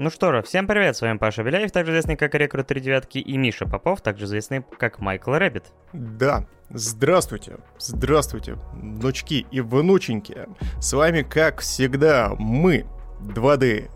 Ну 0.00 0.10
что 0.10 0.30
же, 0.30 0.42
всем 0.42 0.68
привет, 0.68 0.96
с 0.96 1.00
вами 1.00 1.18
Паша 1.18 1.42
Беляев, 1.42 1.72
также 1.72 1.90
известный 1.90 2.14
как 2.14 2.32
Рекрут 2.36 2.68
3 2.68 2.80
девятки, 2.80 3.18
и 3.18 3.36
Миша 3.36 3.66
Попов, 3.66 4.00
также 4.00 4.26
известный 4.26 4.64
как 4.78 5.00
Майкл 5.00 5.32
Рэббит. 5.32 5.64
Да, 5.92 6.46
здравствуйте, 6.70 7.56
здравствуйте, 7.80 8.58
внучки 8.74 9.44
и 9.50 9.60
внученьки. 9.60 10.46
С 10.78 10.92
вами, 10.92 11.22
как 11.22 11.62
всегда, 11.62 12.30
мы, 12.38 12.86
2D 13.22 13.90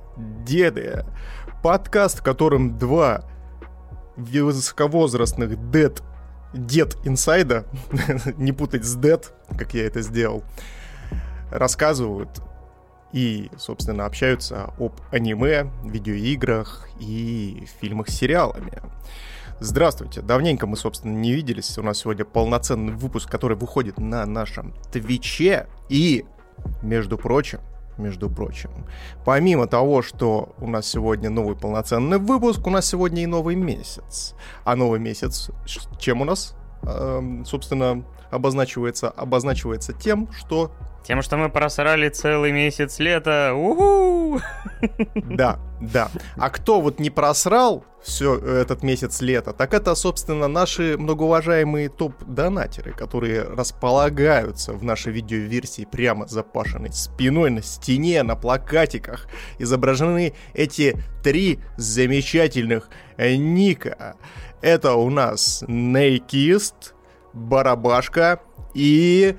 деды. 0.45 1.04
Подкаст, 1.62 2.19
в 2.19 2.25
котором 2.25 2.80
два 2.80 3.23
высоковозрастных 4.16 5.71
дед 5.71 6.03
дед 6.53 6.96
inside 7.04 7.49
а, 7.49 7.64
не 8.37 8.50
путать 8.50 8.84
с 8.84 8.96
dead, 8.96 9.34
как 9.57 9.73
я 9.75 9.87
это 9.87 10.03
сделал, 10.03 10.43
рассказывают 11.53 12.43
и, 13.12 13.50
собственно, 13.58 14.06
общаются 14.06 14.72
об 14.78 14.92
аниме, 15.10 15.70
видеоиграх 15.84 16.88
и 16.98 17.66
фильмах 17.80 18.09
с 18.09 18.14
сериалами. 18.14 18.73
Здравствуйте, 19.60 20.23
давненько 20.23 20.66
мы, 20.66 20.77
собственно, 20.77 21.12
не 21.12 21.32
виделись. 21.32 21.78
У 21.78 21.82
нас 21.82 21.98
сегодня 21.98 22.24
полноценный 22.24 22.95
выпуск, 22.95 23.30
который 23.30 23.56
выходит 23.56 23.98
на 23.98 24.27
нашем 24.27 24.74
Твиче. 24.90 25.66
И, 25.88 26.24
между 26.82 27.16
прочим, 27.16 27.60
между 27.96 28.28
прочим. 28.28 28.70
Помимо 29.24 29.66
того, 29.66 30.02
что 30.02 30.54
у 30.59 30.66
нас 30.66 30.87
сегодня 30.87 31.30
новый 31.30 31.56
полноценный 31.56 32.18
выпуск, 32.18 32.66
у 32.66 32.70
нас 32.70 32.87
сегодня 32.87 33.23
и 33.23 33.26
новый 33.26 33.54
месяц. 33.54 34.34
А 34.65 34.74
новый 34.74 34.98
месяц 34.98 35.51
чем 35.98 36.23
у 36.23 36.24
нас, 36.24 36.56
э, 36.82 37.42
собственно, 37.46 38.04
обозначивается? 38.30 39.10
Обозначивается 39.10 39.92
тем, 39.92 40.29
что 40.32 40.73
тем, 41.02 41.23
что 41.23 41.37
мы 41.37 41.48
просрали 41.48 42.09
целый 42.09 42.52
месяц 42.52 42.98
лета. 42.98 43.52
Уху! 43.55 44.41
Да, 45.15 45.59
да. 45.80 46.10
А 46.37 46.51
кто 46.51 46.80
вот 46.80 46.98
не 46.98 47.10
просрал 47.10 47.84
все 48.02 48.37
этот 48.37 48.82
месяц 48.82 49.21
лета, 49.21 49.52
так 49.52 49.74
это, 49.74 49.95
собственно, 49.95 50.49
наши 50.49 50.96
многоуважаемые 50.99 51.88
топ-донатеры, 51.88 52.93
которые 52.93 53.43
располагаются 53.43 54.73
в 54.73 54.82
нашей 54.82 55.13
видеоверсии 55.13 55.87
прямо 55.91 56.26
за 56.26 56.43
Пашиной 56.43 56.93
спиной 56.93 57.51
на 57.51 57.63
стене, 57.63 58.23
на 58.23 58.35
плакатиках. 58.37 59.29
Изображены 59.59 60.35
эти 60.52 60.96
три 61.23 61.60
замечательных 61.76 62.88
ника. 63.19 64.16
Это 64.60 64.94
у 64.94 65.10
нас 65.10 65.65
Нейкист, 65.66 66.94
Барабашка 67.32 68.41
и 68.75 69.37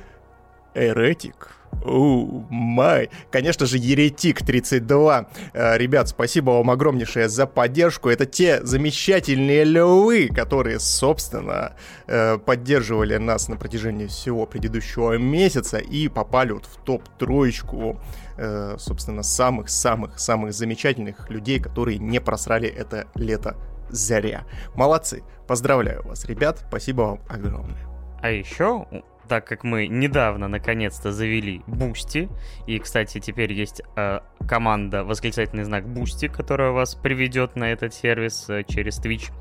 Эретик. 0.73 1.52
Оу, 1.83 2.45
май. 2.49 3.09
Конечно 3.31 3.65
же, 3.65 3.77
Еретик 3.77 4.43
32. 4.43 5.27
Э, 5.53 5.77
ребят, 5.77 6.07
спасибо 6.07 6.51
вам 6.51 6.71
огромнейшее 6.71 7.27
за 7.27 7.45
поддержку. 7.45 8.09
Это 8.09 8.25
те 8.25 8.63
замечательные 8.65 9.65
львы, 9.65 10.29
которые, 10.33 10.79
собственно, 10.79 11.73
э, 12.07 12.37
поддерживали 12.37 13.17
нас 13.17 13.49
на 13.49 13.57
протяжении 13.57 14.07
всего 14.07 14.45
предыдущего 14.45 15.17
месяца 15.17 15.77
и 15.77 16.07
попали 16.07 16.53
вот 16.53 16.65
в 16.65 16.77
топ-троечку, 16.77 17.99
э, 18.37 18.75
собственно, 18.79 19.23
самых-самых-самых 19.23 20.53
замечательных 20.53 21.29
людей, 21.29 21.59
которые 21.59 21.97
не 21.97 22.21
просрали 22.21 22.69
это 22.69 23.07
лето 23.15 23.57
зря. 23.89 24.45
Молодцы. 24.75 25.23
Поздравляю 25.47 26.03
вас, 26.03 26.25
ребят. 26.25 26.63
Спасибо 26.67 27.01
вам 27.01 27.19
огромное. 27.27 27.77
А 28.21 28.29
еще 28.29 28.87
так 29.33 29.47
как 29.47 29.63
мы 29.63 29.87
недавно 29.87 30.47
наконец-то 30.47 31.11
завели 31.11 31.63
Boosty, 31.65 32.29
и, 32.67 32.77
кстати, 32.77 33.19
теперь 33.19 33.51
есть 33.51 33.81
э, 33.95 34.19
команда 34.47 35.03
восклицательный 35.03 35.63
знак 35.63 35.87
Boosty, 35.87 36.27
которая 36.27 36.69
вас 36.69 36.93
приведет 36.93 37.55
на 37.55 37.71
этот 37.71 37.95
сервис 37.95 38.47
э, 38.47 38.63
через 38.63 38.99
Twitch, 38.99 39.31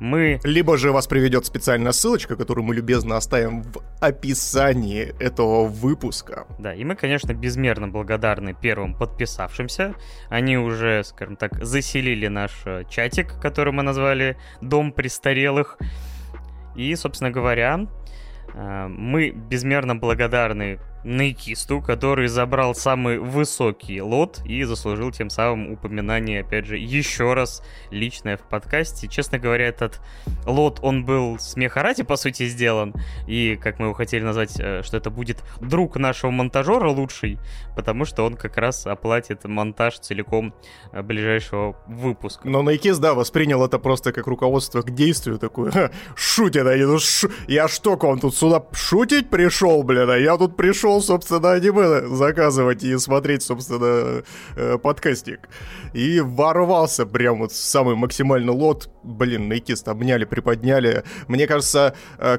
мы... 0.00 0.40
Либо 0.42 0.76
же 0.76 0.90
вас 0.90 1.06
приведет 1.06 1.46
специальная 1.46 1.92
ссылочка, 1.92 2.34
которую 2.34 2.64
мы 2.64 2.74
любезно 2.74 3.16
оставим 3.16 3.62
в 3.62 3.80
описании 4.00 5.14
этого 5.20 5.66
выпуска. 5.66 6.48
Да, 6.58 6.74
и 6.74 6.82
мы, 6.82 6.96
конечно, 6.96 7.32
безмерно 7.32 7.86
благодарны 7.86 8.56
первым 8.60 8.94
подписавшимся. 8.94 9.94
Они 10.28 10.58
уже, 10.58 11.04
скажем 11.04 11.36
так, 11.36 11.64
заселили 11.64 12.26
наш 12.26 12.62
э, 12.64 12.82
чатик, 12.90 13.40
который 13.40 13.72
мы 13.72 13.84
назвали 13.84 14.36
«Дом 14.60 14.90
престарелых». 14.90 15.78
И, 16.74 16.94
собственно 16.96 17.30
говоря, 17.30 17.86
мы 18.54 19.30
безмерно 19.30 19.96
благодарны 19.96 20.78
Нейкисту, 21.04 21.80
который 21.80 22.28
забрал 22.28 22.74
самый 22.74 23.18
высокий 23.18 24.02
лот 24.02 24.40
и 24.44 24.64
заслужил 24.64 25.10
тем 25.12 25.30
самым 25.30 25.72
упоминание, 25.72 26.40
опять 26.40 26.66
же, 26.66 26.76
еще 26.76 27.32
раз 27.34 27.62
личное 27.90 28.36
в 28.36 28.42
подкасте. 28.42 29.08
Честно 29.08 29.38
говоря, 29.38 29.66
этот 29.66 30.00
лот, 30.46 30.80
он 30.82 31.04
был 31.04 31.38
с 31.38 31.56
Мехарати, 31.56 32.02
по 32.02 32.16
сути, 32.16 32.46
сделан, 32.46 32.94
и, 33.26 33.58
как 33.60 33.78
мы 33.78 33.86
его 33.86 33.94
хотели 33.94 34.22
назвать, 34.22 34.58
э, 34.58 34.82
что 34.82 34.96
это 34.96 35.10
будет 35.10 35.42
друг 35.60 35.96
нашего 35.96 36.30
монтажера 36.30 36.88
лучший, 36.90 37.38
потому 37.74 38.04
что 38.04 38.24
он 38.24 38.34
как 38.34 38.58
раз 38.58 38.86
оплатит 38.86 39.44
монтаж 39.44 39.98
целиком 39.98 40.54
э, 40.92 41.02
ближайшего 41.02 41.76
выпуска. 41.86 42.46
Но 42.46 42.62
Нейкист, 42.62 43.00
да, 43.00 43.14
воспринял 43.14 43.64
это 43.64 43.78
просто 43.78 44.12
как 44.12 44.26
руководство 44.26 44.82
к 44.82 44.94
действию, 44.94 45.38
такое, 45.38 45.90
шутит 46.14 46.66
они, 46.66 46.84
ну 46.84 46.98
ш... 46.98 47.28
я 47.48 47.68
что, 47.68 47.96
к 47.96 48.04
вам 48.04 48.20
тут 48.20 48.34
сюда 48.34 48.62
шутить 48.72 49.30
пришел, 49.30 49.82
блин, 49.82 50.10
а 50.10 50.18
я 50.18 50.36
тут 50.36 50.56
пришел 50.56 50.89
пошел, 50.90 51.02
собственно, 51.02 51.52
аниме 51.52 52.16
заказывать 52.16 52.82
и 52.82 52.98
смотреть, 52.98 53.42
собственно, 53.42 54.22
э, 54.56 54.78
подкастик. 54.78 55.48
И 55.94 56.20
ворвался 56.20 57.06
прям 57.06 57.38
вот 57.38 57.52
самый 57.52 57.94
максимальный 57.94 58.52
лот. 58.52 58.90
Блин, 59.04 59.48
Нейкист 59.48 59.88
обняли, 59.88 60.24
приподняли. 60.24 61.04
Мне 61.28 61.46
кажется, 61.46 61.94
э, 62.18 62.38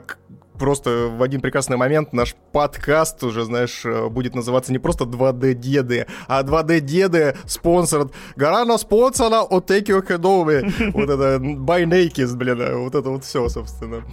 просто 0.59 1.07
в 1.17 1.23
один 1.23 1.39
прекрасный 1.39 1.77
момент 1.77 2.13
наш 2.13 2.35
подкаст 2.51 3.23
уже, 3.23 3.45
знаешь, 3.45 3.85
э, 3.85 4.09
будет 4.09 4.35
называться 4.35 4.73
не 4.73 4.79
просто 4.79 5.05
2D-деды, 5.05 6.07
а 6.27 6.43
2D-деды 6.43 7.35
спонсор. 7.45 8.09
Гарана 8.35 8.77
спонсора 8.77 9.41
от 9.41 9.67
Текио 9.67 10.01
Хедоми. 10.01 10.91
Вот 10.93 11.09
это 11.09 11.37
by 11.37 11.85
Naked, 11.85 12.35
блин, 12.35 12.83
вот 12.83 12.95
это 12.95 13.09
вот 13.09 13.23
все, 13.23 13.47
собственно. 13.47 14.03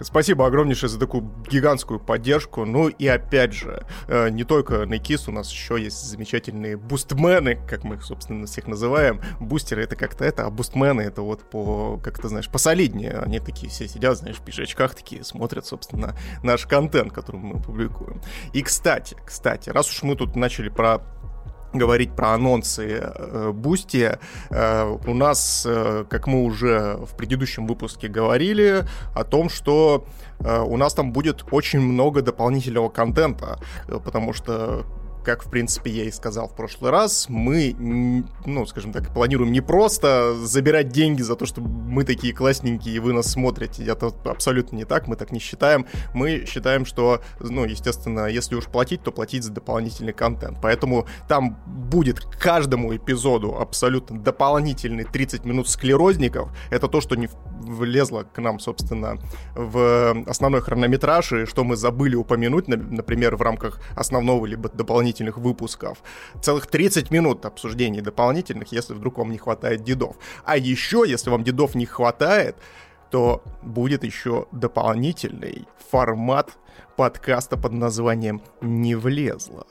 Спасибо 0.00 0.46
огромнейшее 0.46 0.88
за 0.90 0.98
такую 0.98 1.30
гигантскую 1.48 2.00
поддержку. 2.00 2.64
Ну 2.64 2.88
и 2.88 3.06
опять 3.06 3.52
же, 3.52 3.86
э, 4.08 4.28
не 4.30 4.44
только 4.44 4.86
на 4.86 4.94
KISS, 4.94 5.28
у 5.28 5.32
нас 5.32 5.50
еще 5.50 5.80
есть 5.80 6.02
замечательные 6.02 6.76
бустмены, 6.76 7.58
как 7.68 7.84
мы 7.84 7.96
их, 7.96 8.02
собственно, 8.02 8.46
всех 8.46 8.66
называем. 8.66 9.20
Бустеры 9.40 9.82
это 9.82 9.96
как-то 9.96 10.24
это, 10.24 10.44
а 10.44 10.50
бустмены 10.50 11.02
это 11.02 11.22
вот 11.22 11.48
по, 11.48 11.98
как 12.02 12.20
ты 12.20 12.28
знаешь, 12.28 12.48
посолиднее. 12.48 13.18
Они 13.18 13.40
такие 13.40 13.70
все 13.70 13.88
сидят, 13.88 14.18
знаешь, 14.18 14.36
в 14.36 14.42
пиджачках 14.42 14.94
такие, 14.94 15.24
смотрят, 15.24 15.66
собственно, 15.66 16.16
наш 16.42 16.66
контент, 16.66 17.12
который 17.12 17.40
мы 17.40 17.60
публикуем. 17.60 18.20
И, 18.52 18.62
кстати, 18.62 19.16
кстати, 19.24 19.70
раз 19.70 19.90
уж 19.90 20.02
мы 20.02 20.16
тут 20.16 20.36
начали 20.36 20.68
про 20.68 21.00
говорить 21.78 22.12
про 22.12 22.34
анонсы 22.34 23.00
э, 23.02 23.52
Boosty. 23.52 24.18
Э, 24.50 24.96
у 25.06 25.14
нас, 25.14 25.64
э, 25.66 26.04
как 26.08 26.26
мы 26.26 26.44
уже 26.44 26.98
в 27.04 27.16
предыдущем 27.16 27.66
выпуске 27.66 28.08
говорили, 28.08 28.84
о 29.14 29.24
том, 29.24 29.48
что 29.48 30.04
у 30.38 30.76
нас 30.76 30.92
там 30.92 31.12
будет 31.12 31.44
очень 31.50 31.80
много 31.80 32.20
дополнительного 32.20 32.90
контента, 32.90 33.58
потому 34.04 34.34
что 34.34 34.84
как, 35.26 35.44
в 35.44 35.50
принципе, 35.50 35.90
я 35.90 36.04
и 36.04 36.12
сказал 36.12 36.46
в 36.46 36.54
прошлый 36.54 36.92
раз, 36.92 37.26
мы, 37.28 37.74
ну, 38.46 38.64
скажем 38.64 38.92
так, 38.92 39.12
планируем 39.12 39.50
не 39.50 39.60
просто 39.60 40.36
забирать 40.36 40.90
деньги 40.90 41.20
за 41.22 41.34
то, 41.34 41.46
что 41.46 41.60
мы 41.60 42.04
такие 42.04 42.32
классненькие 42.32 42.94
и 42.94 42.98
вы 43.00 43.12
нас 43.12 43.32
смотрите. 43.32 43.84
Это 43.84 44.12
абсолютно 44.24 44.76
не 44.76 44.84
так, 44.84 45.08
мы 45.08 45.16
так 45.16 45.32
не 45.32 45.40
считаем. 45.40 45.86
Мы 46.14 46.44
считаем, 46.46 46.86
что, 46.86 47.22
ну, 47.40 47.64
естественно, 47.64 48.26
если 48.26 48.54
уж 48.54 48.66
платить, 48.66 49.02
то 49.02 49.10
платить 49.10 49.42
за 49.42 49.50
дополнительный 49.50 50.12
контент. 50.12 50.58
Поэтому 50.62 51.08
там 51.26 51.58
будет 51.66 52.20
к 52.20 52.38
каждому 52.38 52.94
эпизоду 52.94 53.58
абсолютно 53.58 54.20
дополнительный 54.20 55.02
30 55.02 55.44
минут 55.44 55.68
склерозников. 55.68 56.50
Это 56.70 56.86
то, 56.86 57.00
что 57.00 57.16
не 57.16 57.28
влезло 57.62 58.22
к 58.22 58.38
нам, 58.38 58.60
собственно, 58.60 59.18
в 59.56 60.24
основной 60.28 60.60
хронометраж, 60.60 61.32
и 61.32 61.46
что 61.46 61.64
мы 61.64 61.74
забыли 61.74 62.14
упомянуть, 62.14 62.68
например, 62.68 63.34
в 63.34 63.42
рамках 63.42 63.80
основного 63.96 64.46
либо 64.46 64.68
дополнительного 64.68 65.15
дополнительных 65.16 65.38
выпусков. 65.38 65.98
Целых 66.42 66.66
30 66.66 67.10
минут 67.10 67.46
обсуждений 67.46 68.00
дополнительных, 68.00 68.72
если 68.72 68.94
вдруг 68.94 69.18
вам 69.18 69.30
не 69.30 69.38
хватает 69.38 69.82
дедов. 69.84 70.16
А 70.44 70.56
еще, 70.56 71.04
если 71.06 71.30
вам 71.30 71.44
дедов 71.44 71.74
не 71.74 71.86
хватает, 71.86 72.56
то 73.10 73.42
будет 73.62 74.04
еще 74.04 74.46
дополнительный 74.52 75.66
формат 75.90 76.50
подкаста 76.96 77.56
под 77.56 77.72
названием 77.72 78.42
«Не 78.60 78.96
влезло». 78.96 79.66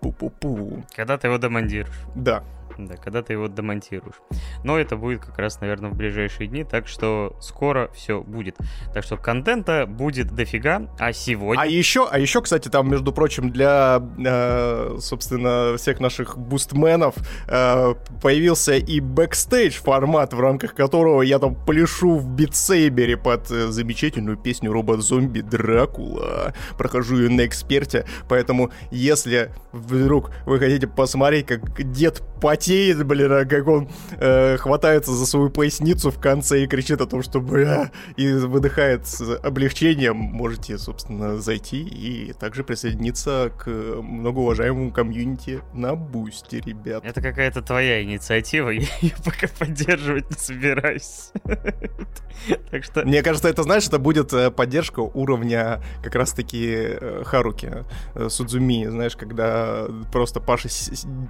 Пу-пу-пу. 0.00 0.84
Когда 0.96 1.16
ты 1.16 1.28
его 1.28 1.38
демонтируешь. 1.38 1.96
Да. 2.14 2.42
Да, 2.78 2.96
когда 2.96 3.22
ты 3.22 3.32
его 3.32 3.46
демонтируешь. 3.46 4.16
Но 4.62 4.78
это 4.78 4.96
будет 4.96 5.24
как 5.24 5.38
раз, 5.38 5.60
наверное, 5.60 5.90
в 5.90 5.96
ближайшие 5.96 6.46
дни, 6.46 6.64
так 6.64 6.88
что 6.88 7.36
скоро 7.40 7.90
все 7.94 8.20
будет. 8.20 8.56
Так 8.92 9.04
что 9.04 9.16
контента 9.16 9.86
будет 9.86 10.34
дофига, 10.34 10.88
а 10.98 11.12
сегодня... 11.12 11.60
А 11.60 11.66
еще, 11.66 12.06
а 12.10 12.18
еще, 12.18 12.42
кстати, 12.42 12.68
там, 12.68 12.90
между 12.90 13.12
прочим, 13.12 13.50
для, 13.50 14.02
э, 14.18 14.96
собственно, 15.00 15.76
всех 15.76 16.00
наших 16.00 16.36
бустменов 16.36 17.14
э, 17.48 17.94
появился 18.22 18.74
и 18.74 19.00
бэкстейдж 19.00 19.80
формат, 19.80 20.34
в 20.34 20.40
рамках 20.40 20.74
которого 20.74 21.22
я 21.22 21.38
там 21.38 21.54
пляшу 21.54 22.16
в 22.16 22.28
Beat 22.28 22.63
Saber 22.63 23.07
е 23.07 23.16
под 23.16 23.50
э, 23.50 23.68
замечательную 23.68 24.36
песню 24.36 24.72
робот-зомби 24.72 25.40
Дракула. 25.40 26.52
Прохожу 26.76 27.16
ее 27.16 27.30
на 27.30 27.46
эксперте, 27.46 28.04
поэтому 28.28 28.70
если 28.90 29.50
вдруг 29.72 30.30
вы 30.44 30.58
хотите 30.58 30.86
посмотреть, 30.86 31.46
как 31.46 31.82
дед 31.92 32.22
потеет, 32.66 33.06
блин, 33.06 33.32
а 33.32 33.44
как 33.44 33.68
он 33.68 33.88
э, 34.18 34.56
хватается 34.56 35.12
за 35.12 35.24
свою 35.24 35.50
поясницу 35.50 36.10
в 36.10 36.18
конце 36.18 36.64
и 36.64 36.66
кричит 36.66 37.00
о 37.00 37.06
том, 37.06 37.22
что 37.22 37.40
бля, 37.40 37.92
и 38.16 38.32
выдыхает 38.32 39.06
с 39.06 39.20
облегчением, 39.38 40.16
можете, 40.16 40.76
собственно, 40.76 41.38
зайти 41.38 41.82
и 41.82 42.32
также 42.32 42.64
присоединиться 42.64 43.52
к 43.56 43.68
многоуважаемому 43.68 44.90
комьюнити 44.90 45.60
на 45.74 45.94
Boosty, 45.94 46.60
ребят. 46.60 47.04
Это 47.04 47.20
какая-то 47.20 47.62
твоя 47.62 48.02
инициатива, 48.02 48.70
я 48.70 48.88
ее 49.00 49.14
пока 49.24 49.46
поддерживать 49.46 50.28
не 50.30 50.36
собираюсь. 50.36 51.30
Так 52.70 52.84
что... 52.84 53.02
Мне 53.04 53.22
кажется, 53.22 53.48
это, 53.48 53.62
знаешь, 53.62 53.86
это 53.86 53.98
будет 53.98 54.32
э, 54.32 54.50
поддержка 54.50 55.00
уровня 55.00 55.80
как 56.02 56.14
раз-таки 56.14 56.66
э, 56.70 57.22
Харуки, 57.24 57.84
э, 58.14 58.28
Судзуми, 58.28 58.86
знаешь, 58.88 59.16
когда 59.16 59.86
просто 60.12 60.40
Паша 60.40 60.68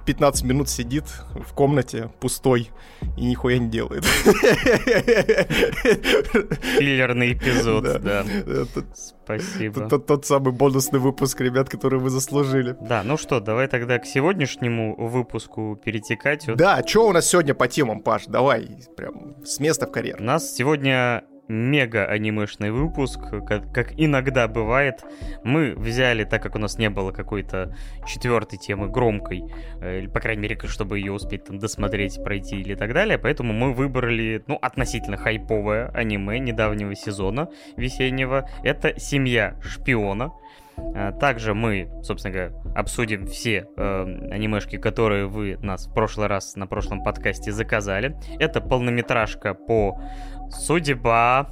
15 0.05 0.43
минут 0.43 0.69
сидит 0.69 1.05
в 1.35 1.53
комнате 1.53 2.09
пустой 2.19 2.71
и 3.17 3.25
нихуя 3.25 3.57
не 3.57 3.69
делает. 3.69 4.03
Филлерный 6.77 7.33
эпизод, 7.33 8.01
да. 8.01 8.25
Спасибо. 8.93 9.87
Тот, 9.89 10.05
тот 10.05 10.25
самый 10.25 10.53
бонусный 10.53 10.99
выпуск, 10.99 11.41
ребят, 11.41 11.69
который 11.69 11.99
вы 11.99 12.09
заслужили. 12.09 12.75
Да, 12.81 13.03
ну 13.03 13.17
что, 13.17 13.39
давай 13.39 13.67
тогда 13.67 13.99
к 13.99 14.05
сегодняшнему 14.05 14.95
выпуску 14.95 15.79
перетекать. 15.83 16.45
Да, 16.55 16.81
что 16.85 17.07
у 17.07 17.11
нас 17.11 17.27
сегодня 17.27 17.53
по 17.53 17.67
темам, 17.67 18.01
Паш? 18.01 18.25
Давай, 18.27 18.79
прям 18.95 19.43
с 19.43 19.59
места 19.59 19.85
в 19.87 19.91
карьер. 19.91 20.17
У 20.19 20.23
нас 20.23 20.55
сегодня 20.55 21.23
мега 21.47 22.05
анимешный 22.05 22.71
выпуск, 22.71 23.19
как, 23.45 23.71
как 23.73 23.93
иногда 23.97 24.47
бывает. 24.47 25.03
Мы 25.43 25.73
взяли, 25.75 26.23
так 26.23 26.41
как 26.43 26.55
у 26.55 26.59
нас 26.59 26.77
не 26.77 26.89
было 26.89 27.11
какой-то 27.11 27.75
четвертой 28.05 28.59
темы 28.59 28.89
громкой, 28.89 29.43
э, 29.81 29.99
или, 29.99 30.07
по 30.07 30.19
крайней 30.19 30.41
мере, 30.41 30.59
чтобы 30.65 30.99
ее 30.99 31.11
успеть 31.11 31.45
там 31.45 31.59
досмотреть, 31.59 32.23
пройти 32.23 32.59
или 32.59 32.75
так 32.75 32.93
далее, 32.93 33.17
поэтому 33.17 33.53
мы 33.53 33.73
выбрали, 33.73 34.43
ну, 34.47 34.57
относительно 34.61 35.17
хайповое 35.17 35.89
аниме 35.89 36.39
недавнего 36.39 36.95
сезона 36.95 37.49
весеннего. 37.75 38.49
Это 38.63 38.99
«Семья 38.99 39.55
шпиона». 39.61 40.31
А, 40.77 41.11
также 41.11 41.53
мы, 41.53 41.89
собственно 42.03 42.33
говоря, 42.33 42.51
обсудим 42.75 43.25
все 43.27 43.67
э, 43.75 44.01
анимешки, 44.31 44.77
которые 44.77 45.27
вы 45.27 45.57
нас 45.61 45.87
в 45.87 45.93
прошлый 45.93 46.27
раз 46.27 46.55
на 46.55 46.67
прошлом 46.67 47.03
подкасте 47.03 47.51
заказали. 47.51 48.15
Это 48.39 48.61
полнометражка 48.61 49.53
по 49.53 49.99
Судьба, 50.51 51.49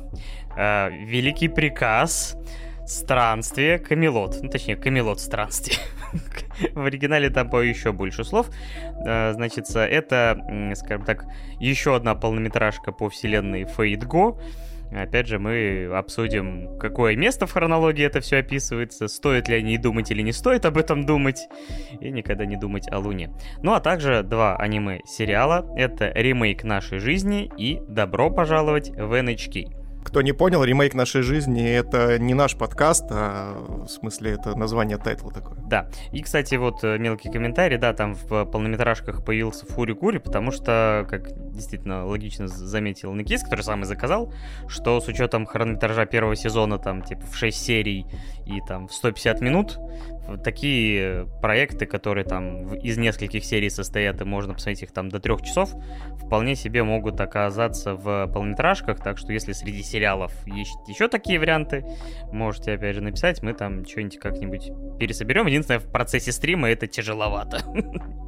э, 0.58 0.90
Великий 1.06 1.48
приказ, 1.48 2.38
Странствие, 2.86 3.80
Камелот. 3.80 4.38
Ну, 4.42 4.50
точнее, 4.50 4.76
Камелот 4.76 5.20
Странствие. 5.20 5.80
В 6.74 6.86
оригинале 6.86 7.30
там 7.30 7.50
по 7.50 7.62
еще 7.62 7.92
больше 7.92 8.24
слов. 8.24 8.50
Э, 9.06 9.34
значит, 9.34 9.70
это, 9.76 10.74
скажем 10.76 11.06
так, 11.06 11.26
еще 11.60 11.96
одна 11.96 12.16
полнометражка 12.16 12.92
по 12.92 13.10
вселенной 13.10 13.64
Fate 13.64 14.06
Go. 14.06 14.40
Опять 14.92 15.28
же, 15.28 15.40
мы 15.40 15.90
обсудим, 15.94 16.78
какое 16.78 17.16
место 17.16 17.48
в 17.48 17.52
хронологии 17.52 18.06
это 18.06 18.22
все 18.22 18.38
описывается, 18.38 19.08
стоит 19.08 19.48
ли 19.48 19.56
о 19.56 19.62
ней 19.62 19.78
думать 19.78 20.12
или 20.12 20.22
не 20.22 20.32
стоит 20.32 20.66
об 20.66 20.78
этом 20.78 21.06
думать, 21.06 21.48
и 22.00 22.12
никогда 22.12 22.46
не 22.46 22.56
думать 22.56 22.88
о 22.92 23.00
Луне. 23.00 23.32
Ну 23.62 23.74
а 23.74 23.80
также 23.80 24.24
два 24.24 24.56
аниме-сериала, 24.58 25.74
это 25.76 26.12
ремейк 26.14 26.64
нашей 26.64 27.00
жизни 27.00 27.52
и 27.58 27.82
«Добро 27.88 28.30
пожаловать 28.30 28.90
в 28.90 29.14
NHK». 29.14 29.85
Кто 30.06 30.22
не 30.22 30.34
понял, 30.34 30.64
ремейк 30.64 30.94
нашей 30.94 31.24
жизни 31.24 31.68
это 31.68 32.20
не 32.20 32.36
наш 32.36 32.56
подкаст, 32.56 33.06
а 33.10 33.58
в 33.86 33.88
смысле 33.88 34.34
это 34.34 34.56
название 34.56 34.98
тайтла 34.98 35.32
такое. 35.32 35.58
Да. 35.66 35.90
И, 36.14 36.22
кстати, 36.22 36.56
вот 36.56 36.84
э, 36.84 37.00
мелкий 37.00 37.32
комментарий, 37.32 37.78
да, 37.78 37.92
там 37.92 38.14
в 38.14 38.46
полнометражках 38.46 39.26
появился 39.26 39.66
Фури 39.66 39.94
Кури, 39.94 40.20
потому 40.20 40.52
что, 40.52 41.08
как 41.10 41.32
действительно 41.52 42.06
логично 42.06 42.48
заметил 42.48 43.14
Никис, 43.16 43.42
который 43.42 43.62
сам 43.62 43.82
и 43.82 43.86
заказал, 43.86 44.32
что 44.68 45.02
с 45.02 45.08
учетом 45.08 45.48
хронометража 45.48 46.06
первого 46.06 46.36
сезона, 46.36 46.78
там, 46.78 47.02
типа, 47.02 47.26
в 47.26 47.36
6 47.36 47.58
серий 47.58 48.06
и 48.46 48.62
там 48.68 48.88
в 48.88 48.94
150 48.94 49.42
минут, 49.42 49.80
такие 50.44 51.28
проекты, 51.42 51.86
которые 51.86 52.26
там 52.26 52.74
из 52.76 52.98
нескольких 52.98 53.44
серий 53.46 53.70
состоят, 53.70 54.22
и 54.22 54.26
можно 54.26 54.54
посмотреть 54.54 54.84
их 54.84 54.92
там 54.92 55.10
до 55.10 55.20
трех 55.20 55.42
часов, 55.42 55.74
вполне 56.24 56.56
себе 56.56 56.84
могут 56.84 57.20
оказаться 57.22 57.96
в 57.96 58.28
полнометражках, 58.28 59.00
так 59.02 59.18
что 59.18 59.34
если 59.34 59.54
среди 59.54 59.84
сериалов 59.84 60.32
есть 60.46 60.76
еще 60.88 61.08
такие 61.08 61.40
варианты, 61.40 61.86
можете 62.32 62.74
опять 62.74 62.96
же 62.96 63.02
написать, 63.02 63.44
мы 63.44 63.54
там 63.54 63.86
что-нибудь 63.86 64.20
как-нибудь 64.20 64.72
пересоберем. 65.00 65.48
Единственное, 65.48 65.80
в 65.80 65.92
процессе 65.92 66.32
стрима 66.32 66.70
это 66.70 66.88
тяжеловато. 66.88 67.62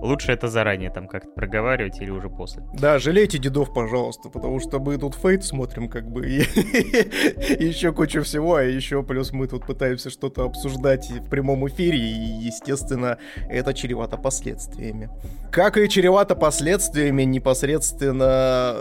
лучше 0.00 0.32
это 0.32 0.48
заранее 0.48 0.90
там 0.90 1.08
как-то 1.08 1.30
проговаривать 1.30 2.00
или 2.00 2.10
уже 2.10 2.28
после. 2.28 2.62
Да, 2.74 2.98
жалейте 2.98 3.38
дедов, 3.38 3.72
пожалуйста, 3.74 4.28
потому 4.28 4.60
что 4.60 4.78
мы 4.78 4.98
тут 4.98 5.14
Fate 5.14 5.44
смотрим, 5.44 5.88
как 5.88 6.10
бы, 6.10 6.26
и 6.26 6.38
еще 7.64 7.92
кучу 7.92 8.22
всего, 8.22 8.56
а 8.56 8.62
еще 8.62 9.02
плюс 9.02 9.32
мы 9.32 9.46
тут 9.46 9.66
пытаемся 9.66 10.10
что-то 10.10 10.44
обсуждать 10.44 11.10
в 11.10 11.28
прямом 11.28 11.66
эфире, 11.68 11.98
и, 11.98 12.46
естественно, 12.46 13.18
это 13.48 13.74
чревато 13.74 14.16
последствиями. 14.16 15.10
Как 15.50 15.76
и 15.76 15.88
чревато 15.88 16.34
последствиями 16.34 17.22
непосредственно 17.22 18.76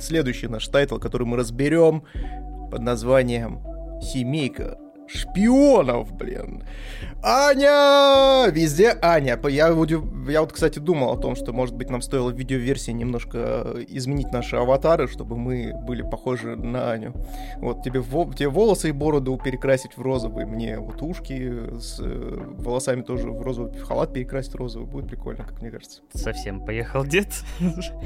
следующий 0.00 0.48
наш 0.48 0.66
тайтл, 0.68 0.98
который 0.98 1.26
мы 1.26 1.36
разберем 1.36 2.04
под 2.70 2.80
названием 2.80 3.60
«Семейка 4.02 4.78
шпионов, 5.06 6.12
блин. 6.12 6.62
Аня! 7.22 8.50
Везде 8.50 8.96
Аня. 9.00 9.38
Я, 9.48 9.68
я 9.68 10.40
вот, 10.40 10.52
кстати, 10.52 10.78
думал 10.78 11.12
о 11.12 11.16
том, 11.16 11.36
что, 11.36 11.52
может 11.52 11.74
быть, 11.74 11.88
нам 11.88 12.02
стоило 12.02 12.30
в 12.30 12.36
видеоверсии 12.36 12.90
немножко 12.90 13.76
изменить 13.88 14.30
наши 14.30 14.56
аватары, 14.56 15.08
чтобы 15.08 15.36
мы 15.36 15.72
были 15.86 16.02
похожи 16.02 16.54
на 16.54 16.92
Аню. 16.92 17.14
Вот 17.56 17.82
тебе, 17.82 18.02
тебе 18.02 18.48
волосы 18.48 18.90
и 18.90 18.92
бороду 18.92 19.40
перекрасить 19.42 19.96
в 19.96 20.02
розовый, 20.02 20.44
мне 20.44 20.78
вот 20.78 21.00
ушки 21.02 21.78
с 21.78 21.98
э, 22.00 22.54
волосами 22.58 23.00
тоже 23.00 23.30
в 23.30 23.40
розовый 23.40 23.78
халат 23.78 24.12
перекрасить 24.12 24.54
розовый. 24.54 24.86
Будет 24.86 25.08
прикольно, 25.08 25.44
как 25.44 25.62
мне 25.62 25.70
кажется. 25.70 26.02
Совсем 26.12 26.64
поехал 26.64 27.04
дед. 27.04 27.28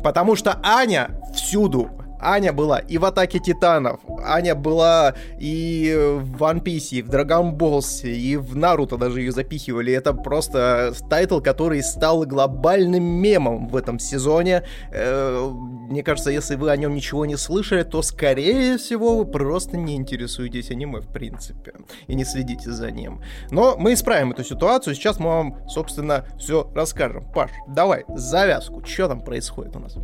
Потому 0.04 0.37
что 0.37 0.61
Аня 0.62 1.20
всюду. 1.34 1.90
Аня 2.20 2.52
была 2.52 2.78
и 2.78 2.98
в 2.98 3.04
Атаке 3.04 3.38
Титанов, 3.38 4.00
Аня 4.25 4.54
была 4.54 5.14
и 5.38 5.94
в 6.20 6.42
One 6.42 6.62
Piece, 6.62 6.98
и 6.98 7.02
в 7.02 7.08
Dragon 7.08 7.56
Ball, 7.56 7.78
и 8.02 8.37
в 8.37 8.56
Наруто 8.56 8.96
даже 8.96 9.20
ее 9.20 9.32
запихивали. 9.32 9.92
Это 9.92 10.12
просто 10.12 10.92
тайтл, 11.08 11.40
который 11.40 11.82
стал 11.82 12.25
глобальным 12.25 13.04
мемом 13.04 13.68
в 13.68 13.76
этом 13.76 13.98
сезоне. 13.98 14.64
Э, 14.92 15.48
мне 15.88 16.02
кажется, 16.02 16.30
если 16.30 16.56
вы 16.56 16.70
о 16.70 16.76
нем 16.76 16.94
ничего 16.94 17.25
не 17.26 17.37
слышали, 17.37 17.82
то, 17.82 18.02
скорее 18.02 18.76
всего, 18.78 19.18
вы 19.18 19.25
просто 19.25 19.76
не 19.76 19.96
интересуетесь 19.96 20.70
аниме, 20.70 21.00
в 21.00 21.08
принципе, 21.12 21.75
и 22.06 22.14
не 22.14 22.25
следите 22.25 22.70
за 22.70 22.90
ним. 22.90 23.22
Но 23.50 23.76
мы 23.76 23.94
исправим 23.94 24.32
эту 24.32 24.44
ситуацию, 24.44 24.94
сейчас 24.94 25.18
мы 25.18 25.26
вам, 25.26 25.68
собственно, 25.68 26.25
все 26.38 26.70
расскажем. 26.75 27.30
Паш, 27.32 27.50
давай, 27.68 28.04
завязку, 28.08 28.84
что 28.84 29.08
там 29.08 29.20
происходит 29.20 29.76
у 29.76 29.80
нас? 29.80 29.96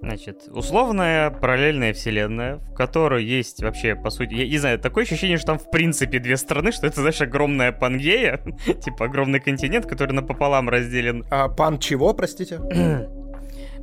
Значит, 0.00 0.44
условная 0.48 1.30
параллельная 1.30 1.92
вселенная, 1.92 2.56
в 2.56 2.74
которой 2.74 3.24
есть 3.24 3.62
вообще, 3.62 3.96
по 3.96 4.10
сути, 4.10 4.34
я 4.34 4.46
не 4.46 4.58
знаю, 4.58 4.78
такое 4.78 5.04
ощущение, 5.04 5.38
что 5.38 5.48
там 5.48 5.58
в 5.58 5.70
принципе 5.70 6.20
две 6.20 6.36
страны, 6.36 6.70
что 6.70 6.86
это, 6.86 7.00
знаешь, 7.00 7.20
огромная 7.20 7.72
Пангея, 7.72 8.40
типа 8.84 9.06
огромный 9.06 9.40
континент, 9.40 9.86
который 9.86 10.12
напополам 10.12 10.68
разделен. 10.68 11.24
А 11.30 11.48
пан 11.48 11.78
чего, 11.78 12.14
простите? 12.14 12.60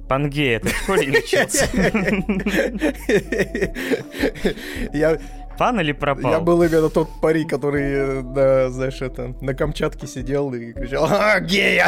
Пангея, 0.08 0.60
ты 0.60 0.70
в 0.70 0.78
школе 0.78 1.08
не 1.08 1.18
учился? 1.18 1.68
Я, 4.94 5.18
Пан 5.58 5.80
или 5.80 5.92
пропал? 5.92 6.32
Я 6.32 6.40
был 6.40 6.62
именно 6.64 6.90
тот 6.90 7.10
парень, 7.22 7.48
который, 7.48 8.24
да, 8.24 8.70
знаешь, 8.70 9.02
это, 9.02 9.34
на 9.42 9.54
Камчатке 9.54 10.08
сидел 10.08 10.54
и 10.54 10.74
кричал 10.74 11.08
«А, 11.10 11.40
гея!» 11.40 11.88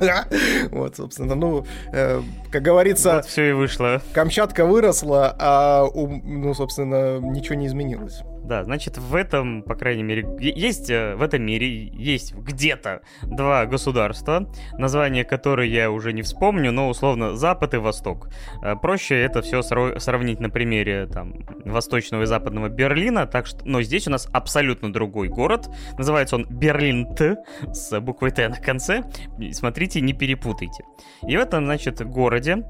Вот, 0.70 0.96
собственно, 0.96 1.34
ну, 1.34 1.64
э, 1.92 2.20
как 2.50 2.62
говорится... 2.62 3.16
Вот 3.16 3.26
все 3.26 3.50
и 3.50 3.52
вышло. 3.52 4.00
Камчатка 4.12 4.64
выросла, 4.64 5.34
а, 5.38 5.86
ну, 5.94 6.54
собственно, 6.54 7.18
ничего 7.18 7.54
не 7.54 7.66
изменилось. 7.66 8.22
Да, 8.44 8.64
значит, 8.64 8.98
в 8.98 9.14
этом, 9.14 9.62
по 9.62 9.74
крайней 9.74 10.02
мере, 10.02 10.26
есть 10.40 10.90
э, 10.90 11.14
в 11.14 11.22
этом 11.22 11.42
мире, 11.42 11.86
есть 11.94 12.34
где-то 12.34 13.02
два 13.22 13.66
государства, 13.66 14.52
название 14.78 15.24
которых 15.24 15.68
я 15.68 15.90
уже 15.90 16.12
не 16.12 16.22
вспомню, 16.22 16.72
но 16.72 16.88
условно 16.88 17.36
Запад 17.36 17.74
и 17.74 17.76
Восток. 17.76 18.28
Э, 18.62 18.74
проще 18.74 19.20
это 19.20 19.42
все 19.42 19.62
сравнить 19.62 20.40
на 20.40 20.50
примере 20.50 21.06
там 21.06 21.34
восточного 21.64 22.22
и 22.22 22.26
западного 22.26 22.68
Берлина, 22.68 23.26
так 23.26 23.46
что, 23.46 23.60
но 23.64 23.80
здесь 23.82 24.08
у 24.08 24.10
нас 24.10 24.28
абсолютно 24.32 24.92
другой 24.92 25.28
город, 25.28 25.68
называется 25.96 26.36
он 26.36 26.46
Берлин-Т 26.48 27.36
с 27.72 28.00
буквой 28.00 28.32
Т 28.32 28.48
на 28.48 28.56
конце. 28.56 29.04
Смотрите, 29.52 30.00
не 30.00 30.12
перепутайте. 30.12 30.84
И 31.26 31.36
в 31.36 31.40
этом, 31.40 31.64
значит, 31.64 32.04
городе, 32.04 32.64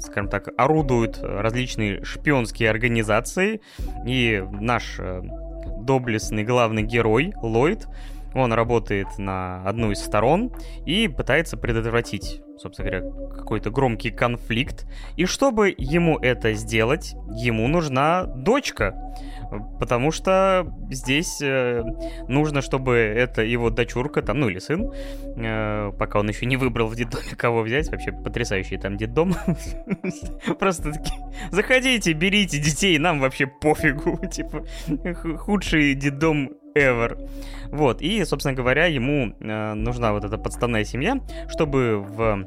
скажем 0.00 0.28
так, 0.28 0.48
орудуют 0.56 1.18
различные 1.22 2.04
шпионские 2.04 2.70
организации, 2.70 3.60
и 4.06 4.42
наш 4.50 4.78
наш 4.78 5.00
э, 5.00 5.22
доблестный 5.80 6.44
главный 6.44 6.82
герой 6.82 7.32
Ллойд, 7.42 7.88
он 8.34 8.52
работает 8.52 9.08
на 9.18 9.62
одну 9.64 9.90
из 9.90 9.98
сторон 9.98 10.52
и 10.86 11.08
пытается 11.08 11.56
предотвратить, 11.56 12.40
собственно 12.58 12.90
говоря, 12.90 13.10
какой-то 13.34 13.70
громкий 13.70 14.10
конфликт. 14.10 14.86
И 15.16 15.24
чтобы 15.24 15.74
ему 15.76 16.18
это 16.18 16.52
сделать, 16.52 17.14
ему 17.32 17.66
нужна 17.66 18.24
дочка. 18.24 18.94
Потому 19.78 20.10
что 20.10 20.72
здесь 20.90 21.40
э, 21.40 21.82
нужно, 22.28 22.60
чтобы 22.62 22.96
это 22.96 23.42
его 23.42 23.70
дочурка, 23.70 24.22
там, 24.22 24.40
ну 24.40 24.48
или 24.48 24.58
сын, 24.58 24.92
э, 25.36 25.92
пока 25.98 26.20
он 26.20 26.28
еще 26.28 26.46
не 26.46 26.56
выбрал 26.56 26.88
в 26.88 26.96
детдоме, 26.96 27.30
кого 27.36 27.62
взять. 27.62 27.90
Вообще 27.90 28.12
потрясающий 28.12 28.76
там 28.76 28.96
детдом. 28.96 29.34
Просто 30.58 30.92
такие, 30.92 31.18
заходите, 31.50 32.12
берите 32.12 32.58
детей, 32.58 32.98
нам 32.98 33.20
вообще 33.20 33.46
пофигу. 33.46 34.20
Типа, 34.32 34.64
худший 35.38 35.94
детдом 35.94 36.50
ever. 36.74 37.28
Вот, 37.70 38.02
и, 38.02 38.24
собственно 38.24 38.54
говоря, 38.54 38.86
ему 38.86 39.34
э, 39.40 39.74
нужна 39.74 40.12
вот 40.12 40.24
эта 40.24 40.38
подставная 40.38 40.84
семья, 40.84 41.20
чтобы 41.48 41.98
в 41.98 42.46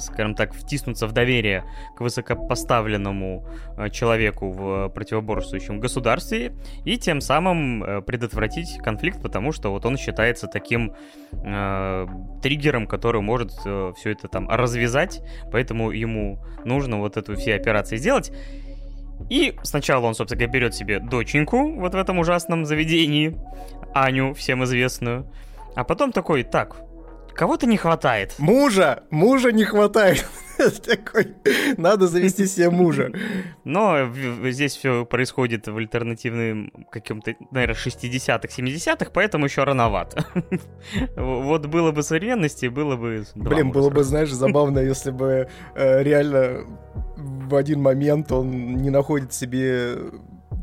скажем 0.00 0.34
так, 0.34 0.54
втиснуться 0.54 1.06
в 1.06 1.12
доверие 1.12 1.64
к 1.96 2.00
высокопоставленному 2.00 3.46
э, 3.76 3.90
человеку 3.90 4.50
в 4.50 4.88
противоборствующем 4.90 5.80
государстве 5.80 6.54
и 6.84 6.98
тем 6.98 7.20
самым 7.20 7.82
э, 7.82 8.02
предотвратить 8.02 8.78
конфликт, 8.78 9.22
потому 9.22 9.52
что 9.52 9.70
вот 9.70 9.86
он 9.86 9.96
считается 9.96 10.46
таким 10.46 10.94
э, 11.32 12.06
триггером, 12.42 12.86
который 12.86 13.22
может 13.22 13.52
э, 13.64 13.92
все 13.96 14.10
это 14.10 14.28
там 14.28 14.48
развязать, 14.48 15.22
поэтому 15.50 15.90
ему 15.90 16.38
нужно 16.64 16.98
вот 16.98 17.16
эту 17.16 17.36
все 17.36 17.54
операции 17.54 17.96
сделать. 17.96 18.32
И 19.30 19.54
сначала 19.62 20.06
он, 20.06 20.14
собственно 20.14 20.40
говоря, 20.40 20.52
берет 20.52 20.74
себе 20.74 20.98
доченьку 20.98 21.80
вот 21.80 21.94
в 21.94 21.96
этом 21.96 22.18
ужасном 22.18 22.64
заведении, 22.64 23.38
Аню, 23.94 24.34
всем 24.34 24.64
известную, 24.64 25.30
а 25.74 25.84
потом 25.84 26.12
такой, 26.12 26.42
так, 26.42 26.76
Кого-то 27.34 27.66
не 27.66 27.76
хватает. 27.76 28.34
Мужа! 28.38 29.04
Мужа 29.10 29.52
не 29.52 29.64
хватает. 29.64 30.26
Такой, 30.86 31.34
надо 31.76 32.06
завести 32.06 32.46
себе 32.46 32.70
мужа. 32.70 33.10
Но 33.64 34.12
здесь 34.50 34.76
все 34.76 35.04
происходит 35.04 35.66
в 35.66 35.76
альтернативном 35.76 36.70
каком-то, 36.90 37.34
наверное, 37.50 37.74
60-х, 37.74 38.48
70-х, 38.48 39.10
поэтому 39.12 39.46
еще 39.46 39.64
рановато. 39.64 40.24
Вот 41.16 41.66
было 41.66 41.92
бы 41.92 42.02
современности, 42.02 42.66
было 42.66 42.96
бы... 42.96 43.24
Блин, 43.34 43.70
было 43.70 43.90
бы, 43.90 44.04
знаешь, 44.04 44.32
забавно, 44.32 44.78
если 44.92 45.10
бы 45.10 45.48
э, 45.74 46.02
реально 46.02 46.66
в 47.16 47.54
один 47.54 47.80
момент 47.80 48.32
он 48.32 48.76
не 48.76 48.90
находит 48.90 49.32
себе 49.32 49.96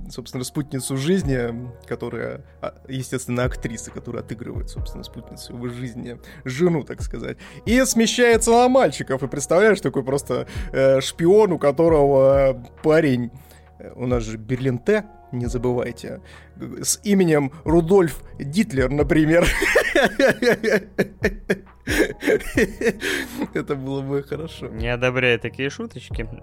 собственно, 0.10 0.44
спутницу 0.44 0.98
жизни, 0.98 1.70
которая, 1.88 2.44
а, 2.62 2.74
естественно, 2.88 3.44
актриса, 3.44 3.92
которая 3.92 4.24
отыгрывает, 4.24 4.70
собственно, 4.70 5.04
спутницу 5.04 5.54
его 5.54 5.70
жизни, 5.70 6.20
жену, 6.46 6.84
так 6.84 7.02
сказать, 7.02 7.38
и 7.66 7.84
смещается 7.86 8.52
на 8.52 8.70
мальчиков. 8.70 9.24
И 9.24 9.28
представляешь, 9.28 9.82
такой 9.82 10.04
просто 10.04 10.48
э, 10.72 11.02
шпион, 11.02 11.54
у 11.54 11.60
которого 11.60 12.64
парень, 12.84 13.32
э, 13.80 13.92
у 13.96 14.06
нас 14.06 14.24
же 14.24 14.38
Берлин 14.38 14.80
Т, 14.80 15.06
не 15.32 15.46
забывайте, 15.46 16.22
с 16.58 17.00
именем 17.04 17.52
Рудольф 17.64 18.22
Дитлер, 18.40 18.90
например. 18.90 19.48
Это 23.54 23.76
было 23.76 24.02
бы 24.02 24.24
хорошо. 24.24 24.68
Не 24.68 24.90
одобряю 24.90 25.40
такие 25.40 25.70
шуточки. 25.70 26.28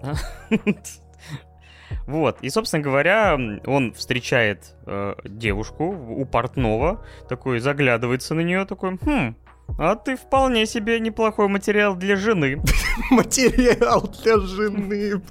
Вот, 2.05 2.37
и, 2.41 2.49
собственно 2.49 2.83
говоря, 2.83 3.37
он 3.65 3.93
встречает 3.93 4.75
э, 4.85 5.15
девушку 5.25 5.85
у 5.85 6.25
портного, 6.25 7.05
такой 7.29 7.59
заглядывается 7.59 8.33
на 8.33 8.41
нее, 8.41 8.65
такой, 8.65 8.97
хм, 8.97 9.35
а 9.77 9.95
ты 9.95 10.15
вполне 10.15 10.65
себе 10.65 10.99
неплохой 10.99 11.47
материал 11.47 11.95
для 11.95 12.15
жены. 12.15 12.61
Материал 13.11 14.09
для 14.23 14.39
жены. 14.39 15.21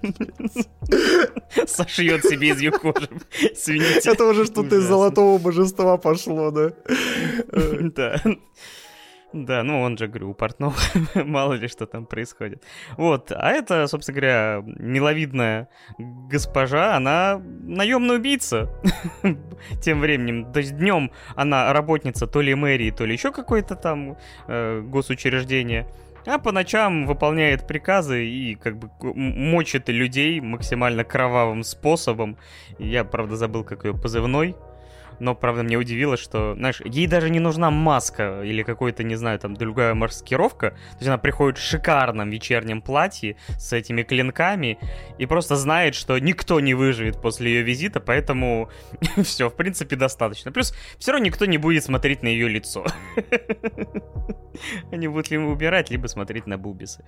Сошьет 1.67 2.25
себе 2.25 2.51
из 2.51 2.61
ее 2.61 2.71
кожи. 2.71 3.09
Извините. 3.41 4.11
Это 4.11 4.25
уже 4.25 4.45
что-то 4.45 4.77
из 4.77 4.85
золотого 4.85 5.39
божества 5.39 5.97
пошло, 5.97 6.51
да? 6.51 6.73
Да. 7.97 8.21
Да, 9.45 9.63
ну 9.63 9.83
он 9.83 9.99
же, 9.99 10.09
говорю, 10.09 10.31
у 10.31 10.35
портного 10.35 10.75
мало 11.15 11.53
ли 11.53 11.69
что 11.69 11.87
там 11.87 12.07
происходит. 12.07 12.63
Вот, 12.97 13.33
а 13.33 13.51
это, 13.51 13.87
собственно 13.87 14.15
говоря, 14.15 14.63
миловидная 14.65 15.69
госпожа, 15.99 16.97
она 16.97 17.39
наемная 17.39 18.17
убийца. 18.17 18.71
Тем 19.83 20.01
временем, 20.01 20.53
то 20.53 20.61
есть 20.61 20.77
днем 20.77 21.11
она 21.35 21.73
работница 21.73 22.27
то 22.27 22.41
ли 22.41 22.55
мэрии, 22.55 22.91
то 22.91 23.05
ли 23.05 23.13
еще 23.13 23.31
какое-то 23.31 23.75
там 23.75 24.17
э, 24.49 24.81
госучреждение. 24.81 25.87
А 26.25 26.39
по 26.39 26.51
ночам 26.51 27.07
выполняет 27.07 27.67
приказы 27.69 28.27
и 28.27 28.55
как 28.57 28.79
бы 28.79 28.91
мочит 29.01 29.89
людей 29.89 30.41
максимально 30.41 31.05
кровавым 31.05 31.63
способом. 31.63 32.37
Я, 32.79 33.05
правда, 33.05 33.37
забыл, 33.37 33.63
как 33.63 33.85
ее 33.85 33.95
позывной 33.95 34.57
но, 35.19 35.35
правда, 35.35 35.63
мне 35.63 35.77
удивило, 35.77 36.17
что, 36.17 36.55
знаешь, 36.55 36.81
ей 36.85 37.07
даже 37.07 37.31
не 37.31 37.41
нужна 37.41 37.71
маска 37.71 38.43
или 38.43 38.63
какой-то, 38.63 39.03
не 39.03 39.17
знаю, 39.17 39.39
там, 39.39 39.55
другая 39.55 39.95
маскировка. 39.95 40.71
То 40.71 40.97
есть 40.97 41.09
она 41.09 41.19
приходит 41.19 41.59
в 41.59 41.63
шикарном 41.63 42.31
вечернем 42.31 42.83
платье 42.83 43.37
с 43.59 43.73
этими 43.73 44.03
клинками 44.03 44.79
и 45.19 45.27
просто 45.27 45.57
знает, 45.57 45.95
что 45.95 46.19
никто 46.19 46.61
не 46.61 46.75
выживет 46.75 47.21
после 47.21 47.53
ее 47.53 47.63
визита, 47.63 48.01
поэтому 48.01 48.71
все, 49.23 49.49
в 49.49 49.55
принципе, 49.55 49.97
достаточно. 49.97 50.53
Плюс 50.53 50.75
все 50.99 51.13
равно 51.13 51.27
никто 51.27 51.47
не 51.47 51.59
будет 51.59 51.85
смотреть 51.85 52.23
на 52.23 52.29
ее 52.29 52.49
лицо. 52.49 52.87
Они 54.93 55.09
будут 55.09 55.31
либо 55.31 55.43
убирать, 55.43 55.91
либо 55.91 56.07
смотреть 56.07 56.47
на 56.47 56.59
бубисы. 56.59 57.05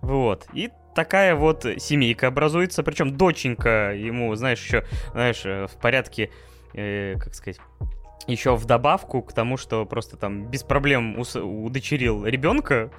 Вот. 0.00 0.46
И 0.52 0.70
такая 0.94 1.34
вот 1.34 1.66
семейка 1.78 2.28
образуется. 2.28 2.82
Причем 2.82 3.16
доченька 3.16 3.92
ему, 3.94 4.34
знаешь, 4.34 4.62
еще, 4.62 4.84
знаешь, 5.12 5.42
э, 5.44 5.66
в 5.66 5.76
порядке 5.80 6.30
э, 6.74 7.16
как 7.18 7.34
сказать, 7.34 7.60
еще 8.26 8.56
в 8.56 8.64
добавку 8.66 9.22
к 9.22 9.32
тому, 9.32 9.56
что 9.56 9.86
просто 9.86 10.16
там 10.16 10.50
без 10.50 10.62
проблем 10.62 11.18
удочерил 11.18 12.26
ребенка, 12.26 12.90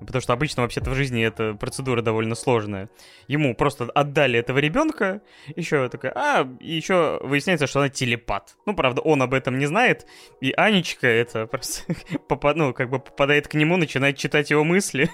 потому 0.00 0.20
что 0.20 0.32
обычно 0.32 0.62
вообще-то 0.62 0.90
в 0.90 0.94
жизни 0.94 1.24
эта 1.24 1.54
процедура 1.54 2.02
довольно 2.02 2.34
сложная. 2.34 2.90
Ему 3.26 3.54
просто 3.54 3.84
отдали 3.86 4.38
этого 4.38 4.58
ребенка, 4.58 5.22
еще 5.56 5.88
такая, 5.88 6.12
а, 6.14 6.48
еще 6.60 7.18
выясняется, 7.22 7.66
что 7.66 7.80
она 7.80 7.88
телепат. 7.88 8.56
Ну, 8.66 8.74
правда, 8.74 9.00
он 9.00 9.22
об 9.22 9.34
этом 9.34 9.58
не 9.58 9.66
знает, 9.66 10.06
и 10.40 10.52
Анечка 10.52 11.06
это 11.06 11.46
просто, 11.46 11.94
ну, 12.54 12.74
как 12.74 12.90
бы 12.90 12.98
попадает 12.98 13.48
к 13.48 13.54
нему, 13.54 13.76
начинает 13.76 14.16
читать 14.18 14.50
его 14.50 14.64
мысли. 14.64 15.10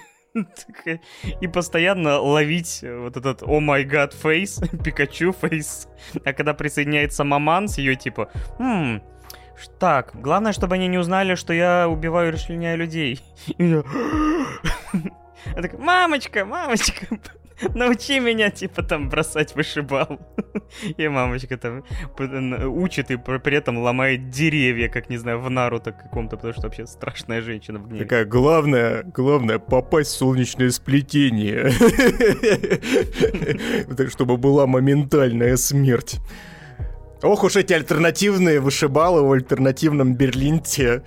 И 1.41 1.47
постоянно 1.47 2.19
ловить 2.19 2.83
вот 2.83 3.17
этот 3.17 3.43
«О 3.43 3.59
май 3.59 3.83
гад 3.83 4.13
фейс», 4.13 4.61
«Пикачу 4.83 5.33
фейс». 5.33 5.87
А 6.23 6.33
когда 6.33 6.53
присоединяется 6.53 7.23
маман 7.23 7.67
с 7.67 7.77
ее 7.77 7.95
типа 7.95 8.31
«Хм, 8.57 9.01
так, 9.79 10.11
главное, 10.13 10.53
чтобы 10.53 10.75
они 10.75 10.87
не 10.87 10.97
узнали, 10.97 11.35
что 11.35 11.53
я 11.53 11.87
убиваю 11.87 12.29
и 12.29 12.31
расчленяю 12.31 12.77
людей». 12.77 13.21
И 13.57 13.65
я... 13.65 13.83
Мамочка, 15.77 16.45
мамочка, 16.45 17.07
научи 17.75 18.19
меня, 18.19 18.49
типа, 18.49 18.83
там, 18.83 19.09
бросать 19.09 19.55
вышибал. 19.55 20.19
И 20.97 21.07
мамочка 21.07 21.57
там 21.57 21.83
учит 22.17 23.11
и 23.11 23.17
при 23.17 23.57
этом 23.57 23.77
ломает 23.77 24.29
деревья, 24.29 24.89
как, 24.89 25.09
не 25.09 25.17
знаю, 25.17 25.39
в 25.39 25.49
Наруто 25.49 25.91
каком-то, 25.91 26.37
потому 26.37 26.53
что 26.53 26.63
вообще 26.63 26.87
страшная 26.87 27.41
женщина 27.41 27.79
в 27.79 27.87
гневе. 27.87 28.05
Такая, 28.05 28.25
главное, 28.25 29.03
главное, 29.03 29.59
попасть 29.59 30.11
в 30.11 30.17
солнечное 30.17 30.71
сплетение. 30.71 31.71
Чтобы 34.09 34.37
была 34.37 34.65
моментальная 34.65 35.57
смерть. 35.57 36.19
Ох 37.21 37.43
уж 37.43 37.55
эти 37.55 37.73
альтернативные 37.73 38.59
вышибалы 38.59 39.21
в 39.21 39.31
альтернативном 39.31 40.15
Берлинте. 40.15 41.03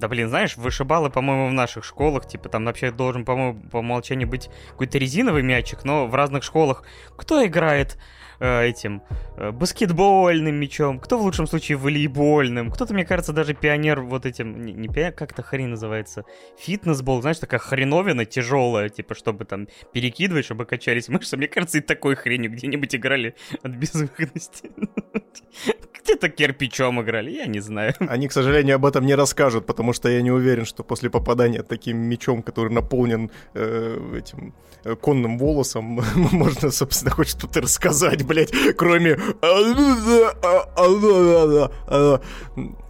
Да 0.00 0.08
блин, 0.08 0.30
знаешь, 0.30 0.56
вышибалы, 0.56 1.10
по-моему, 1.10 1.48
в 1.48 1.52
наших 1.52 1.84
школах, 1.84 2.26
типа 2.26 2.48
там 2.48 2.64
вообще 2.64 2.90
должен, 2.90 3.26
по-моему, 3.26 3.60
по 3.70 3.76
умолчанию 3.78 4.26
быть 4.26 4.48
какой-то 4.70 4.96
резиновый 4.96 5.42
мячик, 5.42 5.84
но 5.84 6.06
в 6.06 6.14
разных 6.14 6.42
школах 6.42 6.84
кто 7.18 7.44
играет 7.44 7.98
э, 8.40 8.64
этим 8.66 9.02
э, 9.36 9.50
баскетбольным 9.52 10.54
мячом, 10.54 10.98
кто 10.98 11.18
в 11.18 11.22
лучшем 11.22 11.46
случае 11.46 11.78
волейбольным, 11.78 12.70
кто-то, 12.70 12.94
мне 12.94 13.04
кажется, 13.04 13.32
даже 13.32 13.54
пионер 13.54 14.00
вот 14.00 14.26
этим, 14.26 14.64
не, 14.64 14.72
не 14.72 14.88
пионер, 14.88 15.12
как 15.12 15.32
это 15.32 15.42
хрень 15.42 15.68
называется, 15.68 16.24
фитнесбол, 16.58 17.20
знаешь, 17.20 17.38
такая 17.38 17.60
хреновина 17.60 18.24
тяжелая, 18.24 18.88
типа, 18.88 19.14
чтобы 19.14 19.44
там 19.44 19.68
перекидывать, 19.92 20.44
чтобы 20.44 20.64
качались 20.64 21.08
мышцы. 21.08 21.36
Мне 21.36 21.48
кажется, 21.48 21.78
и 21.78 21.80
такой 21.80 22.16
хренью 22.16 22.50
где-нибудь 22.50 22.94
играли 22.94 23.34
от 23.62 23.72
безвыходности. 23.72 24.70
Где-то 26.02 26.28
кирпичом 26.30 27.00
играли, 27.02 27.30
я 27.30 27.46
не 27.46 27.60
знаю. 27.60 27.94
Они, 28.00 28.26
к 28.28 28.32
сожалению, 28.32 28.76
об 28.76 28.86
этом 28.86 29.04
не 29.06 29.14
расскажут, 29.14 29.66
потому 29.66 29.92
что 29.92 30.08
я 30.08 30.22
не 30.22 30.30
уверен, 30.30 30.64
что 30.64 30.82
после 30.82 31.10
попадания 31.10 31.62
таким 31.62 31.98
мечом, 31.98 32.42
который 32.42 32.72
наполнен 32.72 33.30
э, 33.54 34.18
этим 34.18 34.54
э, 34.84 34.96
конным 34.96 35.38
волосом, 35.38 36.00
можно, 36.14 36.70
собственно, 36.70 37.10
хоть 37.10 37.28
что-то 37.28 37.60
рассказать, 37.60 38.24
блядь, 38.30 38.52
кроме... 38.76 39.18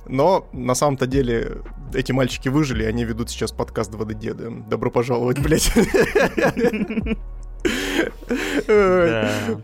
Но 0.06 0.48
на 0.52 0.74
самом-то 0.74 1.06
деле 1.06 1.58
эти 1.94 2.12
мальчики 2.12 2.48
выжили, 2.48 2.82
и 2.84 2.86
они 2.86 3.04
ведут 3.04 3.30
сейчас 3.30 3.52
подкаст 3.52 3.94
«Воды 3.94 4.14
деда». 4.14 4.50
Добро 4.50 4.90
пожаловать, 4.90 5.38
блядь. 5.38 5.72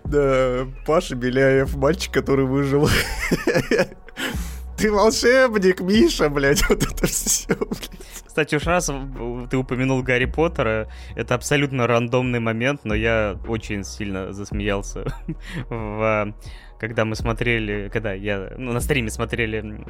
Да, 0.05 0.67
Паша 0.87 1.15
Беляев, 1.15 1.77
мальчик, 1.77 2.13
который 2.13 2.47
выжил. 2.47 2.89
Ты 4.77 4.93
волшебник, 4.93 5.81
Миша, 5.81 6.29
блядь, 6.29 6.63
вот 6.69 6.83
это 6.83 7.07
все, 7.07 7.55
блядь. 7.55 8.25
Кстати, 8.27 8.55
уж 8.57 8.67
раз 8.67 8.91
ты 9.51 9.57
упомянул 9.57 10.03
Гарри 10.03 10.27
Поттера, 10.27 10.89
это 11.15 11.35
абсолютно 11.35 11.87
рандомный 11.87 12.41
момент, 12.41 12.83
но 12.85 12.95
я 12.95 13.39
очень 13.49 13.83
сильно 13.85 14.33
засмеялся 14.33 15.07
в 15.71 16.35
когда 16.79 17.07
мы 17.07 17.17
смотрели, 17.17 17.89
когда 17.91 18.13
я, 18.13 18.53
ну, 18.59 18.73
на 18.73 18.81
стриме 18.81 19.11
смотрели, 19.11 19.83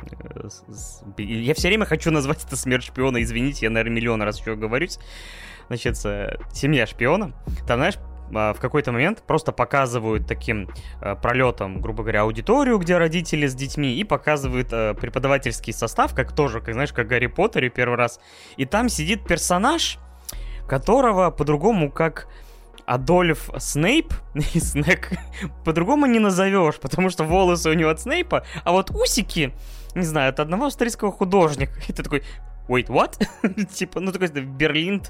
я 1.18 1.54
все 1.54 1.66
время 1.66 1.84
хочу 1.84 2.12
назвать 2.12 2.44
это 2.44 2.56
«Смерть 2.56 2.84
шпиона», 2.84 3.20
извините, 3.22 3.66
я, 3.66 3.70
наверное, 3.70 3.96
миллион 3.96 4.22
раз 4.22 4.38
еще 4.38 4.54
говорюсь, 4.54 5.00
значит, 5.66 5.96
«Семья 5.96 6.86
шпиона», 6.86 7.32
там, 7.66 7.78
знаешь, 7.78 7.96
а, 7.96 8.05
в 8.30 8.56
какой-то 8.60 8.92
момент 8.92 9.22
просто 9.26 9.52
показывают 9.52 10.26
таким 10.26 10.68
э, 11.00 11.14
пролетом, 11.16 11.80
грубо 11.80 12.02
говоря, 12.02 12.22
аудиторию, 12.22 12.78
где 12.78 12.98
родители 12.98 13.46
с 13.46 13.54
детьми, 13.54 13.94
и 13.94 14.04
показывают 14.04 14.68
э, 14.72 14.94
преподавательский 14.94 15.72
состав, 15.72 16.14
как 16.14 16.32
тоже, 16.32 16.60
как 16.60 16.74
знаешь, 16.74 16.92
как 16.92 17.06
Гарри 17.06 17.26
Поттере 17.26 17.70
первый 17.70 17.96
раз. 17.96 18.20
И 18.56 18.64
там 18.64 18.88
сидит 18.88 19.26
персонаж, 19.26 19.98
которого 20.66 21.30
по-другому 21.30 21.90
как 21.90 22.28
Адольф 22.86 23.50
Снейп 23.58 24.14
Снэк 24.54 25.12
по-другому 25.64 26.06
не 26.06 26.20
назовешь, 26.20 26.76
потому 26.76 27.10
что 27.10 27.24
волосы 27.24 27.70
у 27.70 27.74
него 27.74 27.90
от 27.90 28.00
Снейпа, 28.00 28.44
а 28.64 28.72
вот 28.72 28.90
усики, 28.90 29.52
не 29.94 30.04
знаю, 30.04 30.30
от 30.30 30.40
одного 30.40 30.66
австрийского 30.66 31.12
художника. 31.12 31.72
И 31.88 31.92
такой, 31.92 32.22
wait, 32.68 32.88
what? 32.88 33.16
типа, 33.74 34.00
ну, 34.00 34.12
такой 34.12 34.28
Берлин, 34.28 35.02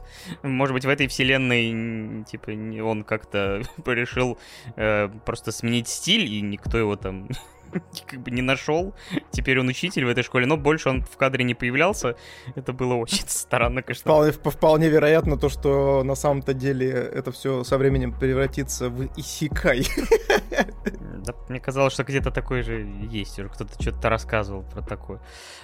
может 0.42 0.74
быть, 0.74 0.84
в 0.84 0.88
этой 0.88 1.06
вселенной, 1.08 2.24
типа, 2.24 2.50
он 2.82 3.04
как-то 3.04 3.62
решил 3.86 4.38
э, 4.76 5.08
просто 5.24 5.52
сменить 5.52 5.88
стиль, 5.88 6.24
и 6.32 6.40
никто 6.40 6.78
его 6.78 6.96
там 6.96 7.28
как 8.06 8.20
бы 8.20 8.30
не 8.30 8.42
нашел. 8.42 8.94
Теперь 9.30 9.60
он 9.60 9.68
учитель 9.68 10.04
в 10.04 10.08
этой 10.08 10.22
школе, 10.22 10.46
но 10.46 10.56
больше 10.56 10.88
он 10.88 11.02
в 11.02 11.16
кадре 11.16 11.44
не 11.44 11.54
появлялся. 11.54 12.16
Это 12.54 12.72
было 12.72 12.94
очень 12.94 13.24
странно, 13.26 13.82
конечно. 13.82 14.10
Вполне, 14.10 14.32
вполне 14.32 14.88
вероятно 14.88 15.36
то, 15.36 15.48
что 15.48 16.02
на 16.02 16.14
самом-то 16.14 16.54
деле 16.54 16.90
это 16.90 17.32
все 17.32 17.64
со 17.64 17.78
временем 17.78 18.12
превратится 18.12 18.88
в 18.88 19.06
исикай. 19.16 19.86
Да, 21.26 21.34
мне 21.48 21.58
казалось, 21.58 21.92
что 21.92 22.04
где-то 22.04 22.30
такой 22.30 22.62
же 22.62 22.86
есть 23.10 23.38
уже. 23.38 23.48
Кто-то 23.48 23.80
что-то 23.80 24.08
рассказывал 24.08 24.62
про 24.62 24.80
такое. 24.80 25.20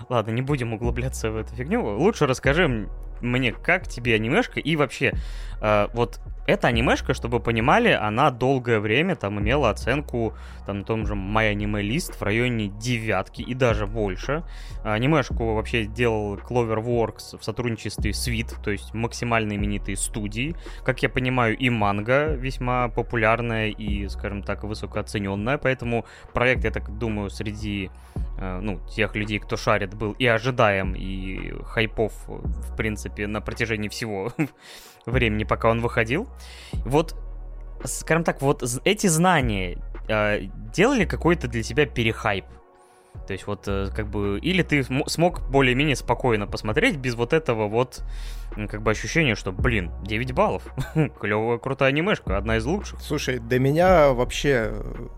Ладно, 0.08 0.32
не 0.32 0.42
будем 0.42 0.72
углубляться 0.72 1.30
в 1.30 1.36
эту 1.36 1.54
фигню. 1.54 1.84
Лучше 1.98 2.26
расскажи 2.26 2.88
мне, 3.22 3.52
как 3.52 3.88
тебе 3.88 4.14
анимешка 4.14 4.60
и 4.60 4.76
вообще, 4.76 5.14
э, 5.60 5.88
вот 5.94 6.20
эта 6.46 6.68
анимешка, 6.68 7.14
чтобы 7.14 7.38
понимали, 7.38 7.90
она 7.90 8.30
долгое 8.30 8.80
время 8.80 9.14
там 9.14 9.38
имела 9.38 9.70
оценку 9.70 10.34
там 10.66 10.80
на 10.80 10.84
том 10.84 11.06
же 11.06 11.14
My 11.14 11.54
Anime 11.54 11.82
List 11.82 12.14
в 12.18 12.22
районе 12.22 12.68
девятки 12.68 13.42
и 13.42 13.54
даже 13.54 13.86
больше. 13.86 14.42
Анимешку 14.82 15.54
вообще 15.54 15.84
делал 15.84 16.36
Cloverworks 16.36 17.38
в 17.38 17.44
сотрудничестве 17.44 18.12
с 18.12 18.26
Вид, 18.26 18.54
то 18.62 18.70
есть 18.72 18.92
максимально 18.92 19.54
именитые 19.54 19.96
студии. 19.96 20.56
Как 20.84 21.02
я 21.02 21.08
понимаю, 21.08 21.56
и 21.56 21.70
манга 21.70 22.34
весьма 22.34 22.88
популярная 22.88 23.68
и, 23.68 24.08
скажем 24.08 24.42
так, 24.42 24.64
высокооцененная, 24.64 25.58
поэтому 25.58 26.04
проект, 26.32 26.64
я 26.64 26.72
так 26.72 26.98
думаю, 26.98 27.30
среди 27.30 27.90
э, 28.38 28.60
ну, 28.60 28.80
тех 28.88 29.14
людей, 29.14 29.38
кто 29.38 29.56
шарит, 29.56 29.94
был 29.94 30.12
и 30.12 30.26
ожидаем, 30.26 30.94
и 30.96 31.52
хайпов, 31.64 32.12
в 32.26 32.76
принципе, 32.76 33.11
на 33.18 33.40
протяжении 33.40 33.88
всего 33.88 34.32
времени, 35.06 35.44
пока 35.44 35.70
он 35.70 35.80
выходил. 35.80 36.28
Вот, 36.84 37.14
скажем 37.84 38.24
так, 38.24 38.42
вот 38.42 38.62
эти 38.84 39.06
знания 39.06 39.78
э, 40.08 40.42
делали 40.72 41.04
какой-то 41.04 41.48
для 41.48 41.62
тебя 41.62 41.86
перехайп? 41.86 42.44
То 43.26 43.32
есть 43.32 43.46
вот 43.46 43.68
э, 43.68 43.88
как 43.94 44.08
бы... 44.08 44.38
Или 44.40 44.62
ты 44.62 44.84
смог 45.06 45.42
более-менее 45.48 45.96
спокойно 45.96 46.46
посмотреть 46.46 46.96
без 46.96 47.14
вот 47.14 47.32
этого 47.32 47.68
вот 47.68 48.02
как 48.68 48.82
бы 48.82 48.90
ощущения, 48.90 49.34
что, 49.34 49.52
блин, 49.52 49.90
9 50.02 50.32
баллов. 50.32 50.62
Клевая, 51.20 51.58
крутая 51.58 51.90
анимешка, 51.90 52.36
одна 52.36 52.56
из 52.56 52.64
лучших. 52.64 53.00
Слушай, 53.00 53.38
до 53.38 53.58
меня 53.58 54.12
вообще, 54.12 54.72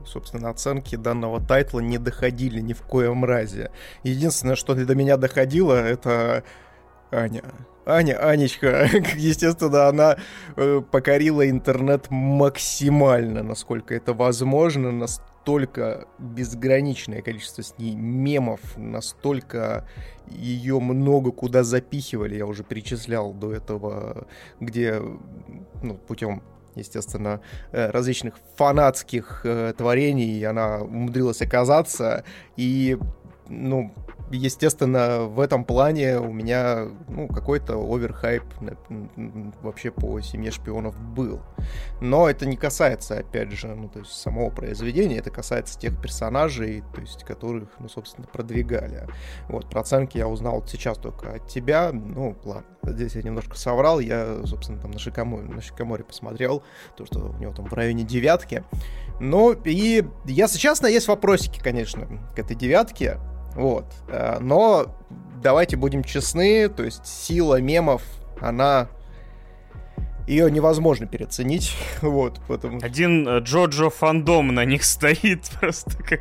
собственно, 0.06 0.50
оценки 0.50 0.96
данного 0.96 1.40
тайтла 1.40 1.80
не 1.80 1.98
доходили 1.98 2.60
ни 2.60 2.72
в 2.72 2.82
коем 2.82 3.24
разе. 3.24 3.70
Единственное, 4.02 4.56
что 4.56 4.74
до 4.74 4.94
меня 4.94 5.16
доходило, 5.16 5.74
это 5.74 6.44
Аня. 7.14 7.42
Аня, 7.86 8.16
Анечка, 8.18 8.88
естественно, 9.16 9.88
она 9.88 10.16
э, 10.56 10.80
покорила 10.90 11.48
интернет 11.48 12.06
максимально, 12.10 13.42
насколько 13.42 13.94
это 13.94 14.14
возможно, 14.14 14.90
настолько 14.90 16.06
безграничное 16.18 17.20
количество 17.20 17.62
с 17.62 17.78
ней 17.78 17.94
мемов, 17.94 18.60
настолько 18.76 19.86
ее 20.26 20.80
много 20.80 21.30
куда 21.30 21.62
запихивали, 21.62 22.36
я 22.36 22.46
уже 22.46 22.64
перечислял 22.64 23.34
до 23.34 23.52
этого, 23.52 24.26
где, 24.60 25.00
ну, 25.82 25.94
путем 25.94 26.42
естественно, 26.74 27.40
э, 27.70 27.90
различных 27.90 28.34
фанатских 28.56 29.42
э, 29.44 29.74
творений 29.76 30.44
она 30.44 30.78
умудрилась 30.78 31.40
оказаться, 31.42 32.24
и, 32.56 32.98
ну, 33.48 33.94
естественно, 34.30 35.24
в 35.24 35.40
этом 35.40 35.64
плане 35.64 36.18
у 36.18 36.32
меня 36.32 36.86
ну, 37.08 37.28
какой-то 37.28 37.74
оверхайп 37.76 38.44
вообще 39.62 39.90
по 39.90 40.20
«Семье 40.20 40.50
шпионов» 40.50 40.98
был. 40.98 41.40
Но 42.00 42.28
это 42.28 42.46
не 42.46 42.56
касается, 42.56 43.18
опять 43.18 43.52
же, 43.52 43.68
ну, 43.68 43.88
то 43.88 44.00
есть 44.00 44.12
самого 44.12 44.50
произведения, 44.50 45.18
это 45.18 45.30
касается 45.30 45.78
тех 45.78 46.00
персонажей, 46.00 46.82
то 46.94 47.00
есть 47.00 47.24
которых, 47.24 47.68
ну, 47.78 47.88
собственно, 47.88 48.26
продвигали. 48.26 49.06
Вот, 49.48 49.68
про 49.68 49.80
оценки 49.80 50.18
я 50.18 50.28
узнал 50.28 50.64
сейчас 50.66 50.98
только 50.98 51.34
от 51.34 51.48
тебя. 51.48 51.90
Ну, 51.92 52.36
ладно, 52.44 52.64
здесь 52.82 53.14
я 53.14 53.22
немножко 53.22 53.58
соврал. 53.58 54.00
Я, 54.00 54.44
собственно, 54.44 54.80
там 54.80 54.90
на 54.90 54.98
Шикаморе, 54.98 55.46
на 55.46 55.60
Шикаморе 55.60 56.04
посмотрел, 56.04 56.62
то, 56.96 57.06
что 57.06 57.20
у 57.20 57.38
него 57.38 57.52
там 57.52 57.66
в 57.66 57.72
районе 57.72 58.04
девятки. 58.04 58.64
Ну, 59.20 59.52
и, 59.52 60.04
если 60.24 60.58
честно, 60.58 60.86
есть 60.86 61.08
вопросики, 61.08 61.60
конечно, 61.60 62.06
к 62.34 62.38
этой 62.38 62.56
девятке. 62.56 63.18
Вот. 63.54 63.86
Э, 64.08 64.38
но 64.40 64.86
давайте 65.42 65.76
будем 65.76 66.02
честны, 66.02 66.68
то 66.68 66.82
есть 66.82 67.06
сила 67.06 67.60
мемов, 67.60 68.02
она 68.40 68.88
ее 70.26 70.50
невозможно 70.50 71.06
переоценить, 71.06 71.76
вот, 72.02 72.40
потому 72.48 72.80
Один 72.82 73.28
э, 73.28 73.40
Джоджо 73.40 73.90
фандом 73.90 74.54
на 74.54 74.64
них 74.64 74.84
стоит 74.84 75.50
просто 75.60 76.02
как 76.02 76.20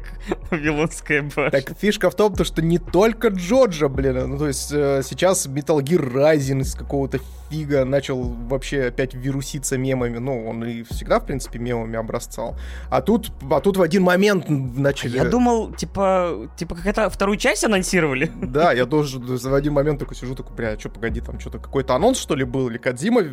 Вавилонская 0.52 1.22
башня. 1.24 1.52
Так 1.52 1.78
фишка 1.78 2.10
в 2.10 2.15
том, 2.15 2.36
то, 2.36 2.43
что 2.43 2.62
не 2.62 2.80
только 2.80 3.30
Джоджо, 3.30 3.88
блин, 3.88 4.30
ну 4.30 4.38
то 4.38 4.48
есть 4.48 4.72
э, 4.72 5.02
сейчас 5.04 5.48
Metal 5.48 5.80
Gear 5.80 6.13
Rising 6.13 6.62
из 6.62 6.76
какого-то 6.76 7.19
Ига 7.53 7.85
начал 7.85 8.21
вообще 8.21 8.85
опять 8.85 9.13
вируситься 9.13 9.77
мемами. 9.77 10.17
Ну, 10.17 10.47
он 10.47 10.63
и 10.63 10.83
всегда, 10.83 11.19
в 11.19 11.25
принципе, 11.25 11.59
мемами 11.59 11.97
образцал. 11.97 12.55
А 12.89 13.01
тут, 13.01 13.31
а 13.49 13.59
тут 13.59 13.77
в 13.77 13.81
один 13.81 14.03
момент 14.03 14.45
начали... 14.49 15.17
Я 15.17 15.25
думал, 15.25 15.73
типа, 15.73 16.49
типа 16.57 16.75
какая-то 16.75 17.09
вторую 17.09 17.37
часть 17.37 17.63
анонсировали. 17.63 18.31
Да, 18.35 18.71
я 18.71 18.85
тоже 18.85 19.19
в 19.19 19.53
один 19.53 19.73
момент 19.73 19.99
такой 19.99 20.15
сижу, 20.15 20.35
такой, 20.35 20.55
бля, 20.55 20.79
что, 20.79 20.89
погоди, 20.89 21.21
там 21.21 21.39
что-то 21.39 21.59
какой-то 21.59 21.95
анонс, 21.95 22.17
что 22.17 22.35
ли, 22.35 22.43
был? 22.43 22.69
Или 22.69 22.77
Кадзима 22.77 23.23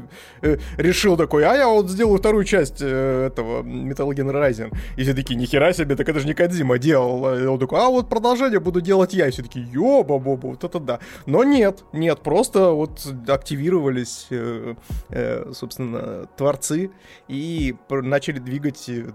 э, 0.43 0.59
решил 0.77 1.17
такой, 1.17 1.45
а 1.45 1.55
я 1.55 1.69
вот 1.69 1.89
сделаю 1.91 2.19
вторую 2.19 2.45
часть 2.45 2.79
э, 2.81 3.27
этого 3.27 3.63
Metal 3.63 4.09
Gear 4.09 4.31
Rising. 4.31 4.73
И 4.97 5.03
все 5.03 5.15
такие, 5.15 5.37
нихера 5.37 5.73
себе, 5.73 5.97
так 5.97 6.09
это 6.09 6.21
же 6.21 6.27
не 6.27 6.35
Кадзима 6.35 6.79
делал. 6.79 7.39
И 7.39 7.47
он 7.47 7.59
такой, 7.59 7.81
а 7.81 7.89
вот 7.89 8.09
продолжение 8.09 8.61
буду 8.61 8.81
делать 8.81 9.15
я. 9.15 9.29
И 9.29 9.31
все 9.31 9.43
такие, 9.43 9.67
ёба-боба, 9.73 10.47
вот 10.49 10.65
это 10.65 10.81
да. 10.81 10.99
Но 11.27 11.45
нет, 11.45 11.85
нет, 11.93 12.21
просто 12.21 12.71
вот 12.71 13.07
активировались, 13.29 14.10
э, 14.31 14.75
э, 15.11 15.53
собственно, 15.53 16.27
творцы 16.37 16.91
и 17.29 17.75
начали 17.89 18.39
двигать 18.39 18.89
э, 18.89 19.11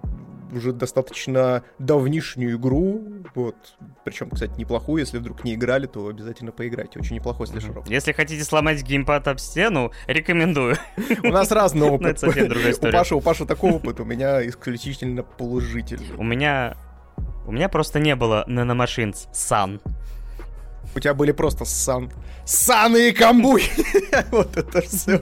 уже 0.51 0.73
достаточно 0.73 1.63
давнишнюю 1.79 2.57
игру, 2.57 3.03
вот, 3.33 3.55
причем, 4.03 4.29
кстати, 4.29 4.57
неплохую, 4.57 4.99
если 4.99 5.17
вдруг 5.17 5.43
не 5.43 5.55
играли, 5.55 5.87
то 5.87 6.07
обязательно 6.07 6.51
поиграйте, 6.51 6.99
очень 6.99 7.15
неплохой 7.15 7.47
слэшерок. 7.47 7.87
Если 7.87 8.11
хотите 8.11 8.43
сломать 8.43 8.83
геймпад 8.83 9.27
об 9.27 9.39
стену, 9.39 9.91
рекомендую. 10.07 10.77
У 11.23 11.27
нас 11.27 11.51
разный 11.51 11.87
опыт. 11.89 12.23
У 12.23 12.91
Паши, 12.91 13.15
у 13.15 13.21
Паши 13.21 13.45
такой 13.45 13.71
опыт, 13.71 13.99
у 13.99 14.05
меня 14.05 14.45
исключительно 14.47 15.23
положительный. 15.23 16.15
У 16.17 16.23
меня 16.23 16.77
у 17.47 17.51
меня 17.51 17.69
просто 17.69 17.99
не 17.99 18.15
было 18.15 18.43
наномашин 18.47 19.13
Сан. 19.31 19.79
У 20.95 20.99
тебя 20.99 21.13
были 21.13 21.33
просто 21.33 21.65
сан. 21.65 22.09
Саны 22.45 23.09
и 23.09 23.11
камбуй! 23.11 23.63
вот 24.31 24.55
это 24.55 24.81
все. 24.81 25.21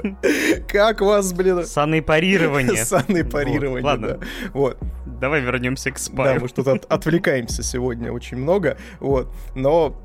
Как 0.67 1.01
вас, 1.01 1.33
блин... 1.33 1.65
Саны 1.65 2.03
парирование. 2.03 2.85
Саны 2.85 3.25
парирование, 3.25 3.83
Ладно. 3.83 4.19
Вот. 4.53 4.77
Давай 5.05 5.41
вернемся 5.41 5.89
к 5.91 5.97
спаю. 5.97 6.35
Да, 6.35 6.41
мы 6.41 6.47
что-то 6.47 6.79
отвлекаемся 6.89 7.63
сегодня 7.63 8.11
очень 8.11 8.37
много. 8.37 8.77
Вот. 8.99 9.33
Но 9.55 9.99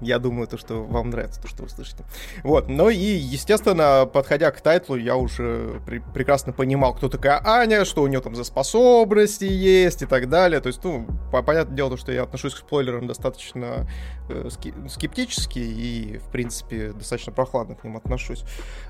я 0.00 0.18
думаю, 0.18 0.46
то, 0.46 0.58
что 0.58 0.82
вам 0.84 1.10
нравится 1.10 1.40
то, 1.40 1.48
что 1.48 1.62
вы 1.62 1.68
слышите. 1.68 2.04
Вот. 2.42 2.68
Ну 2.68 2.88
и, 2.88 2.96
естественно, 2.96 4.08
подходя 4.12 4.50
к 4.50 4.60
тайтлу, 4.60 4.96
я 4.96 5.16
уже 5.16 5.80
при- 5.86 6.02
прекрасно 6.14 6.52
понимал, 6.52 6.94
кто 6.94 7.08
такая 7.08 7.40
Аня, 7.44 7.84
что 7.84 8.02
у 8.02 8.06
нее 8.06 8.20
там 8.20 8.34
за 8.34 8.44
способности 8.44 9.44
есть 9.44 10.02
и 10.02 10.06
так 10.06 10.28
далее. 10.28 10.60
То 10.60 10.68
есть, 10.68 10.82
ну, 10.84 11.06
понятное 11.30 11.76
дело, 11.76 11.90
то, 11.90 11.96
что 11.96 12.12
я 12.12 12.22
отношусь 12.22 12.54
к 12.54 12.58
спойлерам 12.58 13.06
достаточно 13.06 13.88
э, 14.28 14.48
скептически 14.88 15.58
и, 15.58 16.18
в 16.18 16.30
принципе, 16.30 16.92
достаточно 16.92 17.32
прохладно 17.32 17.74
к 17.74 17.84
ним 17.84 17.96
отношусь. 17.96 18.44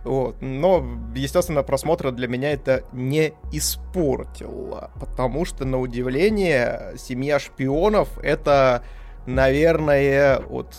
Вот. 0.04 0.36
Но, 0.40 0.84
естественно, 1.14 1.62
просмотра 1.62 2.10
для 2.10 2.28
меня 2.28 2.52
это 2.52 2.84
не 2.92 3.32
испортило, 3.52 4.90
потому 4.98 5.44
что, 5.44 5.64
на 5.64 5.78
удивление, 5.78 6.94
«Семья 6.96 7.38
шпионов»— 7.38 8.18
это 8.22 8.82
наверное, 9.26 10.40
вот 10.48 10.74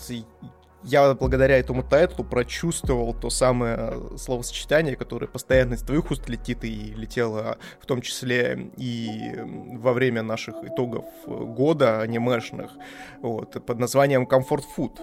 я 0.84 1.14
благодаря 1.14 1.58
этому 1.58 1.82
тайтлу 1.82 2.24
прочувствовал 2.24 3.14
то 3.14 3.30
самое 3.30 3.94
словосочетание, 4.16 4.96
которое 4.96 5.26
постоянно 5.26 5.74
из 5.74 5.82
твоих 5.82 6.10
уст 6.10 6.28
летит 6.28 6.64
и 6.64 6.94
летело 6.94 7.58
в 7.80 7.86
том 7.86 8.00
числе 8.00 8.70
и 8.76 9.34
во 9.74 9.92
время 9.92 10.22
наших 10.22 10.56
итогов 10.64 11.04
года 11.26 12.00
анимешных, 12.00 12.72
вот, 13.20 13.64
под 13.64 13.78
названием 13.78 14.24
Comfort 14.24 14.62
Food. 14.76 14.96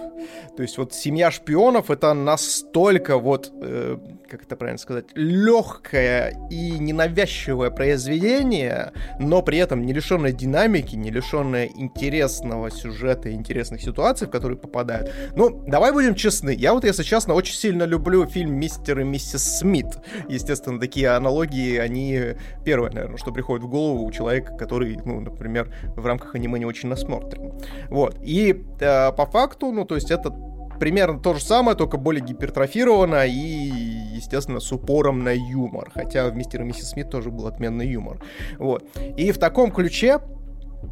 То 0.56 0.64
есть 0.64 0.78
вот 0.78 0.94
«Семья 0.94 1.30
шпионов»— 1.32 1.90
это 1.92 2.14
настолько 2.14 3.18
вот, 3.18 3.52
э, 3.62 3.98
как 4.30 4.44
это 4.44 4.56
правильно 4.56 4.80
сказать, 4.80 5.06
легкое 5.16 6.38
и 6.50 6.72
ненавязчивое 6.80 7.70
произведение, 7.70 8.94
но 9.20 9.42
при 9.42 9.58
этом 9.58 9.86
не 9.86 9.94
лишенное 9.94 10.32
динамики, 10.32 10.96
не 10.96 11.12
лишенное 11.12 11.68
интересного 11.68 12.72
сюжета 12.72 13.30
и 13.30 13.34
интересных 13.34 13.82
ситуаций, 13.82 14.28
в 14.28 14.32
которые 14.32 14.58
попадают. 14.58 15.12
Ну, 15.36 15.65
давай 15.68 15.92
будем 15.92 16.16
честны. 16.16 16.54
Я 16.54 16.74
вот, 16.74 16.84
если 16.84 17.04
честно, 17.04 17.34
очень 17.34 17.56
сильно 17.56 17.84
люблю 17.84 18.26
фильм 18.26 18.54
«Мистер 18.56 19.00
и 19.00 19.04
миссис 19.04 19.60
Смит». 19.60 19.88
Естественно, 20.30 20.80
такие 20.80 21.10
аналогии, 21.10 21.78
они 21.78 22.36
первое, 22.64 22.92
наверное, 22.92 23.18
что 23.18 23.32
приходит 23.32 23.66
в 23.66 23.70
голову 23.70 24.06
у 24.06 24.12
человека, 24.12 24.56
который, 24.56 24.98
ну, 25.06 25.20
например, 25.20 25.74
в 25.96 26.06
рамках 26.06 26.36
аниме 26.36 26.60
не 26.60 26.66
очень 26.66 26.90
насмотрен. 26.90 27.54
Вот. 27.90 28.18
И 28.22 28.64
э, 28.80 29.12
по 29.12 29.26
факту, 29.26 29.72
ну, 29.72 29.86
то 29.86 29.96
есть 29.96 30.12
это 30.12 30.32
примерно 30.80 31.20
то 31.20 31.34
же 31.34 31.42
самое, 31.42 31.78
только 31.78 31.98
более 31.98 32.24
гипертрофировано 32.24 33.26
и, 33.26 33.32
естественно, 33.32 34.60
с 34.60 34.72
упором 34.72 35.24
на 35.24 35.34
юмор. 35.34 35.90
Хотя 35.94 36.30
в 36.30 36.36
«Мистер 36.36 36.62
и 36.62 36.66
миссис 36.66 36.90
Смит» 36.90 37.10
тоже 37.10 37.32
был 37.32 37.48
отменный 37.48 37.88
юмор. 37.88 38.22
Вот. 38.58 38.86
И 39.18 39.32
в 39.32 39.38
таком 39.38 39.72
ключе 39.72 40.20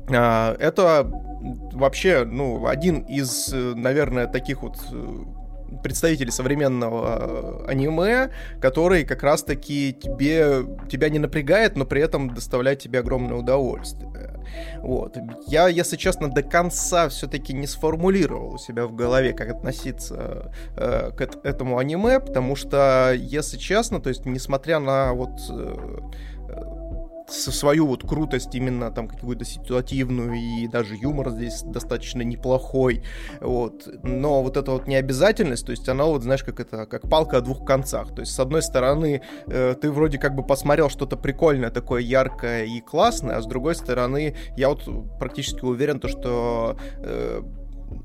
это 0.10 1.10
вообще, 1.74 2.24
ну, 2.26 2.66
один 2.68 3.00
из, 3.00 3.52
наверное, 3.54 4.28
таких 4.28 4.64
вот 4.64 4.78
э, 4.92 5.24
представителей 5.82 6.32
современного 6.32 7.64
э, 7.68 7.72
аниме, 7.72 8.30
который 8.62 9.04
как 9.04 9.24
раз-таки 9.24 9.94
тебе, 9.94 10.66
тебя 10.90 11.10
не 11.10 11.20
напрягает, 11.20 11.76
но 11.76 11.86
при 11.86 12.02
этом 12.02 12.34
доставляет 12.34 12.80
тебе 12.80 13.00
огромное 13.00 13.38
удовольствие. 13.38 14.40
Вот. 14.78 15.18
Я, 15.48 15.68
если 15.68 15.96
честно, 15.96 16.30
до 16.30 16.44
конца 16.44 17.10
все-таки 17.10 17.54
не 17.54 17.68
сформулировал 17.68 18.56
у 18.56 18.58
себя 18.58 18.86
в 18.86 18.96
голове, 18.96 19.34
как 19.34 19.50
относиться 19.50 20.52
э, 20.76 21.12
к 21.16 21.22
этому 21.44 21.78
аниме, 21.78 22.20
потому 22.20 22.56
что, 22.56 23.14
если 23.16 23.58
честно, 23.58 24.00
то 24.00 24.10
есть, 24.10 24.26
несмотря 24.26 24.80
на 24.80 25.14
вот 25.14 25.40
э, 25.50 26.00
свою 27.28 27.88
вот 27.88 28.08
крутость 28.08 28.54
именно 28.56 28.92
там 28.92 29.08
какую-то 29.08 29.46
ситуативную 29.46 30.34
и 30.34 30.68
даже 30.68 30.96
юмор 30.96 31.30
здесь 31.32 31.62
достаточно 31.64 32.22
неплохой, 32.22 33.04
вот, 33.42 33.88
но 34.04 34.44
вот 34.44 34.58
эта 34.58 34.72
вот 34.72 34.88
необязательность, 34.88 35.66
то 35.66 35.72
есть 35.72 35.88
она 35.90 36.06
вот, 36.06 36.24
знаешь, 36.24 36.44
как 36.44 36.60
это, 36.60 36.86
как 36.86 37.10
палка 37.10 37.38
о 37.38 37.42
двух 37.42 37.66
концах, 37.66 38.14
то 38.14 38.22
есть 38.22 38.34
с 38.34 38.40
одной 38.40 38.62
стороны 38.62 39.22
э, 39.48 39.76
ты 39.80 39.92
вроде 39.92 40.18
как 40.18 40.36
бы 40.36 40.44
посмотрел 40.44 40.90
что-то 40.90 41.18
прикольное, 41.18 41.70
такое 41.70 42.02
яркое 42.02 42.66
и 42.66 42.82
классное, 42.82 43.38
а 43.38 43.42
с 43.42 43.46
другой 43.46 43.76
стороны 43.76 44.36
я 44.58 44.70
вот 44.70 44.88
практически 45.20 45.64
уверен, 45.66 46.00
то, 46.00 46.08
что 46.08 46.78
э, 46.98 47.42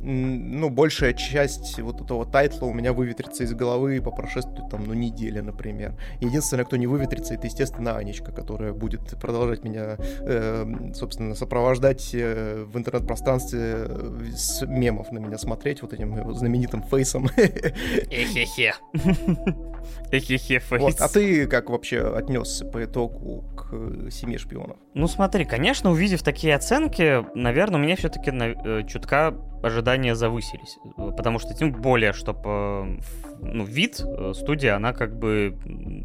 ну, 0.01 0.71
большая 0.71 1.13
часть 1.13 1.79
вот 1.81 2.01
этого 2.01 2.27
тайтла 2.27 2.67
у 2.67 2.73
меня 2.73 2.93
выветрится 2.93 3.45
из 3.45 3.53
головы 3.55 4.01
по 4.01 4.11
прошествию, 4.11 4.67
там, 4.71 4.85
ну, 4.87 4.95
недели, 4.95 5.41
например. 5.41 5.95
Единственное, 6.21 6.65
кто 6.65 6.77
не 6.77 6.87
выветрится, 6.87 7.35
это, 7.35 7.47
естественно, 7.47 7.97
Анечка, 7.97 8.33
которая 8.33 8.73
будет 8.73 9.19
продолжать 9.21 9.65
меня, 9.65 9.97
э, 9.99 10.93
собственно, 10.95 11.35
сопровождать 11.35 12.11
э, 12.15 12.65
в 12.65 12.77
интернет-пространстве 12.77 13.61
э, 13.61 14.21
с 14.35 14.67
мемов 14.67 15.13
на 15.13 15.19
меня 15.19 15.39
смотреть, 15.39 15.83
вот 15.83 15.93
этим 15.93 16.35
знаменитым 16.35 16.83
фейсом. 16.83 17.29
Эхе-хе. 17.37 18.75
Эхе-хе 20.11 20.59
фейс. 20.59 20.83
Вот. 20.83 21.01
А 21.01 21.09
ты 21.09 21.47
как 21.47 21.71
вообще 21.71 22.01
отнесся 22.15 22.65
по 22.65 22.85
итогу 22.85 23.45
к 23.57 24.11
семье 24.11 24.39
шпионов? 24.39 24.77
Ну, 24.95 25.07
смотри, 25.07 25.45
конечно, 25.45 25.91
увидев 25.91 26.23
такие 26.23 26.55
оценки, 26.55 27.25
наверное, 27.35 27.79
у 27.81 27.83
меня 27.83 27.97
все-таки 27.97 28.31
э, 28.31 28.87
чутка 28.87 29.35
ожидания 29.79 30.15
завысились. 30.15 30.79
Потому 30.97 31.39
что 31.39 31.55
тем 31.55 31.73
более, 31.73 32.13
чтобы 32.13 33.01
ну, 33.41 33.65
вид 33.65 34.01
э, 34.01 34.33
студия, 34.35 34.77
она 34.77 34.93
как 34.93 35.19
бы 35.19 35.57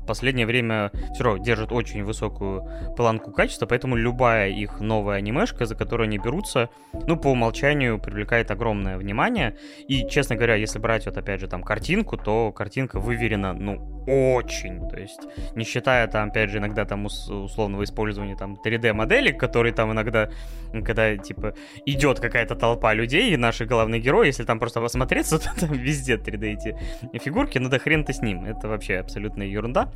последнее 0.05 0.45
время 0.45 0.91
все 1.13 1.23
равно 1.23 1.43
держит 1.43 1.71
очень 1.71 2.03
высокую 2.03 2.67
планку 2.95 3.31
качества, 3.31 3.65
поэтому 3.65 3.95
любая 3.95 4.49
их 4.49 4.79
новая 4.79 5.17
анимешка, 5.17 5.65
за 5.65 5.75
которую 5.75 6.05
они 6.05 6.17
берутся, 6.17 6.69
ну, 7.07 7.17
по 7.17 7.27
умолчанию 7.27 7.99
привлекает 7.99 8.51
огромное 8.51 8.97
внимание. 8.97 9.55
И, 9.87 10.07
честно 10.09 10.35
говоря, 10.35 10.55
если 10.55 10.79
брать 10.79 11.05
вот 11.05 11.17
опять 11.17 11.39
же 11.39 11.47
там 11.47 11.63
картинку, 11.63 12.17
то 12.17 12.51
картинка 12.51 12.99
выверена, 12.99 13.53
ну, 13.53 14.03
очень. 14.07 14.87
То 14.89 14.99
есть, 14.99 15.21
не 15.55 15.63
считая 15.63 16.07
там, 16.07 16.29
опять 16.29 16.49
же, 16.49 16.57
иногда 16.57 16.85
там 16.85 17.05
условного 17.05 17.83
использования 17.83 18.35
там 18.35 18.57
3D-моделек, 18.63 19.39
которые 19.39 19.73
там 19.73 19.91
иногда, 19.91 20.29
когда, 20.71 21.15
типа, 21.17 21.55
идет 21.85 22.19
какая-то 22.19 22.55
толпа 22.55 22.93
людей, 22.93 23.33
и 23.33 23.37
наши 23.37 23.65
главные 23.65 24.01
герои, 24.01 24.27
если 24.27 24.43
там 24.43 24.59
просто 24.59 24.81
посмотреться, 24.81 25.39
то 25.39 25.49
там 25.59 25.71
везде 25.73 26.15
3D 26.15 26.45
эти 26.53 26.77
фигурки, 27.23 27.57
ну 27.57 27.69
да 27.69 27.79
хрен 27.79 28.03
ты 28.03 28.13
с 28.13 28.21
ним, 28.21 28.45
это 28.45 28.67
вообще 28.67 28.97
абсолютная 28.97 29.47
ерунда. 29.47 29.89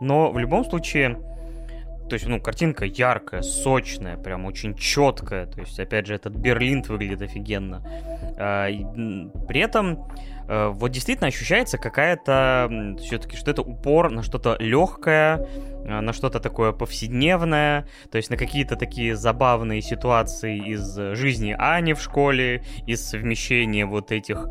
Но 0.00 0.30
в 0.30 0.38
любом 0.38 0.64
случае, 0.64 1.18
то 2.08 2.14
есть, 2.14 2.26
ну, 2.26 2.40
картинка 2.40 2.84
яркая, 2.84 3.42
сочная, 3.42 4.16
прям 4.16 4.44
очень 4.44 4.74
четкая. 4.74 5.46
То 5.46 5.60
есть, 5.60 5.78
опять 5.80 6.06
же, 6.06 6.14
этот 6.14 6.34
Берлин 6.34 6.82
выглядит 6.82 7.22
офигенно. 7.22 7.82
А, 8.36 8.68
при 9.48 9.60
этом 9.60 10.06
а, 10.46 10.70
вот 10.70 10.90
действительно 10.90 11.28
ощущается 11.28 11.78
какая-то 11.78 12.96
все-таки, 13.00 13.36
что 13.36 13.50
это 13.50 13.62
упор 13.62 14.10
на 14.10 14.22
что-то 14.22 14.56
легкое, 14.58 15.46
а, 15.86 16.00
на 16.02 16.12
что-то 16.12 16.40
такое 16.40 16.72
повседневное, 16.72 17.86
то 18.10 18.18
есть 18.18 18.28
на 18.28 18.36
какие-то 18.36 18.76
такие 18.76 19.16
забавные 19.16 19.80
ситуации 19.80 20.58
из 20.58 20.94
жизни 21.16 21.56
Ани 21.58 21.94
в 21.94 22.02
школе, 22.02 22.62
из 22.86 23.02
совмещения 23.02 23.86
вот 23.86 24.12
этих, 24.12 24.46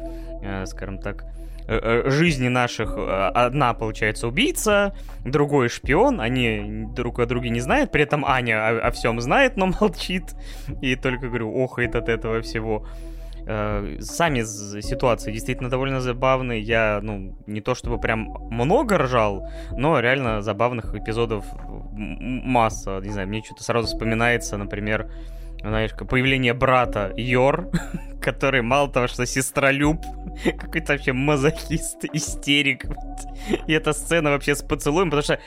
скажем 0.65 0.97
так, 0.97 1.23
э, 1.23 1.42
жизни 1.67 2.47
наших 2.47 2.95
одна, 2.97 3.73
получается, 3.73 4.27
убийца, 4.27 4.95
другой 5.23 5.69
шпион, 5.69 6.19
они 6.19 6.85
друг 6.95 7.19
о 7.19 7.25
друге 7.25 7.49
не 7.49 7.61
знают, 7.61 7.91
при 7.91 8.03
этом 8.03 8.25
Аня 8.25 8.67
о, 8.67 8.87
о 8.87 8.91
всем 8.91 9.21
знает, 9.21 9.57
но 9.57 9.67
молчит, 9.81 10.35
и 10.81 10.95
только, 10.95 11.27
говорю, 11.27 11.63
охает 11.63 11.95
от 11.95 12.09
этого 12.09 12.41
всего. 12.41 12.85
Э, 13.45 13.97
сами 13.99 14.41
ситуации 14.81 15.31
действительно 15.31 15.69
довольно 15.69 15.99
забавные. 15.99 16.61
Я, 16.61 16.99
ну, 17.01 17.35
не 17.45 17.61
то 17.61 17.75
чтобы 17.75 17.99
прям 17.99 18.33
много 18.49 18.97
ржал, 18.97 19.49
но 19.71 19.99
реально 19.99 20.41
забавных 20.41 20.95
эпизодов 20.95 21.45
масса. 21.91 22.99
Не 23.03 23.11
знаю, 23.11 23.27
мне 23.27 23.43
что-то 23.43 23.63
сразу 23.63 23.87
вспоминается, 23.87 24.57
например, 24.57 25.11
знаешь, 25.69 25.91
появление 25.93 26.53
брата 26.53 27.13
Йор, 27.15 27.69
который 28.21 28.61
мало 28.61 28.89
того, 28.91 29.07
что 29.07 29.25
сестролюб, 29.25 30.01
какой-то 30.59 30.93
вообще 30.93 31.13
мазохист, 31.13 32.05
истерик. 32.13 32.85
И 33.67 33.73
эта 33.73 33.93
сцена 33.93 34.31
вообще 34.31 34.55
с 34.55 34.61
поцелуем, 34.61 35.09
потому 35.09 35.23
что 35.23 35.39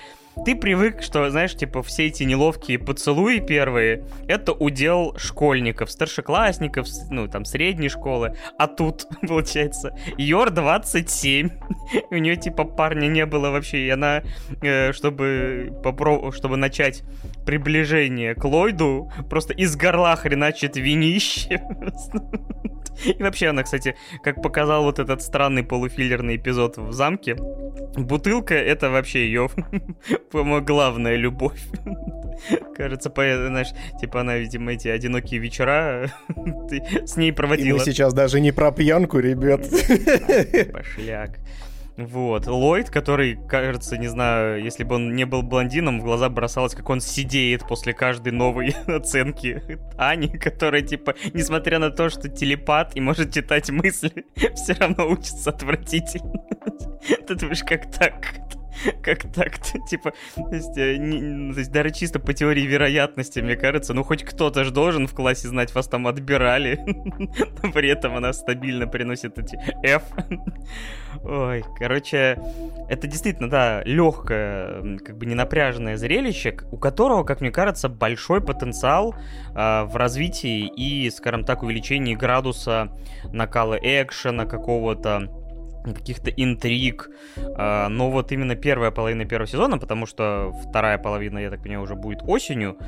ты 0.44 0.54
привык, 0.54 1.02
что, 1.02 1.28
знаешь, 1.30 1.54
типа, 1.54 1.82
все 1.82 2.06
эти 2.06 2.22
неловкие 2.22 2.78
поцелуи 2.78 3.40
первые, 3.40 4.04
это 4.28 4.52
удел 4.52 5.16
школьников, 5.18 5.90
старшеклассников, 5.90 6.86
ну, 7.10 7.26
там, 7.28 7.44
средней 7.44 7.88
школы. 7.88 8.36
А 8.58 8.66
тут, 8.66 9.06
получается, 9.26 9.96
Йор 10.18 10.50
27, 10.50 11.50
у 12.10 12.14
нее, 12.16 12.36
типа, 12.36 12.64
парня 12.64 13.06
не 13.06 13.24
было 13.26 13.50
вообще, 13.50 13.86
и 13.86 13.90
она, 13.90 14.22
э, 14.62 14.92
чтобы, 14.92 15.72
попро... 15.82 16.30
чтобы 16.32 16.56
начать 16.56 17.02
приближение 17.44 18.34
к 18.34 18.44
Ллойду, 18.44 19.10
просто 19.30 19.52
из 19.54 19.76
горла 19.76 20.16
хреначит 20.16 20.76
винище. 20.76 21.62
И 23.04 23.22
вообще 23.22 23.48
она, 23.48 23.62
кстати, 23.62 23.96
как 24.22 24.42
показал 24.42 24.84
вот 24.84 24.98
этот 24.98 25.22
странный 25.22 25.62
полуфиллерный 25.62 26.36
эпизод 26.36 26.78
в 26.78 26.92
замке, 26.92 27.36
бутылка— 27.96 28.54
это 28.54 28.90
вообще 28.90 29.26
ее, 29.26 29.48
по-моему, 30.30 30.64
главная 30.64 31.16
любовь. 31.16 31.60
Кажется, 32.74 33.10
по, 33.10 33.22
знаешь, 33.22 33.68
типа 34.00 34.20
она, 34.20 34.36
видимо, 34.36 34.72
эти 34.72 34.88
одинокие 34.88 35.40
вечера 35.40 36.10
с 37.04 37.16
ней 37.16 37.32
проводила. 37.32 37.76
И 37.76 37.78
мы 37.78 37.84
сейчас 37.84 38.12
даже 38.12 38.40
не 38.40 38.52
про 38.52 38.72
пьянку, 38.72 39.18
ребят. 39.18 39.62
Пошляк. 40.72 41.38
Вот. 41.96 42.46
Ллойд, 42.46 42.90
который, 42.90 43.38
кажется, 43.48 43.96
не 43.96 44.08
знаю, 44.08 44.62
если 44.62 44.84
бы 44.84 44.96
он 44.96 45.14
не 45.14 45.24
был 45.24 45.42
блондином, 45.42 46.00
в 46.00 46.04
глаза 46.04 46.28
бросалось, 46.28 46.74
как 46.74 46.90
он 46.90 47.00
сидеет 47.00 47.66
после 47.66 47.94
каждой 47.94 48.32
новой 48.32 48.74
оценки 48.86 49.62
Ани, 49.96 50.28
которая, 50.28 50.82
типа, 50.82 51.14
несмотря 51.32 51.78
на 51.78 51.90
то, 51.90 52.10
что 52.10 52.28
телепат 52.28 52.92
и 52.96 53.00
может 53.00 53.32
читать 53.32 53.70
мысли, 53.70 54.26
все 54.54 54.74
равно 54.74 55.08
учится 55.08 55.50
отвратительно. 55.50 56.44
Ты 57.26 57.34
думаешь, 57.34 57.64
как 57.64 57.90
так? 57.90 58.45
Как 59.02 59.22
так-то? 59.32 59.78
Типа, 59.88 60.12
то 60.34 60.54
есть, 60.54 60.76
э, 60.76 60.96
не, 60.96 61.52
то 61.52 61.58
есть, 61.58 61.72
даже 61.72 61.90
чисто 61.90 62.18
по 62.18 62.32
теории 62.32 62.62
вероятности, 62.62 63.40
мне 63.40 63.56
кажется, 63.56 63.94
ну 63.94 64.02
хоть 64.02 64.24
кто-то 64.24 64.64
же 64.64 64.70
должен 64.70 65.06
в 65.06 65.14
классе 65.14 65.48
знать, 65.48 65.74
вас 65.74 65.88
там 65.88 66.06
отбирали. 66.06 66.80
При 67.74 67.88
этом 67.88 68.16
она 68.16 68.32
стабильно 68.32 68.86
приносит 68.86 69.38
эти 69.38 69.58
F. 69.84 70.02
Ой, 71.24 71.64
короче, 71.78 72.38
это 72.88 73.06
действительно, 73.06 73.48
да, 73.48 73.82
легкое, 73.84 74.98
как 74.98 75.16
бы 75.16 75.26
ненапряженное 75.26 75.96
зрелище, 75.96 76.56
у 76.70 76.76
которого, 76.76 77.24
как 77.24 77.40
мне 77.40 77.50
кажется, 77.50 77.88
большой 77.88 78.40
потенциал 78.40 79.14
э, 79.54 79.84
в 79.84 79.96
развитии 79.96 80.70
и, 80.76 81.10
скажем 81.10 81.44
так, 81.44 81.62
увеличении 81.62 82.14
градуса 82.14 82.92
накала 83.32 83.78
экшена 83.80 84.46
какого-то, 84.46 85.28
каких-то 85.94 86.30
интриг. 86.30 87.10
А, 87.36 87.88
но 87.88 88.10
вот 88.10 88.32
именно 88.32 88.56
первая 88.56 88.90
половина 88.90 89.24
первого 89.24 89.46
сезона, 89.46 89.78
потому 89.78 90.06
что 90.06 90.52
вторая 90.68 90.98
половина, 90.98 91.38
я 91.38 91.50
так 91.50 91.62
понимаю, 91.62 91.82
уже 91.82 91.94
будет 91.94 92.20
осенью. 92.22 92.78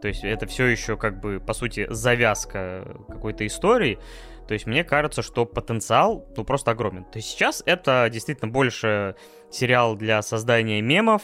То 0.00 0.08
есть 0.08 0.24
это 0.24 0.46
все 0.46 0.66
еще 0.66 0.96
как 0.96 1.20
бы, 1.20 1.40
по 1.40 1.52
сути, 1.52 1.86
завязка 1.90 2.84
какой-то 3.08 3.46
истории. 3.46 3.98
То 4.46 4.54
есть 4.54 4.66
мне 4.66 4.84
кажется, 4.84 5.22
что 5.22 5.44
потенциал, 5.44 6.26
ну, 6.36 6.44
просто 6.44 6.70
огромен. 6.70 7.04
То 7.04 7.18
есть 7.18 7.28
сейчас 7.28 7.62
это 7.66 8.08
действительно 8.10 8.50
больше 8.50 9.16
сериал 9.50 9.96
для 9.96 10.22
создания 10.22 10.80
мемов, 10.80 11.22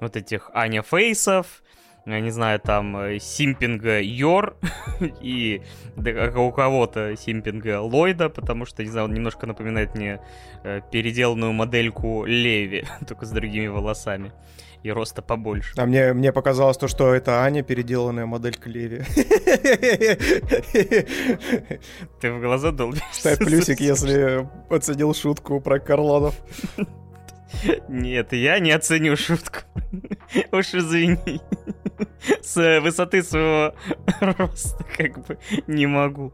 вот 0.00 0.16
этих 0.16 0.50
Аня 0.54 0.82
Фейсов, 0.82 1.62
не 2.06 2.30
знаю, 2.30 2.60
там, 2.60 2.96
э, 2.96 3.18
симпинга 3.18 4.00
Йор 4.00 4.56
и 5.20 5.62
у 6.36 6.52
кого-то 6.52 7.16
симпинга 7.16 7.80
Ллойда, 7.80 8.28
потому 8.28 8.66
что, 8.66 8.82
не 8.82 8.90
знаю, 8.90 9.06
он 9.06 9.14
немножко 9.14 9.46
напоминает 9.46 9.94
мне 9.94 10.20
э, 10.64 10.80
переделанную 10.90 11.52
модельку 11.52 12.24
Леви, 12.26 12.84
только 13.08 13.24
с 13.24 13.30
другими 13.30 13.68
волосами 13.68 14.32
и 14.82 14.90
роста 14.90 15.22
побольше. 15.22 15.72
А 15.78 15.86
мне, 15.86 16.12
мне 16.12 16.30
показалось 16.30 16.76
то, 16.76 16.88
что 16.88 17.14
это 17.14 17.42
Аня, 17.42 17.62
переделанная 17.62 18.26
моделька 18.26 18.68
Леви. 18.68 18.98
Ты 22.20 22.30
в 22.30 22.40
глаза 22.40 22.70
долбишься. 22.70 23.06
Ставь 23.12 23.38
плюсик, 23.38 23.80
если 23.80 24.46
оценил 24.68 25.14
шутку 25.14 25.58
про 25.60 25.78
Карлонов. 25.80 26.34
Нет, 27.88 28.32
я 28.32 28.58
не 28.58 28.72
оценю 28.72 29.16
шутку. 29.16 29.60
Уж 30.52 30.74
извини. 30.74 31.40
С 32.42 32.80
высоты 32.80 33.22
своего 33.22 33.74
роста 34.20 34.84
как 34.96 35.26
бы 35.26 35.38
не 35.66 35.86
могу. 35.86 36.32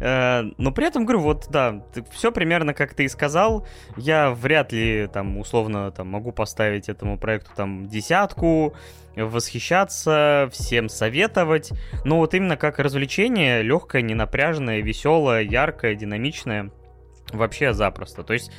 Э, 0.00 0.42
но 0.56 0.72
при 0.72 0.86
этом, 0.86 1.04
говорю, 1.04 1.20
вот, 1.20 1.46
да, 1.50 1.82
все 2.10 2.30
примерно 2.32 2.74
как 2.74 2.94
ты 2.94 3.04
и 3.04 3.08
сказал. 3.08 3.66
Я 3.96 4.30
вряд 4.30 4.72
ли, 4.72 5.08
там, 5.12 5.38
условно, 5.38 5.90
там, 5.90 6.08
могу 6.08 6.32
поставить 6.32 6.88
этому 6.88 7.18
проекту, 7.18 7.50
там, 7.56 7.88
десятку, 7.88 8.74
восхищаться, 9.16 10.48
всем 10.52 10.88
советовать. 10.88 11.72
Но 12.04 12.18
вот 12.18 12.34
именно 12.34 12.56
как 12.56 12.78
развлечение, 12.78 13.62
легкое, 13.62 14.02
ненапряженное, 14.02 14.80
веселое, 14.80 15.42
яркое, 15.42 15.94
динамичное, 15.94 16.70
вообще 17.32 17.72
запросто. 17.72 18.22
То 18.22 18.32
есть 18.32 18.50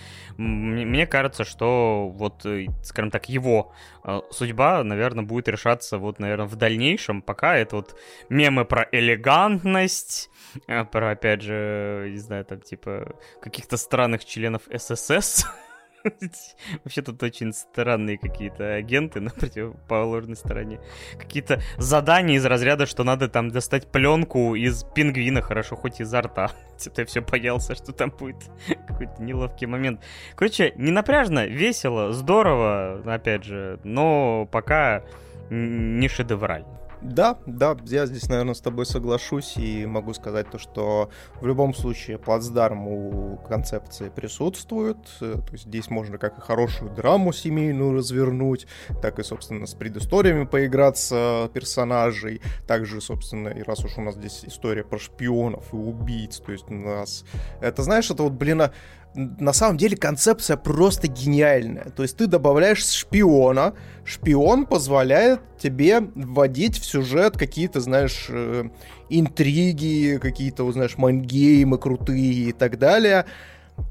мне 0.42 1.06
кажется, 1.06 1.44
что 1.44 2.10
вот, 2.10 2.46
э, 2.46 2.68
скажем 2.84 3.12
так, 3.12 3.30
его 3.30 3.74
э, 4.04 4.22
судьба, 4.32 4.84
наверное, 4.84 5.24
будет 5.24 5.48
решаться 5.48 5.98
вот, 5.98 6.20
наверное, 6.20 6.48
в 6.48 6.56
дальнейшем, 6.56 7.22
пока 7.22 7.56
это 7.56 7.76
вот 7.76 7.96
мемы 8.30 8.66
про 8.66 8.88
элегантность, 8.92 10.32
э, 10.68 10.84
про, 10.86 11.12
опять 11.12 11.44
же, 11.44 12.10
не 12.12 12.18
знаю, 12.18 12.46
там, 12.46 12.62
типа, 12.62 13.16
каких-то 13.42 13.78
странных 13.78 14.26
членов 14.26 14.64
ССС, 14.76 15.46
Вообще 16.84 17.02
тут 17.02 17.22
очень 17.24 17.54
странные 17.54 18.18
какие-то 18.18 18.74
агенты 18.74 19.20
на 19.20 19.30
противоположной 19.30 20.36
стороне. 20.36 20.80
Какие-то 21.18 21.62
задания 21.78 22.38
из 22.38 22.46
разряда, 22.46 22.86
что 22.86 23.04
надо 23.04 23.28
там 23.28 23.50
достать 23.50 23.88
пленку 23.88 24.56
из 24.56 24.84
пингвина, 24.84 25.42
хорошо, 25.42 25.76
хоть 25.76 26.00
изо 26.02 26.22
рта. 26.22 26.52
Ты 26.96 27.06
все 27.06 27.22
боялся, 27.22 27.76
что 27.76 27.92
там 27.92 28.12
будет 28.12 28.38
какой-то 28.88 29.22
неловкий 29.22 29.68
момент. 29.68 30.02
Короче, 30.36 30.74
не 30.76 30.92
напряжно, 30.92 31.46
весело, 31.46 32.14
здорово, 32.14 33.02
опять 33.06 33.44
же, 33.44 33.80
но 33.84 34.48
пока 34.52 35.04
не 35.50 36.08
шедеврально. 36.08 36.82
Да, 37.02 37.40
да, 37.48 37.76
я 37.86 38.06
здесь, 38.06 38.30
наверное, 38.30 38.54
с 38.54 38.62
тобой 38.62 38.86
соглашусь 38.86 39.58
и 39.58 39.86
могу 39.88 40.14
сказать 40.14 40.50
то, 40.52 40.60
что 40.60 41.10
в 41.40 41.48
любом 41.48 41.74
случае 41.74 42.20
плацдарм 42.20 42.88
у 42.88 43.38
концепции 43.38 44.10
присутствует. 44.10 44.98
Э, 45.20 45.38
то 45.44 45.52
есть 45.54 45.66
здесь 45.66 45.90
можно 45.90 46.20
как 46.20 46.38
и 46.38 46.42
хорошую 46.42 46.92
драму 46.92 47.34
семейную 47.34 47.94
развернуть, 47.94 48.68
так 49.02 49.18
и, 49.18 49.24
собственно, 49.24 49.66
с 49.66 49.74
предысториями 49.74 50.46
поиграться 50.46 51.50
персонажей. 51.54 52.42
Также, 52.68 53.02
собственно, 53.02 53.50
и 53.50 53.64
раз 53.64 53.84
уж 53.84 53.98
у 53.98 54.02
нас 54.02 54.16
здесь 54.16 54.46
история 54.46 54.84
про 54.84 55.00
шпионов 55.00 55.74
и 55.74 55.76
убийц, 55.76 56.38
то 56.38 56.52
есть 56.52 56.70
у 56.70 56.76
нас... 56.76 57.26
Это, 57.62 57.82
знаешь, 57.82 58.12
это 58.12 58.22
вот, 58.24 58.34
блин, 58.34 58.62
а 58.62 58.72
на 59.14 59.52
самом 59.52 59.78
деле 59.78 59.98
концепция 59.98 60.58
просто 60.58 61.08
гениальная. 61.08 61.90
То 61.96 62.04
есть 62.04 62.18
ты 62.18 62.28
добавляешь 62.28 62.86
шпиона, 62.86 63.74
шпион 64.06 64.66
позволяет 64.66 65.42
тебе 65.58 66.00
вводить 66.16 66.80
в 66.80 66.86
сюжет 66.86 67.38
какие-то, 67.38 67.82
знаешь, 67.82 68.28
э, 68.30 68.70
интриги, 69.10 70.18
какие-то, 70.22 70.70
знаешь, 70.72 70.98
майнгеймы 70.98 71.78
крутые 71.78 72.50
и 72.50 72.52
так 72.54 72.80
далее. 72.80 73.26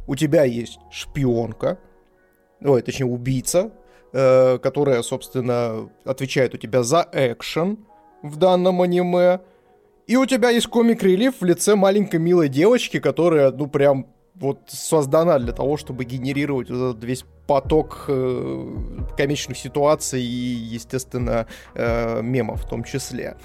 У 0.06 0.16
тебя 0.16 0.44
есть 0.44 0.78
шпионка, 0.90 1.78
ой, 2.62 2.80
точнее, 2.82 3.06
убийца, 3.06 3.72
э, 4.12 4.58
которая, 4.58 5.02
собственно, 5.02 5.90
отвечает 6.04 6.54
у 6.54 6.58
тебя 6.58 6.82
за 6.82 7.06
экшен 7.12 7.78
в 8.22 8.36
данном 8.36 8.80
аниме. 8.80 9.40
И 10.06 10.16
у 10.16 10.24
тебя 10.26 10.48
есть 10.50 10.66
комик-релив 10.66 11.34
в 11.40 11.44
лице 11.44 11.76
маленькой 11.76 12.20
милой 12.20 12.48
девочки, 12.48 12.98
которая, 12.98 13.52
ну, 13.52 13.66
прям 13.66 14.06
вот 14.40 14.60
создана 14.68 15.38
для 15.38 15.52
того, 15.52 15.76
чтобы 15.76 16.04
генерировать 16.04 16.70
вот 16.70 16.92
этот 16.92 17.04
весь 17.04 17.24
поток 17.46 18.06
э, 18.08 18.76
комичных 19.16 19.58
ситуаций 19.58 20.22
и, 20.22 20.24
естественно, 20.24 21.46
э, 21.74 22.22
мемов 22.22 22.62
в 22.62 22.68
том 22.68 22.82
числе. 22.82 23.36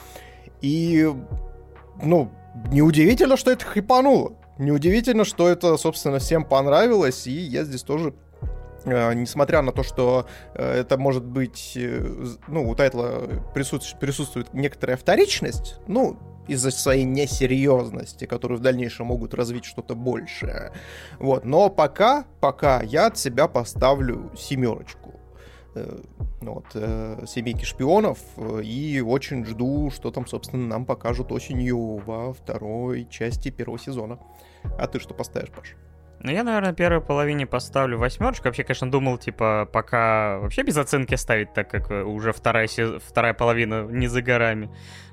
И, 0.62 1.12
ну, 2.02 2.32
неудивительно, 2.72 3.36
что 3.36 3.52
это 3.52 3.66
хайпануло. 3.66 4.34
неудивительно, 4.58 5.26
что 5.26 5.50
это, 5.50 5.76
собственно, 5.76 6.20
всем 6.20 6.46
понравилось, 6.46 7.28
и 7.28 7.34
я 7.34 7.66
здесь 7.66 7.84
тоже 7.84 8.14
э, 8.86 9.14
несмотря 9.14 9.62
на 9.62 9.74
то, 9.74 9.84
что 9.84 10.28
э, 10.54 10.80
это 10.80 10.98
может 10.98 11.26
быть, 11.26 11.74
э, 11.76 12.08
ну, 12.48 12.70
у 12.70 12.74
тайтла 12.74 13.24
присутствует, 13.54 14.00
присутствует 14.00 14.54
некоторая 14.54 14.96
вторичность, 14.96 15.76
ну, 15.88 16.18
из-за 16.48 16.72
своей 16.72 17.04
несерьезности, 17.04 18.26
которую 18.26 18.60
в 18.60 18.62
дальнейшем 18.62 19.08
могут 19.08 19.34
развить 19.34 19.66
что-то 19.66 19.96
большее. 19.96 20.74
Вот. 21.20 21.46
Но 21.46 21.70
пока, 21.70 22.26
пока 22.40 22.82
я 22.82 23.08
от 23.08 23.18
себя 23.18 23.48
поставлю 23.48 24.32
семерочку. 24.38 25.16
Э, 25.76 26.00
вот, 26.40 26.66
э, 26.74 27.26
семейки 27.28 27.66
шпионов 27.66 28.20
э, 28.38 28.62
и 28.64 29.02
очень 29.02 29.46
жду, 29.46 29.92
что 29.92 30.10
там, 30.10 30.26
собственно, 30.26 30.66
нам 30.66 30.86
покажут 30.86 31.34
осенью 31.34 31.98
во 31.98 32.34
второй 32.34 33.08
части 33.10 33.52
первого 33.52 33.78
сезона. 33.78 34.20
А 34.80 34.88
ты 34.88 35.00
что 35.00 35.14
поставишь, 35.14 35.50
Паш? 35.50 35.76
Ну, 36.22 36.32
я, 36.32 36.44
наверное, 36.44 36.74
первой 36.74 37.02
половине 37.02 37.46
поставлю 37.46 37.98
восьмерочку. 37.98 38.46
Вообще, 38.46 38.64
конечно, 38.64 38.90
думал, 38.90 39.18
типа, 39.18 39.70
пока 39.72 40.40
вообще 40.40 40.64
без 40.64 40.78
оценки 40.78 41.16
ставить, 41.16 41.54
так 41.54 41.70
как 41.70 41.92
уже 41.92 42.32
вторая, 42.32 42.68
вторая 43.06 43.34
половина 43.34 43.86
не 43.86 44.08
за 44.08 44.22
горами. 44.22 44.70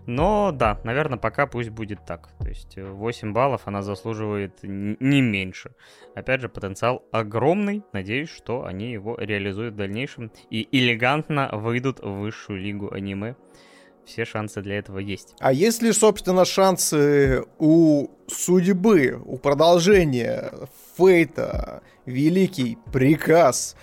Но 0.07 0.51
да, 0.53 0.81
наверное, 0.85 1.19
пока 1.19 1.47
пусть 1.47 1.71
будет 1.71 2.05
так. 2.05 2.31
То 2.41 2.49
есть 2.49 2.77
8 2.77 3.29
э, 3.29 3.33
баллов 3.33 3.63
она 3.67 3.83
заслуживает 3.83 4.59
не 4.63 5.21
меньше. 5.21 5.73
Опять 6.15 6.41
же, 6.41 6.49
потенциал 6.49 7.05
огромный. 7.13 7.83
Надеюсь, 7.93 8.29
что 8.29 8.65
они 8.65 8.91
его 8.91 9.17
реализуют 9.19 9.75
в 9.75 9.79
дальнейшем 9.79 10.33
и 10.51 10.69
элегантно 10.73 11.51
выйдут 11.53 12.01
в 12.01 12.09
высшую 12.09 12.61
лигу 12.61 12.93
аниме. 12.93 13.37
Все 14.05 14.25
шансы 14.25 14.61
для 14.61 14.79
этого 14.79 14.99
есть. 14.99 15.37
А 15.39 15.53
есть 15.53 15.81
ли, 15.81 15.93
собственно, 15.93 16.45
шансы 16.45 17.45
у 17.59 18.09
судьбы, 18.27 19.23
у 19.25 19.39
продолжения 19.39 20.53
Фейта, 20.97 21.83
Великий 22.07 22.77
Приказ? 22.93 23.77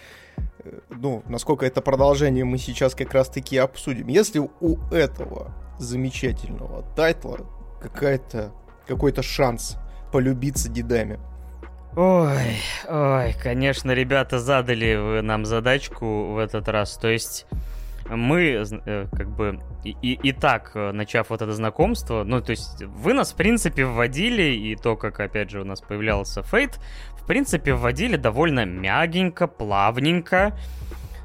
Э, 0.65 0.79
ну, 0.89 1.23
насколько 1.29 1.65
это 1.65 1.81
продолжение 1.81 2.43
мы 2.43 2.57
сейчас 2.57 2.93
как 2.93 3.13
раз-таки 3.13 3.55
обсудим. 3.55 4.07
Если 4.07 4.39
у 4.39 4.77
этого 4.91 5.55
замечательного 5.79 6.83
тайтла 6.95 7.39
какая-то 7.81 8.51
какой-то 8.87 9.21
шанс 9.21 9.77
полюбиться 10.11 10.69
дедами. 10.69 11.19
Ой, 11.95 12.57
ой, 12.87 13.35
конечно, 13.41 13.91
ребята 13.91 14.39
задали 14.39 14.95
вы 14.95 15.21
нам 15.21 15.45
задачку 15.45 16.33
в 16.33 16.37
этот 16.37 16.67
раз. 16.67 16.97
То 16.97 17.07
есть 17.07 17.47
мы, 18.09 18.63
э, 18.85 19.07
как 19.11 19.29
бы, 19.29 19.59
и, 19.83 19.95
и, 20.01 20.13
и 20.13 20.31
так, 20.31 20.71
э, 20.75 20.91
начав 20.91 21.29
вот 21.29 21.41
это 21.41 21.51
знакомство, 21.53 22.23
ну, 22.23 22.41
то 22.41 22.51
есть 22.51 22.83
вы 22.83 23.13
нас, 23.13 23.31
в 23.31 23.35
принципе, 23.35 23.85
вводили, 23.85 24.43
и 24.43 24.75
то, 24.75 24.95
как, 24.95 25.19
опять 25.19 25.49
же, 25.49 25.61
у 25.61 25.65
нас 25.65 25.81
появлялся 25.81 26.41
Фейт, 26.43 26.79
в 27.13 27.25
принципе, 27.25 27.73
вводили 27.73 28.15
довольно 28.15 28.65
мягенько, 28.65 29.47
плавненько, 29.47 30.57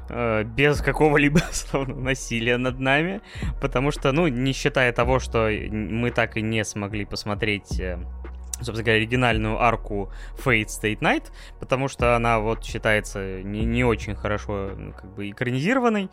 без 0.09 0.81
какого-либо 0.81 1.41
насилия 1.87 2.57
над 2.57 2.79
нами, 2.79 3.21
потому 3.61 3.91
что, 3.91 4.11
ну, 4.11 4.27
не 4.27 4.53
считая 4.53 4.91
того, 4.91 5.19
что 5.19 5.49
мы 5.49 6.11
так 6.11 6.37
и 6.37 6.41
не 6.41 6.63
смогли 6.63 7.05
посмотреть 7.05 7.79
э, 7.79 7.97
собственно 8.57 8.83
говоря, 8.83 8.97
оригинальную 8.97 9.61
арку 9.61 10.11
Fate 10.37 10.67
State 10.67 10.99
Night, 10.99 11.25
потому 11.59 11.87
что 11.87 12.15
она 12.15 12.39
вот 12.39 12.63
считается 12.63 13.41
не, 13.43 13.65
не 13.65 13.83
очень 13.83 14.15
хорошо 14.15 14.71
ну, 14.77 14.93
как 14.93 15.13
бы 15.13 15.29
экранизированной, 15.29 16.09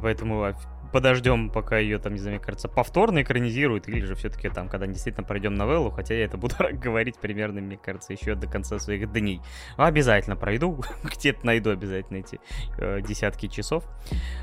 поэтому 0.00 0.54
подождем, 0.92 1.50
пока 1.50 1.78
ее 1.78 1.98
там, 1.98 2.12
не 2.12 2.18
знаю, 2.18 2.36
мне 2.36 2.44
кажется, 2.44 2.68
повторно 2.68 3.22
экранизируют, 3.22 3.88
или 3.88 4.04
же 4.04 4.14
все-таки 4.14 4.48
там, 4.48 4.68
когда 4.68 4.86
действительно 4.86 5.26
пройдем 5.26 5.54
новеллу, 5.54 5.90
хотя 5.90 6.14
я 6.14 6.24
это 6.24 6.36
буду 6.36 6.54
говорить 6.72 7.18
примерно, 7.18 7.60
мне 7.60 7.76
кажется, 7.76 8.12
еще 8.12 8.34
до 8.34 8.46
конца 8.46 8.78
своих 8.78 9.10
дней. 9.12 9.40
Обязательно 9.76 10.36
пройду, 10.36 10.84
где-то 11.02 11.44
найду 11.44 11.70
обязательно 11.70 12.18
эти 12.18 12.40
э, 12.78 13.00
десятки 13.00 13.48
часов. 13.48 13.84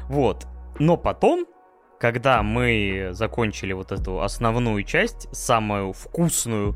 Вот. 0.08 0.48
Но 0.80 0.98
потом, 0.98 1.46
когда 2.00 2.42
мы 2.44 3.10
закончили 3.12 3.74
вот 3.74 3.92
эту 3.92 4.22
основную 4.22 4.84
часть, 4.84 5.34
самую 5.36 5.94
вкусную 5.94 6.76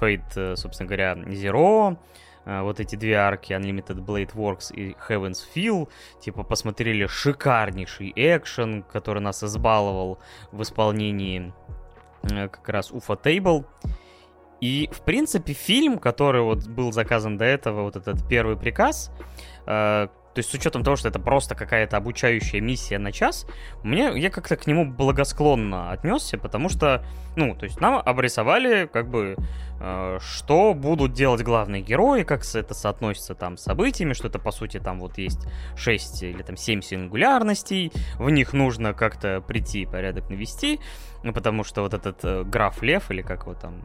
Fate, 0.00 0.32
э, 0.36 0.56
собственно 0.56 0.88
говоря, 0.88 1.12
Zero, 1.12 1.98
вот 2.44 2.80
эти 2.80 2.96
две 2.96 3.14
арки 3.14 3.52
Unlimited 3.52 4.04
Blade 4.04 4.34
Works 4.34 4.74
и 4.74 4.96
Heaven's 5.08 5.40
Feel, 5.54 5.88
типа 6.20 6.42
посмотрели 6.42 7.06
шикарнейший 7.06 8.12
экшен, 8.16 8.82
который 8.82 9.20
нас 9.20 9.42
избаловал 9.44 10.18
в 10.50 10.62
исполнении 10.62 11.52
э, 12.24 12.48
как 12.48 12.68
раз 12.68 12.90
Уфа 12.90 13.14
Table. 13.14 13.64
И, 14.60 14.88
в 14.92 15.00
принципе, 15.02 15.54
фильм, 15.54 15.98
который 15.98 16.42
вот 16.42 16.68
был 16.68 16.92
заказан 16.92 17.36
до 17.36 17.44
этого, 17.44 17.82
вот 17.82 17.96
этот 17.96 18.26
первый 18.28 18.56
приказ, 18.56 19.10
э, 19.66 20.08
то 20.34 20.38
есть 20.38 20.50
с 20.50 20.54
учетом 20.54 20.82
того, 20.82 20.96
что 20.96 21.08
это 21.08 21.18
просто 21.18 21.54
какая-то 21.54 21.98
обучающая 21.98 22.60
миссия 22.60 22.98
на 22.98 23.12
час, 23.12 23.46
мне 23.82 24.12
я 24.18 24.30
как-то 24.30 24.56
к 24.56 24.66
нему 24.66 24.90
благосклонно 24.90 25.90
отнесся, 25.90 26.38
потому 26.38 26.70
что, 26.70 27.04
ну, 27.36 27.54
то 27.54 27.64
есть 27.64 27.80
нам 27.80 27.96
обрисовали, 27.96 28.88
как 28.90 29.10
бы, 29.10 29.36
что 30.20 30.74
будут 30.74 31.12
делать 31.12 31.42
главные 31.42 31.82
герои, 31.82 32.22
как 32.22 32.42
это 32.54 32.74
соотносится 32.74 33.34
там 33.34 33.56
с 33.56 33.62
событиями, 33.62 34.12
что 34.12 34.28
это, 34.28 34.38
по 34.38 34.52
сути, 34.52 34.78
там 34.78 35.00
вот 35.00 35.18
есть 35.18 35.40
6 35.76 36.22
или 36.22 36.42
там 36.42 36.56
7 36.56 36.82
сингулярностей, 36.82 37.92
в 38.18 38.30
них 38.30 38.52
нужно 38.52 38.94
как-то 38.94 39.40
прийти 39.40 39.86
порядок 39.86 40.30
навести, 40.30 40.80
ну, 41.22 41.32
потому 41.32 41.64
что 41.64 41.82
вот 41.82 41.94
этот 41.94 42.24
э, 42.24 42.42
граф 42.44 42.82
Лев, 42.82 43.10
или 43.10 43.22
как 43.22 43.42
его 43.42 43.54
там, 43.54 43.80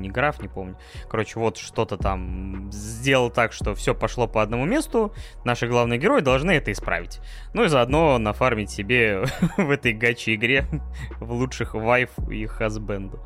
не 0.00 0.08
граф, 0.08 0.40
не 0.40 0.48
помню. 0.48 0.76
Короче, 1.08 1.38
вот 1.38 1.56
что-то 1.56 1.96
там 1.96 2.70
сделал 2.72 3.30
так, 3.30 3.52
что 3.52 3.74
все 3.74 3.94
пошло 3.94 4.26
по 4.26 4.42
одному 4.42 4.64
месту. 4.64 5.12
Наши 5.44 5.66
главные 5.66 5.98
герои 5.98 6.20
должны 6.20 6.52
это 6.52 6.72
исправить. 6.72 7.20
Ну 7.54 7.64
и 7.64 7.68
заодно 7.68 8.18
нафармить 8.18 8.70
себе 8.70 9.24
в 9.56 9.70
этой 9.70 9.92
гачи-игре 9.92 10.66
в 11.20 11.32
лучших 11.32 11.74
вайф 11.74 12.10
и 12.30 12.46
хазбенду. 12.46 13.20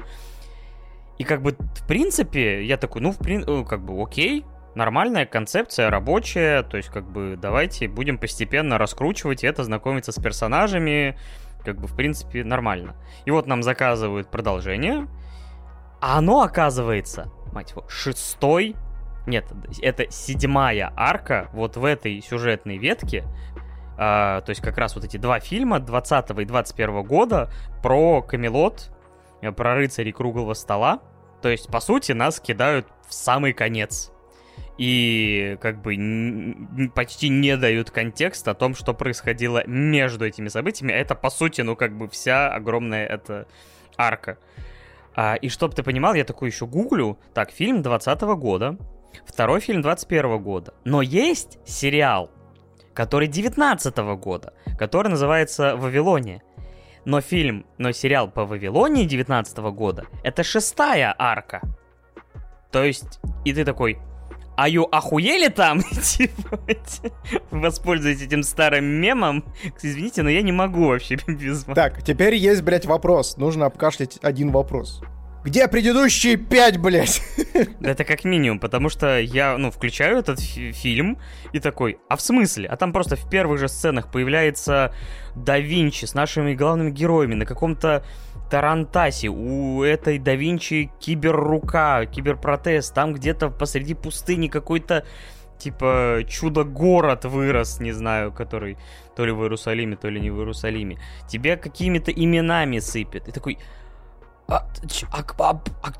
И 1.18 1.24
как 1.24 1.42
бы, 1.42 1.53
в 1.53 1.87
принципе, 1.87 2.64
я 2.64 2.77
такой, 2.77 3.03
ну, 3.03 3.12
в 3.12 3.18
прин... 3.18 3.44
Э, 3.46 3.64
как 3.64 3.85
бы, 3.85 4.03
окей, 4.03 4.44
нормальная 4.74 5.27
концепция, 5.27 5.90
рабочая, 5.90 6.62
то 6.62 6.77
есть, 6.77 6.88
как 6.88 7.05
бы, 7.05 7.38
давайте 7.40 7.88
будем 7.88 8.18
постепенно 8.18 8.79
раскручивать 8.79 9.44
это, 9.44 9.62
знакомиться 9.64 10.12
с 10.12 10.20
персонажами, 10.20 11.16
как 11.64 11.81
бы, 11.81 11.87
в 11.87 11.94
принципе, 11.94 12.44
нормально. 12.44 12.96
И 13.24 13.31
вот 13.31 13.46
нам 13.46 13.62
заказывают 13.62 14.31
продолжение, 14.31 15.07
а 16.00 16.18
оно 16.18 16.42
оказывается, 16.42 17.31
мать 17.53 17.70
его, 17.70 17.85
шестой, 17.88 18.74
нет, 19.27 19.46
это 19.81 20.11
седьмая 20.11 20.92
арка 20.96 21.48
вот 21.53 21.77
в 21.77 21.85
этой 21.85 22.20
сюжетной 22.20 22.79
ветке, 22.79 23.24
Uh, 23.96 24.42
то 24.42 24.50
есть 24.50 24.61
как 24.61 24.77
раз 24.77 24.96
вот 24.96 25.05
эти 25.05 25.18
два 25.18 25.38
фильма 25.38 25.79
20 25.79 26.31
и 26.31 26.44
21 26.44 27.05
года 27.05 27.48
про 27.81 28.22
Камелот, 28.22 28.90
про 29.57 29.75
рыцарей 29.75 30.12
круглого 30.12 30.55
стола. 30.55 31.03
То 31.42 31.49
есть, 31.49 31.68
по 31.68 31.81
сути, 31.81 32.12
нас 32.12 32.40
кидают 32.40 32.87
в 33.07 33.14
самый 33.14 33.53
конец. 33.53 34.11
И 34.79 35.57
как 35.61 35.83
бы 35.83 36.90
почти 36.94 37.29
не 37.29 37.57
дают 37.57 37.90
контекст 37.90 38.49
о 38.49 38.55
том, 38.55 38.75
что 38.75 38.92
происходило 38.92 39.64
между 39.66 40.27
этими 40.27 40.49
событиями. 40.49 40.92
Это, 40.92 41.14
по 41.14 41.31
сути, 41.31 41.61
ну 41.61 41.77
как 41.77 41.97
бы 41.97 42.09
вся 42.09 42.53
огромная 42.53 43.07
эта 43.07 43.47
арка. 43.97 44.38
А, 45.14 45.37
и 45.37 45.49
чтобы 45.49 45.75
ты 45.75 45.83
понимал, 45.83 46.14
я 46.14 46.25
такой 46.25 46.49
еще 46.49 46.66
гуглю. 46.66 47.18
Так, 47.35 47.51
фильм 47.53 47.83
20 47.83 48.20
года, 48.23 48.77
второй 49.27 49.61
фильм 49.61 49.81
21 49.81 50.42
года. 50.42 50.75
Но 50.85 51.03
есть 51.03 51.59
сериал, 51.64 52.31
который 52.94 53.29
19 53.29 53.97
года, 54.18 54.55
который 54.77 55.09
называется 55.09 55.77
«Вавилония». 55.77 56.42
Но 57.05 57.21
фильм, 57.21 57.67
но 57.79 57.93
сериал 57.93 58.31
по 58.31 58.45
Вавилонии 58.45 59.05
19 59.05 59.59
года— 59.73 60.05
это 60.23 60.43
шестая 60.43 61.14
арка. 61.19 61.61
То 62.71 62.83
есть, 62.83 63.21
и 63.45 63.53
ты 63.53 63.64
такой, 63.64 63.99
а 64.57 64.69
ю 64.69 64.85
охуели 64.90 65.49
там? 65.49 65.83
типа, 66.03 66.61
воспользуйтесь 67.51 68.27
этим 68.27 68.43
старым 68.43 68.85
мемом. 68.85 69.45
Извините, 69.83 70.23
но 70.23 70.31
я 70.31 70.43
не 70.43 70.53
могу 70.53 70.88
вообще 70.88 71.17
без... 71.27 71.64
Так, 71.64 72.03
теперь 72.03 72.35
есть, 72.35 72.62
блядь, 72.62 72.87
вопрос. 72.87 73.37
Нужно 73.37 73.67
обкашлять 73.67 74.19
один 74.23 74.51
вопрос. 74.51 75.03
Где 75.44 75.68
предыдущие 75.68 76.37
пять, 76.38 76.78
блядь? 76.78 77.20
Это 77.83 78.04
как 78.04 78.24
минимум, 78.24 78.59
потому 78.59 78.88
что 78.88 79.20
я, 79.20 79.59
ну, 79.59 79.70
включаю 79.70 80.16
этот 80.16 80.40
фи- 80.40 80.72
фильм 80.72 81.18
и 81.52 81.61
такой, 81.61 81.98
а 82.09 82.16
в 82.16 82.22
смысле? 82.22 82.66
А 82.66 82.76
там 82.76 82.94
просто 82.94 83.16
в 83.16 83.28
первых 83.28 83.59
же 83.59 83.68
сценах 83.68 84.11
появляется 84.11 84.94
да 85.37 85.59
Винчи 85.59 86.07
с 86.07 86.14
нашими 86.14 86.54
главными 86.54 86.90
героями 86.90 87.35
на 87.35 87.44
каком-то 87.44 88.07
Тарантасе, 88.50 89.28
у 89.28 89.83
этой 89.83 90.18
да 90.18 90.35
Винчи 90.35 90.90
киберрука, 90.98 92.07
киберпротез, 92.07 92.88
там 92.88 93.12
где-то 93.12 93.50
посреди 93.50 93.92
пустыни 93.92 94.48
какой-то 94.48 95.04
типа 95.59 96.20
чудо-город 96.26 97.26
вырос, 97.26 97.80
не 97.80 97.92
знаю, 97.92 98.33
который 98.33 98.78
то 99.14 99.26
ли 99.26 99.33
в 99.33 99.42
Иерусалиме, 99.42 99.96
то 99.96 100.09
ли 100.09 100.20
не 100.20 100.30
в 100.30 100.38
Иерусалиме. 100.38 100.98
Тебе 101.28 101.57
какими-то 101.57 102.11
именами 102.11 102.78
сыпят. 102.78 103.28
И 103.28 103.33
такой, 103.33 103.59
а, 104.48 104.66
а, 105.11 105.24
а, 105.38 105.62
а, 105.83 105.92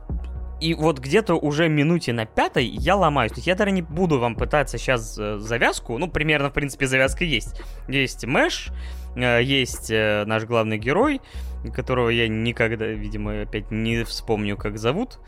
И 0.61 0.75
вот 0.75 0.99
где-то 0.99 1.35
уже 1.35 1.69
минуте 1.69 2.13
на 2.13 2.27
пятой 2.27 2.67
я 2.67 2.97
ломаюсь. 2.97 3.33
То 3.33 3.39
есть 3.39 3.47
я 3.47 3.55
даже 3.55 3.71
не 3.71 3.83
буду 3.83 4.19
вам 4.19 4.37
пытаться 4.37 4.79
сейчас 4.79 5.19
э, 5.19 5.39
завязку. 5.39 5.97
Ну, 5.99 6.09
примерно, 6.09 6.51
в 6.51 6.53
принципе, 6.53 6.87
завязка 6.87 7.25
есть. 7.25 7.61
Есть 7.89 8.25
Мэш, 8.25 8.71
э, 9.17 9.43
есть 9.43 9.91
э, 9.91 10.25
наш 10.27 10.45
главный 10.45 10.79
герой, 10.79 11.21
которого 11.75 12.11
я 12.11 12.29
никогда, 12.29 12.87
видимо, 12.87 13.43
опять 13.43 13.71
не 13.71 14.05
вспомню, 14.05 14.57
как 14.57 14.79
зовут. 14.79 15.19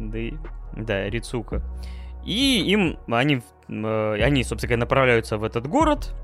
Да, 0.00 0.18
и, 0.18 0.32
да 0.74 1.08
Рицука. 1.08 1.62
И 2.24 2.62
им, 2.70 2.98
они, 3.08 3.42
они, 3.68 4.44
собственно 4.44 4.68
говоря, 4.68 4.80
направляются 4.80 5.38
в 5.38 5.44
этот 5.44 5.66
город, 5.66 6.14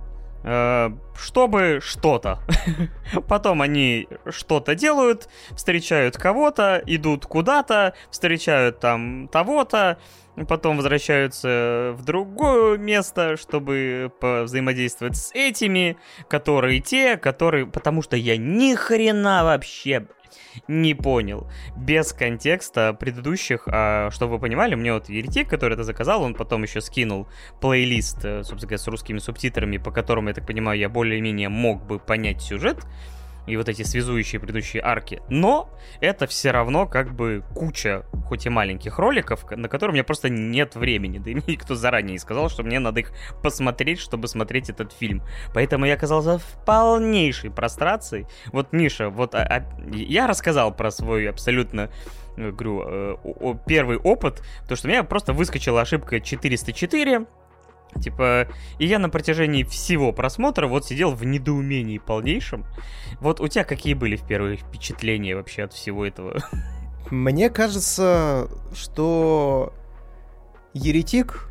чтобы 0.42 1.80
что-то. 1.82 2.40
Потом 3.28 3.62
они 3.62 4.08
что-то 4.30 4.74
делают, 4.74 5.28
встречают 5.54 6.16
кого-то, 6.16 6.82
идут 6.86 7.26
куда-то, 7.26 7.94
встречают 8.10 8.80
там 8.80 9.28
того-то, 9.28 9.98
потом 10.46 10.76
возвращаются 10.76 11.94
в 11.96 12.04
другое 12.04 12.78
место, 12.78 13.36
чтобы 13.36 14.12
взаимодействовать 14.20 15.16
с 15.16 15.32
этими, 15.32 15.96
которые 16.28 16.80
те, 16.80 17.16
которые... 17.16 17.66
Потому 17.66 18.02
что 18.02 18.16
я 18.16 18.36
ни 18.36 18.74
хрена 18.74 19.44
вообще 19.44 20.06
не 20.66 20.94
понял. 20.94 21.48
Без 21.76 22.12
контекста 22.12 22.92
предыдущих, 22.92 23.62
а, 23.66 24.10
чтобы 24.10 24.34
вы 24.34 24.38
понимали, 24.40 24.74
мне 24.74 24.92
вот 24.92 25.08
Еретик, 25.08 25.48
который 25.48 25.74
это 25.74 25.84
заказал, 25.84 26.22
он 26.22 26.34
потом 26.34 26.62
еще 26.62 26.80
скинул 26.80 27.26
плейлист, 27.60 28.24
э, 28.24 28.42
собственно 28.42 28.68
говоря, 28.68 28.78
с 28.78 28.86
русскими 28.88 29.18
субтитрами, 29.18 29.78
по 29.78 29.90
которому, 29.90 30.28
я 30.28 30.34
так 30.34 30.46
понимаю, 30.46 30.78
я 30.78 30.88
более-менее 30.88 31.48
мог 31.48 31.84
бы 31.84 31.98
понять 31.98 32.42
сюжет 32.42 32.84
и 33.48 33.56
вот 33.56 33.68
эти 33.68 33.82
связующие 33.82 34.40
предыдущие 34.40 34.82
арки. 34.82 35.22
Но 35.28 35.70
это 36.00 36.26
все 36.26 36.50
равно 36.50 36.86
как 36.86 37.14
бы 37.14 37.42
куча, 37.54 38.04
хоть 38.26 38.46
и 38.46 38.50
маленьких 38.50 38.98
роликов, 38.98 39.50
на 39.50 39.68
которые 39.68 39.92
у 39.92 39.94
меня 39.94 40.04
просто 40.04 40.28
нет 40.28 40.76
времени. 40.76 41.18
Да 41.28 41.32
и 41.32 41.34
мне 41.34 41.44
никто 41.48 41.74
заранее 41.74 42.12
не 42.12 42.18
сказал, 42.18 42.48
что 42.48 42.62
мне 42.62 42.78
надо 42.78 43.00
их 43.00 43.12
посмотреть, 43.42 43.98
чтобы 43.98 44.28
смотреть 44.28 44.70
этот 44.70 44.92
фильм. 44.92 45.22
Поэтому 45.52 45.84
я 45.84 45.94
оказался 45.94 46.38
в 46.38 46.64
полнейшей 46.64 47.50
прострации. 47.50 48.26
Вот, 48.52 48.72
Миша, 48.72 49.10
вот 49.10 49.34
а, 49.34 49.42
а, 49.42 49.66
я 49.92 50.26
рассказал 50.26 50.72
про 50.72 50.90
свой 50.90 51.28
абсолютно 51.28 51.90
э, 52.36 52.50
говорю, 52.50 52.84
э, 52.86 53.54
первый 53.66 53.98
опыт, 53.98 54.42
то 54.68 54.76
что 54.76 54.86
у 54.86 54.90
меня 54.90 55.02
просто 55.02 55.32
выскочила 55.32 55.80
ошибка 55.80 56.20
404, 56.20 57.26
Типа, 58.00 58.48
и 58.78 58.86
я 58.86 58.98
на 58.98 59.08
протяжении 59.08 59.64
всего 59.64 60.12
просмотра 60.12 60.66
вот 60.66 60.84
сидел 60.84 61.12
в 61.12 61.24
недоумении 61.24 61.98
полнейшем. 61.98 62.64
Вот 63.20 63.40
у 63.40 63.48
тебя 63.48 63.64
какие 63.64 63.94
были 63.94 64.16
в 64.16 64.26
первые 64.26 64.56
впечатления 64.56 65.34
вообще 65.34 65.64
от 65.64 65.72
всего 65.72 66.06
этого? 66.06 66.38
Мне 67.10 67.50
кажется, 67.50 68.48
что 68.74 69.72
Еретик 70.74 71.47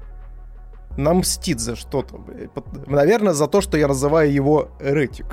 нам 0.98 1.18
мстит 1.18 1.60
за 1.60 1.76
что-то. 1.76 2.20
Наверное, 2.88 3.34
за 3.34 3.48
то, 3.48 3.62
что 3.62 3.78
я 3.78 3.88
называю 3.88 4.34
его 4.34 4.70
эретик. 4.80 5.26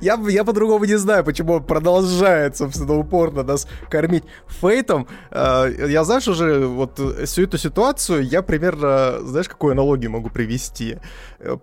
я, 0.02 0.18
я 0.28 0.44
по-другому 0.44 0.84
не 0.84 0.98
знаю, 0.98 1.24
почему 1.24 1.54
он 1.54 1.64
продолжает, 1.64 2.56
собственно, 2.56 2.98
упорно 2.98 3.42
нас 3.42 3.68
кормить 3.90 4.24
фейтом. 4.48 5.06
А, 5.30 5.66
я, 5.68 6.04
знаешь, 6.04 6.28
уже 6.28 6.66
вот 6.66 6.98
всю 7.24 7.42
эту 7.42 7.58
ситуацию 7.58 8.22
я 8.22 8.42
примерно, 8.42 9.20
знаешь, 9.22 9.48
какую 9.48 9.72
аналогию 9.72 10.10
могу 10.10 10.30
привести? 10.30 10.98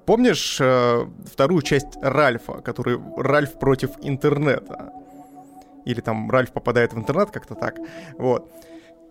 Помнишь 0.06 0.58
э, 0.62 1.06
вторую 1.32 1.62
часть 1.64 1.98
Ральфа, 2.02 2.62
который 2.62 3.00
Ральф 3.18 3.60
против 3.60 3.92
интернета? 4.02 4.92
Или 5.86 6.02
там 6.02 6.30
Ральф 6.30 6.52
попадает 6.52 6.94
в 6.94 6.98
интернет, 6.98 7.32
как-то 7.32 7.56
так. 7.56 7.76
Вот. 8.18 8.52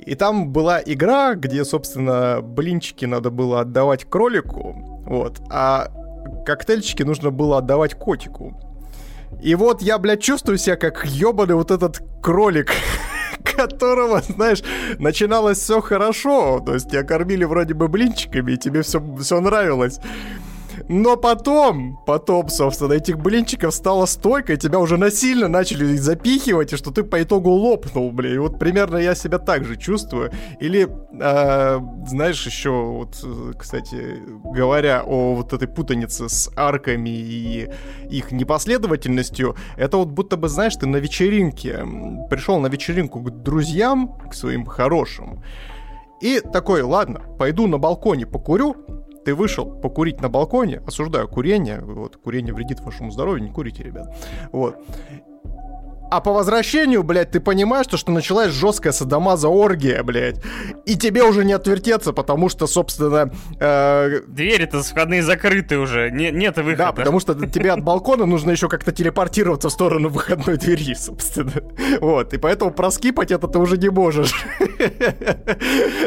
И 0.07 0.15
там 0.15 0.51
была 0.51 0.81
игра, 0.85 1.35
где, 1.35 1.65
собственно, 1.65 2.41
блинчики 2.43 3.05
надо 3.05 3.31
было 3.31 3.61
отдавать 3.61 4.05
кролику, 4.05 5.03
вот, 5.07 5.41
а 5.51 5.89
коктейльчики 6.47 7.03
нужно 7.03 7.31
было 7.31 7.59
отдавать 7.59 7.95
котику. 7.95 8.59
И 9.43 9.55
вот 9.55 9.83
я, 9.83 9.99
блядь, 9.99 10.23
чувствую 10.23 10.59
себя 10.59 10.77
как 10.77 11.05
ёбаный 11.07 11.55
вот 11.55 11.71
этот 11.71 12.03
кролик, 12.23 12.73
которого, 13.57 14.23
знаешь, 14.23 14.63
начиналось 14.99 15.59
все 15.59 15.81
хорошо. 15.81 16.61
То 16.65 16.75
есть 16.75 16.91
тебя 16.91 17.05
кормили 17.05 17.45
вроде 17.45 17.75
бы 17.75 17.89
блинчиками, 17.89 18.53
и 18.53 18.57
тебе 18.57 18.83
все, 18.83 19.03
все 19.21 19.41
нравилось. 19.41 20.01
Но 20.89 21.17
потом, 21.17 21.99
потом, 22.07 22.49
собственно, 22.49 22.93
этих 22.93 23.19
блинчиков 23.19 23.75
стало 23.75 24.07
столько, 24.07 24.53
и 24.53 24.57
тебя 24.57 24.79
уже 24.79 24.97
насильно 24.97 25.49
начали 25.49 25.97
запихивать, 25.97 26.73
и 26.73 26.77
что 26.77 26.91
ты 26.91 27.03
по 27.03 27.23
итогу 27.23 27.51
лопнул, 27.51 28.11
бля. 28.13 28.35
И 28.35 28.39
вот 28.39 28.59
примерно 28.59 28.97
я 28.97 29.15
себя 29.15 29.39
так 29.39 29.65
же 29.65 29.77
чувствую. 29.77 30.31
Или, 30.61 30.89
э, 31.21 31.81
знаешь, 32.07 32.47
еще 32.47 32.71
вот, 32.71 33.25
кстати, 33.59 34.19
говоря 34.45 35.03
о 35.05 35.35
вот 35.35 35.53
этой 35.53 35.69
путанице 35.69 36.29
с 36.29 36.51
арками 36.57 37.11
и 37.11 37.69
их 38.09 38.33
непоследовательностью, 38.33 39.57
это 39.77 39.97
вот 39.97 40.09
будто 40.09 40.37
бы, 40.37 40.49
знаешь, 40.49 40.77
ты 40.77 40.87
на 40.87 40.97
вечеринке, 40.97 41.85
пришел 42.31 42.59
на 42.59 42.67
вечеринку 42.67 43.21
к 43.21 43.31
друзьям, 43.31 44.19
к 44.31 44.35
своим 44.35 44.67
хорошим, 44.67 45.43
и 46.21 46.41
такой, 46.41 46.83
ладно, 46.83 47.23
пойду 47.39 47.67
на 47.67 47.79
балконе 47.79 48.27
покурю, 48.27 48.77
ты 49.25 49.35
вышел 49.35 49.67
покурить 49.67 50.21
на 50.21 50.29
балконе, 50.29 50.83
осуждаю 50.87 51.29
курение, 51.29 51.81
вот, 51.81 52.17
курение 52.17 52.55
вредит 52.55 52.81
вашему 52.81 53.11
здоровью, 53.11 53.43
не 53.43 53.51
курите, 53.51 53.83
ребят, 53.83 54.15
вот. 54.53 54.77
А 56.11 56.21
по 56.21 56.33
возвращению, 56.33 57.05
блядь, 57.05 57.31
ты 57.31 57.41
понимаешь, 57.41 57.87
что, 57.87 57.97
что 57.97 58.11
началась 58.11 58.51
жесткая 58.53 58.93
садомаза 58.93 59.49
оргия, 59.49 60.03
блядь. 60.03 60.41
И 60.85 60.97
тебе 60.97 61.23
уже 61.23 61.45
не 61.45 61.53
отвертеться, 61.53 62.13
потому 62.13 62.49
что, 62.49 62.67
собственно... 62.67 63.31
Э... 63.61 64.21
Двери-то 64.27 64.83
входные 64.83 65.23
закрыты 65.23 65.79
уже, 65.79 66.11
не, 66.11 66.31
нет 66.33 66.57
выхода. 66.57 66.77
Да, 66.77 66.93
потому 66.93 67.21
что 67.21 67.35
тебе 67.47 67.71
от 67.71 67.85
балкона 67.85 68.27
нужно 68.27 68.51
еще 68.51 68.69
как-то 68.69 68.91
телепортироваться 68.91 69.69
в 69.69 69.73
сторону 69.73 70.09
выходной 70.09 70.57
двери, 70.57 70.95
собственно. 70.95 71.53
Вот, 72.01 72.35
и 72.35 72.39
поэтому 72.39 72.73
проскипать 72.73 73.31
это 73.31 73.47
ты 73.47 73.59
уже 73.59 73.79
не 73.79 73.89
можешь. 73.89 74.45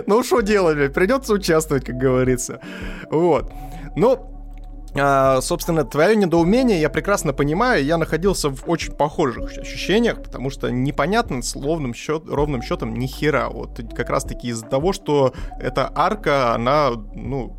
Ну, 0.06 0.24
что 0.24 0.42
делать, 0.42 0.76
блядь, 0.76 0.94
придется 0.94 1.34
участвовать, 1.34 1.86
как 1.86 1.98
говорится. 1.98 2.60
Вот. 3.10 3.52
Ну, 3.96 4.33
а, 4.96 5.42
собственно, 5.42 5.84
твое 5.84 6.16
недоумение 6.16 6.80
я 6.80 6.90
прекрасно 6.90 7.34
понимаю, 7.34 7.84
я 7.84 7.98
находился 7.98 8.50
в 8.50 8.70
очень 8.70 8.94
похожих 8.94 9.58
ощущениях, 9.58 10.22
потому 10.22 10.50
что 10.50 10.70
непонятно 10.70 11.42
с 11.42 11.56
ровным, 11.56 11.94
счет, 11.94 12.24
ровным 12.28 12.62
счетом 12.62 12.94
ни 12.96 13.08
хера. 13.08 13.50
Вот 13.50 13.80
как 13.96 14.10
раз-таки 14.10 14.50
из-за 14.50 14.66
того, 14.66 14.94
что 14.94 15.34
эта 15.60 15.92
арка, 15.96 16.54
она, 16.54 16.92
ну, 17.16 17.58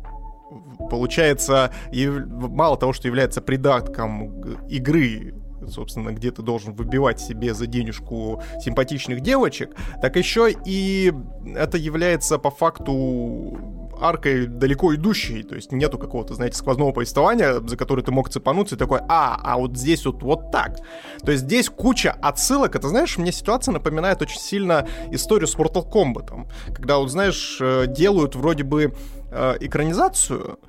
получается, 0.89 1.71
мало 1.91 2.77
того, 2.77 2.93
что 2.93 3.07
является 3.07 3.41
придатком 3.41 4.67
игры 4.67 5.33
собственно, 5.67 6.11
где 6.11 6.31
ты 6.31 6.43
должен 6.43 6.73
выбивать 6.73 7.19
себе 7.19 7.53
за 7.55 7.65
денежку 7.65 8.41
симпатичных 8.59 9.21
девочек, 9.21 9.75
так 9.99 10.15
еще 10.15 10.53
и 10.65 11.11
это 11.55 11.77
является 11.77 12.37
по 12.37 12.51
факту 12.51 13.57
аркой 14.01 14.47
далеко 14.47 14.93
идущей, 14.95 15.43
то 15.43 15.55
есть 15.55 15.71
нету 15.71 15.97
какого-то, 15.97 16.33
знаете, 16.35 16.57
сквозного 16.57 16.91
повествования, 16.91 17.59
за 17.65 17.77
который 17.77 18.03
ты 18.03 18.11
мог 18.11 18.29
цепануться 18.29 18.75
и 18.75 18.77
такой, 18.77 18.99
а, 19.07 19.39
а 19.43 19.57
вот 19.57 19.77
здесь 19.77 20.05
вот 20.05 20.23
вот 20.23 20.51
так. 20.51 20.77
То 21.23 21.31
есть 21.31 21.43
здесь 21.43 21.69
куча 21.69 22.15
отсылок, 22.21 22.75
это, 22.75 22.87
знаешь, 22.89 23.17
мне 23.17 23.31
ситуация 23.31 23.71
напоминает 23.71 24.21
очень 24.21 24.39
сильно 24.39 24.87
историю 25.11 25.47
с 25.47 25.55
Mortal 25.55 25.89
Kombat, 25.89 26.47
когда, 26.73 26.97
вот, 26.97 27.09
знаешь, 27.09 27.57
э, 27.61 27.85
делают 27.87 28.35
вроде 28.35 28.63
бы 28.63 28.93
э, 29.31 29.55
экранизацию, 29.59 30.59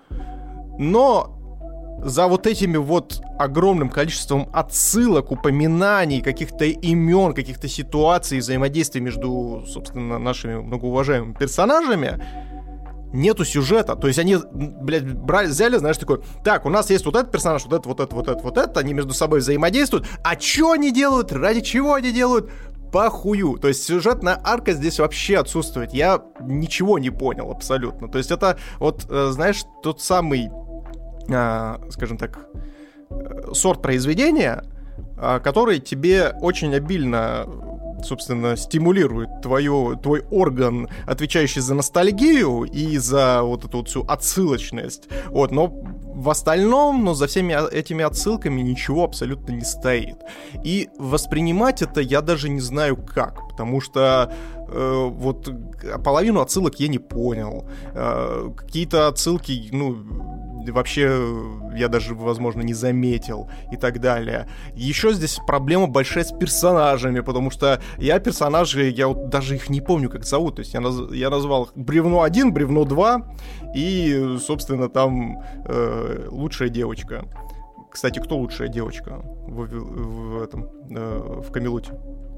но 0.79 1.37
за 2.03 2.27
вот 2.27 2.47
этими 2.47 2.77
вот 2.77 3.23
огромным 3.39 3.89
количеством 3.89 4.49
отсылок, 4.53 5.33
упоминаний, 5.33 6.21
каких-то 6.21 6.65
имен, 6.65 7.35
каких-то 7.35 7.69
ситуаций, 7.69 8.39
взаимодействий 8.39 9.01
между, 9.01 9.65
собственно, 9.67 10.19
нашими 10.19 10.57
многоуважаемыми 10.57 11.35
персонажами, 11.35 12.23
нету 13.17 13.45
сюжета. 13.45 13.97
То 13.97 14.07
есть 14.07 14.19
они, 14.19 14.37
блядь, 14.53 15.13
брали, 15.15 15.49
взяли, 15.49 15.77
знаешь, 15.79 15.99
такой, 15.99 16.23
так, 16.45 16.67
у 16.67 16.71
нас 16.71 16.91
есть 16.91 17.05
вот 17.05 17.17
этот 17.17 17.33
персонаж, 17.33 17.65
вот 17.65 17.73
это, 17.73 17.89
вот 17.89 18.01
это, 18.01 18.15
вот 18.15 18.29
это, 18.29 18.43
вот 18.43 18.59
это, 18.59 18.81
они 18.81 18.95
между 18.95 19.15
собой 19.15 19.41
взаимодействуют. 19.41 20.07
А 20.23 20.39
что 20.39 20.73
они 20.73 20.93
делают? 20.93 21.33
Ради 21.33 21.61
чего 21.61 21.95
они 21.95 22.13
делают? 22.13 22.51
похую. 22.93 23.59
То 23.59 23.69
есть 23.69 23.85
сюжетная 23.85 24.41
арка 24.43 24.73
здесь 24.73 25.01
вообще 25.01 25.39
отсутствует. 25.39 25.93
Я 25.93 26.23
ничего 26.41 26.99
не 26.99 27.11
понял 27.11 27.51
абсолютно. 27.51 28.09
То 28.09 28.17
есть 28.17 28.31
это 28.31 28.59
вот, 28.79 29.05
э, 29.11 29.31
знаешь, 29.33 29.65
тот 29.83 30.01
самый, 30.01 30.49
э, 31.29 31.75
скажем 31.91 32.17
так, 32.17 32.49
э, 33.11 33.53
сорт 33.53 33.83
произведения, 33.83 34.65
который 35.43 35.79
тебе 35.79 36.35
очень 36.41 36.75
обильно 36.75 37.47
собственно, 38.07 38.57
стимулирует 38.57 39.43
твое, 39.43 39.99
твой 40.03 40.25
орган, 40.31 40.89
отвечающий 41.07 41.61
за 41.61 41.75
ностальгию 41.75 42.63
и 42.63 42.99
за 42.99 43.43
вот 43.43 43.65
эту 43.65 43.79
вот 43.79 43.89
всю 43.89 44.03
отсылочность. 44.07 45.09
Вот, 45.27 45.51
но 45.53 45.69
в 45.69 46.31
остальном, 46.31 47.05
но 47.05 47.15
за 47.15 47.27
всеми 47.27 47.55
этими 47.73 48.03
отсылками 48.03 48.63
ничего 48.63 49.05
абсолютно 49.05 49.53
не 49.53 49.65
стоит. 49.65 50.17
И 50.65 50.89
воспринимать 50.99 51.83
это 51.83 52.01
я 52.01 52.23
даже 52.23 52.49
не 52.49 52.61
знаю 52.61 52.97
как, 52.97 53.49
потому 53.51 53.83
что 53.83 54.33
э, 54.69 55.09
вот 55.11 55.49
половину 56.03 56.41
отсылок 56.41 56.81
я 56.81 56.89
не 56.89 56.99
понял. 56.99 57.69
Э, 57.93 58.51
какие-то 58.57 59.09
отсылки, 59.09 59.69
ну, 59.73 60.46
вообще 60.73 61.21
я 61.75 61.89
даже, 61.89 62.15
возможно, 62.15 62.63
не 62.63 62.75
заметил 62.75 63.49
и 63.73 63.77
так 63.77 64.01
далее. 64.01 64.49
Еще 64.75 65.13
здесь 65.13 65.39
проблема 65.47 65.87
большая 65.87 66.25
с 66.25 66.33
персонажами, 66.33 67.21
потому 67.21 67.51
что 67.51 67.81
я 67.99 68.19
персонажей, 68.19 68.93
я 68.93 69.09
вот 69.09 69.29
даже 69.29 69.57
их 69.57 69.69
не 69.71 69.81
помню, 69.81 70.11
как 70.11 70.25
зовут. 70.25 70.57
То 70.57 70.61
есть 70.61 70.75
я, 70.75 70.81
наз, 70.81 71.11
я 71.13 71.31
назвал 71.31 71.71
Бревно 71.75 72.23
1, 72.23 72.53
Бревно 72.53 72.85
2 72.85 73.37
и, 73.75 74.37
собственно, 74.41 74.89
там 74.89 75.43
э, 75.65 76.29
лучшая 76.31 76.69
девочка. 76.69 77.25
Кстати, 77.91 78.19
кто 78.19 78.37
лучшая 78.37 78.69
девочка 78.69 79.21
в, 79.23 79.67
в, 79.67 80.39
в 80.39 80.43
этом, 80.43 80.69
э, 80.91 81.43
в 81.47 81.51
Камелоте? 81.51 81.93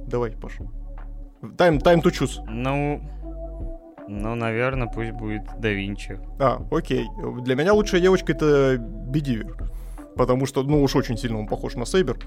Давай, 0.07 0.31
Паша. 0.33 0.64
Time, 1.43 1.81
time 1.81 2.03
to 2.03 2.11
choose. 2.11 2.45
Ну, 2.49 3.01
ну, 4.09 4.35
наверное, 4.35 4.89
пусть 4.89 5.13
будет 5.13 5.43
да 5.59 5.69
Винчи. 5.69 6.19
А, 6.41 6.67
окей. 6.71 7.07
Для 7.43 7.55
меня 7.55 7.75
лучшая 7.75 8.01
девочка 8.01 8.33
это 8.33 8.79
Бедивер. 8.79 9.57
Потому 10.17 10.47
что, 10.47 10.65
ну 10.65 10.83
уж 10.83 10.97
очень 10.97 11.17
сильно 11.17 11.39
он 11.39 11.47
похож 11.47 11.77
на 11.77 11.85
Сейбер. 11.85 12.19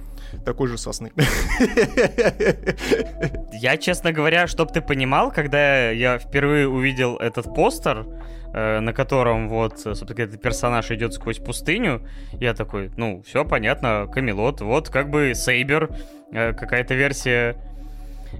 Такой 0.45 0.69
же 0.69 0.77
сосны. 0.77 1.11
Я, 3.51 3.75
честно 3.77 4.13
говоря, 4.13 4.47
чтоб 4.47 4.71
ты 4.71 4.79
понимал, 4.79 5.31
когда 5.31 5.89
я 5.89 6.17
впервые 6.17 6.69
увидел 6.69 7.17
этот 7.17 7.53
постер, 7.53 8.07
э, 8.53 8.79
на 8.79 8.93
котором 8.93 9.49
вот, 9.49 9.79
собственно, 9.79 10.21
этот 10.21 10.41
персонаж 10.41 10.89
идет 10.91 11.13
сквозь 11.13 11.39
пустыню, 11.39 12.07
я 12.39 12.53
такой, 12.53 12.91
ну, 12.95 13.21
все 13.23 13.43
понятно, 13.43 14.07
Камелот, 14.09 14.61
вот 14.61 14.89
как 14.89 15.09
бы 15.09 15.33
Сейбер, 15.35 15.89
э, 16.31 16.53
какая-то 16.53 16.93
версия 16.93 17.57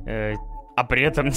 э, 0.06 0.36
а 0.82 0.84
при 0.84 1.04
этом 1.04 1.32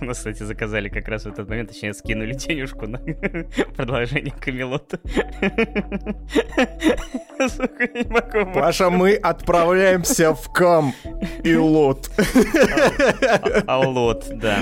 у 0.00 0.04
нас, 0.06 0.16
кстати, 0.16 0.42
заказали 0.42 0.88
как 0.88 1.06
раз 1.08 1.24
в 1.24 1.26
этот 1.26 1.46
момент, 1.50 1.68
точнее, 1.68 1.92
скинули 1.92 2.32
денежку 2.32 2.86
на 2.86 2.98
продолжение 3.76 4.32
Камелота. 4.40 4.98
Паша, 8.54 8.88
мы 8.88 9.16
отправляемся 9.16 10.32
в 10.32 10.50
Кам 10.50 10.94
и 11.44 11.54
Лот. 11.54 12.10
А, 13.66 13.66
а 13.66 13.86
Лот, 13.86 14.28
да. 14.30 14.60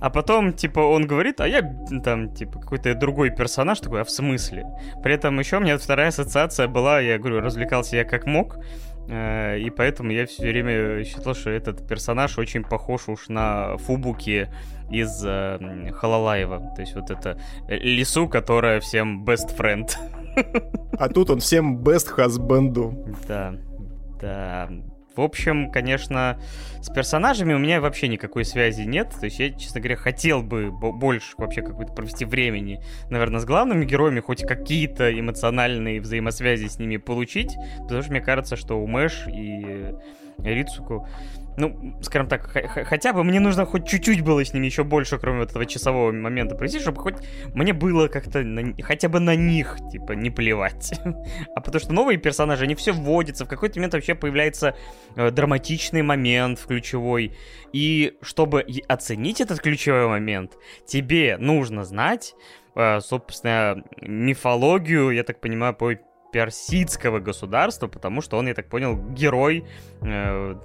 А 0.00 0.10
потом, 0.10 0.52
типа, 0.52 0.80
он 0.80 1.06
говорит, 1.06 1.40
а 1.40 1.46
я 1.46 1.62
там, 2.02 2.34
типа, 2.34 2.58
какой-то 2.58 2.96
другой 2.96 3.30
персонаж 3.30 3.78
такой, 3.78 4.00
а 4.00 4.04
в 4.04 4.10
смысле? 4.10 4.66
При 5.04 5.14
этом 5.14 5.38
еще 5.38 5.58
у 5.58 5.60
меня 5.60 5.78
вторая 5.78 6.08
ассоциация 6.08 6.66
была, 6.66 6.98
я 6.98 7.18
говорю, 7.18 7.40
развлекался 7.40 7.96
я 7.96 8.04
как 8.04 8.26
мог, 8.26 8.58
и 9.06 9.70
поэтому 9.76 10.10
я 10.10 10.26
все 10.26 10.48
время 10.48 11.04
считал, 11.04 11.34
что 11.34 11.50
этот 11.50 11.86
персонаж 11.86 12.38
очень 12.38 12.64
похож 12.64 13.08
уж 13.08 13.28
на 13.28 13.76
Фубуки 13.78 14.48
из 14.90 15.22
э, 15.24 15.90
Халалаева. 15.92 16.72
То 16.74 16.80
есть 16.80 16.94
вот 16.94 17.10
это 17.10 17.38
лису, 17.68 18.28
которая 18.28 18.80
всем 18.80 19.24
best 19.24 19.56
friend. 19.56 19.90
А 20.98 21.08
тут 21.08 21.30
он 21.30 21.40
всем 21.40 21.82
best 21.82 22.16
husband. 22.16 23.16
Да, 23.28 23.54
да. 24.20 24.70
В 25.16 25.20
общем, 25.20 25.70
конечно, 25.70 26.38
с 26.80 26.88
персонажами 26.92 27.54
у 27.54 27.58
меня 27.58 27.80
вообще 27.80 28.08
никакой 28.08 28.44
связи 28.44 28.82
нет. 28.82 29.10
То 29.18 29.26
есть 29.26 29.38
я, 29.38 29.50
честно 29.52 29.80
говоря, 29.80 29.96
хотел 29.96 30.42
бы 30.42 30.70
больше 30.70 31.34
вообще 31.38 31.62
какой-то 31.62 31.92
провести 31.92 32.24
времени, 32.24 32.82
наверное, 33.10 33.40
с 33.40 33.44
главными 33.44 33.84
героями, 33.84 34.20
хоть 34.20 34.44
какие-то 34.46 35.16
эмоциональные 35.18 36.00
взаимосвязи 36.00 36.66
с 36.66 36.78
ними 36.78 36.96
получить. 36.96 37.56
Потому 37.82 38.02
что 38.02 38.10
мне 38.10 38.20
кажется, 38.20 38.56
что 38.56 38.80
у 38.80 38.86
Мэш 38.86 39.26
и 39.28 39.94
Рицуку 40.38 41.06
ну, 41.56 41.96
скажем 42.02 42.28
так, 42.28 42.50
хотя 42.88 43.12
бы 43.12 43.24
мне 43.24 43.40
нужно 43.40 43.64
хоть 43.64 43.86
чуть-чуть 43.86 44.22
было 44.22 44.44
с 44.44 44.52
ними 44.52 44.66
еще 44.66 44.84
больше, 44.84 45.18
кроме 45.18 45.40
вот 45.40 45.50
этого 45.50 45.66
часового 45.66 46.12
момента 46.12 46.54
провести, 46.54 46.80
чтобы 46.80 47.00
хоть 47.00 47.16
мне 47.54 47.72
было 47.72 48.08
как-то 48.08 48.42
на, 48.42 48.74
хотя 48.82 49.08
бы 49.08 49.20
на 49.20 49.36
них, 49.36 49.76
типа, 49.90 50.12
не 50.12 50.30
плевать. 50.30 50.92
а 51.54 51.60
потому 51.60 51.80
что 51.80 51.92
новые 51.92 52.18
персонажи, 52.18 52.64
они 52.64 52.74
все 52.74 52.92
вводятся, 52.92 53.44
в 53.44 53.48
какой-то 53.48 53.78
момент 53.78 53.94
вообще 53.94 54.14
появляется 54.14 54.76
э, 55.16 55.30
драматичный 55.30 56.02
момент 56.02 56.64
ключевой. 56.66 57.36
И 57.72 58.16
чтобы 58.22 58.64
оценить 58.88 59.40
этот 59.40 59.60
ключевой 59.60 60.08
момент, 60.08 60.52
тебе 60.86 61.36
нужно 61.38 61.84
знать, 61.84 62.34
э, 62.74 63.00
собственно, 63.00 63.84
мифологию, 64.00 65.10
я 65.10 65.22
так 65.22 65.40
понимаю, 65.40 65.74
по 65.74 65.94
персидского 66.32 67.20
государства, 67.20 67.86
потому 67.86 68.20
что 68.20 68.36
он, 68.38 68.48
я 68.48 68.54
так 68.54 68.68
понял, 68.68 68.96
герой 68.96 69.64
э, 70.02 70.56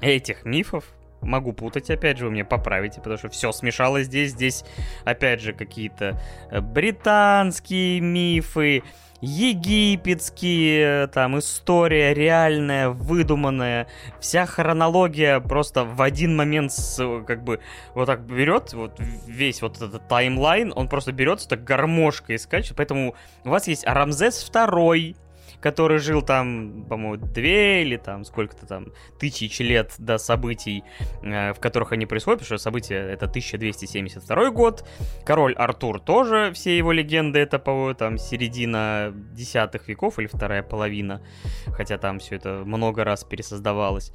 этих 0.00 0.44
мифов. 0.44 0.84
Могу 1.20 1.52
путать, 1.52 1.90
опять 1.90 2.16
же, 2.16 2.24
вы 2.24 2.30
мне 2.30 2.44
поправите, 2.44 3.00
потому 3.00 3.18
что 3.18 3.28
все 3.28 3.52
смешалось 3.52 4.06
здесь. 4.06 4.30
Здесь, 4.30 4.64
опять 5.04 5.42
же, 5.42 5.52
какие-то 5.52 6.18
э, 6.50 6.60
британские 6.60 8.00
мифы, 8.00 8.82
египетские, 9.20 11.08
там, 11.08 11.38
история 11.38 12.14
реальная, 12.14 12.88
выдуманная, 12.88 13.86
вся 14.18 14.46
хронология 14.46 15.40
просто 15.40 15.84
в 15.84 16.00
один 16.00 16.36
момент, 16.36 16.72
с, 16.72 17.22
как 17.26 17.44
бы, 17.44 17.60
вот 17.94 18.06
так 18.06 18.22
берет, 18.22 18.72
вот 18.72 18.98
весь 19.26 19.60
вот 19.60 19.76
этот 19.82 20.08
таймлайн, 20.08 20.72
он 20.74 20.88
просто 20.88 21.12
берется 21.12 21.48
так 21.48 21.64
гармошкой 21.64 22.38
скачет, 22.38 22.76
поэтому 22.76 23.14
у 23.44 23.50
вас 23.50 23.68
есть 23.68 23.84
Рамзес 23.86 24.42
второй, 24.42 25.16
который 25.60 25.98
жил 25.98 26.22
там, 26.22 26.84
по-моему, 26.88 27.16
две 27.16 27.82
или 27.82 27.96
там 27.96 28.24
сколько-то 28.24 28.66
там 28.66 28.86
тысяч 29.18 29.60
лет 29.60 29.94
до 29.98 30.18
событий, 30.18 30.84
э, 31.22 31.52
в 31.52 31.60
которых 31.60 31.92
они 31.92 32.06
происходят, 32.06 32.40
потому 32.40 32.58
что 32.58 32.62
события 32.62 32.96
это 32.96 33.26
1272 33.26 34.50
год. 34.50 34.84
Король 35.24 35.54
Артур 35.54 36.00
тоже, 36.00 36.52
все 36.54 36.76
его 36.76 36.92
легенды 36.92 37.38
это, 37.38 37.58
по 37.58 37.94
там, 37.94 38.18
середина 38.18 39.12
десятых 39.32 39.88
веков 39.88 40.18
или 40.18 40.26
вторая 40.26 40.62
половина, 40.62 41.22
хотя 41.68 41.98
там 41.98 42.18
все 42.18 42.36
это 42.36 42.62
много 42.64 43.04
раз 43.04 43.24
пересоздавалось 43.24 44.12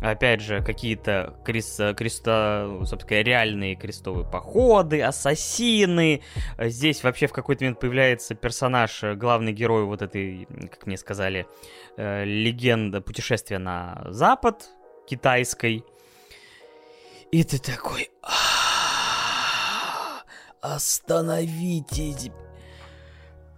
опять 0.00 0.40
же, 0.40 0.62
какие-то 0.62 1.38
крест, 1.44 1.80
креста, 1.96 2.68
собственно, 2.84 3.22
реальные 3.22 3.76
крестовые 3.76 4.28
походы, 4.28 5.02
ассасины. 5.02 6.22
Здесь 6.58 7.02
вообще 7.02 7.26
в 7.26 7.32
какой-то 7.32 7.64
момент 7.64 7.80
появляется 7.80 8.34
персонаж, 8.34 9.02
главный 9.14 9.52
герой 9.52 9.84
вот 9.84 10.02
этой, 10.02 10.46
как 10.70 10.86
мне 10.86 10.96
сказали, 10.96 11.46
э, 11.96 12.24
легенда 12.24 13.00
путешествия 13.00 13.58
на 13.58 14.06
запад 14.08 14.68
китайской. 15.06 15.84
И 17.32 17.44
ты 17.44 17.58
такой... 17.58 18.10
Остановитесь, 20.62 22.30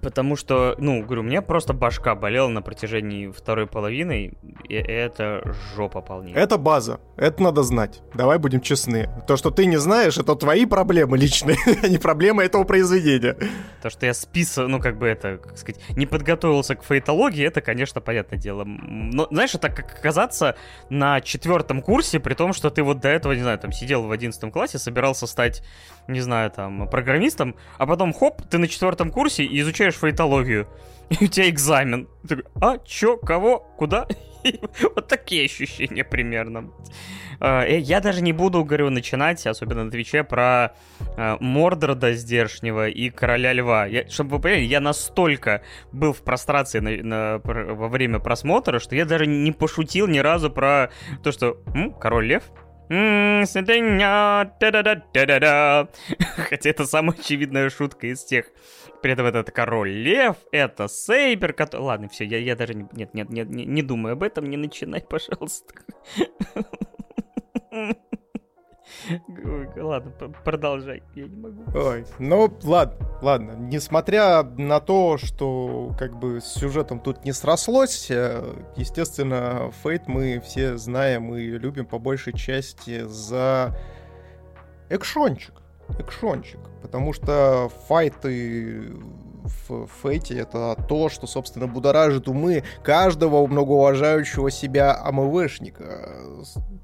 Потому 0.01 0.37
что, 0.37 0.77
ну, 0.79 1.03
говорю, 1.03 1.23
у 1.23 1.25
меня 1.25 1.43
просто 1.43 1.73
башка 1.73 2.15
болела 2.15 2.49
на 2.49 2.63
протяжении 2.63 3.29
второй 3.29 3.67
половины, 3.67 4.33
и 4.69 4.75
это 4.75 5.43
жопа 5.75 6.01
полнее. 6.01 6.37
Это 6.37 6.57
база, 6.57 7.01
это 7.17 7.43
надо 7.43 7.63
знать. 7.63 8.01
Давай 8.15 8.39
будем 8.39 8.61
честны. 8.61 9.09
То, 9.27 9.37
что 9.37 9.51
ты 9.51 9.67
не 9.67 9.77
знаешь, 9.77 10.17
это 10.17 10.37
твои 10.37 10.67
проблемы 10.67 11.19
личные, 11.19 11.57
а 11.83 11.89
не 11.89 11.99
проблемы 11.99 12.45
этого 12.45 12.65
произведения. 12.65 13.37
То, 13.83 13.91
что 13.91 14.07
я 14.07 14.15
списал, 14.15 14.69
ну, 14.69 14.81
как 14.81 14.99
бы 14.99 15.07
это, 15.07 15.39
как 15.39 15.59
сказать, 15.59 15.81
не 15.97 16.07
подготовился 16.07 16.77
к 16.77 16.85
фейтологии, 16.85 17.45
это, 17.45 17.61
конечно, 17.61 18.01
понятное 18.01 18.39
дело. 18.39 18.65
Но, 18.65 19.27
знаешь, 19.31 19.55
это 19.55 19.69
как 19.69 19.99
оказаться 19.99 20.57
на 20.91 21.21
четвертом 21.21 21.83
курсе, 21.83 22.21
при 22.21 22.35
том, 22.35 22.53
что 22.53 22.71
ты 22.71 22.83
вот 22.83 23.01
до 23.01 23.09
этого, 23.09 23.33
не 23.33 23.43
знаю, 23.43 23.59
там, 23.59 23.73
сидел 23.73 24.05
в 24.05 24.13
одиннадцатом 24.13 24.53
классе, 24.53 24.79
собирался 24.79 25.27
стать, 25.27 25.63
не 26.07 26.21
знаю, 26.21 26.51
там, 26.51 26.89
программистом, 26.89 27.57
а 27.79 27.87
потом, 27.87 28.13
хоп, 28.13 28.43
ты 28.49 28.59
на 28.59 28.69
четвертом 28.69 29.11
курсе 29.11 29.45
и 29.45 29.61
изучаешь 29.61 29.88
изучаешь 29.89 29.97
фейтологию, 29.97 30.69
и 31.11 31.25
у 31.25 31.27
тебя 31.27 31.49
экзамен. 31.49 32.09
Ты 32.23 32.37
такой, 32.37 32.45
а, 32.61 32.79
чё, 32.79 33.17
кого, 33.17 33.61
куда? 33.77 34.07
вот 34.95 35.09
такие 35.09 35.47
ощущения 35.47 36.05
примерно. 36.05 36.71
А, 37.41 37.65
э, 37.65 37.79
я 37.79 38.01
даже 38.01 38.23
не 38.23 38.33
буду, 38.33 38.65
говорю, 38.65 38.91
начинать, 38.91 39.47
особенно 39.47 39.85
на 39.85 39.91
Твиче, 39.91 40.25
про 40.25 40.75
э, 41.17 41.37
Мордрода 41.41 42.13
здешнего 42.13 42.89
и 42.89 43.11
Короля 43.11 43.53
Льва. 43.53 43.87
Я, 43.87 44.09
чтобы 44.09 44.37
вы 44.37 44.43
поняли, 44.43 44.63
я 44.63 44.81
настолько 44.81 45.63
был 45.93 46.13
в 46.13 46.23
прострации 46.23 46.81
на, 46.81 47.03
на, 47.03 47.41
во 47.45 47.89
время 47.89 48.19
просмотра, 48.19 48.81
что 48.81 48.97
я 48.97 49.05
даже 49.05 49.27
не 49.27 49.53
пошутил 49.53 50.09
ни 50.09 50.19
разу 50.19 50.51
про 50.51 50.91
то, 51.23 51.33
что 51.33 51.59
М, 51.75 51.93
Король 51.93 52.27
Лев 52.27 52.45
Хотя 56.37 56.71
это 56.71 56.87
самая 56.87 57.17
очевидная 57.19 57.71
шутка 57.71 58.07
из 58.07 58.25
тех. 58.25 58.47
При 59.03 59.13
этом 59.13 59.27
этот 59.27 59.51
король 59.51 59.91
лев, 59.91 60.37
это 60.51 60.89
Сейбер, 60.89 61.53
который... 61.53 61.83
Ладно, 61.83 62.09
все, 62.09 62.25
я, 62.25 62.39
я 62.39 62.57
даже 62.57 62.75
не... 62.75 62.87
Нет, 62.93 63.15
нет, 63.15 63.31
нет, 63.31 63.49
не, 63.49 63.65
не 63.65 63.83
думаю 63.83 64.15
об 64.15 64.23
этом, 64.23 64.47
не 64.47 64.57
начинай, 64.57 65.01
пожалуйста. 65.09 65.75
Ладно, 69.77 70.13
продолжай, 70.45 71.03
я 71.15 71.27
не 71.27 71.37
могу. 71.37 71.63
Ой, 71.75 72.05
ну 72.19 72.53
ладно, 72.65 73.19
ладно. 73.23 73.53
Несмотря 73.59 74.43
на 74.43 74.81
то, 74.81 75.19
что 75.19 75.93
как 75.99 76.19
бы 76.19 76.41
с 76.41 76.47
сюжетом 76.55 77.01
тут 77.01 77.25
не 77.25 77.33
срослось, 77.33 78.11
э, 78.11 78.55
естественно, 78.77 79.71
Фейт 79.83 80.09
мы 80.09 80.41
все 80.41 80.77
знаем 80.77 81.35
и 81.35 81.43
любим 81.43 81.87
по 81.87 81.99
большей 81.99 82.33
части 82.33 83.05
за 83.05 83.79
экшончик. 84.91 85.55
Экшончик. 85.99 86.61
Потому 86.83 87.13
что 87.13 87.71
файты 87.89 88.93
в 89.69 89.89
Фейте 90.03 90.39
это 90.39 90.77
то, 90.89 91.09
что, 91.09 91.27
собственно, 91.27 91.67
будоражит 91.67 92.29
умы 92.29 92.65
каждого 92.83 93.47
многоуважающего 93.47 94.51
себя 94.51 94.97
АМВшника. 95.03 96.11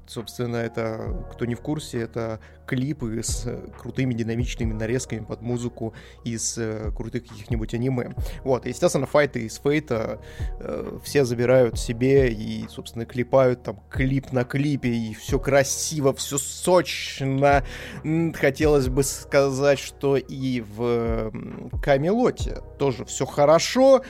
Собственно, 0.07 0.57
это, 0.57 1.25
кто 1.31 1.45
не 1.45 1.55
в 1.55 1.61
курсе, 1.61 2.01
это 2.01 2.39
клипы 2.65 3.21
с 3.21 3.47
крутыми 3.79 4.13
динамичными 4.13 4.73
нарезками 4.73 5.23
под 5.23 5.41
музыку 5.41 5.93
из 6.23 6.57
э, 6.57 6.91
крутых 6.95 7.27
каких-нибудь 7.27 7.73
аниме. 7.73 8.15
Вот, 8.43 8.65
естественно, 8.65 9.05
файты 9.05 9.45
из 9.45 9.57
Фейта 9.59 10.19
э, 10.59 10.99
все 11.03 11.25
забирают 11.25 11.79
себе 11.79 12.31
и, 12.31 12.67
собственно, 12.67 13.05
клипают 13.05 13.63
там 13.63 13.79
клип 13.89 14.31
на 14.31 14.43
клипе, 14.43 14.89
и 14.89 15.13
все 15.13 15.39
красиво, 15.39 16.13
все 16.13 16.37
сочно. 16.37 17.63
Хотелось 18.33 18.87
бы 18.87 19.03
сказать, 19.03 19.79
что 19.79 20.17
и 20.17 20.61
в 20.61 21.31
Камелоте 21.81 22.54
тоже 22.77 23.05
все 23.05 23.25
хорошо, 23.25 24.01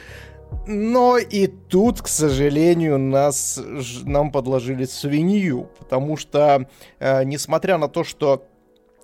но 0.67 1.17
и 1.17 1.47
тут, 1.47 2.01
к 2.01 2.07
сожалению, 2.07 2.97
нас, 2.97 3.59
нам 4.03 4.31
подложили 4.31 4.85
свинью, 4.85 5.69
потому 5.79 6.17
что, 6.17 6.67
э, 6.99 7.23
несмотря 7.23 7.77
на 7.77 7.87
то, 7.87 8.03
что 8.03 8.47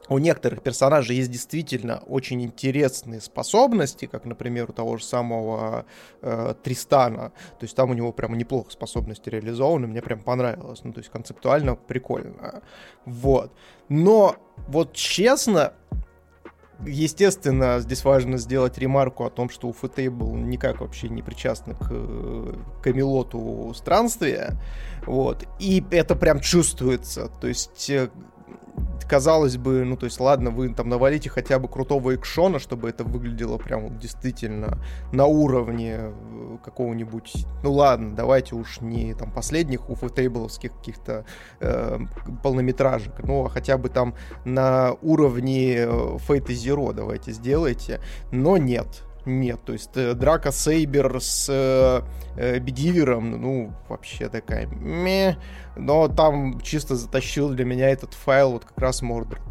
у 0.09 0.17
некоторых 0.17 0.61
персонажей 0.61 1.15
есть 1.15 1.31
действительно 1.31 2.03
очень 2.07 2.43
интересные 2.43 3.21
способности, 3.21 4.07
как, 4.07 4.25
например, 4.25 4.69
у 4.69 4.73
того 4.73 4.97
же 4.97 5.05
самого 5.05 5.85
э, 6.21 6.53
Тристана. 6.63 7.31
То 7.59 7.63
есть 7.63 7.75
там 7.75 7.91
у 7.91 7.93
него 7.93 8.11
прямо 8.11 8.35
неплохо 8.35 8.71
способности 8.71 9.29
реализованы, 9.29 9.87
мне 9.87 10.01
прям 10.01 10.19
понравилось. 10.19 10.81
Ну, 10.83 10.91
то 10.91 10.99
есть 10.99 11.09
концептуально 11.09 11.75
прикольно. 11.75 12.61
Вот. 13.05 13.53
Но 13.87 14.35
вот 14.67 14.93
честно, 14.93 15.73
Естественно, 16.85 17.79
здесь 17.79 18.03
важно 18.03 18.37
сделать 18.37 18.77
ремарку 18.77 19.25
о 19.25 19.29
том, 19.29 19.49
что 19.49 19.67
у 19.67 19.73
Фэтейбл 19.73 20.35
никак 20.35 20.81
вообще 20.81 21.09
не 21.09 21.21
причастны 21.21 21.75
к 21.75 22.81
Камелоту 22.83 23.73
странствия. 23.75 24.59
Вот. 25.05 25.45
И 25.59 25.83
это 25.91 26.15
прям 26.15 26.39
чувствуется. 26.39 27.29
То 27.39 27.47
есть 27.47 27.89
э, 27.89 28.09
казалось 29.07 29.57
бы, 29.57 29.83
ну, 29.83 29.97
то 29.97 30.05
есть, 30.05 30.19
ладно, 30.19 30.51
вы 30.51 30.73
там 30.73 30.87
навалите 30.87 31.29
хотя 31.29 31.59
бы 31.59 31.67
крутого 31.67 32.15
экшона, 32.15 32.59
чтобы 32.59 32.89
это 32.89 33.03
выглядело 33.03 33.57
прям 33.57 33.99
действительно 33.99 34.77
на 35.11 35.25
уровне 35.25 35.97
э, 35.99 36.57
какого-нибудь, 36.63 37.45
ну, 37.63 37.73
ладно, 37.73 38.15
давайте 38.15 38.55
уж 38.55 38.79
не 38.79 39.13
там 39.13 39.31
последних 39.31 39.89
уфотейбловских 39.89 40.71
каких-то 40.77 41.25
э, 41.59 41.99
полнометражек, 42.41 43.19
ну, 43.23 43.45
а 43.45 43.49
хотя 43.49 43.77
бы 43.77 43.89
там 43.89 44.15
на 44.45 44.93
уровне 45.01 45.75
э, 45.79 45.87
Fate 45.87 46.47
Zero 46.47 46.93
давайте 46.93 47.33
сделайте, 47.33 47.99
но 48.31 48.55
нет, 48.55 49.03
нет, 49.25 49.59
то 49.65 49.73
есть 49.73 49.95
э, 49.95 50.13
драка 50.13 50.51
Сейбер 50.51 51.21
с 51.21 51.47
э, 51.49 52.01
э, 52.37 52.59
Бедивером, 52.59 53.39
ну, 53.41 53.73
вообще 53.87 54.29
такая 54.29 54.67
ме. 54.67 55.37
Но 55.75 56.07
там 56.07 56.59
чисто 56.61 56.95
затащил 56.95 57.49
для 57.49 57.65
меня 57.65 57.89
этот 57.89 58.13
файл 58.13 58.53
вот 58.53 58.65
как 58.65 58.77
раз 58.79 59.01
Мордред. 59.01 59.43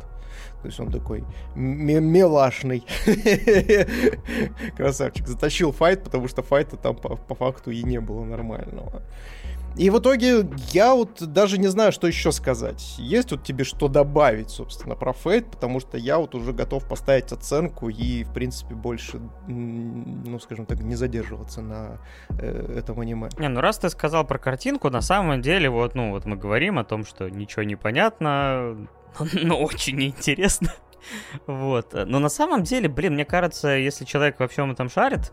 То 0.62 0.66
есть 0.66 0.79
он 0.79 0.91
такой 0.91 1.25
милашный. 1.55 2.85
Красавчик. 4.77 5.27
Затащил 5.27 5.73
файт, 5.73 6.05
потому 6.05 6.29
что 6.29 6.43
файта 6.43 6.77
там 6.77 6.97
по, 6.97 7.16
по 7.16 7.35
факту 7.35 7.71
и 7.71 7.83
не 7.83 7.99
было 7.99 8.25
нормального. 8.25 9.03
И 9.77 9.89
в 9.91 9.99
итоге 9.99 10.49
я 10.73 10.95
вот 10.95 11.23
даже 11.33 11.59
не 11.59 11.68
знаю, 11.68 11.93
что 11.93 12.07
еще 12.07 12.33
сказать. 12.33 12.97
Есть 12.99 13.31
вот 13.31 13.45
тебе 13.45 13.64
что 13.64 13.89
добавить, 13.89 14.51
собственно, 14.51 14.97
про 14.97 15.12
Фейт, 15.12 15.51
потому 15.51 15.81
что 15.81 15.97
я 15.97 16.18
вот 16.18 16.35
уже 16.35 16.53
готов 16.53 16.87
поставить 16.89 17.33
оценку 17.33 17.89
и, 17.89 18.25
в 18.25 18.33
принципе, 18.33 18.75
больше, 18.75 19.21
ну, 19.47 20.39
скажем 20.41 20.66
так, 20.66 20.81
не 20.81 20.97
задерживаться 20.97 21.62
на 21.62 21.99
э, 22.31 22.77
этом 22.79 23.01
аниме. 23.01 23.29
Не, 23.39 23.49
ну 23.49 23.61
раз 23.61 23.79
ты 23.79 23.89
сказал 23.91 24.27
про 24.27 24.39
картинку, 24.39 24.91
на 24.91 25.01
самом 25.01 25.41
деле, 25.41 25.71
вот, 25.71 25.95
ну, 25.95 26.11
вот 26.11 26.25
мы 26.25 26.37
говорим 26.37 26.79
о 26.79 26.85
том, 26.85 27.05
что 27.05 27.29
ничего 27.29 27.62
не 27.62 27.77
понятно, 27.77 28.89
но 29.33 29.61
очень 29.61 30.03
интересно. 30.03 30.73
Вот. 31.47 31.95
Но 31.95 32.18
на 32.18 32.29
самом 32.29 32.62
деле, 32.62 32.87
блин, 32.89 33.14
мне 33.14 33.25
кажется, 33.25 33.68
если 33.68 34.05
человек 34.05 34.39
во 34.39 34.49
всем 34.49 34.71
этом 34.71 34.91
шарит, 34.91 35.33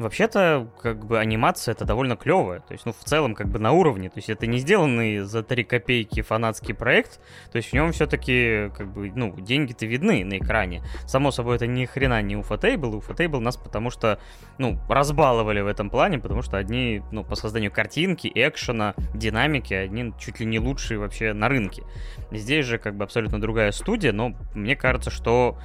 Вообще-то, 0.00 0.66
как 0.80 1.04
бы, 1.04 1.18
анимация 1.18 1.72
это 1.72 1.84
довольно 1.84 2.16
клевая. 2.16 2.60
То 2.60 2.72
есть, 2.72 2.86
ну, 2.86 2.94
в 2.94 3.04
целом, 3.04 3.34
как 3.34 3.48
бы 3.48 3.58
на 3.58 3.72
уровне. 3.72 4.08
То 4.08 4.16
есть, 4.16 4.30
это 4.30 4.46
не 4.46 4.56
сделанный 4.56 5.18
за 5.18 5.42
3 5.42 5.62
копейки 5.64 6.22
фанатский 6.22 6.74
проект. 6.74 7.20
То 7.52 7.56
есть, 7.56 7.68
в 7.68 7.74
нем 7.74 7.92
все-таки, 7.92 8.70
как 8.74 8.90
бы, 8.94 9.12
ну, 9.14 9.38
деньги-то 9.38 9.84
видны 9.84 10.24
на 10.24 10.38
экране. 10.38 10.82
Само 11.04 11.30
собой, 11.30 11.56
это 11.56 11.66
ни 11.66 11.84
хрена 11.84 12.22
не 12.22 12.34
Уфотейбл. 12.34 12.96
Уфотейбл 12.96 13.40
нас 13.40 13.58
потому 13.58 13.90
что, 13.90 14.18
ну, 14.56 14.78
разбаловали 14.88 15.60
в 15.60 15.66
этом 15.66 15.90
плане, 15.90 16.18
потому 16.18 16.40
что 16.40 16.56
одни, 16.56 17.02
ну, 17.10 17.22
по 17.22 17.34
созданию 17.34 17.70
картинки, 17.70 18.32
экшена, 18.34 18.94
динамики, 19.12 19.74
одни 19.74 20.14
чуть 20.18 20.40
ли 20.40 20.46
не 20.46 20.58
лучшие 20.58 20.98
вообще 20.98 21.34
на 21.34 21.50
рынке. 21.50 21.82
Здесь 22.30 22.64
же, 22.64 22.78
как 22.78 22.96
бы, 22.96 23.04
абсолютно 23.04 23.38
другая 23.38 23.70
студия, 23.70 24.12
но 24.12 24.34
мне 24.54 24.76
кажется, 24.76 25.10
что, 25.10 25.58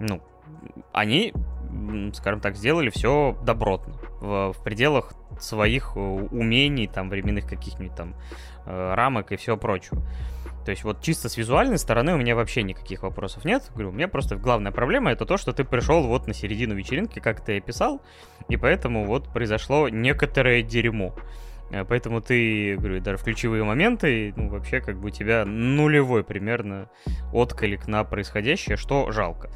ну, 0.00 0.20
они 0.92 1.32
скажем 2.14 2.40
так, 2.40 2.56
сделали 2.56 2.90
все 2.90 3.36
добротно, 3.42 3.94
в, 4.20 4.52
в 4.52 4.62
пределах 4.62 5.12
своих 5.38 5.92
э, 5.94 6.00
умений, 6.00 6.86
там, 6.86 7.08
временных 7.08 7.48
каких-нибудь 7.48 7.96
там 7.96 8.14
э, 8.66 8.94
рамок 8.94 9.32
и 9.32 9.36
всего 9.36 9.56
прочего. 9.56 10.02
То 10.64 10.70
есть 10.70 10.84
вот 10.84 11.00
чисто 11.00 11.28
с 11.28 11.36
визуальной 11.36 11.78
стороны 11.78 12.14
у 12.14 12.18
меня 12.18 12.36
вообще 12.36 12.62
никаких 12.62 13.02
вопросов 13.02 13.44
нет. 13.44 13.70
Говорю, 13.72 13.90
у 13.90 13.92
меня 13.92 14.08
просто 14.08 14.36
главная 14.36 14.72
проблема 14.72 15.10
это 15.10 15.24
то, 15.24 15.36
что 15.36 15.52
ты 15.52 15.64
пришел 15.64 16.06
вот 16.06 16.26
на 16.26 16.34
середину 16.34 16.74
вечеринки, 16.74 17.18
как 17.18 17.40
ты 17.40 17.58
описал, 17.58 18.02
и 18.48 18.56
поэтому 18.56 19.06
вот 19.06 19.32
произошло 19.32 19.88
некоторое 19.88 20.62
дерьмо. 20.62 21.14
Э, 21.70 21.84
поэтому 21.84 22.20
ты, 22.20 22.76
говорю, 22.76 23.00
даже 23.00 23.16
в 23.16 23.24
ключевые 23.24 23.64
моменты, 23.64 24.34
ну, 24.36 24.48
вообще, 24.48 24.80
как 24.80 24.98
бы 25.00 25.08
у 25.08 25.10
тебя 25.10 25.44
нулевой 25.44 26.24
примерно 26.24 26.90
отклик 27.32 27.88
на 27.88 28.04
происходящее, 28.04 28.76
что 28.76 29.10
жалко 29.10 29.50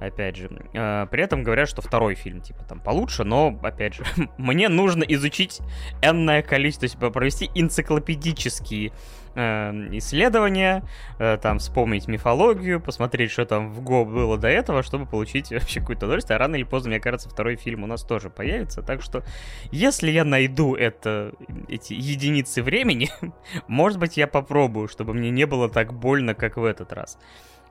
опять 0.00 0.36
же. 0.36 0.50
Э, 0.72 1.06
при 1.10 1.22
этом 1.22 1.42
говорят, 1.42 1.68
что 1.68 1.82
второй 1.82 2.14
фильм, 2.14 2.40
типа, 2.40 2.64
там 2.64 2.80
получше, 2.80 3.24
но, 3.24 3.58
опять 3.62 3.94
же, 3.94 4.04
мне 4.38 4.68
нужно 4.68 5.02
изучить 5.04 5.60
энное 6.02 6.42
количество, 6.42 6.88
типа, 6.88 7.10
провести 7.10 7.50
энциклопедические 7.54 8.92
э, 9.34 9.70
исследования, 9.92 10.82
э, 11.18 11.38
там, 11.40 11.58
вспомнить 11.58 12.08
мифологию, 12.08 12.80
посмотреть, 12.80 13.30
что 13.30 13.44
там 13.46 13.72
в 13.72 13.80
Го 13.82 14.04
было 14.04 14.36
до 14.38 14.48
этого, 14.48 14.82
чтобы 14.82 15.06
получить 15.06 15.50
вообще 15.50 15.80
какое-то 15.80 16.06
удовольствие. 16.06 16.36
А 16.36 16.38
рано 16.38 16.56
или 16.56 16.64
поздно, 16.64 16.90
мне 16.90 17.00
кажется, 17.00 17.28
второй 17.28 17.56
фильм 17.56 17.84
у 17.84 17.86
нас 17.86 18.02
тоже 18.02 18.30
появится. 18.30 18.82
Так 18.82 19.02
что, 19.02 19.22
если 19.70 20.10
я 20.10 20.24
найду 20.24 20.74
это, 20.74 21.32
эти 21.68 21.92
единицы 21.92 22.62
времени, 22.62 23.10
может 23.68 23.98
быть, 23.98 24.16
я 24.16 24.26
попробую, 24.26 24.88
чтобы 24.88 25.14
мне 25.14 25.30
не 25.30 25.46
было 25.46 25.68
так 25.68 25.92
больно, 25.92 26.34
как 26.34 26.56
в 26.56 26.64
этот 26.64 26.92
раз. 26.92 27.18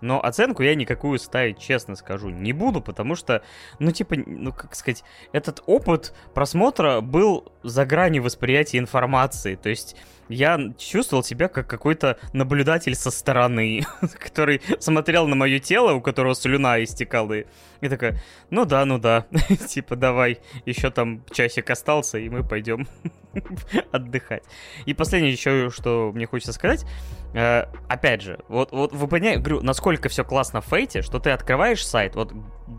Но 0.06 0.24
оценку 0.24 0.62
я 0.62 0.76
никакую 0.76 1.18
ставить, 1.18 1.58
честно 1.58 1.95
скажу, 1.95 2.30
не 2.30 2.53
буду, 2.53 2.80
потому 2.80 3.16
что, 3.16 3.41
ну, 3.80 3.91
типа, 3.91 4.16
ну, 4.28 4.53
как 4.53 4.76
сказать, 4.76 5.03
этот 5.32 5.64
опыт 5.66 6.14
просмотра 6.36 7.01
был 7.01 7.51
за 7.66 7.86
гранью 7.86 8.24
восприятия 8.24 8.78
информации. 8.78 9.55
То 9.55 9.70
есть 9.70 9.95
я 10.30 10.59
чувствовал 10.78 11.24
себя 11.24 11.47
как 11.47 11.68
какой-то 11.68 12.18
наблюдатель 12.34 12.95
со 12.95 13.11
стороны, 13.11 13.84
который 14.20 14.61
смотрел 14.80 15.28
на 15.28 15.36
мое 15.36 15.59
тело, 15.59 15.93
у 15.93 16.01
которого 16.01 16.36
слюна 16.36 16.84
истекала, 16.84 17.34
и, 17.34 17.45
и 17.82 17.89
такая, 17.89 18.22
ну 18.49 18.66
да, 18.66 18.86
ну 18.86 18.97
да, 18.97 19.26
типа 19.68 19.95
давай, 19.95 20.39
еще 20.66 20.89
там 20.89 21.24
часик 21.32 21.70
остался, 21.70 22.18
и 22.18 22.30
мы 22.30 22.43
пойдем 22.43 22.88
отдыхать. 23.91 24.43
И 24.86 24.93
последнее 24.93 25.32
еще, 25.32 25.70
что 25.70 26.11
мне 26.13 26.26
хочется 26.26 26.53
сказать, 26.53 26.86
э, 27.34 27.66
опять 27.88 28.22
же, 28.22 28.39
вот, 28.47 28.72
вот 28.72 28.93
вы 28.93 29.07
понимаете, 29.07 29.41
говорю, 29.41 29.61
насколько 29.61 30.09
все 30.09 30.24
классно 30.24 30.61
в 30.61 30.66
Фейте, 30.66 31.01
что 31.01 31.20
ты 31.20 31.32
открываешь 31.32 31.86
сайт, 31.86 32.16
вот 32.16 32.34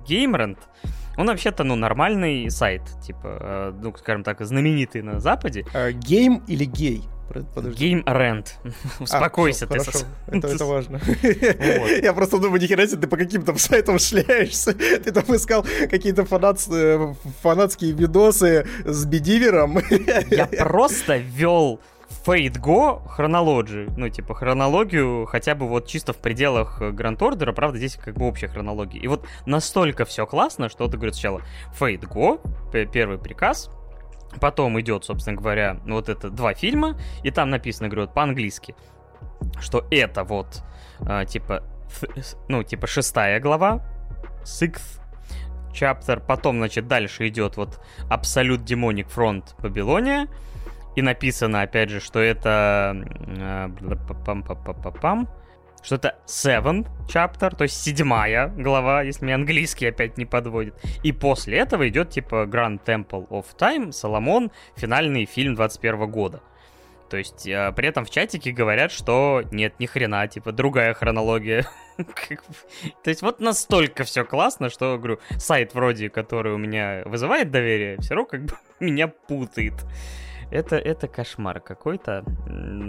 GameRant, 0.08 0.58
он 1.16 1.26
вообще-то, 1.26 1.64
ну, 1.64 1.76
нормальный 1.76 2.50
сайт, 2.50 2.82
типа, 3.02 3.38
э, 3.40 3.72
ну, 3.82 3.94
скажем 3.96 4.22
так, 4.24 4.40
знаменитый 4.44 5.02
на 5.02 5.20
Западе. 5.20 5.64
Гейм 5.92 6.42
или 6.46 6.64
гей? 6.64 7.02
Подожди. 7.54 7.94
Game 7.94 8.04
Rent. 8.04 8.46
Успокойся, 9.00 9.64
а, 9.64 9.68
ты. 9.68 9.78
Хорошо, 9.80 9.98
это, 10.28 10.48
это 10.48 10.64
важно. 10.66 11.00
Я 12.02 12.12
просто 12.12 12.38
думаю, 12.38 12.60
нихера 12.60 12.86
себе, 12.86 13.02
ты 13.02 13.06
по 13.08 13.16
каким-то 13.16 13.56
сайтам 13.58 13.98
шляешься. 13.98 14.74
Ты 14.74 15.12
там 15.12 15.24
искал 15.34 15.64
какие-то 15.90 16.24
фанатские 16.24 17.92
видосы 17.92 18.66
с 18.84 19.04
бедивером. 19.04 19.78
Я 20.30 20.46
просто 20.46 21.16
вел 21.16 21.80
Fate 22.24 22.60
Go 22.60 23.06
хронологию, 23.08 23.92
ну, 23.96 24.08
типа, 24.08 24.34
хронологию 24.34 25.26
хотя 25.26 25.54
бы 25.54 25.66
вот 25.66 25.86
чисто 25.86 26.12
в 26.12 26.18
пределах 26.18 26.80
Grand 26.80 27.18
Order, 27.18 27.52
правда, 27.52 27.78
здесь 27.78 27.96
как 27.96 28.14
бы 28.14 28.26
общая 28.26 28.48
хронология. 28.48 29.00
И 29.00 29.08
вот 29.08 29.26
настолько 29.44 30.04
все 30.04 30.26
классно, 30.26 30.68
что 30.68 30.86
ты 30.88 30.96
говоришь 30.96 31.14
сначала 31.14 31.42
Fate 31.78 32.08
Go, 32.08 32.40
первый 32.90 33.18
приказ, 33.18 33.70
потом 34.40 34.80
идет, 34.80 35.04
собственно 35.04 35.36
говоря, 35.36 35.80
вот 35.86 36.08
это 36.08 36.30
два 36.30 36.54
фильма, 36.54 36.98
и 37.22 37.30
там 37.30 37.50
написано, 37.50 37.88
говорю, 37.88 38.08
по-английски, 38.08 38.74
что 39.60 39.86
это 39.90 40.24
вот, 40.24 40.62
э, 41.00 41.24
типа, 41.26 41.62
ну, 42.48 42.62
типа, 42.62 42.86
шестая 42.86 43.40
глава, 43.40 43.82
sixth 44.42 45.00
chapter, 45.72 46.22
потом, 46.24 46.58
значит, 46.58 46.88
дальше 46.88 47.28
идет 47.28 47.56
вот 47.56 47.80
Absolute 48.08 48.64
Demonic 48.64 49.08
Front 49.14 49.56
Babylon, 49.58 50.28
и 50.96 51.02
написано, 51.02 51.62
опять 51.62 51.90
же, 51.90 52.00
что 52.00 52.18
это... 52.18 52.96
Э, 53.38 53.68
пам 54.24 55.28
что 55.82 55.94
это 55.94 56.16
seven 56.26 56.84
chapter, 57.06 57.54
то 57.54 57.62
есть 57.62 57.80
седьмая 57.80 58.48
глава, 58.48 59.02
если 59.02 59.24
мне 59.24 59.36
английский 59.36 59.86
опять 59.86 60.18
не 60.18 60.26
подводит. 60.26 60.74
И 61.04 61.12
после 61.12 61.58
этого 61.58 61.88
идет 61.88 62.10
типа 62.10 62.48
Grand 62.50 62.80
Temple 62.84 63.28
of 63.28 63.44
Time, 63.56 63.92
Соломон, 63.92 64.50
финальный 64.74 65.26
фильм 65.26 65.54
21 65.54 66.10
года. 66.10 66.42
То 67.08 67.16
есть 67.16 67.46
э, 67.46 67.72
при 67.76 67.86
этом 67.86 68.04
в 68.04 68.10
чатике 68.10 68.50
говорят, 68.50 68.90
что 68.90 69.44
нет, 69.52 69.78
ни 69.78 69.86
хрена, 69.86 70.26
типа 70.26 70.50
другая 70.50 70.92
хронология. 70.92 71.64
То 71.96 73.10
есть 73.10 73.22
вот 73.22 73.40
настолько 73.40 74.02
все 74.02 74.24
классно, 74.24 74.70
что, 74.70 74.98
говорю, 74.98 75.20
сайт 75.38 75.72
вроде, 75.72 76.10
который 76.10 76.52
у 76.52 76.58
меня 76.58 77.02
вызывает 77.04 77.52
доверие, 77.52 77.98
все 78.00 78.14
равно 78.14 78.26
как 78.26 78.42
бы 78.42 78.54
меня 78.80 79.06
путает. 79.06 79.74
Это, 80.50 80.76
это 80.76 81.08
кошмар 81.08 81.60
какой-то. 81.60 82.24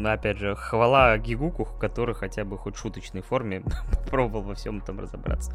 Опять 0.06 0.38
же, 0.38 0.56
хвала 0.56 1.18
Гигуку, 1.18 1.66
который 1.66 2.14
хотя 2.14 2.46
бы 2.46 2.58
хоть 2.58 2.76
в 2.76 2.80
шуточной 2.80 3.22
форме 3.22 3.64
попробовал 3.92 4.44
во 4.44 4.56
всем 4.56 4.80
этом 4.80 5.00
разобраться. 5.00 5.52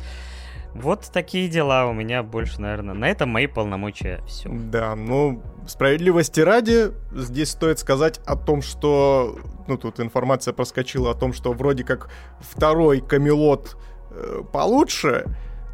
Вот 0.74 1.10
такие 1.12 1.48
дела 1.48 1.86
у 1.86 1.92
меня 1.92 2.22
больше, 2.22 2.60
наверное. 2.60 2.94
На 2.94 3.08
этом 3.08 3.28
мои 3.28 3.46
полномочия 3.46 4.20
все. 4.26 4.48
Да, 4.50 4.96
ну, 4.96 5.42
справедливости 5.66 6.40
ради, 6.40 6.92
здесь 7.12 7.50
стоит 7.50 7.78
сказать 7.78 8.20
о 8.24 8.36
том, 8.36 8.62
что... 8.62 9.38
Ну, 9.68 9.76
тут 9.76 10.00
информация 10.00 10.54
проскочила 10.54 11.10
о 11.10 11.14
том, 11.14 11.34
что 11.34 11.52
вроде 11.52 11.84
как 11.84 12.10
второй 12.40 13.00
Камелот 13.00 13.76
э, 14.10 14.42
получше. 14.50 15.26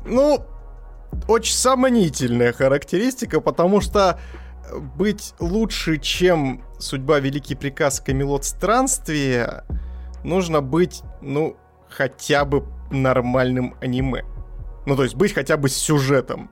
Ну, 0.05 0.45
очень 1.29 1.55
сомнительная 1.55 2.53
характеристика, 2.53 3.41
потому 3.41 3.81
что 3.81 4.19
быть 4.97 5.35
лучше, 5.39 5.99
чем 5.99 6.63
судьба 6.79 7.21
Великий 7.21 7.55
Приказ 7.55 8.01
Камелот 8.01 8.45
Странствия, 8.45 9.65
нужно 10.25 10.61
быть, 10.61 11.03
ну, 11.21 11.57
хотя 11.89 12.45
бы 12.45 12.65
нормальным 12.91 13.75
аниме. 13.81 14.25
Ну, 14.87 14.97
то 14.97 15.03
есть 15.03 15.15
быть 15.15 15.35
хотя 15.35 15.57
бы 15.57 15.69
с 15.69 15.77
сюжетом. 15.77 16.51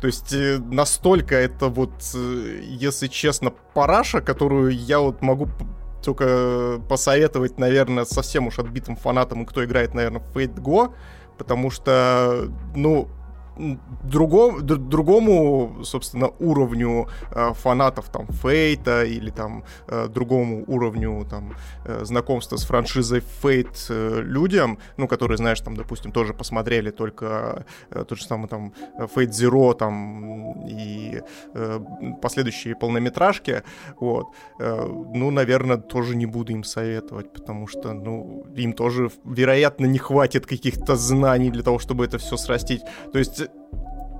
То 0.00 0.06
есть 0.06 0.32
э, 0.32 0.58
настолько 0.58 1.34
это 1.34 1.68
вот, 1.68 1.92
э, 2.14 2.60
если 2.62 3.06
честно, 3.06 3.50
параша, 3.74 4.20
которую 4.20 4.70
я 4.70 5.00
вот 5.00 5.22
могу 5.22 5.48
только 6.02 6.80
посоветовать, 6.88 7.58
наверное, 7.58 8.04
совсем 8.04 8.46
уж 8.46 8.58
отбитым 8.58 8.96
фанатам, 8.96 9.44
кто 9.46 9.64
играет, 9.64 9.94
наверное, 9.94 10.20
в 10.20 10.36
Fate 10.36 10.54
Go, 10.54 10.94
потому 11.38 11.70
что, 11.70 12.48
ну, 12.74 13.08
другому, 14.02 14.60
другому, 14.60 15.84
собственно, 15.84 16.30
уровню 16.38 17.08
э, 17.30 17.52
фанатов 17.54 18.08
там 18.08 18.26
Фейта 18.28 19.04
или 19.04 19.30
там 19.30 19.64
э, 19.88 20.08
другому 20.08 20.64
уровню 20.66 21.26
там 21.30 21.54
э, 21.84 22.04
знакомства 22.04 22.56
с 22.56 22.64
франшизой 22.64 23.20
Фейт 23.42 23.86
э, 23.90 24.20
людям, 24.22 24.78
ну, 24.96 25.08
которые, 25.08 25.36
знаешь, 25.36 25.60
там, 25.60 25.76
допустим, 25.76 26.12
тоже 26.12 26.34
посмотрели 26.34 26.90
только 26.90 27.64
э, 27.90 28.04
тот 28.04 28.18
же 28.18 28.24
самый 28.24 28.48
там 28.48 28.72
Fate 28.98 29.30
Zero 29.30 29.74
там 29.74 30.66
и 30.66 31.22
э, 31.54 31.80
последующие 32.22 32.74
полнометражки, 32.74 33.62
вот, 34.00 34.26
э, 34.60 34.86
ну, 35.14 35.30
наверное, 35.30 35.76
тоже 35.76 36.16
не 36.16 36.26
буду 36.26 36.52
им 36.52 36.64
советовать, 36.64 37.32
потому 37.32 37.66
что, 37.66 37.92
ну, 37.92 38.46
им 38.56 38.72
тоже, 38.72 39.10
вероятно, 39.24 39.86
не 39.86 39.98
хватит 39.98 40.46
каких-то 40.46 40.96
знаний 40.96 41.50
для 41.50 41.62
того, 41.62 41.78
чтобы 41.78 42.04
это 42.04 42.18
все 42.18 42.36
срастить. 42.36 42.82
То 43.12 43.18
есть 43.18 43.45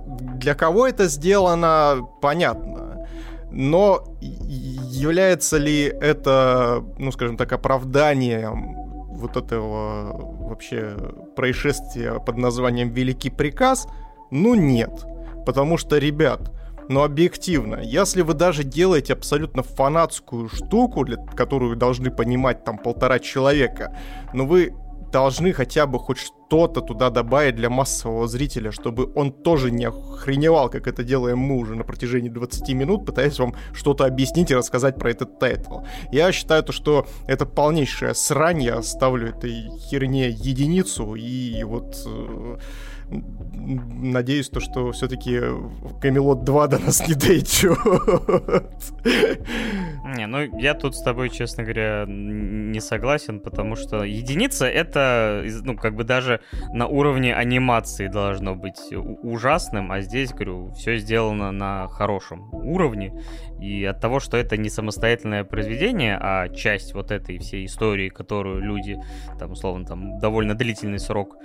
для 0.07 0.55
кого 0.55 0.87
это 0.87 1.07
сделано, 1.07 2.07
понятно. 2.21 3.07
Но 3.51 4.05
является 4.21 5.57
ли 5.57 5.85
это, 5.85 6.85
ну, 6.99 7.11
скажем 7.13 7.37
так, 7.37 7.53
оправданием 7.53 8.75
вот 9.17 9.37
этого 9.37 10.49
вообще 10.49 10.97
происшествия 11.35 12.21
под 12.21 12.37
названием 12.37 12.91
«Великий 12.91 13.31
приказ»? 13.31 13.89
Ну, 14.31 14.55
нет. 14.55 15.07
Потому 15.47 15.79
что, 15.79 15.99
ребят, 15.99 16.51
но 16.89 17.03
объективно, 17.03 17.81
если 17.83 18.23
вы 18.23 18.35
даже 18.35 18.63
делаете 18.63 19.13
абсолютно 19.13 19.63
фанатскую 19.63 20.49
штуку, 20.49 21.05
для, 21.05 21.17
которую 21.17 21.77
должны 21.77 22.11
понимать 22.11 22.65
там 22.65 22.79
полтора 22.79 23.19
человека, 23.19 23.97
но 24.33 24.47
вы 24.47 24.75
должны 25.13 25.53
хотя 25.53 25.87
бы 25.87 25.99
хоть 25.99 26.19
что-то 26.19 26.81
туда 26.81 27.11
добавить 27.11 27.57
для 27.57 27.71
массового 27.71 28.29
зрителя, 28.29 28.71
чтобы 28.71 29.11
он 29.15 29.33
тоже 29.33 29.71
не 29.71 29.87
охреневал, 29.87 30.69
как 30.69 30.87
это 30.87 31.03
делаем 31.03 31.39
мы 31.39 31.57
уже 31.57 31.75
на 31.75 31.85
протяжении 31.85 32.29
20 32.29 32.69
минут, 32.75 33.07
пытаясь 33.07 33.39
вам 33.39 33.55
что-то 33.73 34.05
объяснить 34.05 34.51
и 34.51 34.55
рассказать 34.55 34.97
про 34.97 35.11
этот 35.11 35.39
тайтл. 35.39 35.81
Я 36.13 36.33
считаю, 36.33 36.63
то, 36.63 36.73
что 36.73 37.07
это 37.27 37.47
полнейшая 37.47 38.15
срань, 38.15 38.63
я 38.63 38.83
ставлю 38.83 39.29
этой 39.29 39.71
херне 39.91 40.29
единицу, 40.29 41.15
и 41.15 41.63
вот 41.65 41.97
э, 42.07 42.57
надеюсь, 43.09 44.49
то, 44.49 44.61
что 44.61 44.93
все-таки 44.93 45.41
Камелот 46.01 46.45
2 46.45 46.67
до 46.69 46.79
нас 46.79 47.07
не 47.09 47.15
дойдет. 47.15 47.79
Не, 50.17 50.27
ну 50.27 50.59
я 50.59 50.75
тут 50.75 50.95
с 50.95 51.03
тобой, 51.03 51.31
честно 51.31 51.63
говоря, 51.63 52.05
не 52.07 52.81
согласен, 52.81 53.41
потому 53.41 53.77
что 53.77 54.05
единица 54.05 54.67
это, 54.67 55.45
ну, 55.65 55.77
как 55.77 55.95
бы 55.95 56.05
даже 56.05 56.41
на 56.73 56.87
уровне 56.87 57.35
анимации 57.35 58.09
должно 58.09 58.55
быть 58.55 58.93
ужасным, 58.93 59.93
а 59.93 60.01
здесь, 60.01 60.33
говорю, 60.33 60.73
все 60.73 60.99
сделано 60.99 61.53
на 61.53 61.89
хорошем 61.89 62.49
уровне. 62.53 63.13
И 63.61 63.85
от 63.85 64.01
того, 64.01 64.21
что 64.21 64.37
это 64.37 64.57
не 64.57 64.69
самостоятельное 64.69 65.45
произведение, 65.45 66.19
а 66.21 66.49
часть 66.49 66.95
вот 66.95 67.11
этой 67.11 67.39
всей 67.39 67.67
истории, 67.67 68.09
которую 68.09 68.61
люди, 68.61 68.97
там, 69.39 69.53
условно, 69.53 69.87
там, 69.87 70.19
довольно 70.19 70.55
длительный 70.55 70.99
срок 70.99 71.37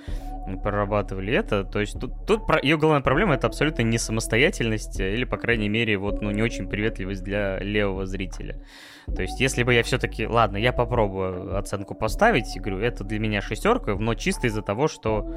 прорабатывали 0.62 1.34
это. 1.34 1.64
То 1.64 1.80
есть 1.80 2.00
тут, 2.00 2.26
тут 2.26 2.46
про... 2.46 2.60
ее 2.62 2.78
главная 2.78 3.02
проблема 3.02 3.36
это 3.36 3.48
абсолютно 3.48 3.84
не 3.84 3.98
самостоятельность, 3.98 5.00
э, 5.00 5.14
или, 5.14 5.24
по 5.24 5.38
крайней 5.38 5.70
мере, 5.70 5.98
вот, 5.98 6.22
ну, 6.22 6.32
не 6.32 6.42
очень 6.42 6.68
приветливость 6.68 7.24
для 7.24 7.60
левого 7.60 8.06
зрителя. 8.06 8.62
То 9.08 9.22
есть, 9.22 9.40
если 9.40 9.64
бы 9.64 9.74
я 9.74 9.84
все-таки, 9.84 10.28
ладно, 10.28 10.58
я 10.58 10.74
попробую 10.74 11.58
оценку 11.58 11.96
поставить, 11.96 12.60
говорю, 12.60 12.80
это 12.80 13.04
для 13.04 13.20
меня 13.20 13.42
шестерка, 13.42 13.96
но 13.96 14.16
чисто 14.16 14.48
из-за 14.48 14.62
того, 14.62 14.88
что, 14.88 15.32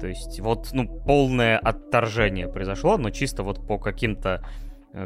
то 0.00 0.06
есть, 0.06 0.40
вот, 0.40 0.70
ну, 0.72 0.86
полное 0.86 1.58
отторжение 1.58 2.48
произошло, 2.48 2.96
но 2.96 3.10
чисто 3.10 3.42
вот 3.42 3.66
по 3.66 3.78
каким-то 3.78 4.44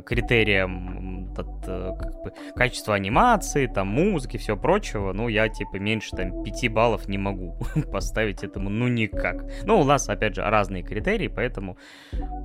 критериям 0.05 1.33
от, 1.37 1.69
э, 1.69 1.93
как 1.99 2.23
бы, 2.23 2.33
качества 2.55 2.95
анимации, 2.95 3.67
там, 3.67 3.89
музыки, 3.89 4.37
все 4.37 4.57
прочего, 4.57 5.13
ну, 5.13 5.29
я, 5.29 5.49
типа, 5.49 5.77
меньше, 5.77 6.11
там, 6.17 6.43
5 6.43 6.69
баллов 6.73 7.09
не 7.09 7.19
могу 7.19 7.57
поставить 7.93 8.43
этому, 8.43 8.69
ну, 8.69 8.89
никак. 8.89 9.45
Ну, 9.65 9.81
у 9.81 9.85
нас, 9.85 10.09
опять 10.09 10.35
же, 10.35 10.43
разные 10.43 10.83
критерии, 10.83 11.29
поэтому 11.29 11.79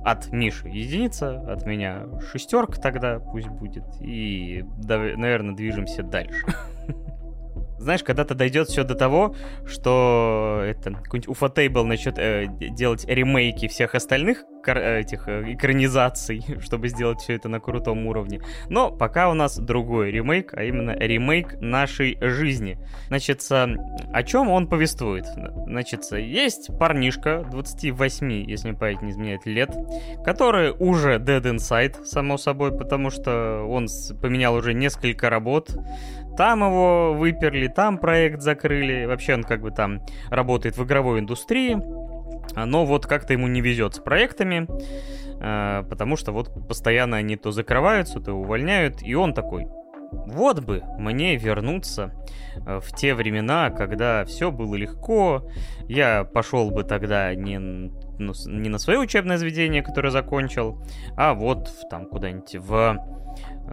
от 0.04 0.32
Миши 0.32 0.68
единица, 0.68 1.40
от 1.40 1.66
меня 1.66 2.06
шестерка 2.30 2.80
тогда 2.80 3.18
пусть 3.18 3.48
будет, 3.48 3.84
и, 4.00 4.64
наверное, 4.84 5.54
движемся 5.54 6.02
дальше. 6.02 6.46
знаешь, 7.78 8.04
когда-то 8.04 8.34
дойдет 8.34 8.68
все 8.68 8.84
до 8.84 8.94
того, 8.94 9.34
что 9.66 10.62
это 10.64 10.92
какой-нибудь 10.92 11.28
Уфотейбл 11.28 11.84
начнет 11.84 12.16
э, 12.18 12.46
делать 12.48 13.04
ремейки 13.06 13.66
всех 13.66 13.94
остальных 13.94 14.44
этих 14.68 15.28
э, 15.28 15.52
экранизаций, 15.52 16.44
чтобы 16.60 16.88
сделать 16.88 17.20
все 17.20 17.34
это 17.34 17.48
на 17.48 17.60
крутом 17.60 18.06
уровне. 18.06 18.40
Но 18.68 18.90
пока 18.90 19.30
у 19.30 19.34
нас 19.34 19.58
другой 19.58 20.10
ремейк, 20.10 20.54
а 20.54 20.64
именно 20.64 20.92
ремейк 20.92 21.60
нашей 21.60 22.18
жизни. 22.20 22.78
Значит, 23.08 23.42
о 23.50 24.22
чем 24.22 24.50
он 24.50 24.66
повествует? 24.66 25.26
Значит, 25.66 26.04
есть 26.12 26.70
парнишка 26.78 27.46
28, 27.50 28.32
если 28.50 28.68
мне 28.68 28.78
память 28.78 29.02
не 29.02 29.10
изменяет, 29.10 29.46
лет, 29.46 29.70
который 30.24 30.70
уже 30.70 31.16
dead 31.16 31.42
inside, 31.42 32.04
само 32.04 32.36
собой, 32.36 32.76
потому 32.76 33.10
что 33.10 33.64
он 33.68 33.88
поменял 34.20 34.54
уже 34.54 34.74
несколько 34.74 35.30
работ, 35.30 35.76
там 36.36 36.60
его 36.60 37.12
выперли, 37.12 37.68
там 37.68 37.98
проект 37.98 38.40
закрыли. 38.40 39.04
Вообще 39.04 39.34
он 39.34 39.44
как 39.44 39.60
бы 39.60 39.70
там 39.70 40.00
работает 40.30 40.76
в 40.76 40.84
игровой 40.84 41.20
индустрии. 41.20 41.76
Но 42.54 42.84
вот 42.84 43.06
как-то 43.06 43.32
ему 43.32 43.46
не 43.46 43.60
везет 43.60 43.94
с 43.94 43.98
проектами, 43.98 44.66
э, 45.40 45.84
потому 45.88 46.16
что 46.16 46.32
вот 46.32 46.50
постоянно 46.68 47.16
они 47.16 47.36
то 47.36 47.50
закрываются, 47.50 48.20
то 48.20 48.32
увольняют. 48.32 49.02
И 49.02 49.14
он 49.14 49.34
такой, 49.34 49.66
вот 50.12 50.60
бы 50.60 50.82
мне 50.98 51.36
вернуться 51.36 52.12
э, 52.66 52.80
в 52.80 52.94
те 52.94 53.14
времена, 53.14 53.70
когда 53.70 54.24
все 54.24 54.50
было 54.50 54.74
легко, 54.74 55.48
я 55.88 56.24
пошел 56.24 56.70
бы 56.70 56.84
тогда 56.84 57.34
не, 57.34 57.58
ну, 57.58 58.32
не 58.46 58.68
на 58.68 58.78
свое 58.78 58.98
учебное 58.98 59.38
заведение, 59.38 59.82
которое 59.82 60.10
закончил, 60.10 60.82
а 61.16 61.34
вот 61.34 61.68
в, 61.68 61.88
там 61.88 62.06
куда-нибудь 62.06 62.56
в... 62.56 62.98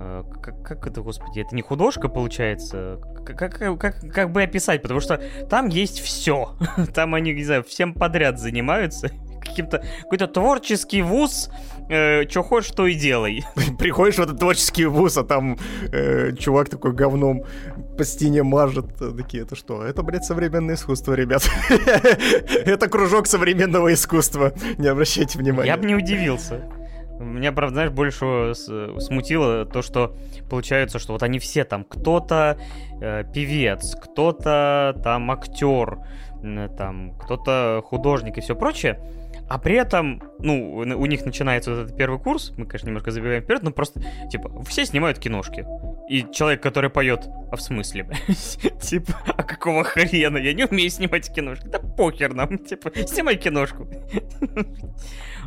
Э, 0.01 0.23
как, 0.41 0.61
как 0.63 0.87
это, 0.87 1.01
господи, 1.01 1.41
это 1.41 1.53
не 1.53 1.61
художка 1.61 2.07
получается? 2.07 2.99
Как, 3.25 3.37
как, 3.37 3.79
как, 3.79 3.99
как 4.13 4.31
бы 4.31 4.41
описать? 4.43 4.81
Потому 4.81 5.01
что 5.01 5.21
там 5.49 5.67
есть 5.67 5.99
все. 5.99 6.55
Там 6.93 7.15
они, 7.15 7.33
не 7.33 7.43
знаю, 7.43 7.63
всем 7.63 7.93
подряд 7.93 8.39
занимаются 8.39 9.09
каким-то 9.41 9.83
какой-то 10.03 10.27
творческий 10.27 11.01
вуз, 11.01 11.49
э, 11.89 12.25
что 12.29 12.43
хочешь, 12.43 12.71
то 12.71 12.87
и 12.87 12.93
делай. 12.93 13.43
Приходишь 13.79 14.15
в 14.15 14.21
этот 14.21 14.39
творческий 14.39 14.85
вуз, 14.85 15.17
а 15.17 15.23
там 15.25 15.57
э, 15.91 16.33
чувак 16.37 16.69
такой 16.69 16.93
говном 16.93 17.43
по 17.97 18.05
стене 18.05 18.43
мажет. 18.43 18.85
Такие, 19.17 19.43
это 19.43 19.57
что? 19.57 19.83
Это, 19.83 20.01
блядь, 20.01 20.23
современное 20.23 20.75
искусство, 20.75 21.13
ребят. 21.13 21.49
Это 21.69 22.87
кружок 22.87 23.27
современного 23.27 23.93
искусства. 23.93 24.53
Не 24.77 24.87
обращайте 24.87 25.37
внимания. 25.37 25.67
Я 25.67 25.75
бы 25.75 25.85
не 25.85 25.95
удивился. 25.95 26.69
Меня, 27.19 27.51
правда, 27.51 27.73
знаешь, 27.73 27.91
больше 27.91 28.53
смутило 28.55 29.65
то, 29.65 29.81
что 29.81 30.15
получается, 30.49 30.99
что 30.99 31.13
вот 31.13 31.23
они 31.23 31.37
все 31.39 31.65
там, 31.65 31.83
кто-то 31.83 32.57
э, 33.01 33.23
певец, 33.33 33.95
кто-то 33.95 34.99
там 35.03 35.29
актер, 35.29 35.99
там, 36.77 37.13
кто-то 37.19 37.83
художник 37.85 38.37
и 38.37 38.41
все 38.41 38.55
прочее. 38.55 38.99
А 39.49 39.57
при 39.57 39.75
этом, 39.75 40.21
ну, 40.37 40.75
у 40.75 41.05
них 41.07 41.25
начинается 41.25 41.71
этот 41.71 41.97
первый 41.97 42.19
курс, 42.19 42.53
мы, 42.55 42.67
конечно, 42.67 42.87
немножко 42.87 43.09
забегаем 43.09 43.41
вперед, 43.41 43.63
но 43.63 43.71
просто, 43.71 43.99
типа, 44.31 44.63
все 44.63 44.85
снимают 44.85 45.17
киношки. 45.17 45.65
И 46.07 46.23
человек, 46.31 46.61
который 46.61 46.91
поет, 46.91 47.27
а 47.51 47.55
в 47.55 47.61
смысле? 47.61 48.07
Типа, 48.81 49.13
а 49.25 49.43
какого 49.43 49.83
хрена? 49.83 50.37
Я 50.37 50.53
не 50.53 50.65
умею 50.65 50.89
снимать 50.89 51.31
киношки. 51.33 51.67
Да 51.67 51.79
похер 51.79 52.33
нам, 52.33 52.57
типа, 52.69 52.91
снимай 53.07 53.35
киношку. 53.37 53.87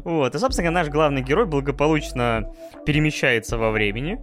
Вот, 0.05 0.35
и, 0.35 0.39
собственно, 0.39 0.73
наш 0.73 0.89
главный 0.89 1.23
герой 1.23 1.47
благополучно 1.47 2.51
перемещается 2.85 3.57
во 3.57 3.71
времени 3.71 4.19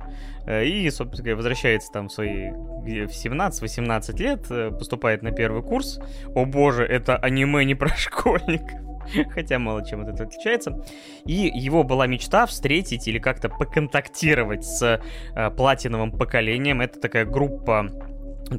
э, 0.45 0.65
и, 0.65 0.89
собственно 0.89 1.37
возвращается 1.37 1.89
там 1.93 2.09
в 2.09 2.11
свои 2.11 2.49
в 2.49 3.11
17-18 3.11 4.17
лет, 4.17 4.45
э, 4.49 4.71
поступает 4.71 5.21
на 5.21 5.31
первый 5.31 5.63
курс. 5.63 6.01
О 6.35 6.43
боже, 6.43 6.83
это 6.83 7.15
аниме 7.15 7.63
не 7.63 7.75
про 7.75 7.95
школьников. 7.95 8.88
хотя 9.29 9.59
мало 9.59 9.85
чем 9.85 10.01
от 10.01 10.09
этого 10.09 10.27
отличается. 10.27 10.83
И 11.25 11.51
его 11.53 11.83
была 11.83 12.07
мечта 12.07 12.45
встретить 12.45 13.07
или 13.07 13.19
как-то 13.19 13.49
поконтактировать 13.49 14.65
с 14.65 15.01
э, 15.35 15.51
платиновым 15.51 16.11
поколением. 16.11 16.81
Это 16.81 16.99
такая 16.99 17.25
группа 17.25 17.87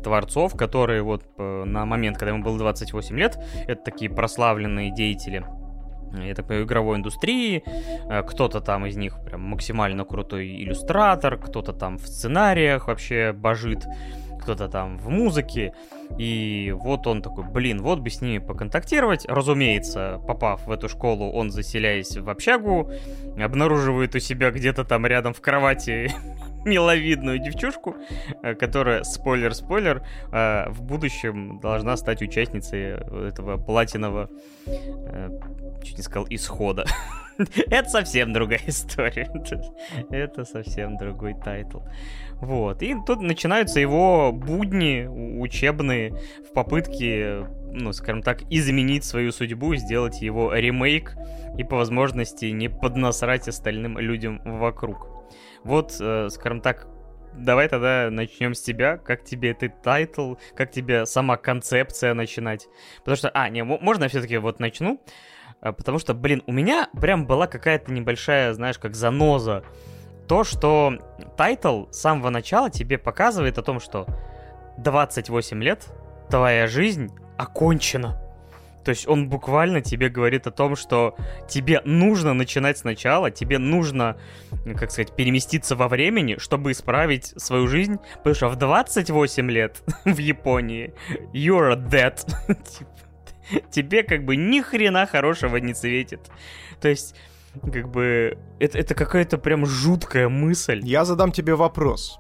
творцов, 0.03 0.57
которые 0.57 1.03
вот 1.03 1.25
э, 1.39 1.65
на 1.65 1.85
момент, 1.85 2.19
когда 2.19 2.33
ему 2.33 2.43
было 2.43 2.59
28 2.59 3.19
лет, 3.19 3.39
это 3.67 3.83
такие 3.83 4.11
прославленные 4.11 4.95
деятели 4.95 5.45
я 6.13 6.35
так 6.35 6.47
понимаю, 6.47 6.67
игровой 6.67 6.97
индустрии. 6.97 7.63
Э, 8.09 8.23
кто-то 8.23 8.61
там 8.61 8.87
из 8.87 8.97
них 8.97 9.23
прям 9.25 9.43
максимально 9.43 10.05
крутой 10.05 10.63
иллюстратор, 10.63 11.39
кто-то 11.39 11.73
там 11.73 11.99
в 11.99 12.07
сценариях 12.07 12.89
вообще 12.89 13.33
божит 13.33 13.87
кто-то 14.41 14.69
там 14.69 14.99
в 14.99 15.09
музыке. 15.09 15.75
И 16.19 16.75
вот 16.77 17.07
он 17.07 17.23
такой, 17.23 17.45
блин, 17.45 17.83
вот 17.83 18.01
бы 18.01 18.11
с 18.11 18.21
ними 18.21 18.39
поконтактировать. 18.39 19.27
Разумеется, 19.27 20.21
попав 20.27 20.67
в 20.67 20.71
эту 20.71 20.89
школу, 20.89 21.31
он, 21.31 21.51
заселяясь 21.51 22.17
в 22.17 22.29
общагу, 22.29 22.91
обнаруживает 23.39 24.15
у 24.15 24.19
себя 24.19 24.51
где-то 24.51 24.85
там 24.85 25.07
рядом 25.07 25.35
в 25.35 25.41
кровати 25.41 26.13
миловидную 26.65 27.39
девчушку, 27.39 27.97
э, 28.43 28.55
которая, 28.55 29.03
спойлер-спойлер, 29.05 30.03
э, 30.33 30.71
в 30.71 30.83
будущем 30.83 31.61
должна 31.61 31.97
стать 31.97 32.23
участницей 32.23 32.95
этого 33.29 33.57
платинового, 33.57 34.29
э, 34.67 35.31
чуть 35.83 35.99
не 35.99 36.03
сказал, 36.03 36.27
исхода. 36.31 36.87
Это 37.71 37.89
совсем 37.89 38.33
другая 38.33 38.61
история. 38.67 39.31
Это 40.11 40.45
совсем 40.45 40.97
другой 40.97 41.35
тайтл. 41.35 41.81
Вот. 42.41 42.83
И 42.83 42.95
тут 43.07 43.21
начинаются 43.21 43.81
его 43.81 44.33
будни 44.33 45.07
учебные 45.07 46.15
в 46.49 46.53
попытке, 46.53 47.47
ну, 47.73 47.93
скажем 47.93 48.23
так, 48.23 48.43
изменить 48.51 49.05
свою 49.05 49.33
судьбу, 49.33 49.75
сделать 49.77 50.23
его 50.23 50.55
ремейк 50.55 51.17
и 51.57 51.65
по 51.65 51.77
возможности 51.77 52.47
не 52.47 52.69
поднасрать 52.69 53.49
остальным 53.49 53.99
людям 53.99 54.41
вокруг. 54.45 55.20
Вот, 55.65 55.97
э, 56.01 56.29
скажем 56.31 56.61
так, 56.61 56.87
давай 57.35 57.69
тогда 57.69 58.09
начнем 58.11 58.55
с 58.55 58.61
тебя. 58.61 58.97
Как 58.97 59.25
тебе 59.25 59.51
этот 59.51 59.83
тайтл? 59.83 60.35
Как 60.55 60.71
тебе 60.71 61.07
сама 61.07 61.37
концепция 61.37 62.15
начинать? 62.15 62.69
Потому 62.99 63.17
что, 63.17 63.31
а, 63.31 63.49
не, 63.49 63.63
можно 63.65 64.05
я 64.05 64.09
все-таки 64.09 64.39
вот 64.39 64.61
начну? 64.61 65.01
А, 65.61 65.73
потому 65.73 65.99
что, 65.99 66.15
блин, 66.15 66.43
у 66.47 66.53
меня 66.53 66.89
прям 67.01 67.27
была 67.27 67.47
какая-то 67.47 67.93
небольшая, 67.93 68.53
знаешь, 68.55 68.79
как 68.79 68.95
заноза 68.95 69.65
то, 70.31 70.45
что 70.45 70.95
тайтл 71.37 71.87
с 71.91 71.99
самого 71.99 72.31
начала 72.31 72.71
тебе 72.71 72.99
показывает 72.99 73.59
о 73.59 73.63
том, 73.63 73.81
что 73.81 74.07
28 74.79 75.63
лет, 75.63 75.87
твоя 76.29 76.69
жизнь 76.69 77.11
окончена. 77.37 78.20
То 78.91 78.93
есть 78.93 79.07
он 79.07 79.29
буквально 79.29 79.83
тебе 79.83 80.09
говорит 80.09 80.49
о 80.49 80.51
том, 80.51 80.75
что 80.75 81.15
тебе 81.49 81.81
нужно 81.85 82.35
начинать 82.35 82.77
сначала, 82.77 83.31
тебе 83.31 83.59
нужно, 83.59 84.17
как 84.77 84.91
сказать, 84.91 85.15
переместиться 85.15 85.77
во 85.77 85.87
времени, 85.87 86.39
чтобы 86.39 86.73
исправить 86.73 87.27
свою 87.41 87.69
жизнь, 87.69 87.99
потому 88.17 88.35
что 88.35 88.49
в 88.49 88.57
28 88.57 89.49
лет 89.49 89.81
в 90.05 90.19
Японии 90.19 90.93
you're 91.33 91.77
dead. 91.77 92.17
Типа, 92.49 93.71
тебе 93.71 94.03
как 94.03 94.25
бы 94.25 94.35
ни 94.35 94.61
хрена 94.61 95.07
хорошего 95.07 95.59
не 95.59 95.73
светит. 95.73 96.29
То 96.81 96.89
есть 96.89 97.15
как 97.63 97.89
бы 97.93 98.39
это, 98.59 98.77
это 98.77 98.97
какая-то 98.97 99.39
прям 99.39 99.67
жуткая 99.67 100.29
мысль. 100.29 100.81
Я 100.83 101.05
задам 101.05 101.31
тебе 101.31 101.55
вопрос. 101.55 102.19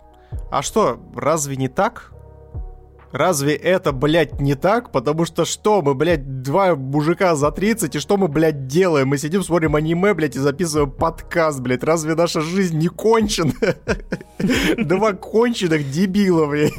А 0.53 0.63
что, 0.63 1.03
разве 1.17 1.57
не 1.57 1.67
так? 1.67 2.13
Разве 3.13 3.55
это, 3.55 3.93
блядь, 3.93 4.41
не 4.41 4.55
так? 4.55 4.93
Потому 4.93 5.25
что 5.25 5.45
что, 5.45 5.83
мы, 5.83 5.95
блядь, 5.95 6.43
два 6.43 6.77
мужика 6.77 7.35
за 7.35 7.51
30, 7.51 7.97
и 7.97 7.99
что 7.99 8.17
мы, 8.17 8.29
блядь, 8.29 8.67
делаем? 8.67 9.09
Мы 9.09 9.19
сидим, 9.19 9.43
смотрим 9.43 9.75
аниме, 9.75 10.15
блядь, 10.15 10.37
и 10.37 10.39
записываем 10.39 10.93
подкаст, 10.93 11.61
блядь. 11.61 11.83
Разве 11.83 12.15
наша 12.15 12.41
жизнь 12.41 12.79
не 12.79 12.89
кончена? 12.89 13.53
Два 14.79 15.13
конченых 15.13 15.91
дебила, 15.91 16.47
блядь. 16.47 16.73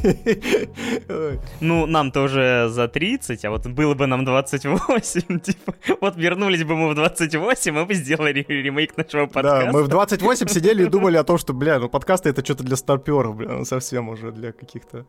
Ну, 1.59 1.85
нам-то 1.85 2.23
уже 2.23 2.69
за 2.69 2.87
30, 2.87 3.45
а 3.45 3.51
вот 3.51 3.67
было 3.67 3.93
бы 3.93 4.07
нам 4.07 4.23
28, 4.23 5.39
типа, 5.41 5.75
вот 5.99 6.15
вернулись 6.15 6.63
бы 6.63 6.75
мы 6.75 6.89
в 6.89 6.95
28, 6.95 7.73
мы 7.73 7.85
бы 7.85 7.93
сделали 7.93 8.45
ремейк 8.47 8.95
нашего 8.97 9.25
подкаста. 9.25 9.65
Да, 9.65 9.71
мы 9.71 9.83
в 9.83 9.87
28 9.87 10.47
сидели 10.47 10.83
и 10.83 10.87
думали 10.87 11.17
о 11.17 11.23
том, 11.23 11.37
что, 11.37 11.53
бля, 11.53 11.79
ну 11.79 11.89
подкасты 11.89 12.29
это 12.29 12.43
что-то 12.43 12.63
для 12.63 12.75
старперов, 12.75 13.35
бля, 13.35 13.49
ну 13.49 13.65
совсем 13.65 14.09
уже 14.09 14.31
для 14.31 14.51
каких-то 14.51 15.05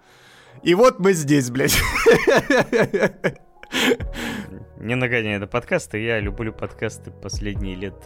и 0.63 0.75
вот 0.75 0.99
мы 0.99 1.13
здесь, 1.13 1.51
блядь. 1.51 1.79
Не 4.83 4.97
нагоняй 4.97 5.39
на 5.39 5.47
подкасты, 5.47 6.03
я 6.03 6.19
люблю 6.19 6.53
подкасты 6.53 7.13
последние 7.13 7.77
лет 7.77 8.03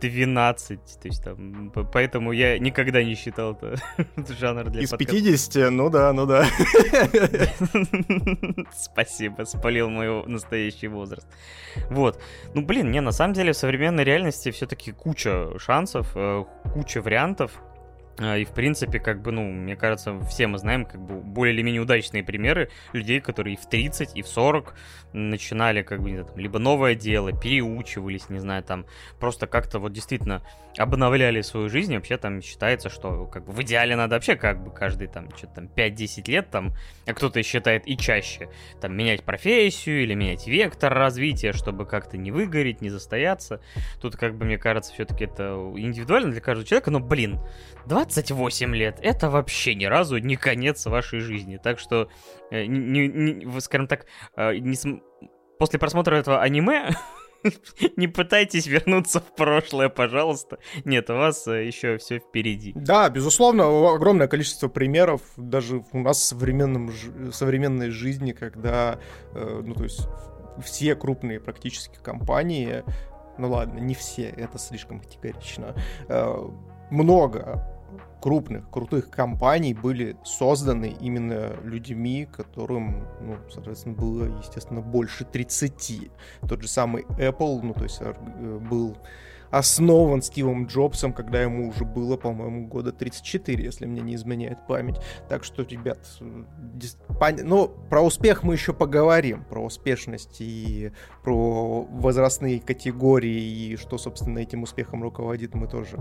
12, 0.00 0.70
э, 0.70 1.00
то 1.02 1.08
есть 1.08 1.24
там, 1.24 1.72
поэтому 1.92 2.30
я 2.30 2.56
никогда 2.60 3.02
не 3.02 3.16
считал 3.16 3.54
это 3.54 3.74
жанр 4.38 4.70
для 4.70 4.82
Из 4.82 4.90
подкаста. 4.90 5.12
50, 5.12 5.72
ну 5.72 5.90
да, 5.90 6.12
ну 6.12 6.24
да. 6.24 6.46
Спасибо, 8.72 9.42
спалил 9.42 9.90
мой 9.90 10.24
настоящий 10.26 10.86
возраст. 10.86 11.26
Вот, 11.90 12.22
ну 12.54 12.64
блин, 12.64 12.92
не, 12.92 13.00
на 13.00 13.10
самом 13.10 13.34
деле 13.34 13.52
в 13.52 13.56
современной 13.56 14.04
реальности 14.04 14.52
все-таки 14.52 14.92
куча 14.92 15.58
шансов, 15.58 16.12
э, 16.14 16.44
куча 16.72 17.02
вариантов, 17.02 17.60
и, 18.20 18.44
в 18.44 18.52
принципе, 18.54 19.00
как 19.00 19.22
бы, 19.22 19.32
ну, 19.32 19.42
мне 19.50 19.74
кажется, 19.74 20.20
все 20.26 20.46
мы 20.46 20.58
знаем, 20.58 20.84
как 20.84 21.00
бы, 21.00 21.20
более 21.20 21.54
или 21.54 21.62
менее 21.62 21.82
удачные 21.82 22.22
примеры 22.22 22.70
людей, 22.92 23.20
которые 23.20 23.54
и 23.54 23.56
в 23.56 23.66
30, 23.66 24.16
и 24.16 24.22
в 24.22 24.28
40 24.28 24.74
начинали, 25.12 25.82
как 25.82 26.00
бы, 26.00 26.10
не 26.10 26.16
знаю, 26.16 26.28
там, 26.28 26.38
либо 26.38 26.58
новое 26.58 26.94
дело, 26.94 27.32
переучивались, 27.32 28.28
не 28.28 28.38
знаю, 28.38 28.62
там, 28.62 28.86
просто 29.18 29.46
как-то 29.46 29.78
вот 29.78 29.92
действительно 29.92 30.42
обновляли 30.76 31.40
свою 31.40 31.68
жизнь. 31.68 31.94
Вообще 31.94 32.16
там 32.16 32.40
считается, 32.40 32.88
что, 32.88 33.26
как 33.26 33.44
бы, 33.46 33.52
в 33.52 33.62
идеале 33.62 33.96
надо 33.96 34.16
вообще, 34.16 34.36
как 34.36 34.62
бы, 34.62 34.70
каждый, 34.70 35.08
там, 35.08 35.28
что-то 35.36 35.54
там 35.54 35.64
5-10 35.66 36.30
лет, 36.30 36.50
там, 36.50 36.72
а 37.06 37.14
кто-то 37.14 37.42
считает 37.42 37.86
и 37.86 37.96
чаще, 37.96 38.48
там, 38.80 38.96
менять 38.96 39.24
профессию 39.24 40.02
или 40.02 40.14
менять 40.14 40.46
вектор 40.46 40.92
развития, 40.94 41.52
чтобы 41.52 41.84
как-то 41.86 42.16
не 42.16 42.30
выгореть, 42.30 42.80
не 42.80 42.90
застояться. 42.90 43.60
Тут, 44.00 44.16
как 44.16 44.36
бы, 44.36 44.44
мне 44.44 44.58
кажется, 44.58 44.92
все-таки 44.92 45.24
это 45.24 45.54
индивидуально 45.76 46.30
для 46.30 46.40
каждого 46.40 46.66
человека, 46.66 46.90
но, 46.90 47.00
блин, 47.00 47.40
28 48.04 48.74
лет, 48.74 48.98
это 49.00 49.30
вообще 49.30 49.74
ни 49.74 49.86
разу 49.86 50.18
не 50.18 50.36
конец 50.36 50.84
вашей 50.86 51.20
жизни. 51.20 51.58
Так 51.62 51.78
что, 51.78 52.08
э, 52.50 52.66
не, 52.66 53.08
не, 53.08 53.60
скажем 53.60 53.86
так, 53.86 54.06
э, 54.36 54.56
не 54.56 54.76
см... 54.76 55.02
после 55.58 55.78
просмотра 55.78 56.16
этого 56.16 56.40
аниме 56.40 56.90
Не 57.96 58.08
пытайтесь 58.08 58.66
вернуться 58.66 59.20
в 59.20 59.34
прошлое, 59.34 59.90
пожалуйста. 59.90 60.58
Нет, 60.86 61.10
у 61.10 61.14
вас 61.14 61.46
э, 61.46 61.66
еще 61.66 61.98
все 61.98 62.18
впереди. 62.18 62.72
Да, 62.74 63.08
безусловно, 63.10 63.64
огромное 63.94 64.28
количество 64.28 64.68
примеров 64.68 65.20
даже 65.36 65.84
у 65.92 65.98
нас 65.98 66.18
в 66.18 66.24
современном, 66.24 66.90
современной 67.32 67.90
жизни, 67.90 68.32
когда, 68.32 68.98
ну, 69.34 69.74
то 69.74 69.84
есть 69.84 70.08
все 70.62 70.94
крупные 70.94 71.40
практически 71.40 71.98
компании, 72.02 72.82
ну 73.36 73.50
ладно, 73.50 73.78
не 73.78 73.94
все, 73.94 74.28
это 74.28 74.58
слишком 74.58 75.00
категорично, 75.00 75.74
много 76.90 77.73
крупных, 78.24 78.70
крутых 78.70 79.10
компаний 79.10 79.74
были 79.74 80.16
созданы 80.24 80.96
именно 80.98 81.52
людьми, 81.62 82.26
которым, 82.32 83.06
ну, 83.20 83.36
соответственно, 83.52 83.94
было, 83.94 84.38
естественно, 84.38 84.80
больше 84.80 85.26
30. 85.26 86.10
Тот 86.48 86.62
же 86.62 86.68
самый 86.68 87.02
Apple, 87.18 87.60
ну, 87.62 87.74
то 87.74 87.82
есть 87.82 87.98
э, 88.00 88.14
был 88.70 88.96
основан 89.58 90.20
Стивом 90.20 90.66
Джобсом, 90.66 91.12
когда 91.12 91.40
ему 91.40 91.68
уже 91.68 91.84
было, 91.84 92.16
по-моему, 92.16 92.66
года 92.66 92.90
34, 92.92 93.64
если 93.64 93.86
мне 93.86 94.00
не 94.00 94.16
изменяет 94.16 94.66
память. 94.66 94.96
Так 95.28 95.44
что, 95.44 95.62
ребят, 95.62 95.98
ну, 97.42 97.68
про 97.88 98.02
успех 98.02 98.42
мы 98.42 98.54
еще 98.54 98.72
поговорим, 98.72 99.44
про 99.44 99.64
успешность 99.64 100.40
и 100.40 100.90
про 101.22 101.82
возрастные 101.82 102.58
категории 102.58 103.70
и 103.70 103.76
что, 103.76 103.96
собственно, 103.96 104.40
этим 104.40 104.64
успехом 104.64 105.02
руководит, 105.02 105.54
мы 105.54 105.68
тоже 105.68 105.98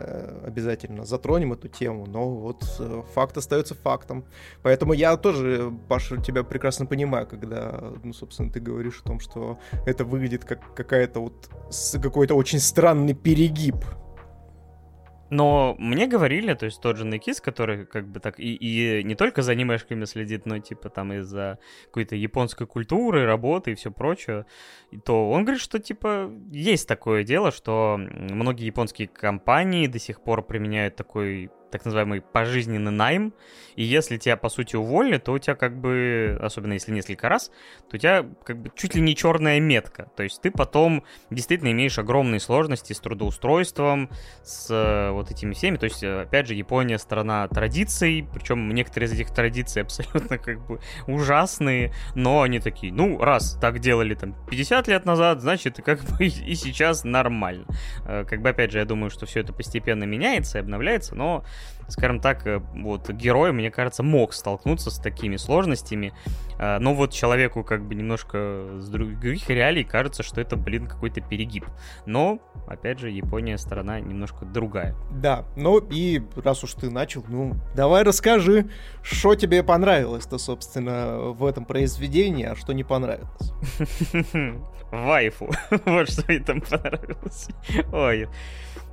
э, 0.00 0.42
обязательно 0.44 1.04
затронем 1.04 1.52
эту 1.52 1.68
тему. 1.68 2.06
Но 2.06 2.28
вот 2.28 2.64
э, 2.80 3.02
факт 3.14 3.36
остается 3.36 3.76
фактом. 3.76 4.24
Поэтому 4.62 4.92
я 4.92 5.16
тоже, 5.16 5.72
Паша, 5.88 6.16
тебя 6.20 6.42
прекрасно 6.42 6.86
понимаю, 6.86 7.26
когда, 7.28 7.92
ну, 8.02 8.12
собственно, 8.12 8.50
ты 8.50 8.58
говоришь 8.58 9.00
о 9.04 9.08
том, 9.08 9.20
что 9.20 9.58
это 9.86 10.04
выглядит 10.04 10.44
как 10.44 10.74
какая-то 10.74 11.20
вот 11.20 11.48
какой-то 12.02 12.34
очень 12.34 12.58
странный 12.58 12.95
странный 12.96 13.14
перегиб. 13.14 13.76
Но 15.28 15.74
мне 15.78 16.06
говорили, 16.06 16.54
то 16.54 16.66
есть 16.66 16.80
тот 16.80 16.96
же 16.96 17.04
Некис, 17.04 17.40
который 17.40 17.84
как 17.84 18.06
бы 18.06 18.20
так 18.20 18.38
и, 18.38 18.54
и 18.54 19.02
не 19.02 19.16
только 19.16 19.42
за 19.42 19.52
анимешками 19.52 20.04
следит, 20.04 20.46
но 20.46 20.60
типа 20.60 20.88
там 20.88 21.12
из-за 21.12 21.58
какой-то 21.86 22.14
японской 22.14 22.64
культуры, 22.64 23.26
работы 23.26 23.72
и 23.72 23.74
все 23.74 23.90
прочее, 23.90 24.46
то 25.04 25.28
он 25.28 25.42
говорит, 25.42 25.60
что 25.60 25.80
типа 25.80 26.30
есть 26.52 26.86
такое 26.86 27.24
дело, 27.24 27.50
что 27.50 27.98
многие 27.98 28.66
японские 28.66 29.08
компании 29.08 29.88
до 29.88 29.98
сих 29.98 30.22
пор 30.22 30.42
применяют 30.42 30.94
такой 30.94 31.50
так 31.70 31.84
называемый 31.84 32.20
пожизненный 32.20 32.92
найм, 32.92 33.34
и 33.76 33.84
если 33.84 34.16
тебя, 34.16 34.36
по 34.36 34.48
сути, 34.48 34.74
уволили, 34.74 35.18
то 35.18 35.32
у 35.32 35.38
тебя 35.38 35.54
как 35.54 35.78
бы, 35.78 36.38
особенно 36.40 36.72
если 36.72 36.92
несколько 36.92 37.28
раз, 37.28 37.50
то 37.90 37.96
у 37.96 37.98
тебя 37.98 38.26
как 38.44 38.58
бы 38.58 38.70
чуть 38.74 38.94
ли 38.94 39.02
не 39.02 39.14
черная 39.14 39.60
метка. 39.60 40.10
То 40.16 40.22
есть 40.22 40.40
ты 40.40 40.50
потом 40.50 41.04
действительно 41.30 41.70
имеешь 41.72 41.98
огромные 41.98 42.40
сложности 42.40 42.94
с 42.94 43.00
трудоустройством, 43.00 44.10
с 44.42 44.68
э, 44.70 45.10
вот 45.10 45.30
этими 45.30 45.52
всеми. 45.52 45.76
То 45.76 45.84
есть, 45.84 46.02
э, 46.02 46.22
опять 46.22 46.46
же, 46.46 46.54
Япония 46.54 46.98
страна 46.98 47.46
традиций, 47.48 48.26
причем 48.32 48.70
некоторые 48.70 49.08
из 49.08 49.12
этих 49.12 49.34
традиций 49.34 49.82
абсолютно 49.86 50.38
как 50.38 50.66
бы 50.66 50.80
ужасные, 51.06 51.92
но 52.14 52.42
они 52.42 52.60
такие, 52.60 52.92
ну, 52.92 53.18
раз 53.18 53.58
так 53.60 53.78
делали 53.80 54.14
там 54.14 54.34
50 54.48 54.88
лет 54.88 55.04
назад, 55.04 55.42
значит, 55.42 55.80
как 55.84 56.02
бы 56.02 56.24
и 56.26 56.54
сейчас 56.54 57.04
нормально. 57.04 57.66
Э, 58.06 58.24
как 58.24 58.40
бы, 58.40 58.48
опять 58.48 58.72
же, 58.72 58.78
я 58.78 58.86
думаю, 58.86 59.10
что 59.10 59.26
все 59.26 59.40
это 59.40 59.52
постепенно 59.52 60.04
меняется 60.04 60.58
и 60.58 60.60
обновляется, 60.62 61.14
но 61.14 61.44
скажем 61.88 62.20
так, 62.20 62.46
э, 62.46 62.60
вот 62.74 63.08
герой, 63.10 63.52
мне 63.52 63.70
кажется, 63.70 64.02
мог 64.02 64.32
столкнуться 64.32 64.90
с 64.90 64.98
такими 64.98 65.36
сложностями, 65.36 66.12
э, 66.58 66.78
но 66.78 66.94
вот 66.94 67.12
человеку 67.12 67.64
как 67.64 67.86
бы 67.86 67.94
немножко 67.94 68.78
с 68.78 68.88
других 68.88 69.48
реалий 69.48 69.84
кажется, 69.84 70.22
что 70.22 70.40
это, 70.40 70.56
блин, 70.56 70.86
какой-то 70.86 71.20
перегиб. 71.20 71.66
Но, 72.06 72.40
опять 72.66 72.98
же, 72.98 73.10
Япония 73.10 73.58
сторона 73.58 74.00
немножко 74.00 74.44
другая. 74.44 74.96
Да, 75.10 75.44
ну 75.56 75.78
и 75.78 76.22
раз 76.36 76.64
уж 76.64 76.74
ты 76.74 76.90
начал, 76.90 77.24
ну, 77.28 77.54
давай 77.74 78.02
расскажи, 78.02 78.68
что 79.02 79.34
тебе 79.34 79.62
понравилось-то, 79.62 80.38
собственно, 80.38 81.18
в 81.30 81.44
этом 81.44 81.64
произведении, 81.64 82.44
а 82.44 82.56
что 82.56 82.72
не 82.72 82.84
понравилось. 82.84 83.52
Вайфу, 84.90 85.50
вот 85.84 86.10
что 86.10 86.24
мне 86.28 86.40
там 86.40 86.60
понравилось. 86.60 87.48
Ой, 87.92 88.28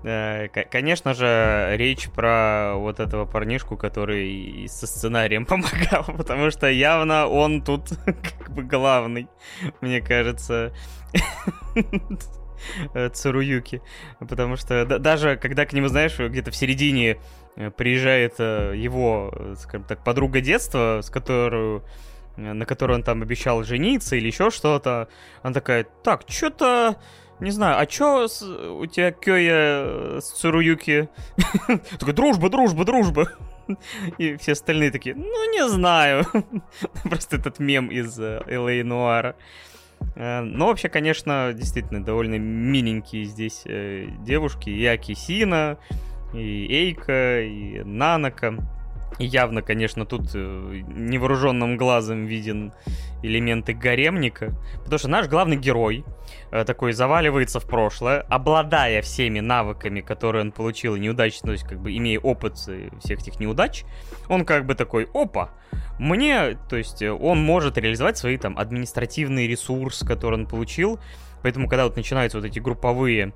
Э, 0.04 0.50
конечно 0.50 1.14
же, 1.14 1.76
речь 1.78 2.10
про 2.10 2.74
вот 2.76 3.00
этого 3.00 3.26
парнишку, 3.26 3.78
который 3.78 4.68
со 4.68 4.86
сценарием 4.86 5.46
помогал, 5.46 6.04
потому 6.18 6.52
что 6.52 6.70
явно 6.70 7.28
он 7.28 7.62
тут 7.62 7.90
как 8.06 8.52
бы 8.52 8.64
главный, 8.64 9.28
мне 9.82 10.02
кажется. 10.02 10.74
Цуруюки. 13.14 13.82
Потому 14.20 14.56
что 14.56 14.86
даже 14.86 15.36
когда 15.36 15.66
к 15.66 15.74
нему, 15.74 15.88
знаешь, 15.88 16.18
где-то 16.18 16.52
в 16.52 16.56
середине 16.56 17.18
э, 17.56 17.72
приезжает 17.72 18.36
э, 18.40 18.74
его, 18.76 19.34
скажем 19.58 19.86
так, 19.86 20.04
подруга 20.04 20.42
детства, 20.42 21.00
с 21.02 21.10
которую 21.10 21.84
на 22.36 22.66
которую 22.66 22.98
он 22.98 23.04
там 23.04 23.22
обещал 23.22 23.64
жениться 23.64 24.16
или 24.16 24.28
еще 24.28 24.50
что-то, 24.50 25.08
она 25.42 25.54
такая, 25.54 25.86
так, 26.04 26.24
что-то 26.28 26.98
не 27.40 27.52
знаю, 27.52 27.80
а 27.80 27.86
чё 27.86 28.28
с, 28.28 28.42
у 28.42 28.86
тебя 28.86 29.12
Кёя 29.12 30.18
э, 30.18 30.20
с 30.22 30.32
Цуруюки? 30.32 31.10
Такой, 32.00 32.14
дружба, 32.14 32.50
дружба, 32.50 32.86
дружба. 32.86 33.28
И 34.18 34.36
все 34.38 34.54
остальные 34.54 34.92
такие, 34.92 35.16
ну, 35.16 35.52
не 35.52 35.68
знаю. 35.68 36.26
Просто 37.04 37.38
этот 37.38 37.60
мем 37.60 37.88
из 37.90 38.18
Л.А. 38.20 38.84
Нуара. 38.84 39.36
Э, 40.16 40.42
но 40.42 40.68
вообще, 40.68 40.90
конечно, 40.90 41.52
действительно, 41.54 42.04
довольно 42.04 42.36
миленькие 42.36 43.26
здесь 43.26 43.64
э, 43.66 44.08
девушки. 44.20 44.70
И 44.70 44.86
Акисина, 44.86 45.78
и 46.34 46.68
Эйка, 46.70 47.42
и 47.42 47.84
Нанака 47.84 48.56
явно, 49.20 49.62
конечно, 49.62 50.06
тут 50.06 50.32
э, 50.34 50.82
невооруженным 50.88 51.78
глазом 51.78 52.26
виден 52.26 52.74
элементы 53.22 53.74
гаремника, 53.74 54.54
потому 54.80 54.98
что 54.98 55.08
наш 55.08 55.28
главный 55.28 55.56
герой 55.56 56.04
э, 56.52 56.64
такой 56.66 56.94
заваливается 56.94 57.60
в 57.60 57.68
прошлое, 57.68 58.22
обладая 58.30 59.02
всеми 59.02 59.40
навыками, 59.40 60.02
которые 60.02 60.44
он 60.44 60.52
получил 60.52 60.96
неудачно, 60.96 61.48
то 61.48 61.52
есть 61.54 61.64
как 61.64 61.80
бы 61.80 61.96
имея 61.96 62.20
опыт 62.20 62.58
всех 62.58 63.20
этих 63.20 63.40
неудач, 63.40 63.86
он 64.30 64.46
как 64.46 64.66
бы 64.66 64.76
такой, 64.76 65.08
опа, 65.14 65.52
мне, 66.00 66.58
то 66.70 66.76
есть 66.76 67.02
он 67.02 67.44
может 67.44 67.78
реализовать 67.78 68.18
свои 68.18 68.38
там 68.38 68.58
административный 68.58 69.48
ресурс, 69.48 70.00
который 70.06 70.40
он 70.40 70.48
получил, 70.48 71.00
поэтому 71.42 71.68
когда 71.68 71.86
вот 71.86 71.96
начинаются 71.96 72.40
вот 72.40 72.46
эти 72.46 72.60
групповые 72.60 73.34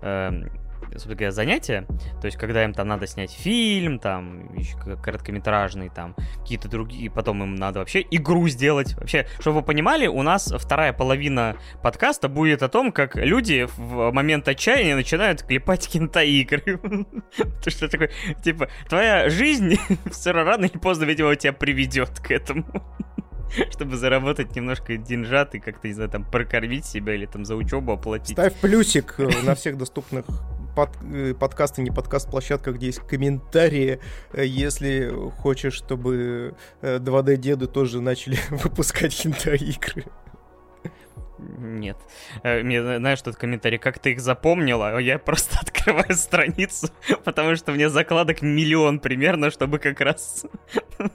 эм, 0.00 0.50
собственно 0.92 1.16
говоря, 1.16 1.32
занятия, 1.32 1.86
то 2.20 2.26
есть 2.26 2.36
когда 2.36 2.64
им 2.64 2.74
там 2.74 2.88
надо 2.88 3.06
снять 3.06 3.32
фильм, 3.32 3.98
там, 3.98 4.54
еще 4.54 4.76
короткометражный, 4.96 5.88
там, 5.88 6.14
какие-то 6.40 6.68
другие, 6.68 7.10
потом 7.10 7.42
им 7.42 7.54
надо 7.54 7.80
вообще 7.80 8.04
игру 8.10 8.48
сделать. 8.48 8.94
Вообще, 8.96 9.26
чтобы 9.40 9.60
вы 9.60 9.62
понимали, 9.62 10.06
у 10.06 10.22
нас 10.22 10.52
вторая 10.56 10.92
половина 10.92 11.56
подкаста 11.82 12.28
будет 12.28 12.62
о 12.62 12.68
том, 12.68 12.92
как 12.92 13.16
люди 13.16 13.66
в 13.76 14.10
момент 14.12 14.48
отчаяния 14.48 14.94
начинают 14.94 15.42
клепать 15.42 15.88
кинта-игры. 15.88 16.78
То 17.64 17.70
что 17.70 17.88
такое, 17.88 18.10
типа, 18.42 18.68
твоя 18.88 19.28
жизнь 19.30 19.76
все 20.10 20.32
рано 20.32 20.66
или 20.66 20.78
поздно, 20.78 21.04
видимо, 21.04 21.34
тебя 21.36 21.52
приведет 21.52 22.20
к 22.20 22.30
этому 22.30 22.66
чтобы 23.70 23.96
заработать 23.96 24.54
немножко 24.56 24.96
деньжат 24.96 25.54
и 25.54 25.60
как-то, 25.60 25.88
не 25.88 25.94
знаю, 25.94 26.10
там, 26.10 26.24
прокормить 26.24 26.86
себя 26.86 27.14
или 27.14 27.26
там 27.26 27.44
за 27.44 27.56
учебу 27.56 27.92
оплатить. 27.92 28.36
Ставь 28.36 28.54
плюсик 28.54 29.14
э, 29.18 29.28
на 29.42 29.54
всех 29.54 29.76
доступных 29.76 30.24
под, 30.74 30.90
э, 31.02 31.34
подкасты, 31.34 31.82
не 31.82 31.90
подкаст 31.90 32.30
площадках, 32.30 32.76
где 32.76 32.86
есть 32.86 33.00
комментарии. 33.00 34.00
Э, 34.32 34.44
если 34.44 35.12
хочешь, 35.38 35.74
чтобы 35.74 36.54
2D-деды 36.82 37.66
тоже 37.66 38.00
начали 38.00 38.38
выпускать 38.50 39.12
хинта-игры. 39.12 40.04
Нет. 41.58 41.96
Э, 42.42 42.62
мне, 42.62 42.82
знаешь, 42.82 43.22
тут 43.22 43.36
комментарий, 43.36 43.78
как 43.78 43.98
ты 43.98 44.12
их 44.12 44.20
запомнила? 44.20 44.98
Я 44.98 45.18
просто 45.18 45.58
открываю 45.62 46.14
страницу, 46.14 46.88
потому 47.24 47.56
что 47.56 47.72
мне 47.72 47.88
закладок 47.88 48.42
миллион 48.42 49.00
примерно, 49.00 49.50
чтобы 49.50 49.78
как 49.78 50.00
раз... 50.00 50.44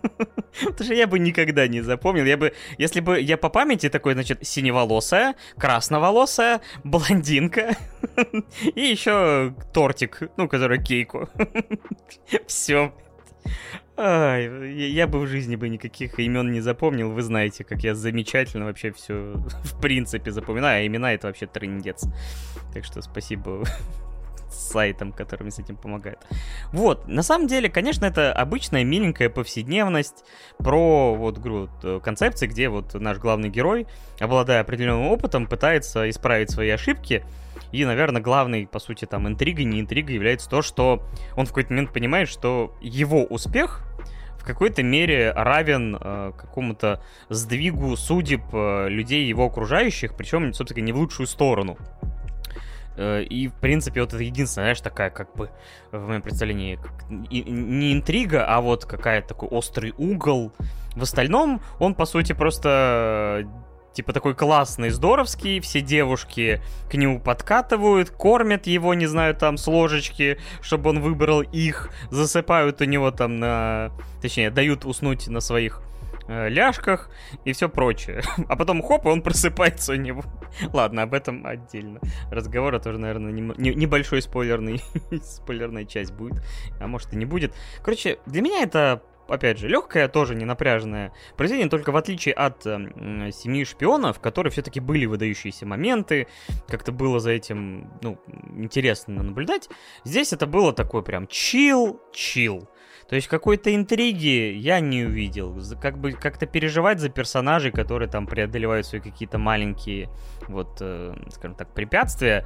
Потому 0.62 0.86
что 0.86 0.94
я 0.94 1.06
бы 1.06 1.20
никогда 1.20 1.68
не 1.68 1.82
запомнил. 1.82 2.26
Я 2.26 2.36
бы, 2.36 2.54
если 2.80 3.00
бы 3.00 3.20
я 3.20 3.38
по 3.38 3.50
памяти 3.50 3.90
такой, 3.90 4.14
значит, 4.14 4.40
синеволосая, 4.46 5.36
красноволосая, 5.58 6.62
блондинка 6.84 7.78
и 8.76 8.82
еще 8.82 9.54
тортик, 9.72 10.24
ну, 10.36 10.48
который 10.48 10.84
кейку. 10.84 11.30
Все. 12.48 12.92
Ай, 14.00 14.72
я 14.74 15.08
бы 15.08 15.20
в 15.20 15.28
жизни 15.28 15.56
бы 15.56 15.70
никаких 15.70 16.20
имен 16.20 16.52
не 16.52 16.62
запомнил. 16.62 17.10
Вы 17.12 17.24
знаете, 17.24 17.64
как 17.64 17.84
я 17.84 17.96
замечательно 17.96 18.66
вообще 18.66 18.92
все 18.92 19.14
в 19.64 19.82
принципе 19.82 20.32
запоминаю, 20.32 20.84
а 20.84 20.88
имена 20.88 21.14
это 21.14 21.28
вообще 21.28 21.48
трындец. 21.48 22.06
Так 22.74 22.86
что 22.86 23.02
спасибо 23.02 23.64
сайтом, 24.54 25.12
который 25.12 25.44
мне 25.44 25.52
с 25.52 25.60
этим 25.60 25.76
помогает. 25.76 26.20
Вот, 26.72 27.08
на 27.08 27.24
самом 27.24 27.48
деле, 27.48 27.70
конечно, 27.70 28.06
это 28.06 28.34
обычная 28.34 28.84
миленькая 28.84 29.30
повседневность 29.30 30.24
про 30.58 31.16
вот, 31.16 31.38
говорю, 31.38 31.70
э, 31.84 32.00
концепции, 32.04 32.48
где 32.48 32.70
вот 32.70 32.94
наш 32.94 33.18
главный 33.18 33.50
герой, 33.50 33.88
обладая 34.20 34.62
определенным 34.62 35.08
опытом, 35.08 35.48
пытается 35.48 36.10
исправить 36.10 36.52
свои 36.52 36.70
ошибки, 36.70 37.24
и, 37.72 37.84
наверное, 37.86 38.22
главной, 38.22 38.68
по 38.68 38.80
сути, 38.80 39.06
там, 39.06 39.28
интригой, 39.28 39.66
не 39.66 39.82
интригой 39.82 40.16
является 40.16 40.50
то, 40.50 40.62
что 40.62 41.04
он 41.36 41.46
в 41.46 41.50
какой-то 41.50 41.72
момент 41.72 41.94
понимает, 41.94 42.30
что 42.30 42.76
его 42.82 43.24
успех 43.24 43.84
в 44.38 44.44
какой-то 44.44 44.84
мере 44.84 45.34
равен 45.34 45.98
э, 46.00 46.32
какому-то 46.38 47.04
сдвигу 47.30 47.98
судеб 47.98 48.42
э, 48.54 48.88
людей 48.88 49.26
его 49.26 49.46
окружающих, 49.46 50.16
причем, 50.16 50.54
собственно, 50.54 50.86
не 50.86 50.94
в 50.94 50.98
лучшую 50.98 51.28
сторону. 51.28 51.78
Э, 52.98 53.24
и, 53.24 53.48
в 53.48 53.54
принципе, 53.54 54.02
вот 54.02 54.14
это 54.14 54.24
единственная, 54.24 54.66
знаешь, 54.66 54.82
такая, 54.82 55.10
как 55.10 55.36
бы, 55.36 55.50
в 55.92 56.08
моем 56.08 56.22
представлении, 56.22 56.80
не 57.10 57.94
интрига, 57.94 58.46
а 58.46 58.60
вот 58.60 58.86
какая-то 58.86 59.30
такой 59.30 59.50
острый 59.50 59.94
угол. 59.98 60.52
В 60.96 61.04
остальном 61.04 61.62
он, 61.80 61.94
по 61.94 62.06
сути, 62.06 62.34
просто 62.34 63.48
типа 63.94 64.14
такой 64.14 64.36
классный, 64.36 64.92
здоровский, 64.92 65.60
все 65.60 65.82
девушки 65.82 66.62
к 66.88 66.94
нему 66.94 67.20
подкатывают, 67.20 68.12
кормят 68.12 68.68
его, 68.68 68.94
не 68.94 69.08
знаю, 69.08 69.34
там 69.34 69.58
с 69.58 69.66
ложечки, 69.66 70.38
чтобы 70.62 70.92
он 70.92 71.00
выбрал 71.00 71.42
их, 71.42 71.90
засыпают 72.12 72.80
у 72.82 72.86
него 72.86 73.10
там 73.10 73.40
на... 73.40 73.92
Точнее, 74.22 74.52
дают 74.52 74.86
уснуть 74.86 75.28
на 75.28 75.40
своих 75.40 75.82
ляжках 76.28 77.10
и 77.46 77.54
все 77.54 77.70
прочее. 77.70 78.22
А 78.48 78.56
потом 78.56 78.82
хоп, 78.82 79.06
и 79.06 79.10
он 79.10 79.22
просыпается 79.22 79.94
у 79.94 79.96
него. 79.96 80.24
Ладно, 80.74 81.04
об 81.04 81.14
этом 81.14 81.46
отдельно. 81.46 82.00
Разговора 82.32 82.80
тоже, 82.80 82.98
наверное, 82.98 83.32
не, 83.32 83.42
не, 83.58 83.76
небольшой 83.76 84.22
спойлерный, 84.22 84.82
спойлерная 85.24 85.86
часть 85.86 86.14
будет. 86.14 86.42
А 86.80 86.88
может 86.88 87.14
и 87.14 87.18
не 87.18 87.26
будет. 87.26 87.54
Короче, 87.84 88.20
для 88.26 88.42
меня 88.42 88.62
это 88.62 89.02
опять 89.28 89.60
же, 89.60 89.68
легкое, 89.68 90.08
тоже 90.08 90.36
не 90.36 90.46
напряженное 90.46 91.12
произведение, 91.36 91.70
только 91.70 91.92
в 91.92 91.98
отличие 91.98 92.34
от 92.34 92.66
э, 92.66 93.32
«Семьи 93.32 93.64
шпионов», 93.66 94.18
в 94.18 94.20
которой 94.22 94.50
все-таки 94.50 94.80
были 94.80 95.06
выдающиеся 95.06 95.66
моменты, 95.66 96.28
как-то 96.68 96.92
было 96.92 97.20
за 97.20 97.32
этим, 97.32 97.92
ну, 98.02 98.20
интересно 98.56 99.24
наблюдать, 99.24 99.70
здесь 100.04 100.34
это 100.34 100.48
было 100.48 100.74
такое 100.74 101.02
прям 101.02 101.28
чил, 101.28 102.02
чил. 102.14 102.70
То 103.10 103.16
есть 103.16 103.28
какой-то 103.28 103.74
интриги 103.74 104.54
я 104.58 104.80
не 104.80 105.06
увидел. 105.06 105.56
Как 105.82 105.98
бы 105.98 106.12
как-то 106.12 106.46
переживать 106.46 107.00
за 107.00 107.10
персонажей, 107.10 107.72
которые 107.72 108.10
там 108.10 108.28
преодолевают 108.28 108.86
свои 108.86 109.00
какие-то 109.00 109.38
маленькие, 109.38 110.10
вот, 110.48 110.78
э, 110.82 111.16
скажем 111.32 111.56
так, 111.56 111.74
препятствия, 111.74 112.46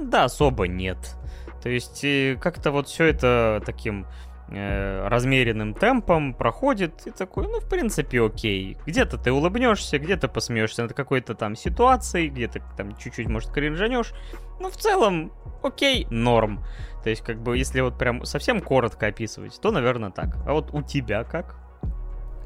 да, 0.00 0.24
особо 0.24 0.66
нет. 0.68 1.16
То 1.62 1.68
есть 1.68 2.02
э, 2.02 2.38
как-то 2.40 2.70
вот 2.70 2.88
все 2.88 3.04
это 3.04 3.62
таким 3.66 4.06
э, 4.48 5.08
размеренным 5.08 5.74
темпом 5.74 6.34
проходит 6.34 7.06
и 7.06 7.10
такой, 7.10 7.44
ну, 7.44 7.60
в 7.60 7.68
принципе, 7.68 8.22
окей. 8.22 8.76
Где-то 8.86 9.18
ты 9.18 9.32
улыбнешься, 9.32 9.98
где-то 9.98 10.28
посмеешься 10.28 10.82
над 10.82 10.94
какой-то 10.94 11.34
там 11.34 11.56
ситуацией, 11.56 12.28
где-то 12.28 12.62
там 12.76 12.96
чуть-чуть, 12.96 13.28
может, 13.28 13.50
кринжанешь. 13.50 14.12
Ну, 14.60 14.70
в 14.70 14.76
целом, 14.76 15.32
окей, 15.62 16.06
норм. 16.10 16.64
То 17.02 17.10
есть, 17.10 17.22
как 17.22 17.42
бы, 17.42 17.58
если 17.58 17.80
вот 17.80 17.98
прям 17.98 18.24
совсем 18.24 18.60
коротко 18.60 19.06
описывать, 19.06 19.60
то, 19.60 19.70
наверное, 19.70 20.10
так. 20.10 20.36
А 20.46 20.52
вот 20.52 20.72
у 20.72 20.82
тебя 20.82 21.24
как? 21.24 21.63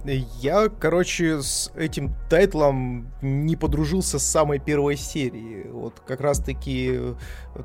Я, 0.04 0.68
короче, 0.68 1.42
с 1.42 1.72
этим 1.76 2.14
тайтлом 2.30 3.12
не 3.20 3.56
подружился 3.56 4.18
с 4.18 4.22
самой 4.24 4.58
первой 4.58 4.96
серии. 4.96 5.66
Вот 5.70 6.00
как 6.06 6.20
раз-таки 6.20 6.98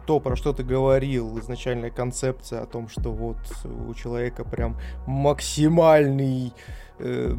то, 0.06 0.20
про 0.20 0.36
что 0.36 0.52
ты 0.52 0.64
говорил, 0.64 1.40
изначальная 1.40 1.92
концепция 1.92 2.62
о 2.62 2.66
том, 2.66 2.90
что 2.90 3.12
вот 3.12 3.38
у 3.66 3.94
человека 3.94 4.44
прям 4.44 4.78
максимальный 5.06 6.54
э, 7.00 7.36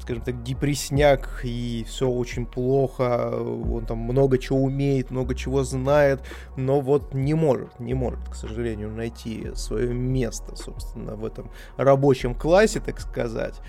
скажем 0.00 0.22
так, 0.22 0.42
депресняк, 0.42 1.40
и 1.44 1.84
все 1.86 2.08
очень 2.08 2.46
плохо, 2.46 3.30
он 3.32 3.86
там 3.86 3.98
много 3.98 4.38
чего 4.38 4.62
умеет, 4.62 5.10
много 5.10 5.34
чего 5.34 5.64
знает, 5.64 6.20
но 6.56 6.80
вот 6.80 7.14
не 7.14 7.34
может, 7.34 7.78
не 7.80 7.94
может, 7.94 8.28
к 8.28 8.34
сожалению, 8.34 8.90
найти 8.90 9.50
свое 9.54 9.92
место, 9.92 10.56
собственно, 10.56 11.14
в 11.14 11.24
этом 11.24 11.50
рабочем 11.76 12.34
классе, 12.34 12.80
так 12.80 13.00
сказать, 13.00 13.60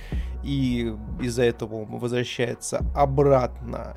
и 0.43 0.93
из-за 1.21 1.43
этого 1.43 1.83
он 1.83 1.99
возвращается 1.99 2.85
обратно. 2.95 3.95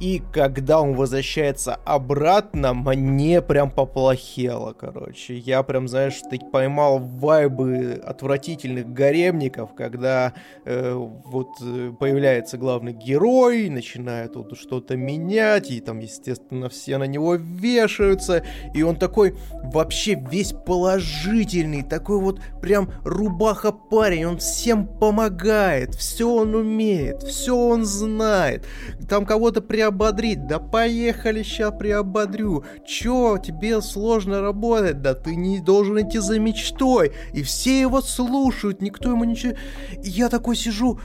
И 0.00 0.22
когда 0.32 0.80
он 0.80 0.94
возвращается 0.94 1.74
обратно, 1.84 2.72
мне 2.72 3.42
прям 3.42 3.70
поплохело, 3.70 4.72
короче. 4.72 5.36
Я 5.36 5.64
прям, 5.64 5.88
знаешь, 5.88 6.20
ты 6.30 6.38
поймал 6.38 7.00
вайбы 7.00 8.00
отвратительных 8.04 8.92
гаремников, 8.92 9.74
когда 9.74 10.34
э, 10.64 10.92
вот 10.92 11.48
э, 11.60 11.92
появляется 11.98 12.58
главный 12.58 12.92
герой, 12.92 13.68
начинает 13.70 14.36
вот 14.36 14.56
что-то 14.56 14.96
менять, 14.96 15.70
и 15.72 15.80
там, 15.80 15.98
естественно, 15.98 16.68
все 16.68 16.98
на 16.98 17.04
него 17.04 17.34
вешаются, 17.34 18.44
и 18.74 18.82
он 18.82 18.94
такой 18.94 19.34
вообще 19.64 20.14
весь 20.14 20.52
положительный, 20.52 21.82
такой 21.82 22.20
вот 22.20 22.40
прям 22.62 22.92
рубаха 23.04 23.72
парень, 23.72 24.26
он 24.26 24.38
всем 24.38 24.86
помогает, 24.86 25.96
все 25.96 26.28
он 26.28 26.54
умеет, 26.54 27.24
все 27.24 27.56
он 27.56 27.84
знает. 27.84 28.64
Там 29.08 29.26
кого-то 29.26 29.60
приободрить. 29.68 30.46
Да 30.46 30.58
поехали, 30.58 31.42
ща 31.42 31.70
приободрю. 31.70 32.64
Чё, 32.86 33.38
тебе 33.38 33.80
сложно 33.80 34.40
работать? 34.40 35.02
Да 35.02 35.14
ты 35.14 35.36
не 35.36 35.60
должен 35.60 36.00
идти 36.00 36.18
за 36.18 36.38
мечтой. 36.38 37.12
И 37.32 37.42
все 37.42 37.80
его 37.80 38.00
слушают, 38.00 38.82
никто 38.82 39.10
ему 39.10 39.24
ничего... 39.24 39.54
И 40.02 40.08
я 40.08 40.28
такой 40.28 40.56
сижу... 40.56 40.98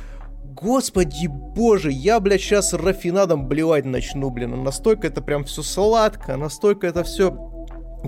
Господи 0.56 1.28
боже, 1.28 1.92
я, 1.92 2.20
блядь, 2.20 2.40
сейчас 2.40 2.74
рафинадом 2.74 3.48
блевать 3.48 3.86
начну, 3.86 4.30
блин. 4.30 4.64
Настолько 4.64 5.08
это 5.08 5.22
прям 5.22 5.46
все 5.46 5.64
сладко, 5.64 6.38
настолько 6.38 6.86
это 6.86 7.04
все 7.04 7.32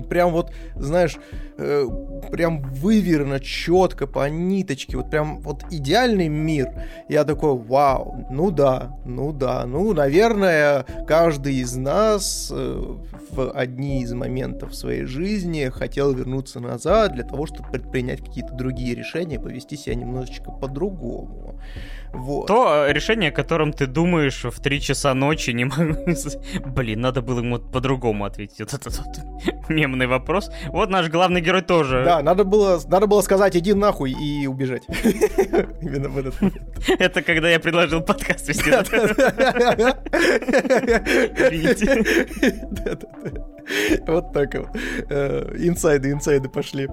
прям 0.02 0.32
вот, 0.32 0.52
знаешь, 0.74 1.16
э, 1.58 1.86
прям 2.30 2.62
выверено, 2.62 3.40
четко, 3.40 4.06
по 4.06 4.28
ниточке, 4.28 4.96
вот 4.96 5.10
прям 5.10 5.40
вот 5.40 5.64
идеальный 5.70 6.28
мир. 6.28 6.68
Я 7.08 7.24
такой, 7.24 7.56
вау, 7.56 8.26
ну 8.30 8.50
да, 8.50 8.96
ну 9.04 9.32
да, 9.32 9.64
ну, 9.66 9.92
наверное, 9.92 10.84
каждый 11.06 11.56
из 11.56 11.76
нас 11.76 12.52
э, 12.54 12.96
в 13.30 13.50
одни 13.50 14.02
из 14.02 14.12
моментов 14.12 14.74
своей 14.74 15.04
жизни 15.04 15.70
хотел 15.72 16.12
вернуться 16.12 16.60
назад 16.60 17.14
для 17.14 17.24
того, 17.24 17.46
чтобы 17.46 17.70
предпринять 17.70 18.20
какие-то 18.20 18.54
другие 18.54 18.94
решения, 18.94 19.38
повести 19.38 19.76
себя 19.76 19.94
немножечко 19.94 20.50
по-другому. 20.50 21.60
Вот. 22.12 22.46
То 22.46 22.86
э, 22.86 22.92
решение, 22.92 23.30
о 23.30 23.32
котором 23.32 23.72
ты 23.72 23.86
думаешь 23.86 24.44
в 24.44 24.60
3 24.60 24.80
часа 24.80 25.14
ночи, 25.14 25.50
не 25.50 25.64
могу... 25.64 25.96
Блин, 26.66 27.00
надо 27.00 27.20
было 27.20 27.40
ему 27.40 27.58
по-другому 27.58 28.24
ответить. 28.24 28.60
Вот 28.60 28.70
мемный 29.86 30.06
вопрос. 30.06 30.50
Вот 30.68 30.90
наш 30.90 31.08
главный 31.08 31.40
герой 31.40 31.62
тоже. 31.62 32.02
Да, 32.04 32.22
надо 32.22 32.44
было, 32.44 32.80
надо 32.88 33.06
было 33.06 33.20
сказать, 33.22 33.56
иди 33.56 33.74
нахуй 33.74 34.12
и 34.12 34.46
убежать. 34.46 34.82
Именно 35.80 36.08
в 36.08 36.18
этот. 36.18 36.34
Это 36.98 37.22
когда 37.22 37.48
я 37.48 37.60
предложил 37.60 38.00
подкаст 38.00 38.48
вести. 38.48 38.70
Вот 44.06 44.32
так 44.32 44.54
вот. 44.54 44.68
Э, 45.10 45.54
инсайды, 45.58 46.12
инсайды 46.12 46.48
пошли. 46.48 46.88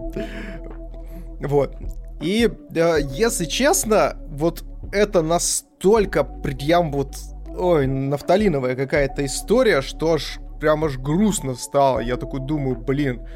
Вот. 1.39 1.75
И, 2.19 2.49
э, 2.73 2.97
если 3.11 3.45
честно, 3.45 4.17
вот 4.29 4.63
это 4.91 5.21
настолько 5.21 6.23
прям 6.23 6.91
вот, 6.91 7.15
ой, 7.55 7.87
нафталиновая 7.87 8.75
какая-то 8.75 9.25
история, 9.25 9.81
что 9.81 10.13
аж 10.13 10.39
прям 10.63 10.85
аж 10.85 10.97
грустно 10.97 11.55
стало. 11.55 11.99
Я 11.99 12.15
такой 12.15 12.39
думаю, 12.39 12.77
блин, 12.77 13.27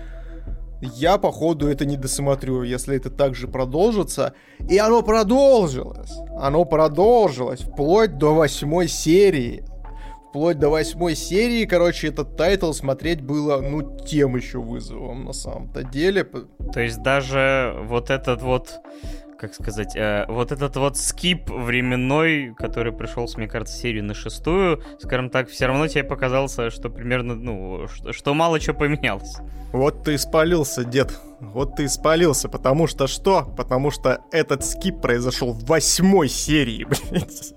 я, 0.81 1.17
походу, 1.17 1.67
это 1.67 1.85
не 1.85 1.97
досмотрю, 1.97 2.63
если 2.63 2.95
это 2.95 3.09
так 3.09 3.35
же 3.35 3.49
продолжится. 3.49 4.33
И 4.69 4.77
оно 4.77 5.01
продолжилось. 5.01 6.13
Оно 6.39 6.63
продолжилось 6.63 7.59
вплоть 7.59 8.17
до 8.17 8.33
восьмой 8.33 8.87
серии. 8.87 9.65
Вплоть 10.29 10.57
до 10.57 10.69
восьмой 10.69 11.15
серии, 11.15 11.65
короче, 11.65 12.07
этот 12.07 12.37
тайтл 12.37 12.71
смотреть 12.71 13.19
было, 13.19 13.59
ну, 13.59 13.97
тем 14.05 14.37
еще 14.37 14.59
вызовом 14.59 15.25
на 15.25 15.33
самом-то 15.33 15.83
деле. 15.83 16.23
То 16.71 16.79
есть 16.79 17.03
даже 17.03 17.75
вот 17.87 18.09
этот 18.09 18.41
вот 18.41 18.79
как 19.37 19.53
сказать, 19.53 19.95
э, 19.95 20.25
вот 20.27 20.51
этот 20.51 20.75
вот 20.75 20.97
скип 20.97 21.49
временной, 21.49 22.53
который 22.57 22.91
пришел, 22.91 23.29
мне 23.37 23.47
кажется, 23.47 23.75
серию 23.77 24.03
на 24.03 24.13
шестую, 24.13 24.81
скажем 24.99 25.29
так, 25.29 25.49
все 25.49 25.67
равно 25.67 25.87
тебе 25.87 26.03
показался, 26.03 26.69
что 26.69 26.89
примерно, 26.89 27.35
ну, 27.35 27.87
что, 27.87 28.13
что 28.13 28.33
мало 28.33 28.59
чего 28.59 28.77
поменялось. 28.77 29.37
Вот 29.71 30.03
ты 30.03 30.15
испалился, 30.15 30.83
дед. 30.83 31.17
Вот 31.39 31.75
ты 31.75 31.85
испалился, 31.85 32.49
потому 32.49 32.87
что 32.87 33.07
что? 33.07 33.43
Потому 33.55 33.91
что 33.91 34.21
этот 34.31 34.65
скип 34.65 35.01
произошел 35.01 35.51
в 35.51 35.65
восьмой 35.65 36.29
серии, 36.29 36.83
блядь. 37.11 37.53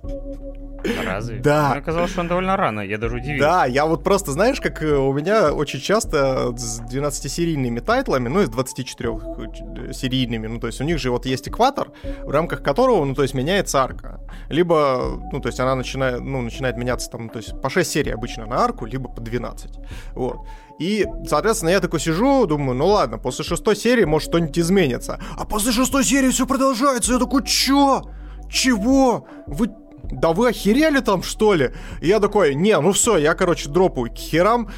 Разве? 1.03 1.39
Да. 1.39 1.71
Мне 1.73 1.81
казалось, 1.81 2.11
что 2.11 2.21
он 2.21 2.27
довольно 2.27 2.57
рано, 2.57 2.81
я 2.81 2.97
даже 2.97 3.17
удивился. 3.17 3.45
Да, 3.45 3.65
я 3.65 3.85
вот 3.85 4.03
просто, 4.03 4.31
знаешь, 4.31 4.59
как 4.59 4.81
э, 4.81 4.95
у 4.95 5.13
меня 5.13 5.53
очень 5.53 5.79
часто 5.79 6.55
с 6.57 6.81
12-серийными 6.81 7.81
тайтлами, 7.81 8.29
ну, 8.29 8.41
и 8.41 8.45
с 8.45 8.49
24-серийными, 8.49 10.47
ну, 10.47 10.59
то 10.59 10.67
есть 10.67 10.81
у 10.81 10.83
них 10.83 10.97
же 10.97 11.11
вот 11.11 11.25
есть 11.25 11.47
экватор, 11.47 11.91
в 12.23 12.29
рамках 12.29 12.63
которого, 12.63 13.05
ну, 13.05 13.13
то 13.13 13.21
есть 13.21 13.33
меняется 13.33 13.83
арка. 13.83 14.19
Либо, 14.49 15.19
ну, 15.31 15.39
то 15.39 15.49
есть 15.49 15.59
она 15.59 15.75
начинает, 15.75 16.21
ну, 16.21 16.41
начинает 16.41 16.77
меняться 16.77 17.09
там, 17.11 17.29
то 17.29 17.37
есть 17.37 17.61
по 17.61 17.69
6 17.69 17.89
серий 17.89 18.11
обычно 18.11 18.45
на 18.45 18.63
арку, 18.63 18.85
либо 18.85 19.07
по 19.09 19.21
12. 19.21 19.71
Вот. 20.13 20.39
И, 20.79 21.05
соответственно, 21.27 21.69
я 21.69 21.79
такой 21.79 21.99
сижу, 21.99 22.45
думаю, 22.45 22.75
ну 22.75 22.87
ладно, 22.87 23.17
после 23.17 23.43
шестой 23.45 23.75
серии 23.75 24.05
может 24.05 24.29
что-нибудь 24.29 24.57
изменится. 24.57 25.19
А 25.37 25.45
после 25.45 25.71
шестой 25.71 26.03
серии 26.03 26.29
все 26.29 26.45
продолжается. 26.45 27.13
Я 27.13 27.19
такой, 27.19 27.43
чё? 27.45 28.03
Чего? 28.49 29.27
Вы 29.47 29.69
да 30.11 30.33
вы 30.33 30.49
охерели 30.49 30.99
там, 30.99 31.23
что 31.23 31.53
ли? 31.53 31.71
И 32.01 32.07
я 32.07 32.19
такой, 32.19 32.55
не, 32.55 32.77
ну 32.79 32.91
все, 32.91 33.17
я, 33.17 33.33
короче, 33.33 33.69
дропаю 33.69 34.11
к 34.11 34.17
херам. 34.17 34.69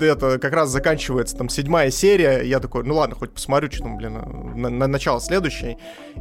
Это 0.00 0.38
как 0.38 0.52
раз 0.52 0.70
заканчивается 0.70 1.36
там 1.36 1.48
седьмая 1.48 1.90
серия. 1.90 2.42
Я 2.42 2.60
такой, 2.60 2.84
ну 2.84 2.94
ладно, 2.94 3.14
хоть 3.14 3.34
посмотрю, 3.34 3.70
что 3.70 3.82
там, 3.82 3.96
блин, 3.96 4.14
на, 4.54 4.70
на 4.70 4.86
начало 4.86 5.20
следующей. 5.20 5.76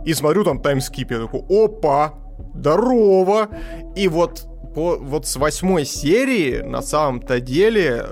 И 0.05 0.13
смотрю 0.13 0.43
там 0.43 0.61
таймскип. 0.61 1.11
Я 1.11 1.19
такой, 1.19 1.41
опа, 1.49 2.15
здорово. 2.53 3.49
И 3.95 4.07
вот 4.07 4.45
по, 4.75 4.97
вот 4.97 5.25
с 5.25 5.35
восьмой 5.37 5.85
серии 5.85 6.61
на 6.61 6.81
самом-то 6.81 7.39
деле 7.39 8.05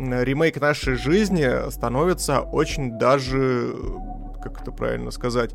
ремейк 0.00 0.60
нашей 0.60 0.94
жизни 0.94 1.70
становится 1.70 2.40
очень 2.40 2.98
даже, 2.98 3.74
как 4.42 4.62
это 4.62 4.72
правильно 4.72 5.10
сказать, 5.10 5.54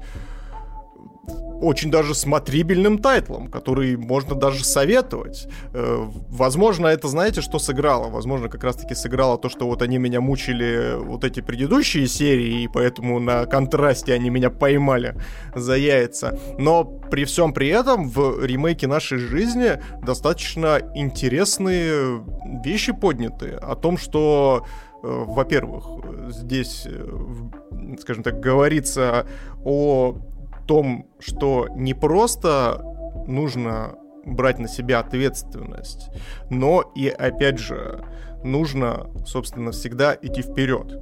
очень 1.62 1.90
даже 1.90 2.14
смотрибельным 2.14 3.00
тайтлом, 3.00 3.48
который 3.48 3.96
можно 3.98 4.36
даже 4.36 4.64
советовать. 4.64 5.48
Э, 5.74 6.06
возможно, 6.30 6.88
это, 6.88 7.08
знаете, 7.08 7.42
что 7.42 7.60
сыграло? 7.60 8.10
Возможно, 8.10 8.50
как 8.50 8.64
раз-таки 8.64 8.94
сыграло 8.94 9.38
то, 9.38 9.50
что 9.50 9.68
вот 9.68 9.82
они 9.82 9.98
меня 9.98 10.22
мучили 10.22 10.96
вот 10.98 11.24
эти 11.24 11.42
предыдущие 11.42 12.08
серии, 12.08 12.64
и 12.64 12.68
поэтому 12.68 13.20
на 13.20 13.46
контрасте 13.46 14.14
они 14.14 14.30
меня 14.30 14.50
поймали 14.50 15.16
за 15.56 15.76
яйца. 15.76 16.38
Но 16.58 16.84
при 16.84 17.26
всем 17.26 17.54
при 17.54 17.70
этом 17.70 18.10
в 18.10 18.44
ремейке 18.44 18.88
нашей 18.88 19.18
жизни 19.18 19.80
достаточно 20.04 20.80
интересные 20.94 22.24
вещи 22.64 22.92
подняты 22.92 23.52
о 23.52 23.76
том, 23.76 23.98
что 23.98 24.66
э, 25.04 25.08
во-первых, 25.08 25.86
здесь, 26.30 26.84
э, 26.86 27.08
скажем 28.00 28.24
так, 28.24 28.40
говорится 28.40 29.26
о 29.64 30.18
том, 30.66 31.08
что 31.20 31.68
не 31.76 31.94
просто 31.94 32.82
нужно 33.28 33.96
брать 34.26 34.60
на 34.60 34.68
себя 34.68 35.00
ответственность, 35.00 36.10
но 36.50 36.92
и, 36.96 37.08
опять 37.08 37.60
же, 37.60 38.04
нужно, 38.44 39.10
собственно, 39.26 39.72
всегда 39.72 40.18
идти 40.20 40.42
вперед. 40.42 41.02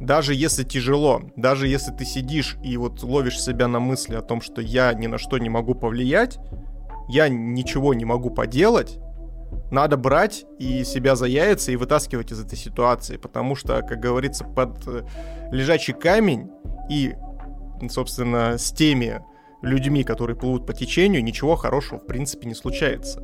Даже 0.00 0.34
если 0.34 0.64
тяжело, 0.64 1.22
даже 1.36 1.68
если 1.68 1.92
ты 1.92 2.04
сидишь 2.04 2.56
и 2.62 2.76
вот 2.76 3.02
ловишь 3.02 3.40
себя 3.40 3.68
на 3.68 3.78
мысли 3.78 4.16
о 4.16 4.22
том, 4.22 4.40
что 4.40 4.60
я 4.60 4.92
ни 4.94 5.06
на 5.06 5.18
что 5.18 5.38
не 5.38 5.48
могу 5.48 5.74
повлиять, 5.74 6.38
я 7.08 7.28
ничего 7.28 7.94
не 7.94 8.04
могу 8.04 8.30
поделать, 8.30 8.98
надо 9.70 9.96
брать 9.96 10.44
и 10.58 10.84
себя 10.84 11.14
за 11.14 11.26
яйца 11.26 11.72
и 11.72 11.76
вытаскивать 11.76 12.32
из 12.32 12.40
этой 12.40 12.56
ситуации, 12.56 13.16
потому 13.16 13.54
что, 13.54 13.80
как 13.82 14.00
говорится, 14.00 14.44
под 14.44 14.86
э, 14.86 15.02
лежачий 15.50 15.92
камень 15.92 16.50
и 16.90 17.14
собственно, 17.90 18.58
с 18.58 18.72
теми 18.72 19.22
людьми, 19.62 20.04
которые 20.04 20.36
плывут 20.36 20.66
по 20.66 20.72
течению, 20.72 21.22
ничего 21.22 21.56
хорошего, 21.56 21.98
в 21.98 22.06
принципе, 22.06 22.48
не 22.48 22.54
случается. 22.54 23.20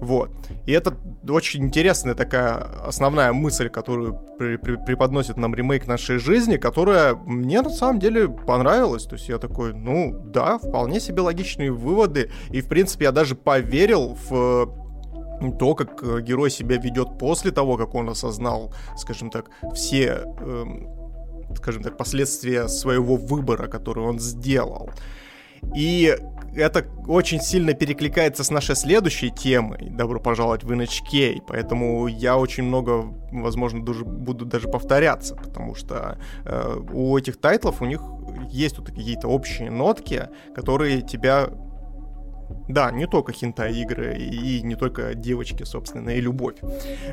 Вот. 0.00 0.30
И 0.64 0.72
это 0.72 0.96
очень 1.28 1.64
интересная 1.64 2.14
такая 2.14 2.54
основная 2.86 3.34
мысль, 3.34 3.68
которую 3.68 4.18
при 4.38 4.56
при 4.56 4.76
преподносит 4.76 5.36
нам 5.36 5.54
ремейк 5.54 5.86
нашей 5.86 6.16
жизни, 6.18 6.56
которая 6.56 7.14
мне 7.14 7.60
на 7.60 7.68
самом 7.68 7.98
деле 7.98 8.26
понравилась. 8.28 9.04
То 9.04 9.16
есть 9.16 9.28
я 9.28 9.36
такой, 9.36 9.74
ну 9.74 10.18
да, 10.24 10.58
вполне 10.58 11.00
себе 11.00 11.20
логичные 11.20 11.70
выводы. 11.70 12.30
И 12.50 12.62
в 12.62 12.68
принципе 12.68 13.04
я 13.04 13.12
даже 13.12 13.34
поверил 13.34 14.16
в 14.28 14.74
то, 15.58 15.74
как 15.74 16.22
герой 16.22 16.50
себя 16.50 16.78
ведет 16.78 17.18
после 17.18 17.50
того, 17.50 17.76
как 17.76 17.94
он 17.94 18.08
осознал, 18.08 18.74
скажем 18.96 19.30
так, 19.30 19.50
все 19.74 20.24
эм, 20.40 20.99
скажем 21.56 21.82
так, 21.82 21.96
последствия 21.96 22.68
своего 22.68 23.16
выбора, 23.16 23.68
который 23.68 24.04
он 24.04 24.18
сделал. 24.18 24.90
И 25.74 26.16
это 26.54 26.84
очень 27.06 27.40
сильно 27.40 27.74
перекликается 27.74 28.42
с 28.42 28.50
нашей 28.50 28.74
следующей 28.74 29.30
темой 29.30 29.90
«Добро 29.90 30.18
пожаловать 30.18 30.64
в 30.64 30.70
NHK», 30.72 31.42
поэтому 31.46 32.06
я 32.08 32.36
очень 32.36 32.64
много, 32.64 33.14
возможно, 33.30 33.84
даже, 33.84 34.04
буду 34.04 34.44
даже 34.44 34.68
повторяться, 34.68 35.36
потому 35.36 35.74
что 35.74 36.18
э, 36.44 36.80
у 36.92 37.16
этих 37.16 37.36
тайтлов 37.36 37.82
у 37.82 37.84
них 37.84 38.00
есть 38.50 38.78
вот 38.78 38.88
какие-то 38.88 39.28
общие 39.28 39.70
нотки, 39.70 40.28
которые 40.54 41.02
тебя 41.02 41.50
да, 42.68 42.90
не 42.90 43.06
только 43.06 43.32
хинта-игры 43.32 44.16
и 44.16 44.62
не 44.62 44.74
только 44.76 45.14
девочки, 45.14 45.64
собственно, 45.64 46.10
и 46.10 46.20
любовь. 46.20 46.56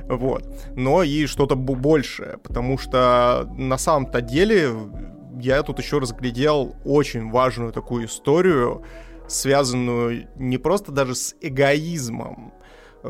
Вот. 0.07 0.47
Но 0.75 1.03
и 1.03 1.25
что-то 1.25 1.55
большее, 1.55 2.37
потому 2.37 2.77
что 2.77 3.47
на 3.57 3.77
самом-то 3.77 4.21
деле 4.21 4.71
я 5.39 5.63
тут 5.63 5.79
еще 5.79 5.99
разглядел 5.99 6.75
очень 6.85 7.29
важную 7.29 7.71
такую 7.71 8.05
историю, 8.05 8.83
связанную 9.27 10.27
не 10.35 10.57
просто 10.57 10.91
даже 10.91 11.15
с 11.15 11.35
эгоизмом, 11.41 12.53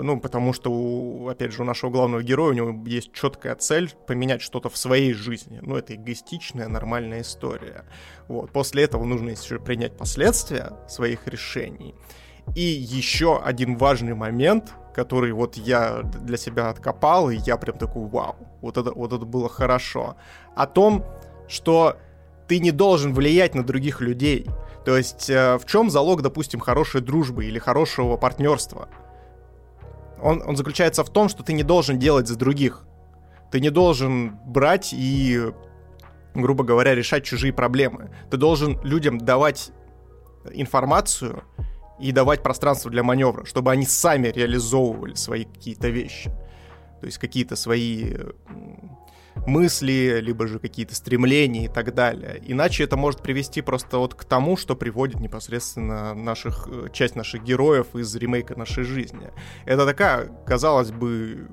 ну, 0.04 0.20
потому 0.20 0.54
что, 0.54 0.72
у, 0.72 1.28
опять 1.30 1.52
же, 1.52 1.62
у 1.62 1.66
нашего 1.66 1.90
главного 1.90 2.24
героя 2.24 2.52
у 2.52 2.54
него 2.54 2.88
есть 2.88 3.14
четкая 3.14 3.56
цель 3.56 3.94
поменять 4.08 4.42
что-то 4.42 4.70
в 4.70 4.78
своей 4.78 5.14
жизни. 5.14 5.60
Ну, 5.62 5.76
это 5.76 5.96
эгоистичная, 5.96 6.68
нормальная 6.68 7.22
история. 7.22 7.86
Вот. 8.28 8.52
После 8.52 8.84
этого 8.84 9.04
нужно 9.04 9.30
еще 9.30 9.60
принять 9.60 9.98
последствия 9.98 10.74
своих 10.88 11.28
решений. 11.28 11.96
И 12.56 12.62
еще 12.62 13.40
один 13.40 13.78
важный 13.78 14.14
момент, 14.14 14.74
который 14.94 15.32
вот 15.32 15.58
я 15.58 16.02
для 16.02 16.38
себя 16.38 16.70
откопал, 16.70 17.30
и 17.30 17.38
я 17.38 17.58
прям 17.58 17.78
такой, 17.78 18.08
вау, 18.08 18.36
вот 18.62 18.78
это, 18.78 18.92
вот 18.92 19.14
это 19.14 19.26
было 19.26 19.50
хорошо. 19.50 20.16
О 20.56 20.66
том, 20.66 21.06
что 21.48 21.98
ты 22.48 22.60
не 22.60 22.72
должен 22.72 23.14
влиять 23.14 23.56
на 23.56 23.64
других 23.64 24.02
людей. 24.02 24.48
То 24.86 24.98
есть 24.98 25.30
э, 25.30 25.58
в 25.58 25.66
чем 25.66 25.90
залог, 25.90 26.22
допустим, 26.22 26.60
хорошей 26.60 27.02
дружбы 27.02 27.46
или 27.46 27.60
хорошего 27.60 28.16
партнерства? 28.16 28.88
Он, 30.22 30.42
он 30.46 30.56
заключается 30.56 31.04
в 31.04 31.10
том, 31.10 31.30
что 31.30 31.44
ты 31.44 31.54
не 31.54 31.64
должен 31.64 32.00
делать 32.00 32.28
за 32.28 32.36
других. 32.38 32.86
Ты 33.52 33.60
не 33.60 33.70
должен 33.70 34.38
брать 34.46 34.94
и, 34.94 35.52
грубо 36.34 36.64
говоря, 36.64 36.96
решать 36.96 37.24
чужие 37.24 37.54
проблемы. 37.54 38.12
Ты 38.30 38.38
должен 38.38 38.80
людям 38.84 39.20
давать 39.20 39.72
информацию 40.52 41.44
и 42.00 42.12
давать 42.12 42.44
пространство 42.44 42.92
для 42.92 43.04
маневра, 43.04 43.46
чтобы 43.46 43.72
они 43.72 43.86
сами 43.86 44.28
реализовывали 44.28 45.16
свои 45.16 45.46
какие-то 45.46 45.90
вещи. 45.90 46.32
То 47.00 47.06
есть 47.06 47.18
какие-то 47.18 47.56
свои 47.56 48.16
мысли, 49.46 50.20
либо 50.22 50.48
же 50.48 50.60
какие-то 50.60 50.96
стремления 50.96 51.66
и 51.66 51.68
так 51.68 51.94
далее. 51.94 52.42
Иначе 52.46 52.84
это 52.84 52.98
может 52.98 53.22
привести 53.22 53.62
просто 53.62 53.98
вот 53.98 54.14
к 54.14 54.26
тому, 54.26 54.58
что 54.58 54.76
приводит 54.76 55.20
непосредственно 55.20 56.14
наших, 56.14 56.68
э, 56.68 56.90
часть 56.92 57.16
наших 57.16 57.44
героев 57.44 57.96
из 57.96 58.14
ремейка 58.16 58.58
нашей 58.58 58.84
жизни. 58.84 59.32
Это 59.66 59.86
такая, 59.86 60.28
казалось 60.46 60.92
бы, 60.92 61.50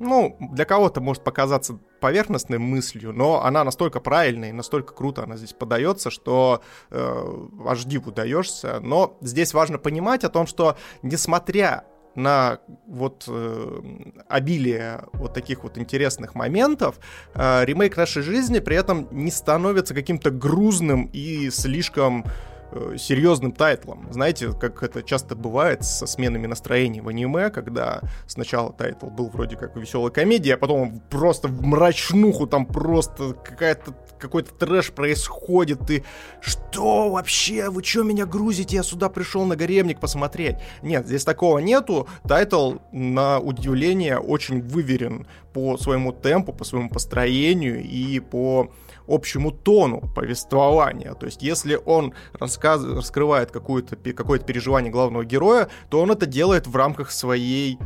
ну, 0.00 0.36
для 0.40 0.64
кого-то 0.64 1.00
может 1.00 1.22
показаться 1.22 1.78
поверхностной 2.00 2.58
мыслью, 2.58 3.12
но 3.12 3.44
она 3.44 3.62
настолько 3.64 4.00
правильная 4.00 4.48
и 4.48 4.52
настолько 4.52 4.94
круто 4.94 5.24
она 5.24 5.36
здесь 5.36 5.52
подается, 5.52 6.10
что 6.10 6.62
э, 6.90 7.46
аж 7.66 7.84
диву 7.84 8.10
даешься. 8.10 8.80
Но 8.80 9.18
здесь 9.20 9.52
важно 9.52 9.78
понимать 9.78 10.24
о 10.24 10.30
том, 10.30 10.46
что 10.46 10.78
несмотря 11.02 11.84
на 12.14 12.58
вот 12.86 13.24
э, 13.28 13.80
обилие 14.28 15.04
вот 15.12 15.34
таких 15.34 15.62
вот 15.62 15.78
интересных 15.78 16.34
моментов, 16.34 16.98
э, 17.34 17.64
ремейк 17.64 17.96
нашей 17.96 18.22
жизни 18.22 18.58
при 18.58 18.76
этом 18.76 19.08
не 19.10 19.30
становится 19.30 19.94
каким-то 19.94 20.30
грузным 20.30 21.08
и 21.12 21.50
слишком 21.50 22.24
Э, 22.72 22.94
серьезным 22.96 23.50
тайтлом. 23.50 24.06
Знаете, 24.12 24.52
как 24.52 24.84
это 24.84 25.02
часто 25.02 25.34
бывает 25.34 25.82
со 25.82 26.06
сменами 26.06 26.46
настроений 26.46 27.00
в 27.00 27.08
аниме, 27.08 27.50
когда 27.50 28.00
сначала 28.28 28.72
тайтл 28.72 29.06
был 29.06 29.28
вроде 29.28 29.56
как 29.56 29.76
веселая 29.76 30.12
комедия, 30.12 30.54
а 30.54 30.56
потом 30.56 31.00
просто 31.10 31.48
в 31.48 31.62
мрачнуху 31.62 32.46
там 32.46 32.66
просто 32.66 33.32
какая-то 33.32 33.92
какой-то 34.20 34.54
трэш 34.54 34.92
происходит, 34.92 35.90
и 35.90 36.04
что 36.40 37.10
вообще, 37.10 37.70
вы 37.70 37.82
что 37.82 38.02
меня 38.02 38.26
грузите, 38.26 38.76
я 38.76 38.82
сюда 38.82 39.08
пришел 39.08 39.44
на 39.44 39.56
гаремник 39.56 39.98
посмотреть. 39.98 40.56
Нет, 40.82 41.06
здесь 41.06 41.24
такого 41.24 41.58
нету, 41.58 42.06
тайтл, 42.28 42.74
на 42.92 43.38
удивление, 43.40 44.18
очень 44.18 44.60
выверен 44.62 45.26
по 45.52 45.76
своему 45.76 46.12
темпу, 46.12 46.52
по 46.52 46.64
своему 46.64 46.90
построению 46.90 47.82
и 47.82 48.20
по 48.20 48.70
общему 49.08 49.50
тону 49.50 50.02
повествования. 50.14 51.14
То 51.14 51.26
есть, 51.26 51.42
если 51.42 51.78
он 51.84 52.14
рассказ... 52.32 52.84
раскрывает 52.84 53.50
какое-то 53.50 53.96
переживание 53.96 54.92
главного 54.92 55.24
героя, 55.24 55.68
то 55.88 56.00
он 56.00 56.12
это 56.12 56.26
делает 56.26 56.66
в 56.66 56.76
рамках 56.76 57.10
своей 57.10 57.78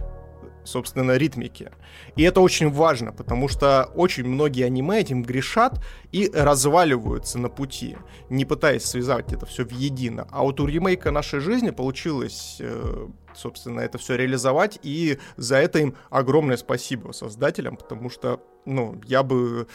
собственно, 0.65 1.17
ритмики. 1.17 1.71
И 2.17 2.23
это 2.23 2.41
очень 2.41 2.71
важно, 2.71 3.13
потому 3.13 3.49
что 3.49 3.91
очень 3.95 4.25
многие 4.25 4.65
аниме 4.65 5.01
этим 5.01 5.23
грешат 5.23 5.81
и 6.13 6.31
разваливаются 6.33 7.39
на 7.39 7.49
пути, 7.49 7.97
не 8.31 8.45
пытаясь 8.45 8.85
связать 8.85 9.33
это 9.33 9.47
все 9.47 9.65
в 9.65 9.71
едино. 9.71 10.27
А 10.31 10.43
вот 10.43 10.61
у 10.61 10.67
ремейка 10.67 11.11
нашей 11.11 11.41
жизни 11.41 11.71
получилось 11.71 12.59
э, 12.61 13.09
собственно, 13.35 13.81
это 13.81 13.99
все 13.99 14.17
реализовать, 14.17 14.79
и 14.83 15.19
за 15.37 15.57
это 15.57 15.79
им 15.81 15.95
огромное 16.11 16.57
спасибо 16.57 17.13
создателям, 17.13 17.77
потому 17.77 18.11
что 18.11 18.41
ну, 18.67 18.97
я 19.07 19.23
бы, 19.23 19.67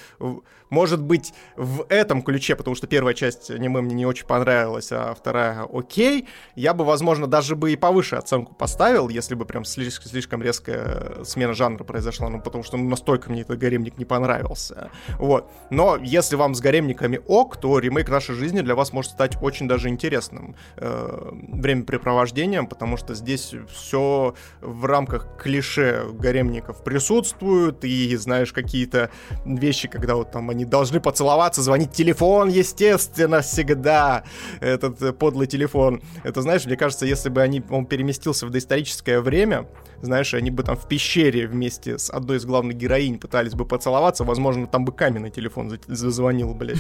может 0.70 1.02
быть, 1.02 1.34
в 1.56 1.86
этом 1.90 2.22
ключе, 2.22 2.56
потому 2.56 2.76
что 2.76 2.88
первая 2.88 3.14
часть 3.14 3.52
аниме 3.52 3.82
мне 3.82 3.96
не 3.96 4.06
очень 4.06 4.26
понравилась, 4.26 4.92
а 4.92 5.14
вторая 5.14 5.68
окей, 5.72 6.28
я 6.56 6.74
бы, 6.74 6.86
возможно, 6.86 7.28
даже 7.28 7.56
бы 7.56 7.72
и 7.72 7.76
повыше 7.76 8.16
оценку 8.16 8.54
поставил, 8.54 9.10
если 9.10 9.36
бы 9.36 9.46
прям 9.46 9.66
слишком, 9.66 10.10
слишком 10.10 10.42
резкая 10.42 11.24
смена 11.24 11.54
жанра 11.54 11.84
произошла, 11.84 12.30
ну, 12.30 12.42
потому 12.42 12.64
что 12.64 12.78
ну, 12.78 12.90
настолько 12.90 13.32
мне 13.32 13.42
этот 13.42 13.60
гаремник 13.60 13.98
не 13.98 14.06
понравился. 14.06 14.92
Вот. 15.18 15.50
Но 15.70 15.98
если 15.98 16.36
вам 16.36 16.56
с 16.56 16.62
гаремниками 16.62 17.20
ок, 17.28 17.58
то 17.58 17.80
ремейк 17.80 18.10
нашей 18.10 18.36
жизни 18.36 18.62
для 18.62 18.76
вас 18.76 18.94
может 18.94 19.12
стать 19.12 19.38
очень 19.42 19.68
даже 19.68 19.90
интересным 19.90 20.56
э, 20.78 21.32
времяпрепровождением, 21.32 22.68
потому 22.68 22.98
что 22.98 23.16
здесь 23.16 23.54
все 23.70 24.36
в 24.62 24.86
рамках 24.86 25.38
клише 25.38 26.06
гаремников 26.14 26.84
присутствует, 26.84 27.84
и 27.84 28.16
знаешь, 28.16 28.54
какие 28.54 28.79
какие-то 28.80 29.10
вещи, 29.46 29.88
когда 29.88 30.16
вот 30.16 30.32
там 30.32 30.50
они 30.50 30.66
должны 30.66 31.00
поцеловаться, 31.00 31.62
звонить 31.62 31.92
телефон, 31.92 32.50
естественно, 32.50 33.42
всегда. 33.42 34.24
Этот 34.62 35.02
э, 35.02 35.12
подлый 35.12 35.48
телефон. 35.48 36.02
Это, 36.24 36.42
знаешь, 36.42 36.66
мне 36.66 36.78
кажется, 36.78 37.06
если 37.06 37.30
бы 37.30 37.42
они, 37.42 37.62
он 37.70 37.86
переместился 37.86 38.46
в 38.46 38.50
доисторическое 38.50 39.20
время, 39.20 39.68
знаешь, 40.02 40.34
они 40.34 40.50
бы 40.52 40.64
там 40.64 40.78
в 40.78 40.88
пещере 40.88 41.48
вместе 41.48 41.98
с 41.98 42.10
одной 42.10 42.38
из 42.38 42.46
главных 42.46 42.78
героинь 42.78 43.20
пытались 43.20 43.54
бы 43.54 43.66
поцеловаться, 43.66 44.24
возможно, 44.24 44.66
там 44.68 44.86
бы 44.86 44.94
каменный 44.94 45.30
телефон 45.30 45.78
зазвонил, 45.88 46.54
блядь. 46.54 46.80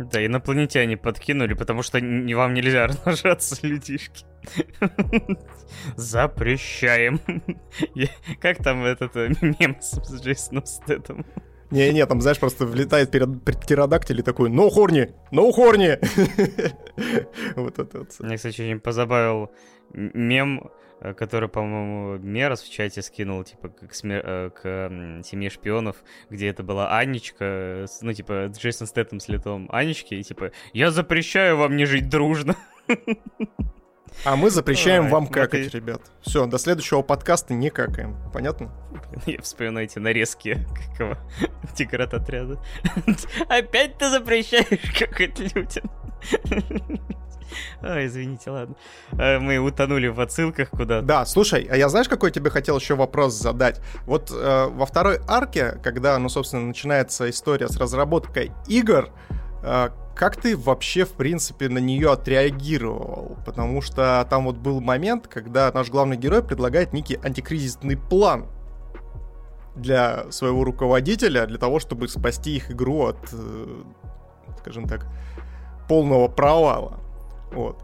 Да, 0.00 0.24
инопланетяне 0.24 0.96
подкинули, 0.96 1.52
потому 1.52 1.82
что 1.82 1.98
вам 1.98 2.54
нельзя 2.54 2.86
размножаться, 2.88 3.56
людишки. 3.66 4.24
Запрещаем. 5.96 7.20
Как 8.40 8.62
там 8.62 8.84
этот 8.84 9.14
э, 9.16 9.28
мем 9.42 9.76
с 9.80 9.98
Джейсоном 10.22 10.64
Стэттом? 10.64 11.26
Не-не, 11.70 12.06
там, 12.06 12.20
знаешь, 12.20 12.38
просто 12.38 12.64
влетает 12.64 13.10
перед 13.10 13.44
птеродактиль 13.44 14.20
и 14.20 14.22
такой 14.22 14.50
«No 14.50 14.70
хорни! 14.70 15.12
No 15.30 15.52
хорни!» 15.52 15.98
Вот 17.54 17.78
это 17.78 17.98
вот. 17.98 18.16
Мне, 18.20 18.36
кстати, 18.36 18.62
очень 18.62 18.80
позабавил 18.80 19.52
мем, 19.92 20.70
который, 21.00 21.48
по-моему, 21.48 22.18
Мерос 22.18 22.62
в 22.62 22.70
чате 22.70 23.02
скинул, 23.02 23.44
типа, 23.44 23.68
к, 23.68 23.94
смер... 23.94 24.22
Э, 24.24 24.50
к 24.50 25.24
семье 25.24 25.50
шпионов, 25.50 25.96
где 26.28 26.48
это 26.48 26.62
была 26.62 26.96
Анечка, 26.96 27.86
ну, 28.02 28.12
типа, 28.12 28.52
Джейсон 28.56 28.86
Стэттем 28.86 29.20
с 29.20 29.28
лицом 29.28 29.68
Анечки, 29.72 30.14
и 30.14 30.22
типа 30.22 30.52
«Я 30.72 30.90
запрещаю 30.90 31.56
вам 31.56 31.76
не 31.76 31.86
жить 31.86 32.08
дружно!» 32.08 32.56
А 34.24 34.36
мы 34.36 34.50
запрещаем 34.50 35.04
Ой, 35.04 35.10
вам 35.10 35.26
какать, 35.28 35.70
ты... 35.70 35.78
ребят. 35.78 36.02
Все, 36.20 36.44
до 36.46 36.58
следующего 36.58 37.02
подкаста 37.02 37.54
не 37.54 37.70
какаем. 37.70 38.16
Понятно? 38.32 38.70
Я 39.26 39.40
вспоминаю 39.40 39.86
эти 39.86 39.98
нарезки 39.98 40.58
какого 40.92 41.18
тиграт 41.76 42.12
отряда. 42.12 42.58
Опять 43.48 43.98
ты 43.98 44.10
запрещаешь 44.10 44.98
какать 44.98 45.38
людям. 45.38 45.90
А, 47.82 48.04
извините, 48.04 48.50
ладно. 48.50 48.74
А, 49.12 49.38
мы 49.38 49.58
утонули 49.58 50.08
в 50.08 50.20
отсылках 50.20 50.70
куда-то. 50.70 51.06
Да, 51.06 51.24
слушай, 51.24 51.66
а 51.70 51.76
я 51.76 51.88
знаешь, 51.88 52.08
какой 52.08 52.30
тебе 52.30 52.50
хотел 52.50 52.78
еще 52.78 52.94
вопрос 52.94 53.34
задать? 53.34 53.80
Вот 54.06 54.30
э, 54.30 54.66
во 54.66 54.86
второй 54.86 55.20
арке, 55.26 55.78
когда, 55.82 56.18
ну, 56.18 56.28
собственно, 56.28 56.66
начинается 56.66 57.28
история 57.30 57.68
с 57.68 57.76
разработкой 57.76 58.52
игр, 58.66 59.10
э, 59.62 59.88
как 60.14 60.36
ты 60.36 60.56
вообще, 60.56 61.04
в 61.04 61.12
принципе, 61.12 61.68
на 61.68 61.78
нее 61.78 62.12
отреагировал? 62.12 63.38
Потому 63.46 63.80
что 63.80 64.26
там 64.28 64.44
вот 64.44 64.56
был 64.56 64.80
момент, 64.80 65.26
когда 65.28 65.70
наш 65.72 65.88
главный 65.88 66.16
герой 66.16 66.42
предлагает 66.42 66.92
некий 66.92 67.18
антикризисный 67.22 67.96
план 67.96 68.46
для 69.74 70.30
своего 70.30 70.64
руководителя, 70.64 71.46
для 71.46 71.58
того, 71.58 71.80
чтобы 71.80 72.08
спасти 72.08 72.56
их 72.56 72.70
игру 72.70 73.06
от, 73.06 73.16
э, 73.32 73.82
скажем 74.58 74.86
так, 74.86 75.06
полного 75.88 76.28
провала. 76.28 77.00
Вот. 77.52 77.82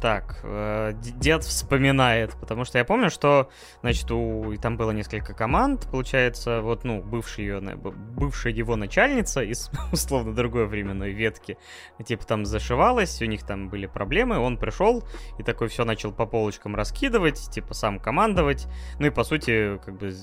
Так, 0.00 0.38
э, 0.44 0.92
дед 0.94 1.42
вспоминает, 1.42 2.34
потому 2.40 2.64
что 2.64 2.78
я 2.78 2.84
помню, 2.84 3.10
что, 3.10 3.50
значит, 3.80 4.08
у 4.12 4.54
там 4.62 4.76
было 4.76 4.92
несколько 4.92 5.34
команд, 5.34 5.88
получается, 5.90 6.62
вот, 6.62 6.84
ну, 6.84 7.02
бывшая, 7.02 7.42
ее, 7.42 7.60
бывшая 7.60 8.52
его 8.52 8.76
начальница 8.76 9.42
из 9.42 9.70
условно 9.92 10.34
другой 10.34 10.66
временной 10.66 11.10
ветки, 11.10 11.58
типа 12.02 12.24
там 12.26 12.46
зашивалась, 12.46 13.20
у 13.20 13.24
них 13.24 13.44
там 13.44 13.68
были 13.68 13.86
проблемы, 13.86 14.38
он 14.38 14.56
пришел 14.56 15.02
и 15.36 15.42
такой 15.42 15.66
все 15.66 15.84
начал 15.84 16.12
по 16.12 16.24
полочкам 16.24 16.76
раскидывать, 16.76 17.50
типа 17.50 17.74
сам 17.74 17.98
командовать, 17.98 18.68
ну 19.00 19.06
и 19.06 19.10
по 19.10 19.24
сути, 19.24 19.80
как 19.84 19.98
бы 19.98 20.14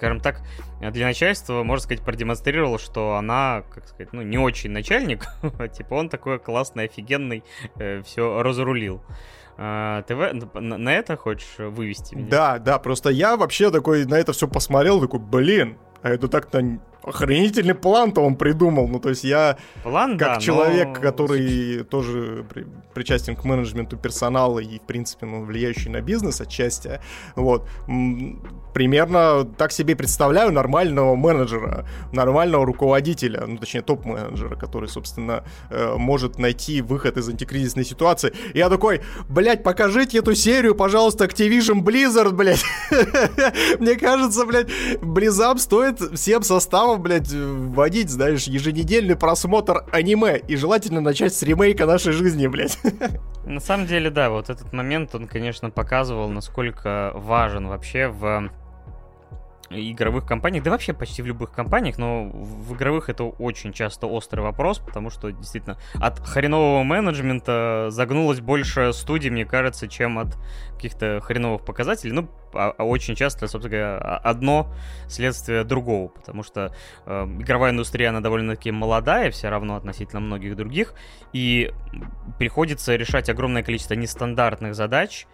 скажем 0.00 0.20
так, 0.20 0.40
для 0.80 1.06
начальства, 1.06 1.62
можно 1.62 1.82
сказать, 1.82 2.02
продемонстрировал, 2.02 2.78
что 2.78 3.16
она, 3.16 3.64
как 3.70 3.86
сказать, 3.86 4.14
ну, 4.14 4.22
не 4.22 4.38
очень 4.38 4.70
начальник, 4.70 5.26
типа 5.76 5.92
он 5.92 6.08
такой 6.08 6.38
классный, 6.38 6.84
офигенный, 6.84 7.44
э, 7.76 8.00
все 8.02 8.42
разрулил. 8.42 9.02
А, 9.58 10.00
ты 10.04 10.14
на 10.14 10.94
это 10.94 11.18
хочешь 11.18 11.58
вывести 11.58 12.14
меня? 12.14 12.28
Да, 12.30 12.58
да, 12.58 12.78
просто 12.78 13.10
я 13.10 13.36
вообще 13.36 13.70
такой 13.70 14.06
на 14.06 14.14
это 14.14 14.32
все 14.32 14.48
посмотрел, 14.48 15.02
такой, 15.02 15.20
блин, 15.20 15.76
а 16.00 16.08
это 16.08 16.28
так-то 16.28 16.80
охренительный 17.02 17.74
план-то 17.74 18.20
он 18.20 18.36
придумал. 18.36 18.88
Ну, 18.88 19.00
то 19.00 19.08
есть 19.08 19.24
я, 19.24 19.56
План, 19.82 20.18
как 20.18 20.34
да, 20.34 20.40
человек, 20.40 20.88
но... 20.88 20.94
который 20.94 21.84
тоже 21.84 22.44
при, 22.52 22.66
причастен 22.94 23.36
к 23.36 23.44
менеджменту 23.44 23.96
персонала 23.96 24.58
и, 24.58 24.78
в 24.78 24.82
принципе, 24.82 25.26
ну, 25.26 25.44
влияющий 25.44 25.90
на 25.90 26.00
бизнес 26.00 26.40
отчасти, 26.40 27.00
вот, 27.36 27.66
примерно 28.74 29.44
так 29.44 29.72
себе 29.72 29.96
представляю 29.96 30.52
нормального 30.52 31.14
менеджера, 31.16 31.86
нормального 32.12 32.64
руководителя, 32.66 33.44
ну, 33.46 33.56
точнее, 33.58 33.82
топ-менеджера, 33.82 34.56
который, 34.56 34.88
собственно, 34.88 35.44
э, 35.70 35.94
может 35.96 36.38
найти 36.38 36.82
выход 36.82 37.16
из 37.16 37.28
антикризисной 37.28 37.84
ситуации. 37.84 38.32
И 38.54 38.58
я 38.58 38.68
такой, 38.68 39.00
блядь, 39.28 39.62
покажите 39.62 40.18
эту 40.18 40.34
серию, 40.34 40.74
пожалуйста, 40.74 41.24
Activision 41.24 41.82
Blizzard, 41.82 42.32
блядь. 42.32 42.64
Мне 43.78 43.96
кажется, 43.96 44.44
блядь, 44.44 44.68
Blizzard 45.00 45.58
стоит 45.58 46.00
всем 46.14 46.42
составом 46.42 46.99
блядь, 47.00 47.32
вводить, 47.32 48.10
знаешь, 48.10 48.44
еженедельный 48.44 49.16
просмотр 49.16 49.84
аниме. 49.92 50.38
И 50.38 50.56
желательно 50.56 51.00
начать 51.00 51.34
с 51.34 51.42
ремейка 51.42 51.86
нашей 51.86 52.12
жизни, 52.12 52.46
блядь. 52.46 52.78
На 53.44 53.60
самом 53.60 53.86
деле, 53.86 54.10
да, 54.10 54.30
вот 54.30 54.50
этот 54.50 54.72
момент, 54.72 55.14
он, 55.14 55.26
конечно, 55.26 55.70
показывал, 55.70 56.28
насколько 56.28 57.12
важен 57.14 57.66
вообще 57.66 58.08
в 58.08 58.50
игровых 59.70 60.26
компаниях, 60.26 60.64
да 60.64 60.70
вообще 60.70 60.92
почти 60.92 61.22
в 61.22 61.26
любых 61.26 61.52
компаниях, 61.52 61.96
но 61.96 62.24
в 62.24 62.74
игровых 62.74 63.08
это 63.08 63.24
очень 63.24 63.72
часто 63.72 64.06
острый 64.08 64.40
вопрос, 64.40 64.78
потому 64.78 65.10
что 65.10 65.30
действительно 65.30 65.78
от 65.94 66.18
хренового 66.18 66.82
менеджмента 66.82 67.86
загнулось 67.90 68.40
больше 68.40 68.92
студий, 68.92 69.30
мне 69.30 69.44
кажется, 69.44 69.86
чем 69.86 70.18
от 70.18 70.36
каких-то 70.74 71.20
хреновых 71.20 71.64
показателей. 71.64 72.12
Ну, 72.12 72.28
а, 72.52 72.74
а 72.76 72.84
очень 72.84 73.14
часто, 73.14 73.46
собственно 73.46 73.70
говоря, 73.70 73.98
одно 73.98 74.72
следствие 75.06 75.62
другого, 75.62 76.08
потому 76.08 76.42
что 76.42 76.74
э, 77.06 77.24
игровая 77.38 77.70
индустрия, 77.70 78.08
она 78.08 78.20
довольно-таки 78.20 78.72
молодая, 78.72 79.30
все 79.30 79.50
равно 79.50 79.76
относительно 79.76 80.20
многих 80.20 80.56
других, 80.56 80.94
и 81.32 81.72
приходится 82.38 82.96
решать 82.96 83.28
огромное 83.28 83.62
количество 83.62 83.94
нестандартных 83.94 84.74
задач, 84.74 85.26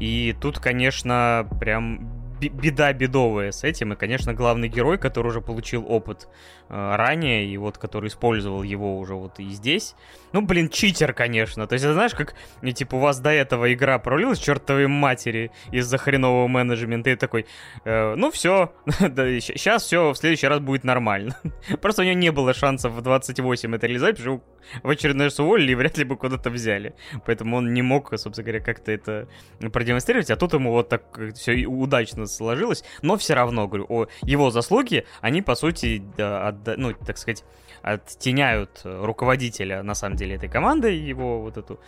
и 0.00 0.34
тут, 0.40 0.58
конечно, 0.58 1.46
прям 1.60 2.23
беда 2.40 2.92
бедовая 2.92 3.52
с 3.52 3.64
этим. 3.64 3.92
И, 3.92 3.96
конечно, 3.96 4.34
главный 4.34 4.68
герой, 4.68 4.98
который 4.98 5.28
уже 5.28 5.40
получил 5.40 5.84
опыт 5.88 6.28
э, 6.68 6.96
ранее, 6.96 7.46
и 7.46 7.56
вот 7.56 7.78
который 7.78 8.08
использовал 8.08 8.62
его 8.62 8.98
уже 8.98 9.14
вот 9.14 9.38
и 9.38 9.48
здесь. 9.50 9.94
Ну, 10.32 10.42
блин, 10.42 10.68
читер, 10.68 11.12
конечно. 11.12 11.66
То 11.66 11.74
есть, 11.74 11.84
знаешь, 11.84 12.14
как, 12.14 12.34
типа, 12.62 12.96
у 12.96 12.98
вас 12.98 13.20
до 13.20 13.30
этого 13.30 13.72
игра 13.72 13.98
пролилась 13.98 14.38
чертовой 14.38 14.88
матери 14.88 15.50
из-за 15.70 15.98
хренового 15.98 16.48
менеджмента, 16.48 17.10
и 17.10 17.16
такой, 17.16 17.46
э, 17.84 18.14
ну, 18.16 18.30
все, 18.30 18.72
сейчас 18.88 19.84
все 19.84 20.12
в 20.12 20.16
следующий 20.16 20.48
раз 20.48 20.60
будет 20.60 20.84
нормально. 20.84 21.36
Просто 21.80 22.02
у 22.02 22.04
него 22.04 22.18
не 22.18 22.32
было 22.32 22.54
шансов 22.54 22.92
в 22.92 23.02
28 23.02 23.74
это 23.74 23.86
реализовать, 23.86 24.16
потому 24.16 24.38
что 24.38 24.53
в 24.82 24.88
очередной 24.88 25.26
раз 25.26 25.38
уволили 25.40 25.72
и 25.72 25.74
вряд 25.74 25.98
ли 25.98 26.04
бы 26.04 26.16
куда-то 26.16 26.50
взяли. 26.50 26.94
Поэтому 27.26 27.56
он 27.56 27.72
не 27.72 27.82
мог, 27.82 28.10
собственно 28.18 28.44
говоря, 28.44 28.60
как-то 28.60 28.92
это 28.92 29.28
продемонстрировать, 29.72 30.30
а 30.30 30.36
тут 30.36 30.54
ему 30.54 30.72
вот 30.72 30.88
так 30.88 31.18
все 31.34 31.66
удачно 31.66 32.26
сложилось. 32.26 32.84
Но 33.02 33.16
все 33.16 33.34
равно, 33.34 33.66
говорю, 33.68 33.86
о 33.88 34.06
его 34.22 34.50
заслуги, 34.50 35.06
они, 35.20 35.42
по 35.42 35.54
сути, 35.54 36.02
да, 36.16 36.48
от, 36.48 36.76
ну, 36.76 36.92
так 36.94 37.18
сказать, 37.18 37.44
оттеняют 37.82 38.80
руководителя, 38.84 39.82
на 39.82 39.94
самом 39.94 40.16
деле, 40.16 40.36
этой 40.36 40.48
команды, 40.48 40.90
его 40.92 41.40
вот 41.40 41.56
эту 41.56 41.80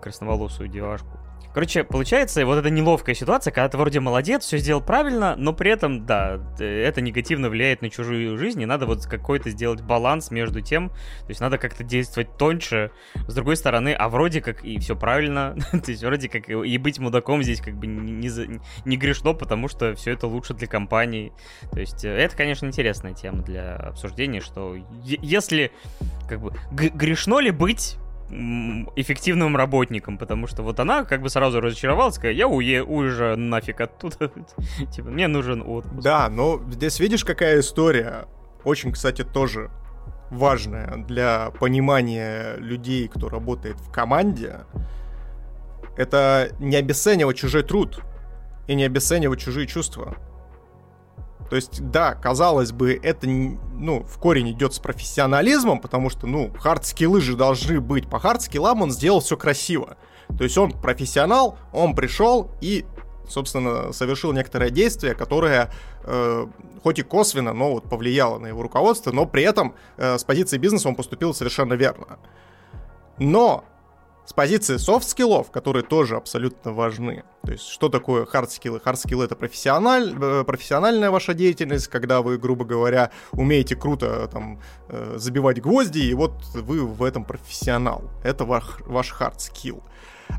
красноволосую 0.00 0.68
девушку. 0.68 1.18
Короче, 1.54 1.84
получается 1.84 2.44
вот 2.44 2.58
эта 2.58 2.68
неловкая 2.68 3.14
ситуация, 3.14 3.52
когда 3.52 3.68
ты 3.68 3.78
вроде 3.78 4.00
молодец, 4.00 4.44
все 4.44 4.58
сделал 4.58 4.80
правильно, 4.82 5.36
но 5.36 5.52
при 5.52 5.70
этом, 5.70 6.04
да, 6.04 6.40
это 6.58 7.00
негативно 7.00 7.48
влияет 7.48 7.80
на 7.80 7.90
чужую 7.90 8.36
жизнь, 8.36 8.60
и 8.60 8.66
надо 8.66 8.86
вот 8.86 9.06
какой-то 9.06 9.50
сделать 9.50 9.80
баланс 9.80 10.32
между 10.32 10.60
тем, 10.60 10.88
то 10.88 11.28
есть 11.28 11.40
надо 11.40 11.56
как-то 11.58 11.84
действовать 11.84 12.36
тоньше, 12.36 12.90
с 13.28 13.34
другой 13.34 13.56
стороны, 13.56 13.94
а 13.94 14.08
вроде 14.08 14.40
как 14.40 14.64
и 14.64 14.80
все 14.80 14.96
правильно, 14.96 15.56
то 15.70 15.90
есть 15.92 16.02
вроде 16.02 16.28
как 16.28 16.48
и 16.48 16.78
быть 16.78 16.98
мудаком 16.98 17.40
здесь 17.44 17.60
как 17.60 17.76
бы 17.76 17.86
не, 17.86 18.28
не, 18.28 18.60
не 18.84 18.96
грешно, 18.96 19.32
потому 19.32 19.68
что 19.68 19.94
все 19.94 20.10
это 20.10 20.26
лучше 20.26 20.54
для 20.54 20.66
компании. 20.66 21.32
То 21.70 21.78
есть 21.78 22.04
э, 22.04 22.08
это, 22.08 22.36
конечно, 22.36 22.66
интересная 22.66 23.14
тема 23.14 23.42
для 23.42 23.76
обсуждения, 23.76 24.40
что 24.40 24.76
если 25.04 25.70
как 26.28 26.40
бы 26.40 26.52
грешно 26.72 27.38
ли 27.38 27.52
быть 27.52 27.96
эффективным 28.30 29.56
работником, 29.56 30.18
потому 30.18 30.46
что 30.46 30.62
вот 30.62 30.80
она 30.80 31.04
как 31.04 31.22
бы 31.22 31.28
сразу 31.28 31.60
разочаровалась, 31.60 32.14
сказала, 32.14 32.34
я 32.34 32.48
уе 32.48 32.82
уезжаю 32.82 33.38
нафиг 33.38 33.80
оттуда, 33.80 34.30
типа, 34.92 35.10
мне 35.10 35.28
нужен 35.28 35.62
отпуск. 35.62 36.02
Да, 36.02 36.28
но 36.28 36.60
здесь 36.70 36.98
видишь, 37.00 37.24
какая 37.24 37.60
история, 37.60 38.26
очень, 38.64 38.92
кстати, 38.92 39.22
тоже 39.22 39.70
важная 40.30 41.04
для 41.06 41.50
понимания 41.60 42.56
людей, 42.56 43.08
кто 43.08 43.28
работает 43.28 43.76
в 43.76 43.90
команде, 43.92 44.60
это 45.96 46.50
не 46.58 46.76
обесценивать 46.76 47.36
чужой 47.36 47.62
труд 47.62 48.02
и 48.66 48.74
не 48.74 48.84
обесценивать 48.84 49.40
чужие 49.40 49.66
чувства. 49.66 50.16
То 51.50 51.56
есть, 51.56 51.90
да, 51.90 52.14
казалось 52.14 52.72
бы, 52.72 52.98
это, 53.02 53.26
ну, 53.26 54.02
в 54.04 54.18
корень 54.18 54.50
идет 54.50 54.74
с 54.74 54.78
профессионализмом, 54.78 55.80
потому 55.80 56.10
что, 56.10 56.26
ну, 56.26 56.48
хард-скиллы 56.48 57.20
же 57.20 57.36
должны 57.36 57.80
быть. 57.80 58.08
По 58.08 58.18
хард-скиллам 58.18 58.82
он 58.82 58.90
сделал 58.90 59.20
все 59.20 59.36
красиво. 59.36 59.96
То 60.36 60.44
есть 60.44 60.56
он 60.56 60.72
профессионал, 60.72 61.58
он 61.72 61.94
пришел 61.94 62.50
и, 62.60 62.86
собственно, 63.28 63.92
совершил 63.92 64.32
некоторое 64.32 64.70
действие, 64.70 65.14
которое, 65.14 65.70
э, 66.04 66.46
хоть 66.82 66.98
и 66.98 67.02
косвенно, 67.02 67.52
но 67.52 67.72
вот 67.72 67.88
повлияло 67.88 68.38
на 68.38 68.46
его 68.46 68.62
руководство, 68.62 69.12
но 69.12 69.26
при 69.26 69.42
этом 69.42 69.74
э, 69.96 70.18
с 70.18 70.24
позиции 70.24 70.56
бизнеса 70.58 70.88
он 70.88 70.94
поступил 70.94 71.34
совершенно 71.34 71.74
верно. 71.74 72.18
Но 73.18 73.64
с 74.26 74.32
позиции 74.32 74.78
софт-скиллов, 74.78 75.50
которые 75.50 75.82
тоже 75.82 76.16
абсолютно 76.16 76.72
важны. 76.72 77.24
То 77.44 77.52
есть, 77.52 77.66
что 77.66 77.88
такое 77.88 78.24
хард-скиллы? 78.24 78.80
Хард-скиллы— 78.80 79.24
это 79.26 79.36
профессиональ... 79.36 80.14
Э, 80.20 80.44
профессиональная 80.44 81.10
ваша 81.10 81.34
деятельность, 81.34 81.88
когда 81.88 82.22
вы, 82.22 82.38
грубо 82.38 82.64
говоря, 82.64 83.10
умеете 83.32 83.76
круто 83.76 84.28
там, 84.32 84.60
э, 84.88 85.14
забивать 85.18 85.60
гвозди, 85.60 85.98
и 85.98 86.14
вот 86.14 86.32
вы 86.54 86.86
в 86.86 87.02
этом 87.02 87.24
профессионал. 87.24 88.10
Это 88.22 88.44
ваш, 88.44 88.64
ваш 88.86 89.12
хард-скилл. 89.12 89.82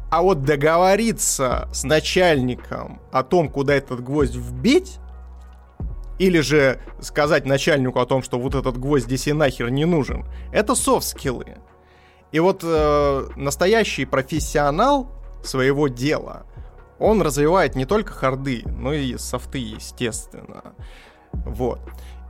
А 0.10 0.24
вот 0.24 0.44
договориться 0.44 1.70
с 1.72 1.84
начальником 1.84 3.02
о 3.12 3.24
том, 3.24 3.50
куда 3.50 3.76
этот 3.76 4.04
гвоздь 4.04 4.36
вбить, 4.36 5.00
или 6.18 6.40
же 6.40 6.80
сказать 7.02 7.46
начальнику 7.46 8.00
о 8.00 8.06
том, 8.06 8.24
что 8.24 8.40
вот 8.40 8.56
этот 8.56 8.78
гвоздь 8.78 9.06
здесь 9.06 9.28
и 9.28 9.34
нахер 9.34 9.70
не 9.70 9.86
нужен, 9.86 10.26
это 10.52 10.74
софт-скиллы. 10.74 11.58
И 12.36 12.40
вот 12.40 12.66
э, 12.66 13.28
настоящий 13.38 14.04
профессионал 14.04 15.08
своего 15.42 15.88
дела, 15.88 16.46
он 17.00 17.22
развивает 17.22 17.78
не 17.78 17.86
только 17.86 18.12
харды, 18.12 18.64
но 18.66 18.92
и 18.92 19.16
софты, 19.16 19.60
естественно. 19.60 20.76
Вот. 21.32 21.80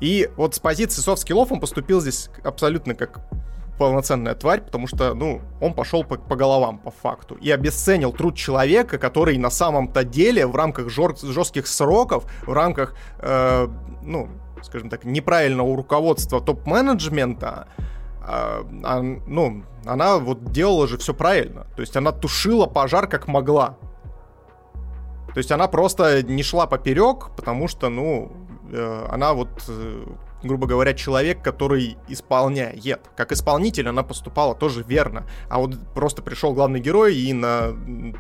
И 0.02 0.30
вот 0.38 0.54
с 0.54 0.60
позиции 0.60 1.02
софт-скиллов 1.02 1.52
он 1.52 1.60
поступил 1.60 2.02
здесь 2.02 2.30
абсолютно 2.44 2.94
как 2.94 3.28
полноценная 3.80 4.36
тварь, 4.36 4.62
потому 4.62 4.86
что, 4.86 5.16
ну, 5.16 5.42
он 5.60 5.74
пошел 5.74 6.04
по, 6.04 6.18
по 6.18 6.36
головам, 6.36 6.78
по 6.78 6.92
факту, 6.92 7.34
и 7.42 7.50
обесценил 7.50 8.14
труд 8.14 8.36
человека, 8.36 9.00
который 9.00 9.40
на 9.40 9.50
самом-то 9.50 10.04
деле 10.04 10.46
в 10.46 10.56
рамках 10.56 10.86
жор- 10.90 11.18
жестких 11.20 11.66
сроков, 11.66 12.32
в 12.46 12.54
рамках, 12.54 12.94
э, 13.18 13.68
ну, 14.04 14.30
скажем 14.62 14.92
так, 14.92 15.04
неправильного 15.04 15.76
руководства 15.76 16.42
топ-менеджмента, 16.42 17.70
а, 18.28 19.02
ну, 19.28 19.64
она 19.86 20.18
вот 20.18 20.52
делала 20.52 20.88
же 20.88 20.98
все 20.98 21.14
правильно. 21.14 21.68
То 21.76 21.82
есть 21.82 21.96
она 21.96 22.12
тушила 22.12 22.66
пожар 22.66 23.08
как 23.08 23.28
могла. 23.28 23.78
То 25.34 25.38
есть 25.40 25.52
она 25.52 25.68
просто 25.68 26.24
не 26.24 26.44
шла 26.44 26.66
поперек, 26.66 27.30
потому 27.36 27.68
что, 27.68 27.90
ну, 27.90 28.32
э, 28.72 29.08
она 29.12 29.34
вот 29.34 29.50
э, 29.68 30.06
грубо 30.46 30.68
говоря, 30.68 30.94
человек, 30.94 31.42
который 31.42 31.98
исполняет. 32.08 33.10
Как 33.16 33.32
исполнитель 33.32 33.88
она 33.90 34.04
поступала 34.04 34.56
тоже 34.56 34.84
верно. 34.88 35.26
А 35.50 35.60
вот 35.60 35.78
просто 35.94 36.22
пришел 36.22 36.54
главный 36.54 36.80
герой 36.80 37.16
и 37.16 37.34
на... 37.34 37.74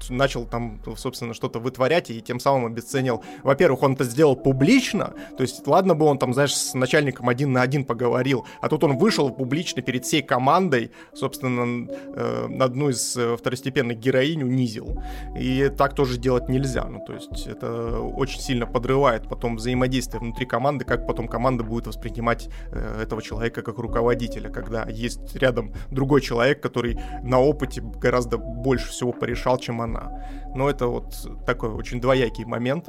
начал 0.10 0.45
там, 0.45 0.81
собственно, 0.97 1.34
что-то 1.34 1.60
вытворять 1.60 2.10
и 2.10 2.22
тем 2.22 2.39
самым 2.39 2.65
обесценил. 2.65 3.23
Во-первых, 3.43 3.84
он 3.84 3.93
это 3.93 4.03
сделал 4.03 4.35
публично, 4.35 5.14
то 5.38 5.43
есть 5.43 5.65
ладно 5.68 5.95
бы 5.95 6.06
он 6.06 6.18
там, 6.18 6.34
знаешь, 6.34 6.56
с 6.56 6.73
начальником 6.73 7.30
один 7.30 7.52
на 7.52 7.61
один 7.61 7.85
поговорил, 7.85 8.45
а 8.61 8.69
тут 8.69 8.84
он 8.84 8.97
вышел 8.97 9.30
публично 9.30 9.81
перед 9.81 10.06
всей 10.06 10.22
командой, 10.22 10.91
собственно, 11.14 11.88
э, 12.15 12.47
одну 12.60 12.89
из 12.89 13.15
э, 13.18 13.38
второстепенных 13.38 13.99
героинь 13.99 14.43
унизил. 14.43 15.02
И 15.38 15.69
так 15.77 15.95
тоже 15.95 16.18
делать 16.18 16.49
нельзя. 16.49 16.85
Ну, 16.85 17.03
то 17.06 17.14
есть 17.14 17.47
это 17.47 17.99
очень 17.99 18.39
сильно 18.39 18.65
подрывает 18.65 19.27
потом 19.30 19.57
взаимодействие 19.57 20.19
внутри 20.19 20.45
команды, 20.45 20.85
как 20.85 21.07
потом 21.07 21.27
команда 21.27 21.64
будет 21.64 21.88
воспринимать 21.88 22.15
воспринимать 22.16 22.50
э, 22.72 23.02
этого 23.04 23.22
человека 23.22 23.62
как 23.62 23.78
руководителя, 23.78 24.50
когда 24.50 24.86
есть 24.90 25.36
рядом 25.36 25.74
другой 25.92 26.22
человек, 26.22 26.62
который 26.62 26.98
на 27.24 27.40
опыте 27.40 27.82
гораздо 27.82 28.38
больше 28.38 28.90
всего 28.90 29.12
порешал, 29.12 29.58
чем 29.58 29.82
она. 29.82 30.12
Но 30.56 30.70
это 30.70 30.88
вот 30.88 31.14
такой 31.46 31.70
очень 31.70 32.00
двоякий 32.00 32.46
момент, 32.46 32.88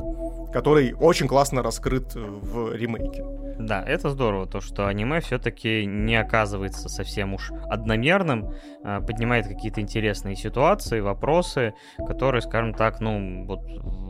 который 0.52 0.92
очень 0.92 1.28
классно 1.28 1.62
раскрыт 1.62 2.14
в 2.14 2.74
ремейке. 2.74 3.24
Да, 3.58 3.82
это 3.82 4.10
здорово, 4.10 4.46
то, 4.46 4.60
что 4.60 4.86
аниме 4.86 5.20
все-таки 5.20 5.86
не 5.86 6.14
оказывается 6.16 6.88
совсем 6.88 7.34
уж 7.34 7.50
одномерным, 7.70 8.52
а, 8.84 9.00
поднимает 9.00 9.46
какие-то 9.46 9.80
интересные 9.80 10.36
ситуации, 10.36 11.00
вопросы, 11.00 11.72
которые, 12.06 12.42
скажем 12.42 12.74
так, 12.74 13.00
ну, 13.00 13.46
вот 13.46 13.60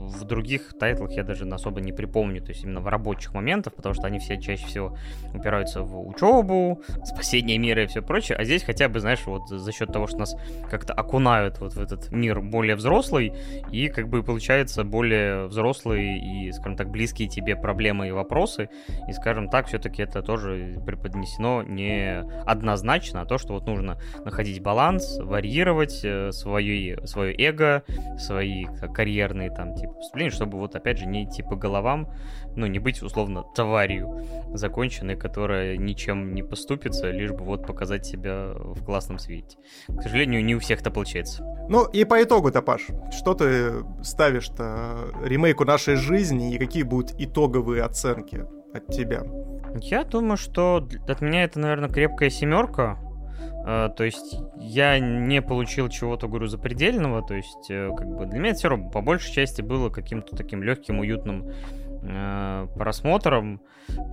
в 0.06 0.24
других 0.24 0.74
тайтлах 0.78 1.12
я 1.12 1.24
даже 1.24 1.46
особо 1.46 1.80
не 1.80 1.92
припомню, 1.92 2.40
то 2.40 2.48
есть 2.48 2.64
именно 2.64 2.80
в 2.80 2.88
рабочих 2.88 3.34
моментах, 3.34 3.74
потому 3.74 3.94
что 3.94 4.06
они 4.06 4.18
все 4.18 4.40
чаще 4.40 4.66
всего 4.66 4.96
упираются 5.34 5.82
в 5.82 6.06
учебу, 6.06 6.82
спасение 7.04 7.58
мира 7.58 7.84
и 7.84 7.86
все 7.86 8.02
прочее, 8.02 8.38
а 8.38 8.44
здесь 8.44 8.62
хотя 8.62 8.88
бы, 8.88 9.00
знаешь, 9.00 9.24
вот 9.26 9.48
за 9.48 9.72
счет 9.72 9.92
того, 9.92 10.06
что 10.06 10.18
нас 10.18 10.36
как-то 10.70 10.92
окунают 10.92 11.58
вот 11.60 11.74
в 11.74 11.80
этот 11.80 12.10
мир 12.12 12.40
более 12.40 12.76
взрослый, 12.76 13.32
и 13.70 13.88
как 13.88 14.08
бы 14.08 14.22
получается 14.22 14.84
более 14.84 15.46
взрослые 15.46 16.18
и, 16.18 16.52
скажем 16.52 16.76
так, 16.76 16.90
близкие 16.90 17.28
тебе 17.28 17.56
проблемы 17.56 18.08
и 18.08 18.10
вопросы, 18.10 18.68
и, 19.08 19.12
скажем 19.12 19.48
так, 19.48 19.66
все-таки 19.66 20.02
это 20.02 20.22
тоже 20.22 20.80
преподнесено 20.86 21.62
не 21.62 22.22
однозначно, 22.44 23.22
а 23.22 23.26
то, 23.26 23.38
что 23.38 23.54
вот 23.54 23.66
нужно 23.66 23.98
находить 24.24 24.62
баланс, 24.62 25.18
варьировать 25.18 26.00
э, 26.04 26.32
свое, 26.32 27.06
свое 27.06 27.34
эго, 27.36 27.82
свои 28.18 28.64
карьерные 28.94 29.50
там 29.50 29.74
типа 29.74 29.95
выступления, 29.96 30.30
чтобы 30.30 30.58
вот 30.58 30.74
опять 30.74 30.98
же 30.98 31.06
не 31.06 31.24
идти 31.24 31.42
по 31.42 31.56
головам, 31.56 32.12
ну 32.54 32.66
не 32.66 32.78
быть 32.78 33.02
условно 33.02 33.44
тварью 33.54 34.22
законченной, 34.52 35.16
которая 35.16 35.76
ничем 35.76 36.34
не 36.34 36.42
поступится, 36.42 37.10
лишь 37.10 37.32
бы 37.32 37.44
вот 37.44 37.66
показать 37.66 38.06
себя 38.06 38.52
в 38.54 38.84
классном 38.84 39.18
свете. 39.18 39.58
К 39.88 40.02
сожалению, 40.02 40.44
не 40.44 40.54
у 40.54 40.60
всех 40.60 40.80
это 40.80 40.90
получается. 40.90 41.44
Ну 41.68 41.84
и 41.84 42.04
по 42.04 42.22
итогу-то, 42.22 42.62
Паш, 42.62 42.86
что 43.10 43.34
ты 43.34 43.84
ставишь-то 44.02 45.12
ремейку 45.24 45.64
нашей 45.64 45.96
жизни 45.96 46.54
и 46.54 46.58
какие 46.58 46.82
будут 46.82 47.14
итоговые 47.18 47.82
оценки 47.82 48.44
от 48.72 48.86
тебя? 48.88 49.22
Я 49.80 50.04
думаю, 50.04 50.36
что 50.36 50.86
от 51.08 51.20
меня 51.20 51.44
это, 51.44 51.58
наверное, 51.58 51.88
крепкая 51.88 52.30
семерка. 52.30 52.98
Uh, 53.66 53.92
то 53.92 54.04
есть 54.04 54.36
я 54.60 55.00
не 55.00 55.42
получил 55.42 55.88
чего-то, 55.88 56.28
говорю, 56.28 56.46
запредельного. 56.46 57.26
То 57.26 57.34
есть, 57.34 57.68
uh, 57.68 57.92
как 57.96 58.06
бы 58.06 58.26
для 58.26 58.38
меня 58.38 58.54
все 58.54 58.68
равно 58.68 58.88
по 58.90 59.00
большей 59.00 59.32
части 59.32 59.60
было 59.60 59.90
каким-то 59.90 60.36
таким 60.36 60.62
легким, 60.62 61.00
уютным 61.00 61.50
uh, 62.02 62.72
просмотром. 62.78 63.60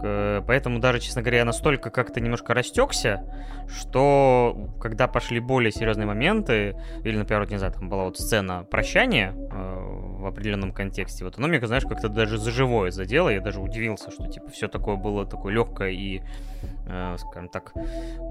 Поэтому 0.01 0.79
даже, 0.79 0.99
честно 0.99 1.23
говоря, 1.23 1.39
я 1.39 1.45
настолько 1.45 1.89
как-то 1.89 2.19
немножко 2.21 2.53
растекся, 2.53 3.25
что 3.67 4.69
когда 4.79 5.07
пошли 5.07 5.39
более 5.39 5.71
серьезные 5.71 6.05
моменты, 6.05 6.75
или, 7.03 7.17
например, 7.17 7.41
вот, 7.41 7.49
не 7.49 7.57
знаю, 7.57 7.73
там 7.73 7.89
была 7.89 8.03
вот 8.03 8.17
сцена 8.19 8.67
прощания 8.69 9.33
в 10.23 10.27
определенном 10.27 10.71
контексте. 10.71 11.23
Вот 11.25 11.37
оно 11.37 11.47
мне, 11.47 11.59
знаешь, 11.65 11.83
как-то 11.83 12.09
даже 12.09 12.37
за 12.37 12.51
живое 12.51 12.91
задело. 12.91 13.29
Я 13.29 13.41
даже 13.41 13.59
удивился, 13.59 14.11
что 14.11 14.27
типа 14.27 14.49
все 14.49 14.67
такое 14.67 14.95
было 14.95 15.25
такое 15.25 15.53
легкое 15.53 15.91
и, 15.91 16.21
э, 16.87 17.15
скажем 17.19 17.49
так, 17.49 17.73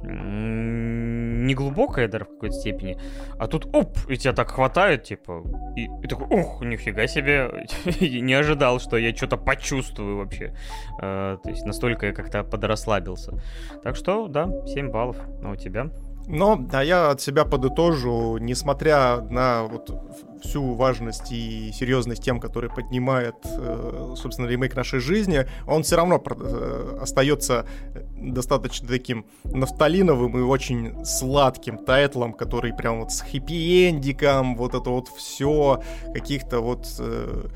не 0.02 1.54
глубокое 1.54 2.08
даже 2.08 2.24
в 2.24 2.28
какой-то 2.28 2.54
степени. 2.54 2.98
А 3.38 3.46
тут 3.46 3.66
оп, 3.74 3.96
и 4.08 4.16
тебя 4.16 4.32
так 4.32 4.50
хватает, 4.50 5.04
типа, 5.04 5.42
и, 5.76 5.84
и 6.02 6.08
такой, 6.08 6.26
ух, 6.28 6.62
нифига 6.62 7.06
себе, 7.06 7.66
не 8.00 8.34
ожидал, 8.34 8.80
что 8.80 8.96
я 8.96 9.14
что-то 9.14 9.36
почувствую 9.36 10.18
вообще. 10.18 10.54
Э, 11.00 11.38
то 11.42 11.50
есть 11.50 11.64
настолько 11.64 12.06
я 12.06 12.12
как-то 12.12 12.42
подрасслабился. 12.44 13.40
Так 13.82 13.96
что, 13.96 14.28
да, 14.28 14.48
7 14.66 14.90
баллов. 14.90 15.16
А 15.44 15.50
у 15.50 15.56
тебя? 15.56 15.90
Но, 16.26 16.64
а 16.72 16.84
я 16.84 17.10
от 17.10 17.20
себя 17.20 17.44
подытожу, 17.44 18.38
несмотря 18.38 19.20
на 19.20 19.64
вот 19.64 19.90
всю 20.42 20.74
важность 20.74 21.30
и 21.30 21.70
серьезность 21.72 22.22
тем, 22.22 22.40
которые 22.40 22.70
поднимает, 22.70 23.34
э, 23.44 24.14
собственно, 24.16 24.46
ремейк 24.46 24.74
нашей 24.74 25.00
жизни, 25.00 25.46
он 25.66 25.82
все 25.82 25.96
равно 25.96 26.22
э, 26.24 26.98
остается 27.00 27.66
достаточно 28.16 28.88
таким 28.88 29.26
нафталиновым 29.44 30.38
и 30.38 30.42
очень 30.42 31.04
сладким 31.04 31.78
тайтлом, 31.78 32.32
который 32.32 32.72
прям 32.72 33.00
вот 33.00 33.12
с 33.12 33.22
хэппи-эндиком, 33.22 34.56
вот 34.56 34.74
это 34.74 34.90
вот 34.90 35.08
все, 35.08 35.82
каких-то 36.12 36.60
вот 36.60 36.86
э, 36.98 37.48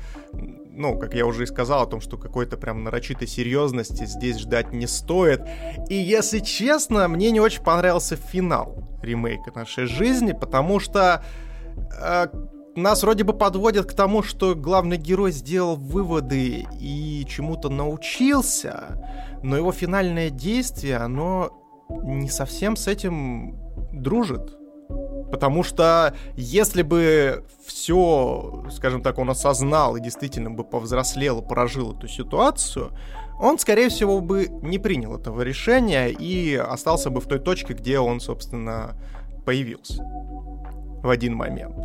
ну, 0.77 0.97
как 0.97 1.15
я 1.15 1.25
уже 1.25 1.43
и 1.43 1.47
сказал, 1.47 1.83
о 1.83 1.87
том, 1.87 1.99
что 1.99 2.17
какой-то 2.17 2.55
прям 2.55 2.83
нарочитой 2.83 3.27
серьезности 3.27 4.05
здесь 4.05 4.37
ждать 4.37 4.71
не 4.71 4.87
стоит. 4.87 5.41
И 5.89 5.95
если 5.95 6.39
честно, 6.39 7.07
мне 7.07 7.31
не 7.31 7.39
очень 7.39 7.63
понравился 7.63 8.15
финал 8.15 8.99
ремейка 9.01 9.51
нашей 9.53 9.85
жизни, 9.85 10.33
потому 10.33 10.79
что 10.79 11.23
э, 11.99 12.27
нас 12.75 13.01
вроде 13.01 13.23
бы 13.23 13.33
подводят 13.33 13.87
к 13.87 13.93
тому, 13.93 14.21
что 14.21 14.53
главный 14.53 14.97
герой 14.97 15.31
сделал 15.31 15.75
выводы 15.75 16.65
и 16.79 17.25
чему-то 17.27 17.69
научился, 17.69 19.03
но 19.41 19.57
его 19.57 19.71
финальное 19.71 20.29
действие, 20.29 20.97
оно 20.97 21.49
не 21.89 22.29
совсем 22.29 22.75
с 22.75 22.87
этим 22.87 23.57
дружит. 23.91 24.56
Потому 25.31 25.63
что 25.63 26.15
если 26.35 26.81
бы 26.81 27.43
все, 27.65 28.65
скажем 28.71 29.01
так, 29.01 29.17
он 29.17 29.29
осознал 29.29 29.97
и 29.97 30.01
действительно 30.01 30.51
бы 30.51 30.63
повзрослел 30.63 31.41
и 31.41 31.47
прожил 31.47 31.95
эту 31.95 32.07
ситуацию, 32.07 32.91
он, 33.39 33.59
скорее 33.59 33.89
всего, 33.89 34.21
бы 34.21 34.47
не 34.61 34.79
принял 34.79 35.15
этого 35.15 35.41
решения 35.41 36.09
и 36.09 36.55
остался 36.55 37.09
бы 37.09 37.21
в 37.21 37.27
той 37.27 37.39
точке, 37.39 37.73
где 37.73 37.99
он, 37.99 38.19
собственно, 38.19 38.95
появился 39.45 40.03
в 40.03 41.09
один 41.09 41.35
момент. 41.35 41.75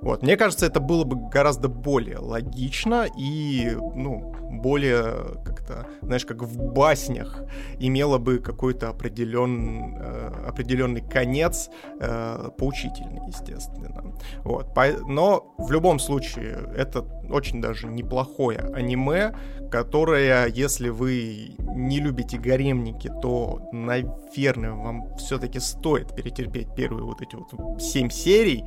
Вот, 0.00 0.22
мне 0.22 0.36
кажется, 0.36 0.66
это 0.66 0.80
было 0.80 1.04
бы 1.04 1.28
гораздо 1.28 1.68
более 1.68 2.18
логично 2.18 3.06
и, 3.16 3.76
ну, 3.94 4.34
более 4.50 5.42
как-то, 5.44 5.86
знаешь, 6.02 6.24
как 6.24 6.42
в 6.42 6.72
баснях, 6.72 7.42
имело 7.78 8.18
бы 8.18 8.38
какой-то 8.38 8.88
определен, 8.88 9.96
э, 9.98 10.32
определенный 10.46 11.00
конец, 11.00 11.70
э, 12.00 12.48
поучительный, 12.56 13.26
естественно. 13.26 14.14
Вот, 14.44 14.74
по, 14.74 14.86
но 15.06 15.54
в 15.58 15.70
любом 15.70 15.98
случае, 15.98 16.70
это 16.76 17.02
очень 17.30 17.60
даже 17.60 17.86
неплохое 17.86 18.58
аниме, 18.74 19.34
которое, 19.70 20.46
если 20.46 20.88
вы 20.88 21.56
не 21.58 22.00
любите 22.00 22.38
гаремники, 22.38 23.10
то, 23.20 23.68
наверное, 23.72 24.72
вам 24.72 25.16
все-таки 25.16 25.60
стоит 25.60 26.14
перетерпеть 26.14 26.74
первые 26.74 27.04
вот 27.04 27.20
эти 27.20 27.34
вот 27.34 27.82
7 27.82 28.10
серий, 28.10 28.64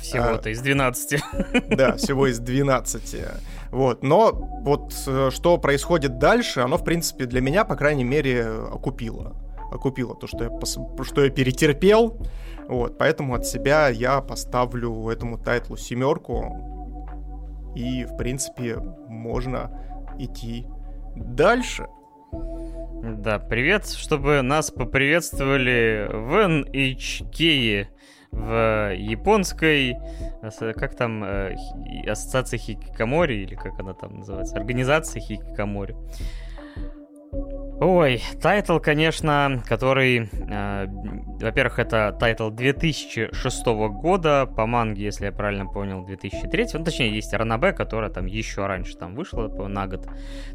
всего-то 0.00 0.48
а, 0.48 0.52
из 0.52 0.60
12. 0.60 1.22
Да, 1.76 1.96
всего 1.96 2.26
из 2.26 2.38
12. 2.38 3.16
Вот. 3.70 4.02
Но 4.02 4.32
вот 4.32 4.92
э, 5.06 5.30
что 5.30 5.58
происходит 5.58 6.18
дальше, 6.18 6.60
оно, 6.60 6.76
в 6.76 6.84
принципе, 6.84 7.26
для 7.26 7.40
меня, 7.40 7.64
по 7.64 7.76
крайней 7.76 8.04
мере, 8.04 8.46
окупило. 8.46 9.36
Окупило 9.70 10.16
то, 10.16 10.26
что 10.26 10.44
я, 10.44 10.50
пос... 10.50 10.78
что 11.02 11.24
я 11.24 11.30
перетерпел. 11.30 12.16
Вот. 12.68 12.98
Поэтому 12.98 13.34
от 13.34 13.46
себя 13.46 13.88
я 13.88 14.20
поставлю 14.20 15.08
этому 15.08 15.38
тайтлу 15.38 15.76
семерку. 15.76 17.72
И, 17.76 18.04
в 18.04 18.16
принципе, 18.16 18.76
можно 19.08 19.70
идти 20.18 20.66
дальше. 21.14 21.86
Да, 23.02 23.38
привет, 23.38 23.88
чтобы 23.88 24.42
нас 24.42 24.70
поприветствовали 24.70 26.08
в 26.12 26.34
NHK 26.34 27.86
в 28.32 28.94
японской, 28.94 29.96
как 30.76 30.94
там, 30.94 31.24
э, 31.24 31.56
ассоциации 32.06 32.58
Хикикамори, 32.58 33.42
или 33.42 33.54
как 33.54 33.78
она 33.80 33.94
там 33.94 34.18
называется, 34.18 34.56
организации 34.56 35.20
Хикикамори. 35.20 35.96
Ой, 37.82 38.22
тайтл, 38.42 38.78
конечно, 38.78 39.62
который, 39.66 40.28
э, 40.32 40.86
во-первых, 41.40 41.78
это 41.78 42.14
тайтл 42.18 42.50
2006 42.50 43.88
года, 43.88 44.46
по 44.46 44.66
манге, 44.66 45.04
если 45.04 45.26
я 45.26 45.32
правильно 45.32 45.66
понял, 45.66 46.04
2003, 46.04 46.66
ну, 46.74 46.84
точнее, 46.84 47.14
есть 47.14 47.32
ранобэ, 47.32 47.72
которая 47.72 48.10
там 48.10 48.26
еще 48.26 48.66
раньше 48.66 48.96
там 48.96 49.14
вышла 49.14 49.48
на 49.48 49.86
год. 49.86 50.06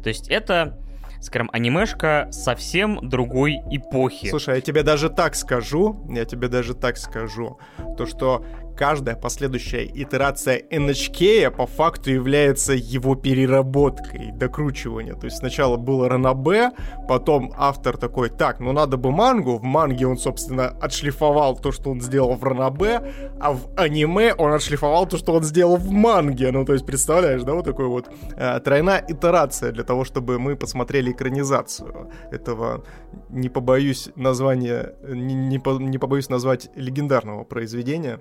То 0.02 0.08
есть 0.08 0.28
это 0.28 0.78
скажем, 1.20 1.50
анимешка 1.52 2.28
совсем 2.30 3.08
другой 3.08 3.60
эпохи. 3.70 4.28
Слушай, 4.28 4.56
я 4.56 4.60
тебе 4.60 4.82
даже 4.82 5.10
так 5.10 5.34
скажу, 5.34 6.06
я 6.10 6.24
тебе 6.24 6.48
даже 6.48 6.74
так 6.74 6.96
скажу, 6.96 7.58
то 7.96 8.06
что 8.06 8.44
каждая 8.76 9.16
последующая 9.16 9.84
итерация 9.84 10.60
NHK 10.70 11.50
по 11.50 11.66
факту 11.66 12.10
является 12.10 12.72
его 12.74 13.14
переработкой, 13.14 14.32
докручиванием. 14.32 15.18
То 15.18 15.26
есть 15.26 15.38
сначала 15.38 15.76
было 15.76 16.08
Ранабе, 16.08 16.70
потом 17.08 17.52
автор 17.56 17.96
такой, 17.96 18.28
так, 18.28 18.60
ну 18.60 18.72
надо 18.72 18.96
бы 18.96 19.10
мангу, 19.10 19.58
в 19.58 19.62
манге 19.62 20.06
он, 20.06 20.18
собственно, 20.18 20.68
отшлифовал 20.80 21.56
то, 21.56 21.72
что 21.72 21.90
он 21.90 22.00
сделал 22.00 22.34
в 22.34 22.44
Ранабе, 22.44 23.12
а 23.40 23.52
в 23.52 23.68
аниме 23.76 24.34
он 24.34 24.52
отшлифовал 24.52 25.06
то, 25.06 25.16
что 25.16 25.32
он 25.32 25.42
сделал 25.42 25.76
в 25.76 25.90
манге. 25.90 26.50
Ну, 26.52 26.64
то 26.64 26.72
есть, 26.72 26.86
представляешь, 26.86 27.42
да, 27.42 27.54
вот 27.54 27.64
такой 27.64 27.86
вот 27.86 28.08
э, 28.36 28.60
тройная 28.60 29.04
итерация 29.08 29.72
для 29.72 29.84
того, 29.84 30.04
чтобы 30.04 30.38
мы 30.38 30.56
посмотрели 30.56 31.12
экранизацию 31.12 32.10
этого, 32.30 32.84
не 33.30 33.48
побоюсь 33.48 34.10
названия, 34.16 34.94
не, 35.06 35.34
не, 35.34 35.58
по, 35.58 35.70
не 35.78 35.98
побоюсь 35.98 36.28
назвать 36.28 36.70
легендарного 36.74 37.44
произведения. 37.44 38.20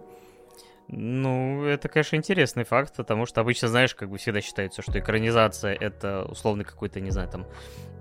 Ну, 0.88 1.66
это, 1.66 1.90
конечно, 1.90 2.16
интересный 2.16 2.64
факт, 2.64 2.96
потому 2.96 3.26
что 3.26 3.42
обычно, 3.42 3.68
знаешь, 3.68 3.96
как 3.96 4.10
бы 4.10 4.18
всегда 4.18 4.42
считается, 4.42 4.84
что 4.84 5.00
экранизация— 5.00 5.74
это 5.80 6.26
условно 6.30 6.64
какой-то, 6.64 7.00
не 7.00 7.10
знаю, 7.10 7.28
там, 7.28 7.48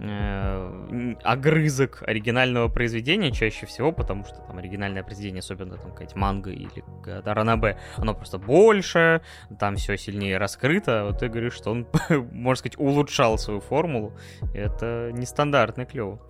э, 0.01 1.15
огрызок 1.23 2.03
оригинального 2.07 2.69
произведения 2.69 3.33
чаще 3.33 3.65
всего, 3.65 3.91
потому 3.91 4.25
что 4.27 4.37
там 4.37 4.59
оригинальное 4.59 5.03
произведение, 5.03 5.39
особенно 5.39 5.79
там 5.79 5.93
какая-то 5.93 6.19
манга 6.19 6.51
или 6.51 6.85
ранабе, 7.25 7.79
оно 7.97 8.15
просто 8.15 8.39
больше, 8.39 9.23
там 9.59 9.77
все 9.77 9.97
сильнее 9.97 10.37
раскрыто, 10.37 11.05
вот 11.05 11.21
ты 11.21 11.29
говоришь, 11.29 11.55
что 11.55 11.71
он, 11.71 11.87
можно 12.33 12.59
сказать, 12.59 12.79
улучшал 12.79 13.39
свою 13.39 13.61
формулу, 13.61 14.13
это 14.53 15.11
нестандартно 15.15 15.87
клево. 15.87 16.21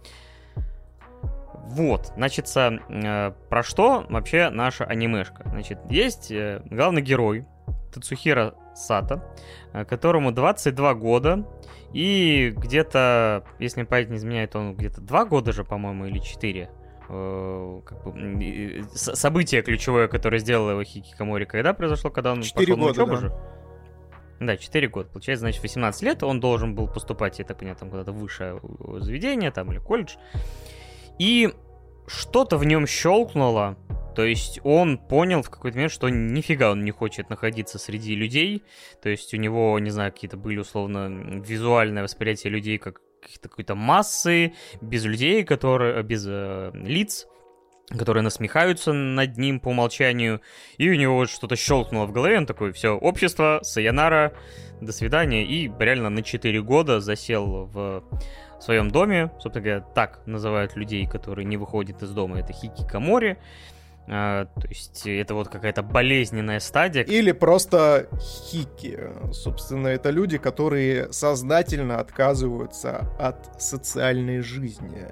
Вот, 1.66 2.12
значит, 2.16 2.46
э, 2.56 3.32
про 3.48 3.62
что 3.62 4.06
вообще 4.08 4.50
наша 4.50 4.84
анимешка? 4.84 5.42
Значит, 5.48 5.78
есть 5.88 6.30
э, 6.30 6.62
главный 6.66 7.02
герой 7.02 7.46
Тацухиро 7.92 8.54
Сато, 8.74 9.24
э, 9.72 9.84
которому 9.84 10.30
22 10.30 10.94
года, 10.94 11.46
и 11.92 12.52
где-то, 12.54 13.44
если 13.58 13.82
память 13.84 14.10
не 14.10 14.16
изменяет, 14.16 14.54
он 14.56 14.74
где-то 14.74 15.00
2 15.00 15.24
года 15.24 15.52
же, 15.52 15.64
по-моему, 15.64 16.06
или 16.06 16.18
4, 16.18 16.70
как 17.06 18.04
бы, 18.04 18.84
событие 18.94 19.62
ключевое, 19.62 20.08
которое 20.08 20.38
сделало 20.38 20.70
его 20.70 20.84
Хикикамори, 20.84 21.44
когда 21.44 21.74
произошло, 21.74 22.10
когда 22.10 22.32
он 22.32 22.42
4 22.42 22.66
пошел 22.66 22.76
года, 22.76 22.86
на 22.86 23.04
учебу 23.04 23.10
да. 23.12 23.20
же? 23.20 23.32
Да, 24.40 24.56
4 24.56 24.88
года. 24.88 25.08
Получается, 25.10 25.40
значит, 25.40 25.62
18 25.62 26.02
лет 26.02 26.22
он 26.22 26.40
должен 26.40 26.74
был 26.74 26.88
поступать, 26.88 27.38
я 27.38 27.44
так 27.44 27.58
понимаю, 27.58 27.76
там 27.78 27.90
куда-то 27.90 28.12
высшее 28.12 28.60
заведение, 28.98 29.50
там, 29.50 29.70
или 29.72 29.78
колледж. 29.78 30.16
И 31.18 31.52
что-то 32.06 32.58
в 32.58 32.64
нем 32.64 32.86
щелкнуло. 32.86 33.76
То 34.14 34.24
есть 34.24 34.60
он 34.62 34.98
понял 34.98 35.42
в 35.42 35.50
какой-то 35.50 35.76
момент, 35.76 35.92
что 35.92 36.08
нифига 36.08 36.70
он 36.70 36.84
не 36.84 36.92
хочет 36.92 37.30
находиться 37.30 37.78
среди 37.78 38.14
людей. 38.14 38.62
То 39.02 39.08
есть 39.08 39.34
у 39.34 39.36
него, 39.36 39.78
не 39.78 39.90
знаю, 39.90 40.12
какие-то 40.12 40.36
были 40.36 40.58
условно 40.58 41.40
визуальное 41.44 42.02
восприятие 42.02 42.52
людей 42.52 42.78
как 42.78 43.00
какой-то 43.40 43.74
массы, 43.74 44.52
без 44.82 45.04
людей, 45.04 45.44
которые, 45.44 46.02
без 46.02 46.26
э, 46.28 46.70
лиц, 46.74 47.26
которые 47.88 48.22
насмехаются 48.22 48.92
над 48.92 49.36
ним 49.36 49.60
по 49.60 49.68
умолчанию, 49.68 50.40
и 50.78 50.90
у 50.90 50.94
него 50.94 51.16
вот 51.16 51.30
что-то 51.30 51.56
щелкнуло 51.56 52.06
в 52.06 52.12
голове, 52.12 52.38
он 52.38 52.46
такой, 52.46 52.72
все, 52.72 52.90
общество, 52.90 53.60
сайонара, 53.62 54.34
до 54.80 54.92
свидания, 54.92 55.44
и 55.44 55.70
реально 55.78 56.10
на 56.10 56.22
4 56.22 56.62
года 56.62 57.00
засел 57.00 57.66
в 57.66 58.04
в 58.64 58.66
своем 58.66 58.90
доме, 58.90 59.30
собственно 59.40 59.62
говоря, 59.62 59.80
так 59.94 60.20
называют 60.24 60.74
людей, 60.74 61.06
которые 61.06 61.44
не 61.44 61.58
выходят 61.58 62.02
из 62.02 62.08
дома, 62.12 62.38
это 62.38 62.54
хикикамори. 62.54 63.36
А, 64.08 64.46
то 64.46 64.66
есть 64.68 65.06
это 65.06 65.34
вот 65.34 65.48
какая-то 65.48 65.82
болезненная 65.82 66.60
стадия. 66.60 67.02
Или 67.02 67.32
просто 67.32 68.08
хики. 68.18 68.98
Собственно, 69.32 69.88
это 69.88 70.08
люди, 70.08 70.38
которые 70.38 71.12
сознательно 71.12 71.98
отказываются 71.98 73.06
от 73.18 73.60
социальной 73.60 74.40
жизни. 74.40 75.08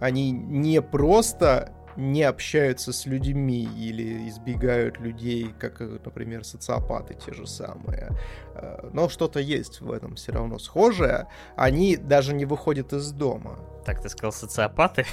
Они 0.00 0.32
не 0.32 0.82
просто 0.82 1.70
не 1.96 2.22
общаются 2.22 2.92
с 2.92 3.06
людьми 3.06 3.68
или 3.76 4.28
избегают 4.28 4.98
людей, 4.98 5.54
как, 5.58 5.80
например, 5.80 6.44
социопаты 6.44 7.14
те 7.14 7.32
же 7.32 7.46
самые. 7.46 8.10
Э, 8.54 8.88
но 8.92 9.08
что-то 9.08 9.40
есть 9.40 9.80
в 9.80 9.90
этом 9.90 10.14
все 10.16 10.32
равно 10.32 10.58
схожее. 10.58 11.28
Они 11.56 11.96
даже 11.96 12.34
не 12.34 12.44
выходят 12.44 12.92
из 12.92 13.12
дома. 13.12 13.58
Так, 13.84 14.02
ты 14.02 14.08
сказал 14.08 14.32
социопаты? 14.32 15.06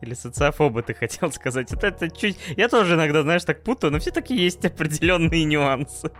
Или 0.00 0.14
социофобы, 0.14 0.82
ты 0.82 0.94
хотел 0.94 1.30
сказать. 1.30 1.70
Вот 1.70 1.84
это 1.84 2.10
чуть... 2.10 2.36
Я 2.56 2.68
тоже 2.68 2.94
иногда, 2.94 3.22
знаешь, 3.22 3.44
так 3.44 3.62
путаю, 3.62 3.92
но 3.92 3.98
все-таки 3.98 4.34
есть 4.34 4.64
определенные 4.64 5.44
нюансы. 5.44 6.10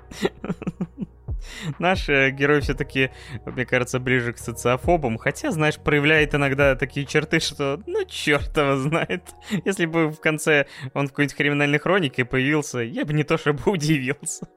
Наш 1.78 2.08
э, 2.08 2.30
герой 2.30 2.60
все-таки, 2.60 3.10
мне 3.44 3.64
кажется, 3.66 3.98
ближе 3.98 4.32
к 4.32 4.38
социофобам. 4.38 5.18
Хотя, 5.18 5.50
знаешь, 5.50 5.78
проявляет 5.78 6.34
иногда 6.34 6.74
такие 6.76 7.06
черты, 7.06 7.40
что, 7.40 7.80
ну, 7.86 8.04
черт 8.04 8.56
его 8.56 8.76
знает. 8.76 9.24
Если 9.64 9.86
бы 9.86 10.08
в 10.08 10.20
конце 10.20 10.66
он 10.94 11.06
в 11.06 11.10
какой-нибудь 11.10 11.36
криминальной 11.36 11.78
хронике 11.78 12.24
появился, 12.24 12.80
я 12.80 13.04
бы 13.04 13.12
не 13.12 13.24
то 13.24 13.38
чтобы 13.38 13.60
удивился. 13.70 14.48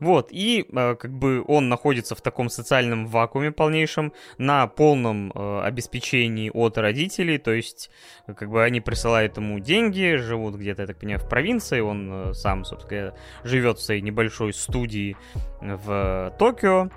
Вот, 0.00 0.28
и 0.30 0.66
э, 0.70 0.94
как 0.96 1.12
бы 1.12 1.44
он 1.46 1.68
находится 1.68 2.14
в 2.14 2.20
таком 2.20 2.48
социальном 2.48 3.06
вакууме 3.06 3.52
полнейшем, 3.52 4.12
на 4.38 4.66
полном 4.66 5.32
э, 5.34 5.60
обеспечении 5.62 6.50
от 6.52 6.78
родителей, 6.78 7.38
то 7.38 7.52
есть 7.52 7.90
как 8.26 8.50
бы 8.50 8.62
они 8.62 8.80
присылают 8.80 9.36
ему 9.36 9.58
деньги, 9.58 10.16
живут 10.16 10.56
где-то, 10.56 10.82
я 10.82 10.88
так 10.88 10.98
понимаю, 10.98 11.20
в 11.20 11.28
провинции, 11.28 11.80
он 11.80 12.30
э, 12.30 12.34
сам, 12.34 12.64
собственно, 12.64 13.14
живет 13.44 13.78
в 13.78 13.82
своей 13.82 14.00
небольшой 14.00 14.52
студии 14.52 15.16
в 15.60 16.34
Токио, 16.38 16.90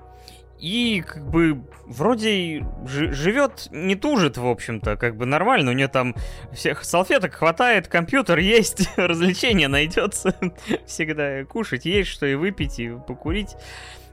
и 0.60 1.02
как 1.06 1.26
бы 1.30 1.64
вроде 1.86 2.66
живет, 2.86 3.68
не 3.72 3.96
тужит, 3.96 4.38
в 4.38 4.46
общем-то, 4.46 4.98
как 4.98 5.16
бы 5.16 5.26
нормально. 5.26 5.72
У 5.72 5.74
нее 5.74 5.88
там 5.88 6.16
всех 6.54 6.84
салфеток 6.84 7.34
хватает, 7.34 7.88
компьютер 7.88 8.40
есть, 8.40 8.90
развлечения 8.98 9.68
найдется. 9.68 10.36
Всегда 10.86 11.46
кушать 11.46 11.86
есть, 11.86 12.10
что 12.10 12.26
и 12.26 12.36
выпить, 12.36 12.80
и 12.80 12.90
покурить. 12.90 13.56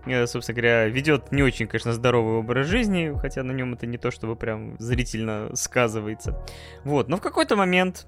Э, 0.06 0.26
собственно 0.26 0.54
говоря, 0.54 0.86
ведет 0.86 1.32
не 1.32 1.42
очень, 1.42 1.66
конечно, 1.66 1.92
здоровый 1.92 2.38
образ 2.38 2.66
жизни, 2.68 3.12
хотя 3.20 3.42
на 3.42 3.52
нем 3.52 3.74
это 3.74 3.86
не 3.86 3.98
то, 3.98 4.10
чтобы 4.10 4.36
прям 4.36 4.76
зрительно 4.78 5.50
сказывается. 5.54 6.44
Вот, 6.84 7.08
но 7.08 7.16
в 7.16 7.20
какой-то 7.20 7.56
момент 7.56 8.06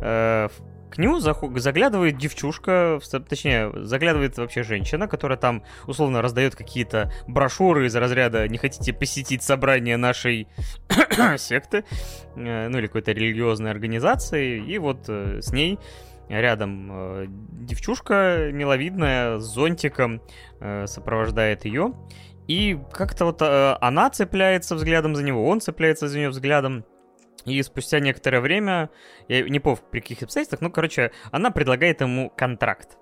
э, 0.00 0.48
к 0.90 0.98
нему 0.98 1.20
заглядывает 1.20 2.18
девчушка, 2.18 2.98
точнее, 3.28 3.72
заглядывает 3.84 4.36
вообще 4.38 4.62
женщина, 4.62 5.06
которая 5.06 5.38
там 5.38 5.62
условно 5.86 6.20
раздает 6.20 6.56
какие-то 6.56 7.12
брошюры 7.28 7.86
из 7.86 7.94
разряда 7.94 8.48
«Не 8.48 8.58
хотите 8.58 8.92
посетить 8.92 9.42
собрание 9.42 9.96
нашей 9.96 10.48
секты?» 11.38 11.84
э, 12.34 12.68
ну 12.68 12.78
или 12.78 12.86
какой-то 12.86 13.12
религиозной 13.12 13.70
организации, 13.70 14.58
и 14.58 14.78
вот 14.78 15.08
э, 15.08 15.40
с 15.40 15.52
ней 15.52 15.78
рядом 16.28 16.88
э, 16.92 17.26
девчушка 17.28 18.50
миловидная 18.52 19.38
с 19.38 19.44
зонтиком 19.44 20.22
сопровождает 20.84 21.64
ее, 21.64 21.94
и 22.46 22.78
как-то 22.92 23.24
вот 23.26 23.40
она 23.40 24.10
цепляется 24.10 24.74
взглядом 24.74 25.14
за 25.16 25.22
него, 25.22 25.48
он 25.48 25.60
цепляется 25.60 26.08
за 26.08 26.18
нее 26.18 26.28
взглядом, 26.28 26.84
и 27.44 27.62
спустя 27.62 28.00
некоторое 28.00 28.40
время, 28.40 28.90
я 29.28 29.42
не 29.48 29.60
помню 29.60 29.78
при 29.90 30.00
каких 30.00 30.22
обстоятельствах, 30.22 30.60
ну, 30.60 30.70
короче, 30.70 31.12
она 31.30 31.50
предлагает 31.50 32.00
ему 32.00 32.30
контракт, 32.36 32.98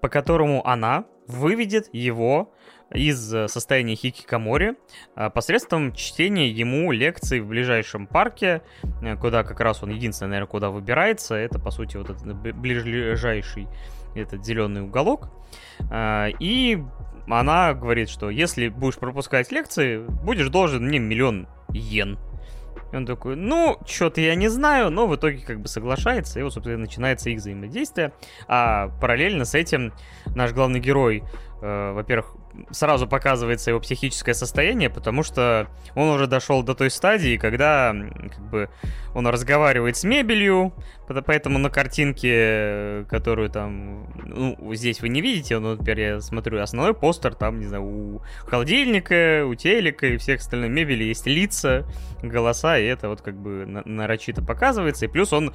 по 0.00 0.08
которому 0.08 0.66
она 0.66 1.06
выведет 1.26 1.88
его 1.92 2.52
из 2.92 3.32
э, 3.34 3.48
состояния 3.48 3.94
хикикамори 3.94 4.76
а, 5.14 5.30
посредством 5.30 5.94
чтения 5.94 6.48
ему 6.48 6.92
лекций 6.92 7.40
в 7.40 7.46
ближайшем 7.46 8.06
парке, 8.06 8.62
э, 9.02 9.16
куда 9.16 9.44
как 9.44 9.60
раз 9.60 9.82
он 9.82 9.90
единственный, 9.90 10.28
наверное, 10.28 10.50
куда 10.50 10.70
выбирается. 10.70 11.34
Это, 11.34 11.58
по 11.58 11.70
сути, 11.70 11.96
вот 11.96 12.10
этот 12.10 12.24
ближайший 12.56 13.66
этот 14.14 14.44
зеленый 14.44 14.82
уголок. 14.82 15.30
И 15.90 16.84
она 17.28 17.72
говорит, 17.72 18.10
что 18.10 18.28
если 18.28 18.68
будешь 18.68 18.98
пропускать 18.98 19.50
лекции, 19.50 20.04
будешь 20.22 20.48
должен 20.48 20.86
мне 20.86 20.98
миллион 20.98 21.48
йен. 21.70 22.18
И 22.92 22.96
он 22.96 23.06
такой, 23.06 23.36
ну, 23.36 23.78
что-то 23.86 24.20
я 24.20 24.34
не 24.34 24.48
знаю, 24.48 24.90
но 24.90 25.06
в 25.06 25.16
итоге 25.16 25.38
как 25.38 25.60
бы 25.60 25.68
соглашается, 25.68 26.38
и 26.38 26.42
вот, 26.42 26.52
собственно, 26.52 26.78
начинается 26.78 27.30
их 27.30 27.38
взаимодействие. 27.38 28.12
А 28.46 28.88
параллельно 29.00 29.44
с 29.44 29.54
этим 29.54 29.92
наш 30.34 30.52
главный 30.52 30.78
герой, 30.78 31.24
э, 31.62 31.92
во-первых, 31.92 32.36
сразу 32.70 33.06
показывается 33.06 33.70
его 33.70 33.80
психическое 33.80 34.34
состояние, 34.34 34.90
потому 34.90 35.22
что 35.22 35.68
он 35.94 36.08
уже 36.10 36.26
дошел 36.26 36.62
до 36.62 36.74
той 36.74 36.90
стадии, 36.90 37.38
когда 37.38 37.94
как 37.94 38.50
бы 38.50 38.68
он 39.14 39.26
разговаривает 39.26 39.96
с 39.96 40.04
мебелью, 40.04 40.72
поэтому 41.26 41.58
на 41.58 41.70
картинке, 41.70 43.04
которую 43.08 43.50
там, 43.50 44.06
ну, 44.24 44.74
здесь 44.74 45.00
вы 45.00 45.08
не 45.08 45.20
видите, 45.20 45.58
но 45.58 45.76
теперь 45.76 46.00
я 46.00 46.20
смотрю 46.20 46.60
основной 46.60 46.94
постер, 46.94 47.34
там, 47.34 47.60
не 47.60 47.66
знаю, 47.66 47.84
у 47.84 48.22
холодильника, 48.46 49.44
у 49.46 49.54
телека 49.54 50.06
и 50.06 50.16
всех 50.16 50.40
остальных 50.40 50.70
мебели 50.70 51.04
есть 51.04 51.26
лица, 51.26 51.86
голоса, 52.22 52.78
и 52.78 52.84
это 52.84 53.08
вот 53.08 53.20
как 53.20 53.36
бы 53.36 53.66
нарочито 53.84 54.42
показывается, 54.42 55.04
и 55.04 55.08
плюс 55.08 55.32
он 55.32 55.52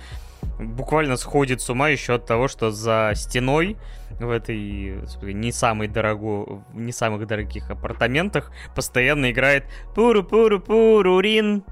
буквально 0.59 1.17
сходит 1.17 1.61
с 1.61 1.69
ума 1.69 1.89
еще 1.89 2.15
от 2.15 2.25
того, 2.25 2.47
что 2.47 2.71
за 2.71 3.11
стеной 3.15 3.77
в 4.19 4.29
этой 4.29 4.99
не 5.21 5.51
самой 5.51 5.88
дорогой, 5.88 6.61
не 6.73 6.91
самых 6.91 7.27
дорогих 7.27 7.69
апартаментах 7.69 8.51
постоянно 8.75 9.31
играет 9.31 9.65
пуру-пуру-пурурин, 9.95 11.63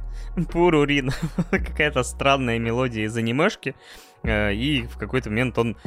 пурурин. 0.52 1.12
Какая-то 1.52 2.04
странная 2.04 2.60
мелодия 2.60 3.06
из 3.06 3.16
анимешки. 3.16 3.76
Э, 4.24 4.54
и 4.54 4.84
в 4.84 4.98
какой-то 4.98 5.30
момент 5.30 5.58
он 5.58 5.78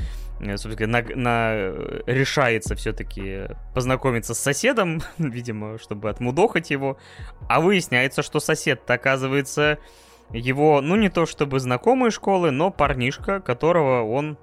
э, 0.41 0.57
собственно, 0.57 1.03
на, 1.03 1.17
на, 1.17 1.73
решается 2.07 2.75
все-таки 2.75 3.49
познакомиться 3.75 4.35
с 4.35 4.39
соседом, 4.39 5.03
видимо, 5.19 5.79
чтобы 5.79 6.11
отмудохать 6.11 6.71
его. 6.71 6.99
А 7.49 7.61
выясняется, 7.61 8.23
что 8.23 8.41
сосед 8.41 8.89
оказывается 8.91 9.79
его, 10.31 10.81
ну 10.81 10.97
не 10.97 11.09
то 11.09 11.27
чтобы 11.27 11.59
знакомые 11.59 12.11
школы, 12.11 12.51
но 12.51 12.71
парнишка, 12.71 13.41
которого 13.41 14.05
он 14.05 14.39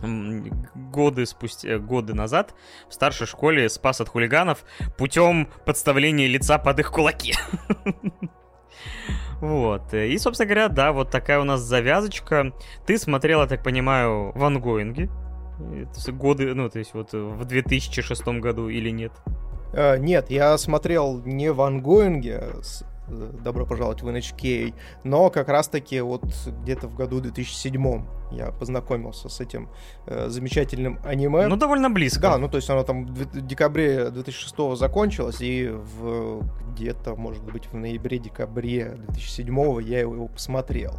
годы 0.00 1.26
спустя 1.26 1.78
годы 1.78 2.14
назад 2.14 2.54
в 2.88 2.94
старшей 2.94 3.26
школе 3.26 3.68
спас 3.68 4.00
от 4.00 4.08
хулиганов 4.08 4.64
путем 4.96 5.48
подставления 5.64 6.28
лица 6.28 6.58
под 6.58 6.80
их 6.80 6.92
кулаки. 6.92 7.34
Вот. 9.40 9.94
И, 9.94 10.18
собственно 10.18 10.46
говоря, 10.48 10.68
да, 10.68 10.92
вот 10.92 11.10
такая 11.10 11.40
у 11.40 11.44
нас 11.44 11.60
завязочка. 11.60 12.52
Ты 12.86 12.98
смотрела, 12.98 13.46
так 13.46 13.62
понимаю, 13.62 14.32
в 14.34 14.44
ангоинге. 14.44 15.08
Годы, 16.08 16.54
ну, 16.54 16.68
то 16.68 16.78
есть 16.78 16.94
вот 16.94 17.12
в 17.12 17.44
2006 17.44 18.26
году 18.40 18.68
или 18.68 18.90
нет? 18.90 19.12
Нет, 19.72 20.30
я 20.30 20.56
смотрел 20.56 21.20
не 21.24 21.52
в 21.52 21.60
ангоинге, 21.60 22.44
добро 23.08 23.66
пожаловать 23.66 24.02
в 24.02 24.08
NHK, 24.08 24.74
но 25.04 25.30
как 25.30 25.48
раз-таки 25.48 26.00
вот 26.00 26.24
где-то 26.62 26.88
в 26.88 26.94
году 26.94 27.20
2007 27.20 28.04
я 28.32 28.52
познакомился 28.52 29.28
с 29.28 29.40
этим 29.40 29.70
э, 30.06 30.28
замечательным 30.28 31.00
аниме. 31.04 31.46
Ну, 31.46 31.56
довольно 31.56 31.90
близко. 31.90 32.20
Да, 32.20 32.38
ну, 32.38 32.48
то 32.48 32.56
есть 32.56 32.68
оно 32.68 32.82
там 32.82 33.06
в 33.06 33.40
декабре 33.40 34.10
2006 34.10 34.76
закончилось, 34.76 35.40
и 35.40 35.68
в, 35.68 36.42
где-то, 36.72 37.14
может 37.16 37.42
быть, 37.44 37.66
в 37.66 37.74
ноябре-декабре 37.74 38.96
2007 39.08 39.82
я 39.82 40.00
его, 40.00 40.14
его 40.14 40.28
посмотрел. 40.28 40.94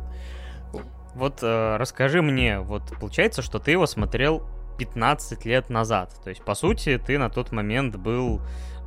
Вот 1.15 1.39
э, 1.41 1.77
расскажи 1.77 2.21
мне, 2.21 2.59
вот 2.59 2.83
получается, 2.99 3.41
что 3.41 3.59
ты 3.59 3.71
его 3.71 3.85
смотрел 3.85 4.43
15 4.77 5.45
лет 5.45 5.69
назад. 5.69 6.13
То 6.23 6.29
есть, 6.29 6.41
по 6.43 6.55
сути, 6.55 7.01
ты 7.05 7.17
на 7.17 7.29
тот 7.29 7.51
момент 7.51 7.97
был 7.97 8.41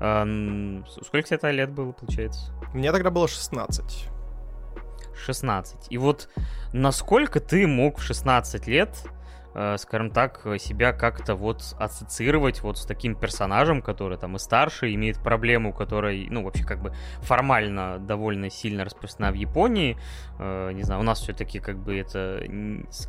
а, 0.05 0.27
сколько 1.05 1.29
тебе 1.29 1.53
лет 1.53 1.71
было, 1.71 1.93
получается? 1.93 2.53
Мне 2.75 2.93
тогда 2.93 3.11
было 3.11 3.29
16. 3.29 4.09
16. 5.25 5.87
И 5.91 5.99
вот 5.99 6.29
насколько 6.73 7.41
ты 7.41 7.67
мог 7.67 7.99
в 7.99 8.03
16 8.03 8.67
лет 8.67 8.97
скажем 9.77 10.11
так, 10.11 10.47
себя 10.59 10.93
как-то 10.93 11.35
вот 11.35 11.63
ассоциировать 11.79 12.63
вот 12.63 12.79
с 12.79 12.87
таким 12.87 13.15
персонажем, 13.15 13.83
который 13.83 14.19
там 14.19 14.37
и 14.37 14.39
старше, 14.39 14.93
имеет 14.95 15.19
проблему, 15.19 15.73
которая, 15.73 16.27
ну, 16.31 16.43
вообще 16.43 16.65
как 16.65 16.83
бы 16.83 16.95
формально 17.21 17.99
довольно 17.99 18.51
сильно 18.51 18.85
распространена 18.85 19.33
в 19.33 19.37
Японии. 19.37 19.99
Э, 20.39 20.73
не 20.73 20.83
знаю, 20.83 21.01
у 21.01 21.05
нас 21.05 21.21
все-таки 21.21 21.61
как 21.61 21.79
бы 21.79 21.99
это, 21.99 22.43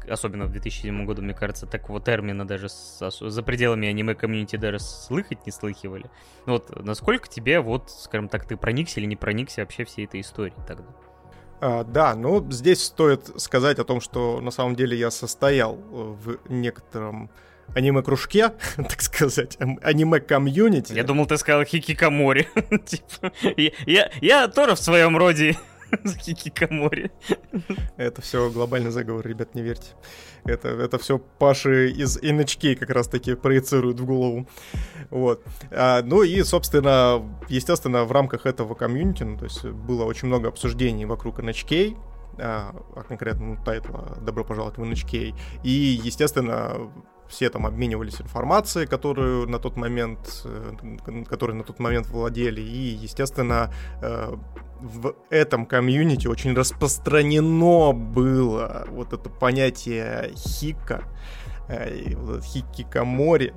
особенно 0.10 0.46
в 0.46 0.52
2007 0.52 1.06
году, 1.06 1.22
мне 1.22 1.34
кажется, 1.34 1.66
такого 1.66 2.00
термина 2.00 2.46
даже 2.46 2.68
за 2.70 3.44
пределами 3.44 3.88
аниме-комьюнити 3.88 4.56
даже 4.56 4.80
слыхать 4.80 5.46
не 5.46 5.52
слыхивали. 5.52 6.10
Вот 6.46 6.84
насколько 6.84 7.28
тебе 7.28 7.60
вот, 7.60 7.90
скажем 7.90 8.30
так, 8.30 8.46
ты 8.46 8.58
проникся 8.58 9.00
или 9.00 9.08
не 9.08 9.16
проникся 9.16 9.62
вообще 9.62 9.86
всей 9.86 10.06
этой 10.06 10.22
историей 10.22 10.56
тогда? 10.68 10.88
А, 11.66 11.86
да, 11.86 12.14
ну 12.14 12.46
здесь 12.52 12.84
стоит 12.84 13.32
сказать 13.38 13.80
о 13.80 13.86
том, 13.86 14.02
что 14.02 14.42
на 14.42 14.52
самом 14.52 14.76
деле 14.76 14.98
я 14.98 15.10
состоял 15.10 15.76
в 15.76 16.38
некотором 16.50 17.30
аниме-кружке, 17.74 18.52
так 18.76 19.02
сказать, 19.02 19.58
аниме-комьюнити. 19.82 20.92
Я 20.92 21.06
думал, 21.06 21.26
ты 21.26 21.38
сказал 21.38 21.64
хикикамори. 21.64 22.50
типа, 22.86 23.32
я, 23.86 24.12
я 24.20 24.48
тоже 24.50 24.76
в 24.76 24.80
своем 24.80 25.16
роде 25.18 25.58
хикикамори. 26.20 27.12
Это 27.98 28.22
все 28.22 28.50
глобальный 28.50 28.92
заговор, 28.92 29.26
ребят, 29.28 29.56
не 29.56 29.62
верьте. 29.62 29.92
Это, 30.46 30.70
это 30.70 30.98
все 30.98 31.20
Паши 31.20 31.92
из 31.92 32.18
NHK 32.18 32.76
как 32.76 32.90
раз-таки 32.90 33.36
проецируют 33.36 34.00
в 34.00 34.06
голову. 34.06 34.48
Вот. 35.10 35.44
А, 35.72 36.02
ну 36.04 36.24
и, 36.24 36.44
собственно, 36.44 37.24
естественно, 37.50 38.04
в 38.04 38.12
рамках 38.12 38.46
этого 38.46 38.74
комьюнити, 38.76 39.24
ну, 39.24 39.38
то 39.38 39.46
есть 39.46 39.64
было 39.66 40.06
очень 40.06 40.28
много 40.28 40.50
обсуждений 40.50 41.06
вокруг 41.06 41.40
NHK, 41.40 41.98
а, 42.40 42.76
а 42.96 43.04
конкретно 43.04 43.46
ну, 43.46 43.64
тайтла 43.64 44.18
«Добро 44.22 44.44
пожаловать 44.44 44.78
в 44.78 44.84
NHK». 44.84 45.36
И, 45.64 46.00
естественно, 46.04 46.92
все 47.34 47.50
там 47.50 47.66
обменивались 47.66 48.22
информацией, 48.22 48.86
которую 48.86 49.48
на 49.50 49.60
тот 49.60 49.76
момент, 49.76 50.44
э, 50.46 51.24
которой 51.28 51.54
на 51.54 51.64
тот 51.64 51.80
момент 51.80 52.08
владели, 52.08 52.62
и, 52.62 52.96
естественно, 52.96 53.74
э, 54.02 54.36
в 54.80 55.16
этом 55.30 55.66
комьюнити 55.66 56.28
очень 56.28 56.54
распространено 56.54 57.94
было 57.94 58.86
вот 58.90 59.14
это 59.14 59.30
понятие 59.30 60.32
хика, 60.36 61.04
э, 61.68 62.14
хикикамори, 62.42 63.54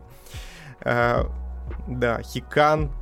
да, 0.85 2.23
хикан, 2.23 2.93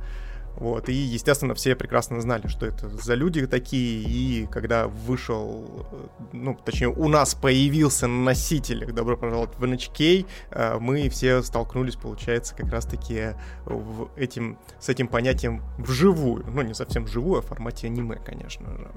вот, 0.57 0.89
и, 0.89 0.93
естественно, 0.93 1.53
все 1.53 1.75
прекрасно 1.75 2.21
знали, 2.21 2.47
что 2.47 2.65
это 2.65 2.87
за 2.89 3.13
люди 3.15 3.45
такие, 3.45 4.03
и 4.03 4.47
когда 4.47 4.87
вышел, 4.87 5.87
ну, 6.31 6.57
точнее, 6.63 6.89
у 6.89 7.07
нас 7.07 7.35
появился 7.35 8.07
носитель 8.07 8.91
«Добро 8.91 9.17
пожаловать 9.17 9.55
в 9.57 9.63
NHK», 9.63 10.25
э, 10.51 10.77
мы 10.79 11.09
все 11.09 11.41
столкнулись, 11.41 11.95
получается, 11.95 12.55
как 12.55 12.71
раз-таки 12.71 13.35
в 13.65 14.09
этим, 14.15 14.57
с 14.79 14.89
этим 14.89 15.07
понятием 15.07 15.61
вживую, 15.77 16.45
ну, 16.47 16.61
не 16.61 16.73
совсем 16.73 17.05
вживую, 17.05 17.39
а 17.39 17.41
в 17.41 17.45
формате 17.45 17.87
аниме, 17.87 18.15
конечно 18.15 18.69
же. 18.77 18.91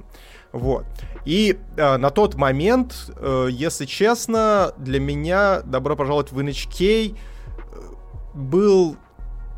Вот. 0.52 0.86
И 1.24 1.58
э, 1.76 1.96
на 1.96 2.10
тот 2.10 2.36
момент, 2.36 3.10
э, 3.16 3.48
если 3.50 3.84
честно, 3.84 4.72
для 4.78 5.00
меня 5.00 5.60
«Добро 5.62 5.96
пожаловать 5.96 6.32
в 6.32 6.38
NHK» 6.38 7.14
э, 7.14 7.80
был 8.34 8.96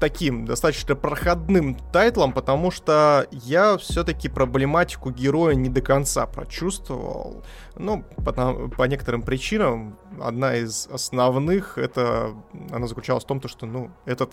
таким 0.01 0.47
достаточно 0.47 0.97
проходным 0.97 1.77
тайтлом, 1.93 2.33
потому 2.33 2.71
что 2.71 3.29
я 3.31 3.77
все-таки 3.77 4.29
проблематику 4.29 5.11
героя 5.11 5.55
не 5.55 5.69
до 5.69 5.83
конца 5.83 6.27
прочувствовал. 6.27 7.45
Ну, 7.77 8.05
по, 8.25 8.33
по 8.33 8.85
некоторым 8.85 9.23
причинам. 9.23 9.99
Одна 10.21 10.57
из 10.57 10.89
основных, 10.89 11.79
это 11.79 12.35
она 12.73 12.87
заключалась 12.87 13.25
в 13.25 13.27
том, 13.27 13.41
что, 13.47 13.67
ну, 13.67 13.91
этот 14.07 14.33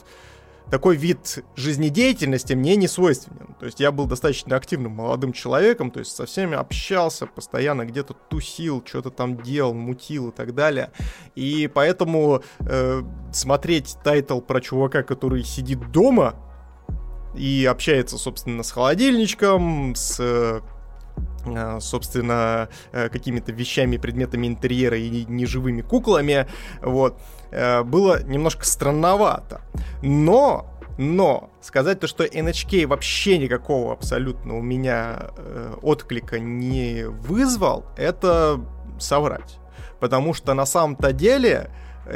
такой 0.69 0.95
вид 0.95 1.44
жизнедеятельности 1.56 2.53
мне 2.53 2.76
не 2.76 2.88
свойственен. 2.88 3.56
То 3.60 3.65
есть 3.65 3.80
я 3.80 3.91
был 3.91 4.06
достаточно 4.06 4.56
активным 4.56 4.91
молодым 4.94 5.34
человеком, 5.34 5.91
то 5.91 5.99
есть 5.99 6.15
со 6.15 6.26
всеми 6.26 6.56
общался, 6.56 7.26
постоянно 7.26 7.85
где-то 7.85 8.14
тусил, 8.14 8.84
что-то 8.85 9.10
там 9.10 9.41
делал, 9.41 9.73
мутил 9.73 10.30
и 10.30 10.31
так 10.31 10.53
далее. 10.53 10.91
И 11.35 11.69
поэтому 11.73 12.44
э, 12.60 13.02
смотреть 13.31 13.98
тайтл 14.03 14.41
про 14.41 14.61
чувака, 14.61 15.03
который 15.03 15.44
сидит 15.44 15.91
дома 15.91 16.35
и 17.35 17.65
общается, 17.69 18.18
собственно, 18.18 18.64
с 18.64 18.72
холодильничком, 18.72 19.95
с 19.95 20.18
э, 20.19 20.61
собственно, 21.80 22.68
э, 22.91 23.10
какими-то 23.10 23.52
вещами, 23.52 23.98
предметами 23.98 24.48
интерьера 24.48 24.98
и 24.98 25.26
неживыми 25.26 25.81
куклами, 25.81 26.45
вот, 26.81 27.18
Э, 27.52 27.84
было 27.84 28.23
немножко 28.23 28.65
странновато. 28.65 29.61
Но 30.02 30.73
но 30.98 31.52
сказать 31.61 31.99
то, 31.99 32.07
что 32.07 32.26
NHK 32.26 32.88
вообще 32.88 33.38
никакого 33.38 33.94
абсолютно 33.94 34.57
у 34.57 34.61
меня 34.64 35.30
э, 35.38 35.76
отклика 35.84 36.39
не 36.39 37.03
вызвал, 37.06 37.85
это 37.98 38.60
соврать. 38.98 39.60
Потому 39.99 40.34
что 40.34 40.56
на 40.56 40.65
самом-то 40.65 41.14
деле 41.14 41.69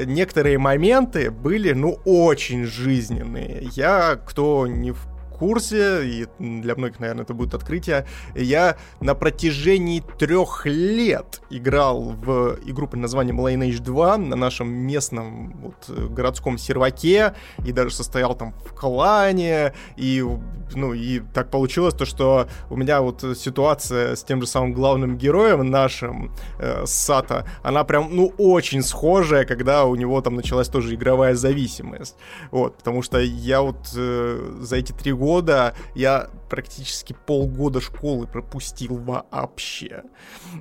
некоторые 0.05 0.57
моменты 0.57 1.29
были, 1.29 1.73
ну, 1.73 1.99
очень 2.05 2.65
жизненные. 2.65 3.69
Я, 3.73 4.15
кто 4.15 4.65
не 4.65 4.91
в 4.91 5.10
курсе, 5.41 6.05
и 6.05 6.27
для 6.37 6.75
многих, 6.75 6.99
наверное, 6.99 7.23
это 7.23 7.33
будет 7.33 7.55
открытие, 7.55 8.05
я 8.35 8.77
на 8.99 9.15
протяжении 9.15 10.03
трех 10.19 10.67
лет 10.67 11.41
играл 11.49 12.11
в 12.11 12.59
игру 12.63 12.87
под 12.87 12.99
названием 12.99 13.39
Lineage 13.41 13.81
2 13.81 14.17
на 14.17 14.35
нашем 14.35 14.69
местном 14.71 15.53
вот, 15.63 15.89
городском 16.11 16.59
серваке, 16.59 17.33
и 17.65 17.71
даже 17.71 17.95
состоял 17.95 18.35
там 18.35 18.53
в 18.53 18.75
клане, 18.75 19.73
и, 19.97 20.23
ну, 20.75 20.93
и 20.93 21.21
так 21.33 21.49
получилось 21.49 21.95
то, 21.95 22.05
что 22.05 22.47
у 22.69 22.77
меня 22.77 23.01
вот 23.01 23.25
ситуация 23.35 24.15
с 24.15 24.23
тем 24.23 24.41
же 24.41 24.47
самым 24.47 24.73
главным 24.73 25.17
героем 25.17 25.71
нашим, 25.71 26.31
э, 26.59 26.85
Сата, 26.85 27.47
она 27.63 27.83
прям, 27.83 28.15
ну, 28.15 28.31
очень 28.37 28.83
схожая, 28.83 29.45
когда 29.45 29.85
у 29.85 29.95
него 29.95 30.21
там 30.21 30.35
началась 30.35 30.67
тоже 30.67 30.93
игровая 30.93 31.33
зависимость. 31.33 32.15
Вот, 32.51 32.77
потому 32.77 33.01
что 33.01 33.19
я 33.19 33.61
вот 33.61 33.79
э, 33.95 34.57
за 34.61 34.75
эти 34.75 34.91
три 34.91 35.13
года 35.13 35.30
года 35.31 35.73
я 35.95 36.27
практически 36.49 37.15
полгода 37.25 37.79
школы 37.79 38.27
пропустил 38.27 38.97
вообще. 38.97 40.03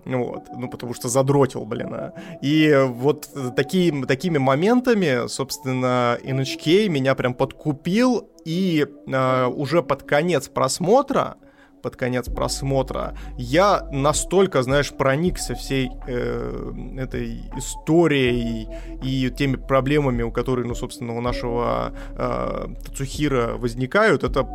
Вот. 0.04 0.44
Ну, 0.56 0.68
потому 0.68 0.94
что 0.94 1.08
задротил, 1.08 1.64
блин. 1.64 1.92
А. 1.92 2.12
И 2.40 2.72
вот 2.86 3.28
такие, 3.56 4.06
такими 4.06 4.38
моментами, 4.38 5.26
собственно, 5.26 6.18
NHK 6.22 6.88
меня 6.88 7.16
прям 7.16 7.34
подкупил, 7.34 8.30
и 8.44 8.86
э, 9.06 9.46
уже 9.46 9.82
под 9.82 10.04
конец 10.04 10.48
просмотра 10.48 11.36
под 11.82 11.96
конец 11.96 12.28
просмотра, 12.28 13.14
я 13.36 13.88
настолько, 13.90 14.62
знаешь, 14.62 14.92
проникся 14.92 15.54
всей 15.54 15.90
э, 16.06 16.72
этой 16.98 17.42
историей 17.56 18.68
и 19.02 19.30
теми 19.30 19.56
проблемами, 19.56 20.22
у 20.22 20.30
которых, 20.30 20.66
ну, 20.66 20.74
собственно, 20.74 21.16
у 21.16 21.20
нашего 21.20 21.92
э, 22.16 22.66
Тацухира 22.84 23.54
возникают, 23.56 24.24
это, 24.24 24.46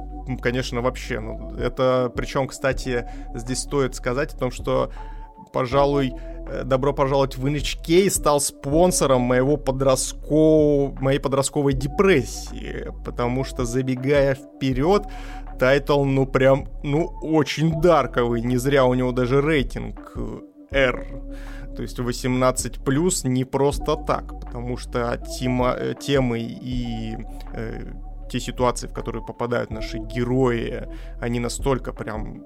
конечно, 0.41 0.81
вообще, 0.81 1.19
ну, 1.19 1.55
это, 1.57 2.11
причем, 2.15 2.47
кстати, 2.47 3.07
здесь 3.33 3.59
стоит 3.59 3.95
сказать 3.95 4.33
о 4.33 4.37
том, 4.37 4.51
что 4.51 4.91
пожалуй, 5.55 6.13
э, 6.47 6.63
добро 6.65 6.91
пожаловать 6.91 7.37
в 7.37 7.45
NHK 7.45 8.09
стал 8.09 8.41
спонсором 8.41 9.21
моего 9.21 9.55
подростков... 9.55 10.99
моей 10.99 11.19
подростковой 11.19 11.71
депрессии, 11.71 12.91
потому 13.05 13.45
что, 13.45 13.63
забегая 13.63 14.35
вперед, 14.35 15.03
Тайтл, 15.59 16.03
ну 16.03 16.25
прям, 16.25 16.67
ну 16.83 17.05
очень 17.21 17.81
дарковый, 17.81 18.41
не 18.41 18.57
зря 18.57 18.85
у 18.85 18.93
него 18.93 19.11
даже 19.11 19.41
рейтинг 19.41 20.13
э, 20.15 20.39
R. 20.71 21.05
То 21.75 21.81
есть 21.81 21.99
18 21.99 22.83
плюс 22.83 23.23
не 23.23 23.43
просто 23.45 23.95
так, 23.95 24.39
потому 24.39 24.77
что 24.77 25.17
тема, 25.39 25.75
э, 25.77 25.93
темы 25.99 26.39
и 26.39 27.17
э, 27.53 27.93
те 28.29 28.39
ситуации, 28.39 28.87
в 28.87 28.93
которые 28.93 29.25
попадают 29.25 29.71
наши 29.71 29.97
герои, 29.97 30.87
они 31.21 31.39
настолько 31.39 31.93
прям 31.93 32.43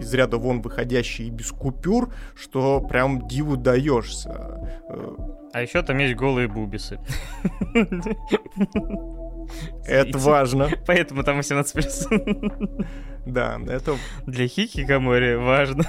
из 0.00 0.12
ряда 0.14 0.38
вон 0.38 0.60
выходящие 0.62 1.28
и 1.28 1.30
без 1.30 1.50
купюр, 1.50 2.12
что 2.34 2.80
прям 2.80 3.26
диву 3.28 3.56
даешься. 3.56 4.60
Э, 4.88 5.16
а 5.52 5.62
еще 5.62 5.82
там 5.82 5.98
есть 5.98 6.14
голые 6.14 6.48
бубисы. 6.48 6.98
Это 9.86 10.18
важно. 10.18 10.68
Поэтому 10.86 11.22
там 11.24 11.40
18+. 11.40 12.86
Да, 13.26 13.60
это... 13.68 13.96
Для 14.26 14.48
Хикикамори 14.48 15.34
важно. 15.34 15.84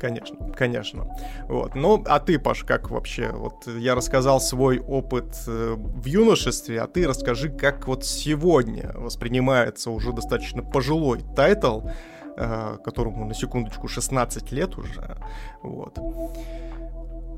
Конечно, 0.00 0.50
конечно. 0.56 1.06
Вот. 1.48 1.76
Ну, 1.76 2.02
а 2.06 2.18
ты, 2.18 2.40
Паш, 2.40 2.64
как 2.64 2.90
вообще? 2.90 3.30
Вот 3.32 3.68
я 3.68 3.94
рассказал 3.94 4.40
свой 4.40 4.80
опыт 4.80 5.36
э, 5.46 5.74
в 5.76 6.04
юношестве, 6.06 6.80
а 6.80 6.88
ты 6.88 7.06
расскажи, 7.06 7.50
как 7.50 7.86
вот 7.86 8.04
сегодня 8.04 8.90
воспринимается 8.94 9.90
уже 9.90 10.12
достаточно 10.12 10.62
пожилой 10.62 11.20
тайтл, 11.36 11.82
которому, 12.36 13.24
на 13.24 13.34
секундочку, 13.34 13.88
16 13.88 14.52
лет 14.52 14.76
уже. 14.76 15.16
Вот. 15.62 15.98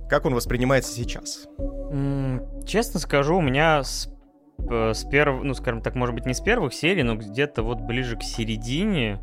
Как 0.08 0.26
он 0.26 0.34
воспринимается 0.34 0.92
сейчас? 0.92 1.48
Честно 2.66 3.00
скажу, 3.00 3.36
у 3.36 3.40
меня 3.40 3.82
с 3.82 4.08
с 4.68 5.04
первых, 5.04 5.42
ну, 5.44 5.54
скажем 5.54 5.82
так, 5.82 5.94
может 5.94 6.14
быть, 6.14 6.26
не 6.26 6.34
с 6.34 6.40
первых 6.40 6.72
серий, 6.72 7.02
но 7.02 7.16
где-то 7.16 7.62
вот 7.62 7.80
ближе 7.80 8.16
к 8.16 8.22
середине 8.22 9.20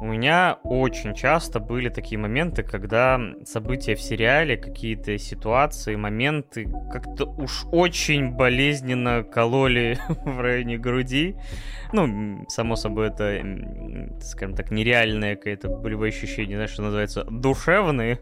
у 0.00 0.04
меня 0.04 0.58
очень 0.62 1.14
часто 1.14 1.60
были 1.60 1.88
такие 1.88 2.18
моменты, 2.18 2.62
когда 2.62 3.20
события 3.44 3.94
в 3.94 4.00
сериале, 4.00 4.56
какие-то 4.56 5.18
ситуации, 5.18 5.96
моменты 5.96 6.70
как-то 6.92 7.24
уж 7.24 7.64
очень 7.72 8.30
болезненно 8.30 9.24
кололи 9.24 9.98
в 10.08 10.40
районе 10.40 10.78
груди. 10.78 11.36
Ну, 11.92 12.44
само 12.48 12.76
собой, 12.76 13.08
это, 13.08 13.42
скажем 14.20 14.54
так, 14.54 14.70
нереальное 14.70 15.36
какое-то 15.36 15.68
болевое 15.68 16.10
ощущение, 16.10 16.56
знаешь, 16.56 16.70
что 16.70 16.82
называется, 16.82 17.24
душевные. 17.24 18.20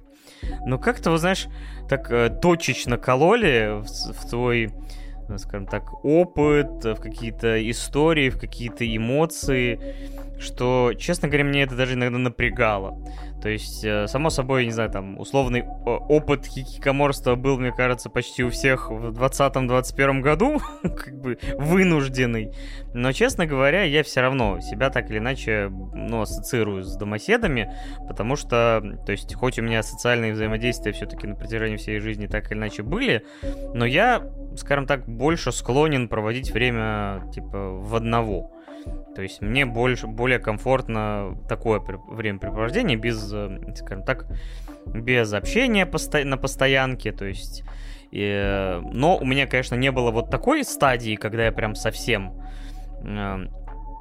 Но 0.64 0.78
как-то, 0.78 1.10
вот 1.10 1.20
знаешь, 1.20 1.46
так 1.88 2.10
э, 2.10 2.30
точечно 2.30 2.98
кололи 2.98 3.80
в, 3.80 4.12
в 4.12 4.28
твой 4.28 4.70
скажем 5.38 5.66
так, 5.66 6.04
опыт, 6.04 6.84
в 6.84 6.96
какие-то 6.96 7.70
истории, 7.70 8.30
в 8.30 8.38
какие-то 8.38 8.84
эмоции 8.84 9.78
что, 10.38 10.92
честно 10.98 11.28
говоря, 11.28 11.44
мне 11.44 11.62
это 11.62 11.76
даже 11.76 11.94
иногда 11.94 12.18
напрягало. 12.18 12.98
То 13.42 13.48
есть, 13.48 13.84
э, 13.84 14.06
само 14.08 14.30
собой, 14.30 14.64
не 14.64 14.72
знаю, 14.72 14.90
там, 14.90 15.18
условный 15.18 15.62
опыт 15.62 16.46
хикикоморства 16.46 17.34
был, 17.34 17.58
мне 17.58 17.72
кажется, 17.72 18.08
почти 18.08 18.42
у 18.44 18.50
всех 18.50 18.90
в 18.90 19.10
2020-2021 19.10 20.20
году, 20.20 20.60
как 20.82 21.20
бы 21.20 21.38
вынужденный. 21.56 22.52
Но, 22.94 23.12
честно 23.12 23.46
говоря, 23.46 23.82
я 23.82 24.02
все 24.02 24.22
равно 24.22 24.60
себя 24.60 24.90
так 24.90 25.10
или 25.10 25.18
иначе, 25.18 25.70
ну, 25.70 26.22
ассоциирую 26.22 26.82
с 26.82 26.96
домоседами, 26.96 27.72
потому 28.08 28.36
что, 28.36 28.82
то 29.04 29.12
есть, 29.12 29.34
хоть 29.34 29.58
у 29.58 29.62
меня 29.62 29.82
социальные 29.82 30.32
взаимодействия 30.32 30.92
все-таки 30.92 31.26
на 31.26 31.34
протяжении 31.34 31.76
всей 31.76 31.98
жизни 31.98 32.26
так 32.26 32.50
или 32.50 32.58
иначе 32.58 32.82
были, 32.82 33.24
но 33.74 33.84
я, 33.84 34.22
скажем 34.56 34.86
так, 34.86 35.06
больше 35.06 35.52
склонен 35.52 36.08
проводить 36.08 36.52
время, 36.52 37.22
типа, 37.32 37.70
в 37.70 37.94
одного. 37.94 38.55
То 39.14 39.22
есть 39.22 39.40
мне 39.40 39.64
больше, 39.64 40.06
более 40.06 40.38
комфортно 40.38 41.38
такое 41.48 41.80
времяпрепровождение 41.80 42.98
без, 42.98 43.32
э, 43.32 43.74
скажем 43.76 44.04
так, 44.04 44.26
без 44.84 45.32
общения 45.32 45.86
посто... 45.86 46.24
на 46.24 46.36
постоянке, 46.36 47.12
то 47.12 47.24
есть... 47.24 47.64
И... 48.10 48.80
Но 48.92 49.16
у 49.16 49.24
меня, 49.24 49.46
конечно, 49.46 49.74
не 49.74 49.90
было 49.90 50.10
вот 50.10 50.30
такой 50.30 50.64
стадии, 50.64 51.16
когда 51.16 51.46
я 51.46 51.52
прям 51.52 51.74
совсем 51.74 52.40
э, 53.02 53.46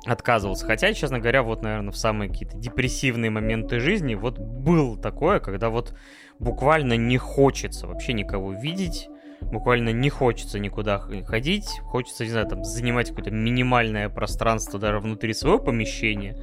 отказывался. 0.06 0.66
Хотя, 0.66 0.94
честно 0.94 1.20
говоря, 1.20 1.44
вот, 1.44 1.64
наверное, 1.64 1.92
в 1.92 1.98
самые 1.98 2.30
какие-то 2.30 2.58
депрессивные 2.58 3.32
моменты 3.32 3.80
жизни 3.80 4.16
вот 4.16 4.38
был 4.38 4.98
такое, 4.98 5.40
когда 5.40 5.70
вот 5.70 5.96
буквально 6.40 6.98
не 6.98 7.18
хочется 7.18 7.88
вообще 7.88 8.14
никого 8.14 8.54
видеть, 8.54 9.10
буквально 9.52 9.90
не 9.90 10.10
хочется 10.10 10.60
никуда 10.60 11.00
ходить, 11.26 11.80
хочется, 11.84 12.24
не 12.26 12.32
знаю, 12.32 12.48
там, 12.48 12.64
занимать 12.64 13.10
какое-то 13.10 13.32
минимальное 13.32 14.10
пространство 14.10 14.80
даже 14.80 15.00
внутри 15.00 15.34
своего 15.34 15.60
помещения. 15.60 16.36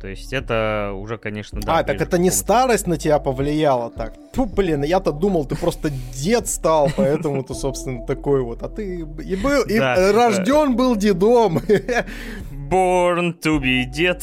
То 0.00 0.08
есть 0.08 0.32
это 0.32 0.92
уже, 0.94 1.16
конечно, 1.16 1.60
да. 1.60 1.78
А, 1.78 1.82
так 1.82 2.00
это 2.00 2.18
не 2.18 2.30
старость 2.30 2.86
на 2.86 2.98
тебя 2.98 3.18
повлияла 3.18 3.90
так? 3.90 4.14
Ту, 4.32 4.44
блин, 4.44 4.84
я-то 4.84 5.10
думал, 5.10 5.46
ты 5.46 5.56
просто 5.56 5.90
дед 6.14 6.48
стал, 6.48 6.90
поэтому 6.96 7.42
ты, 7.42 7.54
собственно, 7.54 8.04
такой 8.06 8.42
вот. 8.42 8.62
А 8.62 8.68
ты 8.68 9.00
и 9.00 9.36
был, 9.36 9.62
и 9.62 9.78
рожден 9.78 10.76
был 10.76 10.96
дедом. 10.96 11.60
Born 12.68 13.40
to 13.40 13.60
be 13.60 13.84
dead. 13.90 14.22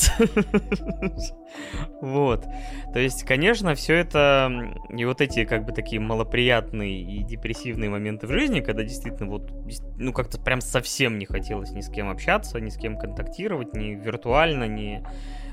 вот. 2.02 2.46
То 2.94 3.00
есть, 3.00 3.24
конечно, 3.24 3.76
все 3.76 3.96
это 3.96 4.52
и 4.90 5.06
вот 5.06 5.22
эти 5.22 5.46
как 5.46 5.66
бы 5.66 5.72
такие 5.72 6.00
малоприятные 6.02 7.02
и 7.02 7.24
депрессивные 7.24 7.90
моменты 7.90 8.28
в 8.28 8.32
жизни, 8.32 8.60
когда 8.60 8.84
действительно 8.84 9.30
вот, 9.30 9.52
ну 9.98 10.14
как-то 10.14 10.40
прям 10.40 10.62
совсем 10.62 11.18
не 11.18 11.26
хотелось 11.26 11.72
ни 11.72 11.82
с 11.82 11.90
кем 11.90 12.10
общаться, 12.10 12.60
ни 12.60 12.70
с 12.70 12.78
кем 12.78 12.98
контактировать, 12.98 13.74
ни 13.74 13.96
виртуально, 13.96 14.68
ни 14.68 15.04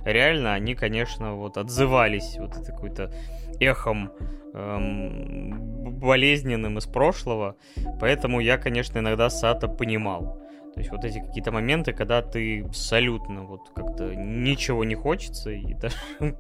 реально, 0.05 0.55
они, 0.55 0.75
конечно, 0.75 1.35
вот 1.35 1.57
отзывались 1.57 2.37
вот 2.39 2.57
это 2.57 2.73
какой-то 2.73 3.13
эхом 3.61 4.13
эм, 4.55 5.99
болезненным 5.99 6.79
из 6.79 6.87
прошлого, 6.87 7.57
поэтому 8.01 8.41
я, 8.41 8.59
конечно, 8.59 8.99
иногда 8.99 9.31
Сата 9.31 9.69
понимал. 9.69 10.41
То 10.75 10.81
есть 10.81 10.93
вот 10.93 11.05
эти 11.05 11.19
какие-то 11.19 11.51
моменты, 11.51 11.93
когда 11.93 12.23
ты 12.23 12.63
абсолютно 12.63 13.43
вот 13.43 13.71
как-то 13.75 14.15
ничего 14.15 14.85
не 14.85 14.95
хочется, 14.95 15.51
и 15.51 15.75
даже 15.75 15.97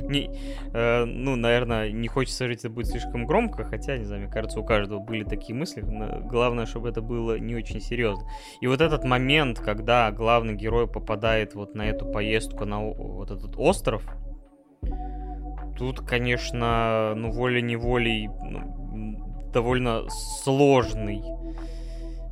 не, 0.00 0.30
э, 0.72 1.04
ну, 1.04 1.36
наверное, 1.36 1.90
не 1.90 2.08
хочется 2.08 2.46
жить, 2.46 2.60
это 2.60 2.70
будет 2.70 2.86
слишком 2.86 3.26
громко, 3.26 3.64
хотя, 3.64 3.98
не 3.98 4.04
знаю, 4.04 4.22
мне 4.22 4.30
кажется, 4.30 4.60
у 4.60 4.64
каждого 4.64 5.00
были 5.00 5.24
такие 5.24 5.54
мысли. 5.54 5.82
Главное, 5.82 6.66
чтобы 6.66 6.88
это 6.88 7.02
было 7.02 7.38
не 7.38 7.54
очень 7.54 7.80
серьезно. 7.80 8.28
И 8.60 8.66
вот 8.66 8.80
этот 8.80 9.04
момент, 9.04 9.60
когда 9.60 10.10
главный 10.10 10.54
герой 10.54 10.88
попадает 10.88 11.54
вот 11.54 11.74
на 11.74 11.82
эту 11.82 12.06
поездку 12.06 12.64
на 12.64 12.80
вот 12.80 13.30
этот 13.30 13.54
остров, 13.56 14.08
тут, 15.76 16.00
конечно, 16.00 17.14
ну, 17.14 17.30
волей-неволей 17.30 18.28
ну, 18.28 19.50
довольно 19.52 20.08
сложный 20.08 21.22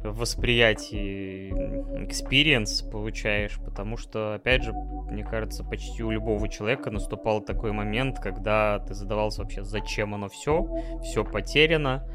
восприятии 0.04 1.50
experience 2.04 2.88
получаешь, 2.90 3.58
потому 3.64 3.96
что, 3.96 4.34
опять 4.34 4.62
же, 4.62 4.72
мне 4.72 5.24
кажется, 5.24 5.64
почти 5.64 6.02
у 6.02 6.10
любого 6.10 6.48
человека 6.48 6.90
наступал 6.90 7.40
такой 7.40 7.72
момент, 7.72 8.18
когда 8.20 8.78
ты 8.80 8.94
задавался 8.94 9.42
вообще, 9.42 9.64
зачем 9.64 10.14
оно 10.14 10.28
все, 10.28 10.68
все 11.02 11.24
потеряно, 11.24 12.06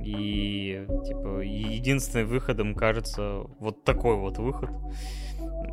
и, 0.00 0.86
типа, 1.06 1.40
единственным 1.40 2.28
выходом 2.28 2.74
кажется 2.74 3.42
вот 3.58 3.84
такой 3.84 4.16
вот 4.16 4.38
выход 4.38 4.70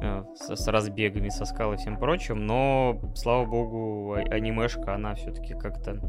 э, 0.01 0.23
с, 0.35 0.67
разбегами, 0.67 1.29
со 1.29 1.45
скал 1.45 1.73
и 1.73 1.77
всем 1.77 1.97
прочим, 1.97 2.45
но, 2.45 2.99
слава 3.15 3.45
богу, 3.45 4.13
а, 4.13 4.19
анимешка, 4.33 4.95
она 4.95 5.15
все-таки 5.15 5.53
как-то 5.53 5.99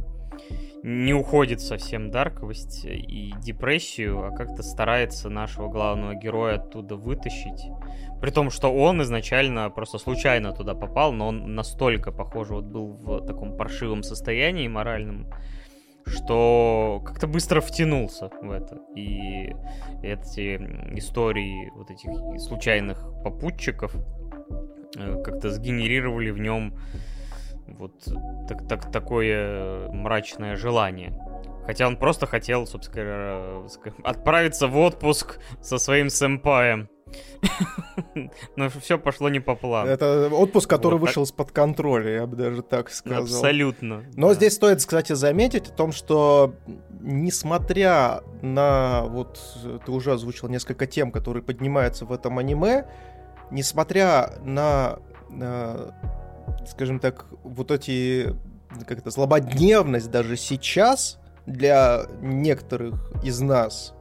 не 0.83 1.13
уходит 1.13 1.61
совсем 1.61 2.11
дарковость 2.11 2.85
и 2.85 3.35
депрессию, 3.43 4.25
а 4.25 4.31
как-то 4.31 4.63
старается 4.63 5.29
нашего 5.29 5.69
главного 5.69 6.15
героя 6.15 6.57
оттуда 6.57 6.97
вытащить. 6.97 7.67
При 8.21 8.31
том, 8.31 8.51
что 8.51 8.73
он 8.73 9.03
изначально 9.03 9.69
просто 9.71 9.99
случайно 9.99 10.53
туда 10.53 10.75
попал, 10.75 11.13
но 11.13 11.29
он 11.29 11.55
настолько, 11.55 12.13
похоже, 12.13 12.55
вот 12.55 12.65
был 12.65 12.93
в 12.93 13.27
таком 13.27 13.57
паршивом 13.57 14.03
состоянии 14.03 14.69
моральном, 14.69 15.27
что 16.07 17.03
как-то 17.05 17.27
быстро 17.27 17.61
втянулся 17.61 18.31
в 18.41 18.51
это. 18.51 18.79
И 18.97 19.55
эти 20.03 20.57
истории 20.97 21.71
вот 21.75 21.91
этих 21.91 22.11
случайных 22.41 23.05
попутчиков 23.23 23.95
э, 24.97 25.23
как-то 25.23 25.51
сгенерировали 25.51 26.31
в 26.31 26.39
нем 26.39 26.75
вот 27.79 27.93
так, 28.49 28.69
так, 28.69 28.93
такое 28.93 29.89
мрачное 29.91 30.57
желание. 30.57 31.15
Хотя 31.67 31.87
он 31.87 31.97
просто 31.97 32.27
хотел, 32.27 32.67
собственно, 32.67 33.65
отправиться 34.03 34.67
в 34.67 34.77
отпуск 34.77 35.39
со 35.61 35.79
своим 35.79 36.11
сэмпаем. 36.11 36.89
Но 38.57 38.69
все 38.69 38.99
пошло 38.99 39.29
не 39.29 39.41
по 39.41 39.55
плану. 39.55 39.91
Это 39.91 40.29
отпуск, 40.33 40.69
который 40.69 40.99
вот, 40.99 41.07
вышел 41.07 41.23
из-под 41.25 41.53
контроля, 41.53 42.13
я 42.13 42.27
бы 42.27 42.37
даже 42.37 42.63
так 42.63 42.91
сказал. 42.91 43.23
Абсолютно. 43.23 44.05
Но 44.15 44.29
да. 44.29 44.35
здесь 44.35 44.55
стоит, 44.55 44.79
кстати, 44.79 45.13
заметить 45.13 45.69
о 45.69 45.73
том, 45.73 45.93
что 45.93 46.55
несмотря 47.01 48.23
на, 48.43 49.05
вот 49.05 49.41
ты 49.85 49.93
уже 49.93 50.13
озвучил 50.13 50.49
несколько 50.49 50.87
тем, 50.87 51.11
которые 51.11 51.43
поднимаются 51.43 52.05
в 52.05 52.13
этом 52.13 52.39
аниме, 52.39 52.87
несмотря 53.51 54.35
на, 54.43 54.99
на 55.29 55.95
скажем 56.67 57.01
так, 57.01 57.27
вот 57.43 57.71
эти, 57.71 58.35
как 58.87 58.99
это, 58.99 59.11
злободневность 59.11 60.11
даже 60.11 60.37
сейчас 60.37 61.19
для 61.47 62.07
некоторых 62.21 62.95
из 63.23 63.41
нас, 63.41 63.95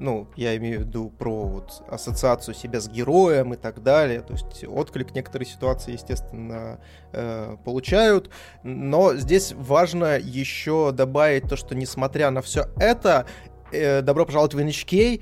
ну, 0.00 0.28
я 0.34 0.56
имею 0.56 0.80
в 0.80 0.82
виду 0.84 1.10
про 1.10 1.44
вот 1.44 1.82
ассоциацию 1.88 2.54
себя 2.54 2.80
с 2.80 2.88
героем 2.88 3.52
и 3.52 3.56
так 3.56 3.82
далее, 3.82 4.22
то 4.22 4.32
есть 4.32 4.64
отклик 4.66 5.14
некоторые 5.14 5.46
ситуации, 5.46 5.92
естественно, 5.92 6.80
э, 7.12 7.56
получают, 7.64 8.30
но 8.62 9.14
здесь 9.14 9.52
важно 9.52 10.18
еще 10.18 10.90
добавить 10.92 11.48
то, 11.48 11.56
что 11.56 11.74
несмотря 11.74 12.30
на 12.30 12.40
все 12.40 12.64
это, 12.76 13.26
э, 13.72 14.00
«Добро 14.00 14.24
пожаловать 14.24 14.54
в 14.54 14.58
NHK» 14.58 15.20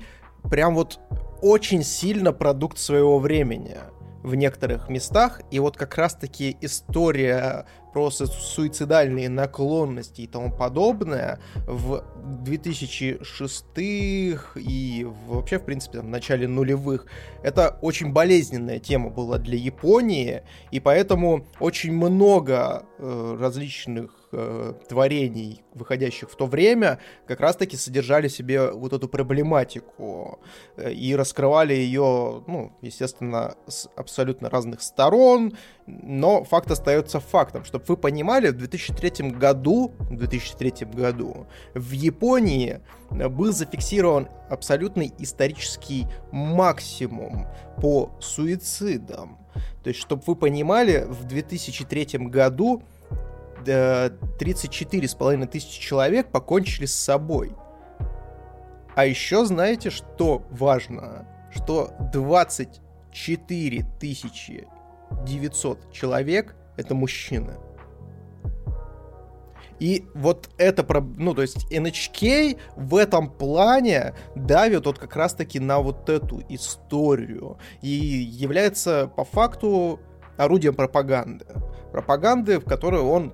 прям 0.49 0.75
вот 0.75 0.99
очень 1.41 1.83
сильно 1.83 2.31
продукт 2.31 2.77
своего 2.77 3.19
времени 3.19 3.77
в 4.23 4.35
некоторых 4.35 4.89
местах. 4.89 5.41
И 5.51 5.59
вот 5.59 5.77
как 5.77 5.95
раз-таки 5.95 6.57
история 6.61 7.65
про 7.93 8.09
суицидальные 8.11 9.29
наклонности 9.29 10.21
и 10.21 10.27
тому 10.27 10.51
подобное 10.51 11.39
в 11.67 12.03
2006 12.43 13.63
и 13.77 15.07
вообще, 15.27 15.59
в 15.59 15.65
принципе, 15.65 15.99
в 16.01 16.07
начале 16.07 16.47
нулевых. 16.47 17.05
Это 17.43 17.77
очень 17.81 18.11
болезненная 18.11 18.79
тема 18.79 19.09
была 19.09 19.37
для 19.37 19.57
Японии, 19.57 20.43
и 20.71 20.79
поэтому 20.79 21.45
очень 21.59 21.93
много 21.93 22.83
э, 22.97 23.37
различных 23.39 24.11
э, 24.31 24.73
творений, 24.87 25.63
выходящих 25.73 26.29
в 26.29 26.35
то 26.35 26.45
время, 26.45 26.99
как 27.27 27.39
раз-таки 27.39 27.77
содержали 27.77 28.27
себе 28.27 28.71
вот 28.71 28.93
эту 28.93 29.07
проблематику 29.07 30.39
э, 30.77 30.91
и 30.91 31.15
раскрывали 31.15 31.73
ее, 31.73 32.43
ну, 32.47 32.73
естественно, 32.81 33.55
с 33.67 33.89
абсолютно 33.95 34.49
разных 34.49 34.81
сторон, 34.81 35.53
но 35.87 36.43
факт 36.43 36.71
остается 36.71 37.19
фактом. 37.19 37.65
Чтобы 37.79 37.95
вы 37.95 38.01
понимали, 38.01 38.49
в 38.49 38.57
2003 38.57 39.29
году, 39.29 39.93
в 39.99 40.15
2003 40.17 40.85
году 40.87 41.47
в 41.73 41.91
Японии 41.91 42.81
был 43.09 43.53
зафиксирован 43.53 44.27
абсолютный 44.49 45.13
исторический 45.17 46.05
максимум 46.33 47.47
по 47.77 48.11
суицидам. 48.19 49.37
То 49.81 49.91
есть, 49.91 50.01
чтобы 50.01 50.23
вы 50.27 50.35
понимали, 50.35 51.05
в 51.07 51.23
2003 51.23 52.27
году 52.27 52.83
34,5 53.63 55.47
тысячи 55.47 55.79
человек 55.79 56.27
покончили 56.31 56.85
с 56.85 56.95
собой. 56.95 57.53
А 58.93 59.05
еще 59.05 59.45
знаете, 59.45 59.89
что 59.89 60.43
важно? 60.51 61.25
Что 61.55 61.93
24 62.11 63.85
тысячи 64.01 64.67
900 65.25 65.93
человек 65.93 66.57
это 66.75 66.93
мужчины. 66.93 67.53
И 69.79 70.05
вот 70.13 70.49
это, 70.57 70.85
ну, 71.17 71.33
то 71.33 71.41
есть 71.41 71.71
NHK 71.71 72.57
в 72.75 72.95
этом 72.95 73.29
плане 73.29 74.13
давит 74.35 74.85
вот 74.85 74.99
как 74.99 75.15
раз-таки 75.15 75.59
на 75.59 75.79
вот 75.79 76.09
эту 76.09 76.41
историю 76.49 77.57
и 77.81 77.89
является 77.89 79.11
по 79.15 79.23
факту 79.23 79.99
орудием 80.37 80.75
пропаганды. 80.75 81.45
Пропаганды, 81.91 82.59
в 82.59 82.65
которой 82.65 83.01
он 83.01 83.33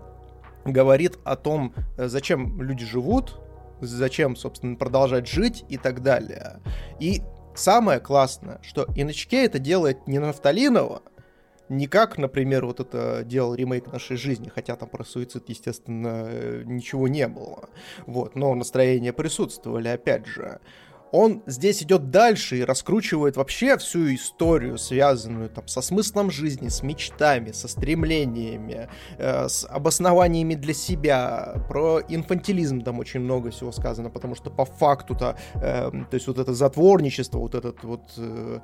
говорит 0.66 1.18
о 1.24 1.36
том, 1.36 1.74
э, 1.98 2.08
зачем 2.08 2.62
люди 2.62 2.86
живут, 2.86 3.40
зачем, 3.82 4.36
собственно, 4.36 4.76
продолжать 4.76 5.28
жить 5.28 5.64
и 5.70 5.78
так 5.78 6.02
далее. 6.02 6.62
И 7.00 7.22
самое 7.54 8.00
классное, 8.00 8.60
что 8.64 8.84
NHK 8.84 9.46
это 9.46 9.60
делает 9.60 10.08
не 10.08 10.20
нафталиново, 10.20 11.04
не 11.70 11.88
как, 11.88 12.18
например, 12.18 12.66
вот 12.66 12.80
это 12.80 13.24
делал 13.24 13.56
ремейк 13.56 13.92
нашей 13.92 14.18
жизни, 14.18 14.52
хотя 14.54 14.76
там 14.76 14.90
про 14.90 15.04
суицид, 15.04 15.50
естественно, 15.50 16.64
ничего 16.64 17.08
не 17.08 17.28
было. 17.28 17.70
Вот, 18.06 18.36
но 18.36 18.54
настроения 18.56 19.14
присутствовали, 19.14 19.88
опять 19.88 20.26
же 20.26 20.60
он 21.16 21.44
здесь 21.46 21.82
идет 21.82 22.10
дальше 22.10 22.58
и 22.58 22.64
раскручивает 22.64 23.38
вообще 23.38 23.78
всю 23.78 24.14
историю, 24.14 24.78
связанную 24.78 25.50
там 25.50 25.66
со 25.68 25.82
смыслом 25.82 26.30
жизни, 26.30 26.68
с 26.68 26.84
мечтами, 26.84 27.52
со 27.52 27.70
стремлениями, 27.70 28.90
э, 29.18 29.48
с 29.48 29.66
обоснованиями 29.66 30.56
для 30.56 30.74
себя. 30.74 31.56
Про 31.70 32.02
инфантилизм 32.10 32.82
там 32.82 33.00
очень 33.00 33.22
много 33.22 33.52
всего 33.52 33.72
сказано, 33.72 34.10
потому 34.10 34.36
что 34.36 34.50
по 34.50 34.66
факту-то, 34.66 35.38
э, 35.54 35.92
то 35.92 36.14
есть 36.16 36.28
вот 36.28 36.38
это 36.38 36.54
затворничество, 36.54 37.38
вот 37.38 37.56
этот 37.56 37.84
вот 37.84 38.02
Э, 38.18 38.60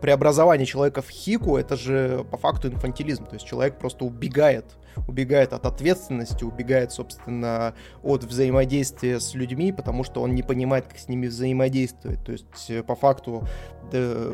преобразование 0.00 0.66
человека 0.66 1.02
в 1.02 1.08
хику, 1.08 1.56
это 1.56 1.76
же 1.76 2.24
по 2.30 2.36
факту 2.36 2.68
инфантилизм. 2.68 3.26
То 3.26 3.34
есть 3.34 3.46
человек 3.46 3.78
просто 3.78 4.04
убегает, 4.04 4.64
убегает 5.06 5.52
от 5.52 5.66
ответственности, 5.66 6.44
убегает, 6.44 6.92
собственно, 6.92 7.74
от 8.02 8.24
взаимодействия 8.24 9.20
с 9.20 9.34
людьми, 9.34 9.72
потому 9.72 10.04
что 10.04 10.22
он 10.22 10.34
не 10.34 10.42
понимает, 10.42 10.86
как 10.86 10.98
с 10.98 11.08
ними 11.08 11.26
взаимодействовать. 11.26 12.24
То 12.24 12.32
есть 12.32 12.70
э, 12.70 12.82
по 12.82 12.94
факту 12.94 13.46
да, 13.92 14.32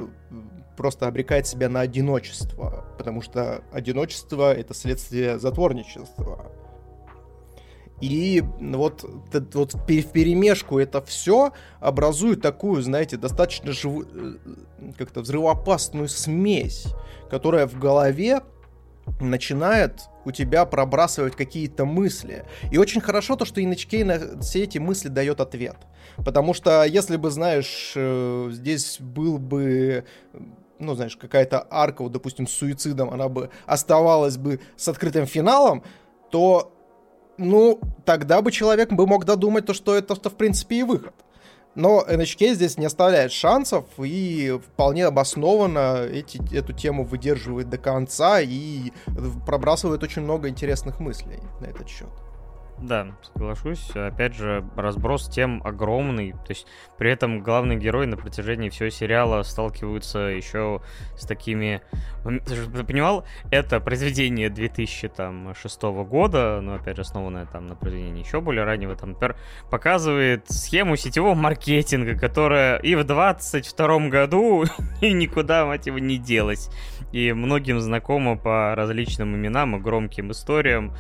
просто 0.77 1.07
обрекает 1.07 1.47
себя 1.47 1.69
на 1.69 1.81
одиночество, 1.81 2.85
потому 2.99 3.21
что 3.21 3.63
одиночество— 3.73 4.55
это 4.55 4.75
следствие 4.75 5.39
затворничества. 5.39 6.51
И 8.01 8.43
вот, 8.61 9.05
вот 9.55 9.75
в 9.75 9.87
перемешку 9.87 10.79
это 10.79 11.01
все 11.03 11.53
образует 11.81 12.43
такую, 12.43 12.83
знаете, 12.83 13.17
достаточно 13.17 13.73
жив... 13.73 14.07
Э, 14.13 14.35
как-то 14.99 15.21
взрывоопасную 15.21 16.09
смесь, 16.09 16.87
которая 17.31 17.67
в 17.67 17.79
голове 17.79 18.43
начинает 19.21 20.03
у 20.25 20.33
тебя 20.33 20.65
пробрасывать 20.65 21.37
какие-то 21.37 21.85
мысли. 21.85 22.45
И 22.71 22.79
очень 22.79 23.01
хорошо 23.01 23.37
то, 23.37 23.45
что 23.45 23.61
NHK 23.61 24.05
на 24.05 24.41
все 24.41 24.65
эти 24.65 24.79
мысли 24.79 25.09
дает 25.09 25.41
ответ. 25.41 25.77
Потому 26.17 26.55
что, 26.55 26.85
если 26.85 27.17
бы, 27.17 27.31
знаешь, 27.31 27.93
э, 27.95 28.49
здесь 28.53 28.99
был 29.01 29.39
бы 29.39 30.05
ну, 30.81 30.95
знаешь, 30.95 31.17
какая-то 31.17 31.67
арка, 31.71 32.03
вот, 32.03 32.13
допустим, 32.13 32.47
с 32.47 32.53
суицидом, 32.53 33.11
она 33.11 33.29
бы 33.29 33.51
оставалась 33.65 34.37
бы 34.37 34.61
с 34.77 34.89
открытым 34.89 35.25
финалом, 35.25 35.85
то 36.31 36.74
ну, 37.39 37.81
тогда 38.05 38.43
бы 38.43 38.53
человек 38.53 38.93
бы 38.93 39.07
мог 39.07 39.25
додумать 39.25 39.67
то, 39.67 39.75
что 39.75 39.95
это, 39.95 40.15
в 40.15 40.35
принципе, 40.35 40.81
и 40.81 40.83
выход. 40.83 41.15
Но 41.75 42.05
NHK 42.09 42.55
здесь 42.55 42.79
не 42.79 42.87
оставляет 42.87 43.33
шансов 43.33 43.85
и 43.99 44.61
вполне 44.65 45.07
обоснованно 45.07 46.05
эти, 46.05 46.41
эту 46.55 46.73
тему 46.73 47.05
выдерживает 47.05 47.69
до 47.69 47.79
конца 47.79 48.41
и 48.41 48.93
пробрасывает 49.45 50.03
очень 50.03 50.23
много 50.23 50.49
интересных 50.49 51.01
мыслей 51.01 51.41
на 51.61 51.67
этот 51.67 51.89
счет. 51.89 52.09
Да, 52.79 53.07
соглашусь. 53.23 53.91
Опять 53.95 54.35
же, 54.35 54.65
разброс 54.77 55.29
тем 55.29 55.63
огромный. 55.65 56.33
То 56.33 56.51
есть 56.51 56.67
при 56.99 57.11
этом 57.11 57.41
главный 57.41 57.77
герой 57.77 58.07
на 58.07 58.17
протяжении 58.17 58.69
всего 58.69 58.91
сериала 58.91 59.43
сталкиваются 59.43 60.19
еще 60.19 60.83
с 61.17 61.25
такими... 61.25 61.83
Ты 62.25 62.85
понимал? 62.85 63.25
Это 63.51 63.81
произведение 63.81 64.51
2006 64.51 65.83
года, 65.83 66.61
но 66.61 66.75
опять 66.75 66.97
же 66.97 67.03
основанное 67.03 67.47
там 67.47 67.67
на 67.69 67.77
произведении 67.77 68.25
еще 68.25 68.41
более 68.41 68.65
раннего. 68.65 68.97
Там, 68.97 69.11
например, 69.11 69.37
показывает 69.71 70.51
схему 70.51 70.97
сетевого 70.97 71.35
маркетинга, 71.35 72.19
которая 72.19 72.77
и 72.79 72.95
в 72.97 73.05
22 73.05 74.09
году 74.09 74.65
и 75.01 75.13
никуда, 75.13 75.65
мать 75.65 75.87
его, 75.87 75.99
не 75.99 76.19
делась. 76.19 76.71
И 77.13 77.33
многим 77.33 77.81
знакомо 77.81 78.37
по 78.37 78.75
различным 78.75 79.37
именам 79.37 79.77
и 79.77 79.81
громким 79.81 80.33
историям. 80.33 80.93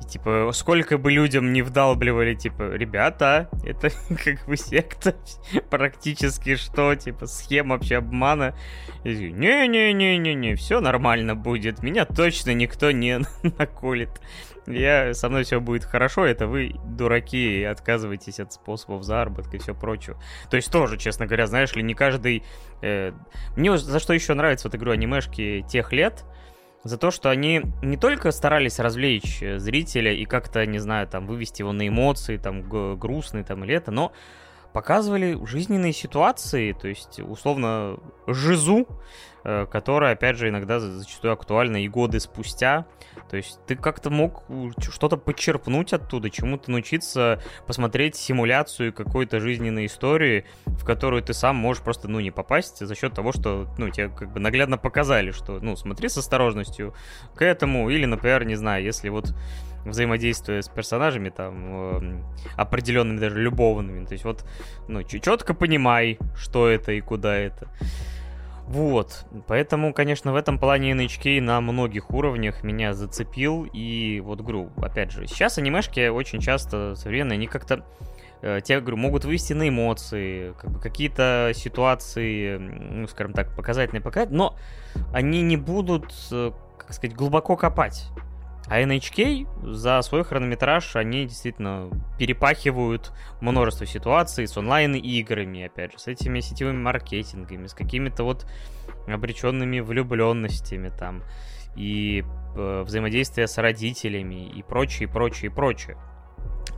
И, 0.00 0.04
типа, 0.04 0.50
сколько 0.52 0.98
бы 0.98 1.12
людям 1.20 1.52
не 1.52 1.60
вдалбливали, 1.60 2.34
типа, 2.34 2.72
ребята, 2.72 3.50
это 3.62 3.90
как 4.24 4.46
бы 4.46 4.56
секта 4.56 5.14
практически 5.70 6.56
что, 6.56 6.94
типа, 6.94 7.26
схема 7.26 7.76
вообще 7.76 7.96
обмана. 7.96 8.56
Не-не-не-не-не, 9.04 10.54
все 10.54 10.80
нормально 10.80 11.34
будет, 11.34 11.82
меня 11.82 12.06
точно 12.06 12.54
никто 12.54 12.90
не 12.90 13.20
наколет. 13.58 14.20
Я, 14.66 15.14
со 15.14 15.28
мной 15.28 15.44
все 15.44 15.60
будет 15.60 15.84
хорошо, 15.84 16.24
это 16.24 16.46
вы, 16.46 16.74
дураки, 16.84 17.64
отказываетесь 17.64 18.40
от 18.40 18.52
способов 18.52 19.02
заработка 19.02 19.56
и 19.56 19.60
все 19.60 19.74
прочее. 19.74 20.16
То 20.50 20.56
есть 20.56 20.70
тоже, 20.70 20.96
честно 20.96 21.26
говоря, 21.26 21.46
знаешь 21.46 21.74
ли, 21.74 21.82
не 21.82 21.94
каждый... 21.94 22.44
Э, 22.82 23.12
мне 23.56 23.76
за 23.76 23.98
что 23.98 24.12
еще 24.12 24.34
нравится 24.34 24.68
вот 24.68 24.74
игру 24.74 24.92
анимешки 24.92 25.64
тех 25.68 25.92
лет, 25.92 26.24
за 26.84 26.96
то, 26.96 27.10
что 27.10 27.30
они 27.30 27.62
не 27.82 27.96
только 27.96 28.30
старались 28.30 28.78
развлечь 28.78 29.42
э, 29.42 29.58
зрителя 29.58 30.12
и 30.12 30.24
как-то, 30.24 30.64
не 30.66 30.78
знаю, 30.78 31.06
там, 31.06 31.26
вывести 31.26 31.62
его 31.62 31.72
на 31.72 31.86
эмоции, 31.86 32.36
там, 32.36 32.62
грустные, 32.98 33.44
там, 33.44 33.64
или 33.64 33.74
это, 33.74 33.90
но 33.90 34.12
показывали 34.72 35.38
жизненные 35.44 35.92
ситуации, 35.92 36.72
то 36.72 36.88
есть, 36.88 37.20
условно, 37.20 37.98
жизу, 38.26 38.86
которая, 39.42 40.12
опять 40.12 40.36
же, 40.36 40.48
иногда 40.48 40.80
зачастую 40.80 41.32
актуальна 41.32 41.82
и 41.82 41.88
годы 41.88 42.20
спустя. 42.20 42.86
То 43.30 43.36
есть 43.36 43.58
ты 43.66 43.76
как-то 43.76 44.10
мог 44.10 44.44
что-то 44.80 45.16
подчерпнуть 45.16 45.92
оттуда, 45.92 46.30
чему-то 46.30 46.70
научиться, 46.70 47.40
посмотреть 47.66 48.16
симуляцию 48.16 48.92
какой-то 48.92 49.40
жизненной 49.40 49.86
истории, 49.86 50.44
в 50.66 50.84
которую 50.84 51.22
ты 51.22 51.32
сам 51.32 51.56
можешь 51.56 51.82
просто, 51.82 52.08
ну, 52.08 52.20
не 52.20 52.30
попасть 52.30 52.84
за 52.84 52.94
счет 52.94 53.14
того, 53.14 53.32
что, 53.32 53.68
ну, 53.78 53.88
тебе 53.90 54.08
как 54.08 54.32
бы 54.32 54.40
наглядно 54.40 54.78
показали, 54.78 55.30
что, 55.30 55.60
ну, 55.60 55.76
смотри 55.76 56.08
с 56.08 56.18
осторожностью 56.18 56.94
к 57.34 57.42
этому, 57.42 57.90
или, 57.90 58.04
например, 58.04 58.44
не 58.44 58.56
знаю, 58.56 58.84
если 58.84 59.08
вот 59.08 59.34
взаимодействуя 59.84 60.62
с 60.62 60.68
персонажами, 60.68 61.30
там, 61.30 61.54
э, 61.72 62.22
определенными 62.56 63.18
даже 63.18 63.40
любовными. 63.40 64.04
То 64.04 64.12
есть 64.12 64.24
вот, 64.24 64.44
ну, 64.88 65.02
четко 65.02 65.54
понимай, 65.54 66.18
что 66.36 66.68
это 66.68 66.92
и 66.92 67.00
куда 67.00 67.36
это. 67.36 67.68
Вот, 68.70 69.24
поэтому, 69.48 69.92
конечно, 69.92 70.32
в 70.32 70.36
этом 70.36 70.56
плане 70.60 70.92
NHK 70.92 71.40
на 71.40 71.60
многих 71.60 72.12
уровнях 72.12 72.62
меня 72.62 72.94
зацепил, 72.94 73.64
и 73.64 74.20
вот, 74.24 74.42
говорю, 74.42 74.70
опять 74.76 75.10
же, 75.10 75.26
сейчас 75.26 75.58
анимешки 75.58 76.06
очень 76.06 76.38
часто 76.40 76.94
современные, 76.94 77.34
они 77.34 77.48
как-то 77.48 77.84
э, 78.42 78.60
те, 78.62 78.78
говорю, 78.78 78.96
могут 78.96 79.24
вывести 79.24 79.54
на 79.54 79.68
эмоции, 79.68 80.54
как 80.56 80.70
бы 80.70 80.78
какие-то 80.78 81.50
ситуации, 81.52 82.58
ну, 82.58 83.08
скажем 83.08 83.32
так, 83.32 83.56
показательные 83.56 84.02
показать, 84.02 84.30
но 84.30 84.54
они 85.12 85.42
не 85.42 85.56
будут, 85.56 86.14
э, 86.30 86.52
как 86.78 86.92
сказать, 86.92 87.16
глубоко 87.16 87.56
копать. 87.56 88.06
А 88.70 88.80
NHK 88.80 89.74
за 89.74 90.00
свой 90.02 90.22
хронометраж 90.22 90.94
они 90.94 91.26
действительно 91.26 91.90
перепахивают 92.20 93.12
множество 93.40 93.84
ситуаций 93.84 94.46
с 94.46 94.56
онлайн-играми, 94.56 95.64
опять 95.64 95.92
же, 95.92 95.98
с 95.98 96.06
этими 96.06 96.38
сетевыми 96.38 96.78
маркетингами, 96.78 97.66
с 97.66 97.74
какими-то 97.74 98.22
вот 98.22 98.46
обреченными 99.08 99.80
влюбленностями 99.80 100.88
там, 100.96 101.24
и 101.74 102.24
э, 102.54 102.82
взаимодействие 102.86 103.48
с 103.48 103.58
родителями, 103.58 104.48
и 104.48 104.62
прочее, 104.62 105.08
прочее, 105.08 105.50
прочее. 105.50 105.96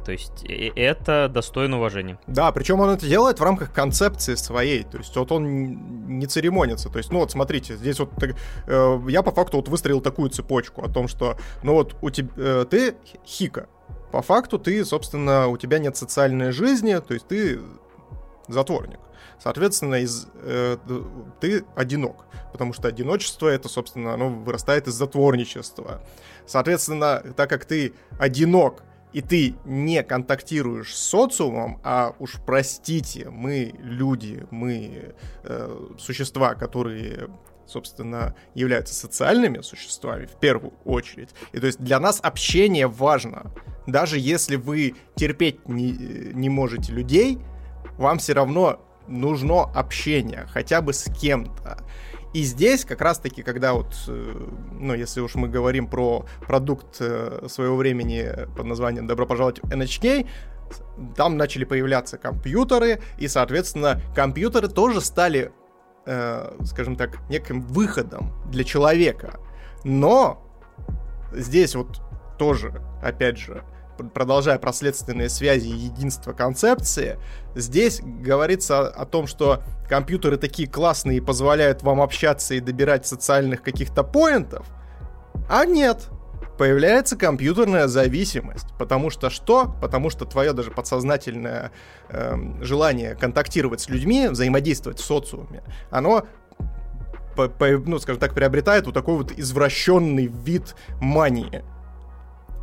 То 0.05 0.13
есть 0.13 0.45
это 0.45 1.29
достойно 1.29 1.77
уважения. 1.77 2.19
Да, 2.27 2.51
причем 2.53 2.81
он 2.81 2.91
это 2.91 3.07
делает 3.07 3.39
в 3.41 3.43
рамках 3.43 3.73
концепции 3.73 4.35
своей. 4.35 4.83
То 4.83 4.99
есть 4.99 5.17
вот 5.17 5.31
он 5.33 6.19
не 6.19 6.27
церемонится. 6.27 6.89
То 6.89 6.99
есть, 6.99 7.11
ну 7.11 7.21
вот 7.21 7.31
смотрите, 7.31 7.77
здесь 7.77 7.99
вот 7.99 8.11
э, 8.23 9.01
я 9.09 9.23
по 9.23 9.31
факту 9.31 9.59
вот 9.59 9.69
выстроил 9.69 10.01
такую 10.01 10.31
цепочку 10.31 10.85
о 10.85 10.89
том, 10.89 11.09
что 11.09 11.37
ну 11.63 11.75
вот 11.75 11.97
у 12.03 12.11
тебя 12.11 12.31
э, 12.37 12.67
ты 12.69 12.97
хика. 13.25 13.69
По 14.11 14.23
факту 14.23 14.59
ты, 14.59 14.85
собственно, 14.85 15.49
у 15.49 15.57
тебя 15.57 15.79
нет 15.79 15.97
социальной 15.97 16.53
жизни, 16.53 16.95
то 16.97 17.15
есть 17.15 17.27
ты 17.29 17.61
затворник. 18.49 19.01
Соответственно, 19.43 19.97
из, 19.97 20.29
э, 20.35 20.77
ты 21.41 21.65
одинок, 21.75 22.27
потому 22.53 22.73
что 22.73 22.89
одиночество 22.89 23.49
это, 23.49 23.69
собственно, 23.69 24.15
оно 24.15 24.29
вырастает 24.29 24.87
из 24.87 24.95
затворничества. 24.95 26.01
Соответственно, 26.47 27.23
так 27.37 27.51
как 27.51 27.65
ты 27.65 27.95
одинок 28.19 28.85
и 29.13 29.21
ты 29.21 29.55
не 29.65 30.03
контактируешь 30.03 30.95
с 30.95 31.03
социумом, 31.03 31.81
а 31.83 32.15
уж 32.19 32.39
простите, 32.45 33.29
мы 33.31 33.75
люди, 33.79 34.47
мы 34.51 35.15
э, 35.45 35.89
существа, 35.99 36.55
которые 36.55 37.29
собственно, 37.65 38.35
являются 38.55 38.93
социальными 38.93 39.63
существами 39.63 40.27
в 40.27 40.39
первую 40.39 40.75
очередь. 40.85 41.31
И 41.53 41.59
то 41.59 41.67
есть 41.67 41.81
для 41.81 42.01
нас 42.01 42.21
общение 42.23 42.87
важно. 42.87 43.51
Даже 43.87 44.19
если 44.19 44.57
вы 44.57 44.95
терпеть 45.17 45.67
не, 45.67 45.93
не 46.35 46.51
можете 46.51 46.93
людей, 46.93 47.39
вам 47.97 48.19
все 48.19 48.35
равно 48.35 48.81
нужно 49.09 49.63
общение, 49.63 50.47
хотя 50.51 50.81
бы 50.81 50.93
с 50.93 51.11
кем-то. 51.13 51.79
И 52.33 52.43
здесь 52.43 52.85
как 52.85 53.01
раз-таки, 53.03 53.43
когда 53.43 53.75
вот, 53.75 53.95
э, 54.09 54.49
ну, 54.73 54.95
если 54.95 55.21
уж 55.21 55.35
мы 55.35 55.49
говорим 55.49 55.87
про 55.87 56.25
продукт 56.47 56.97
э, 57.01 57.47
своего 57.49 57.77
времени 57.77 58.27
под 58.57 58.65
названием 58.67 59.07
«Добро 59.07 59.27
пожаловать 59.27 59.61
в 59.63 59.71
NHK», 59.71 60.27
там 61.17 61.37
начали 61.37 61.65
появляться 61.65 62.17
компьютеры, 62.17 63.01
и, 63.19 63.29
соответственно, 63.29 64.01
компьютеры 64.15 64.69
тоже 64.69 65.03
стали, 65.03 65.53
э, 66.07 66.57
скажем 66.65 66.97
так, 66.97 67.19
неким 67.29 67.61
выходом 67.61 68.33
для 68.51 68.65
человека. 68.65 69.39
Но 69.85 70.43
здесь 71.33 71.75
вот 71.75 72.01
тоже, 72.39 72.83
опять 73.03 73.39
же, 73.39 73.63
продолжая 74.03 74.59
проследственные 74.59 75.29
связи 75.29 75.69
и 75.69 75.73
единство 75.73 76.33
концепции, 76.33 77.19
здесь 77.55 78.01
говорится 78.03 78.89
о, 78.89 79.03
о 79.03 79.07
том, 79.07 79.27
что 79.27 79.63
компьютеры 79.89 80.37
такие 80.37 80.69
классные 80.69 81.19
и 81.19 81.21
позволяют 81.21 81.83
вам 81.83 82.01
общаться 82.01 82.55
и 82.55 82.61
добирать 82.61 83.07
социальных 83.07 83.63
каких-то 83.63 84.03
поинтов, 84.03 84.67
а 85.49 85.65
нет, 85.65 86.09
появляется 86.59 87.17
компьютерная 87.17 87.89
зависимость. 87.89 88.69
Потому 88.79 89.11
что 89.11 89.31
что? 89.31 89.75
Потому 89.81 90.11
что 90.11 90.25
твое 90.25 90.53
даже 90.53 90.71
подсознательное 90.71 91.73
э, 92.09 92.37
желание 92.61 93.15
контактировать 93.15 93.81
с 93.81 93.89
людьми, 93.89 94.29
взаимодействовать 94.29 94.99
в 94.99 95.05
социуме, 95.05 95.63
оно 95.91 96.27
по, 97.35 97.49
по, 97.49 97.67
ну, 97.67 97.99
скажем 97.99 98.21
так, 98.21 98.35
приобретает 98.35 98.87
вот 98.87 98.95
такой 98.95 99.17
вот 99.17 99.33
извращенный 99.33 100.27
вид 100.27 100.75
мании 101.01 101.65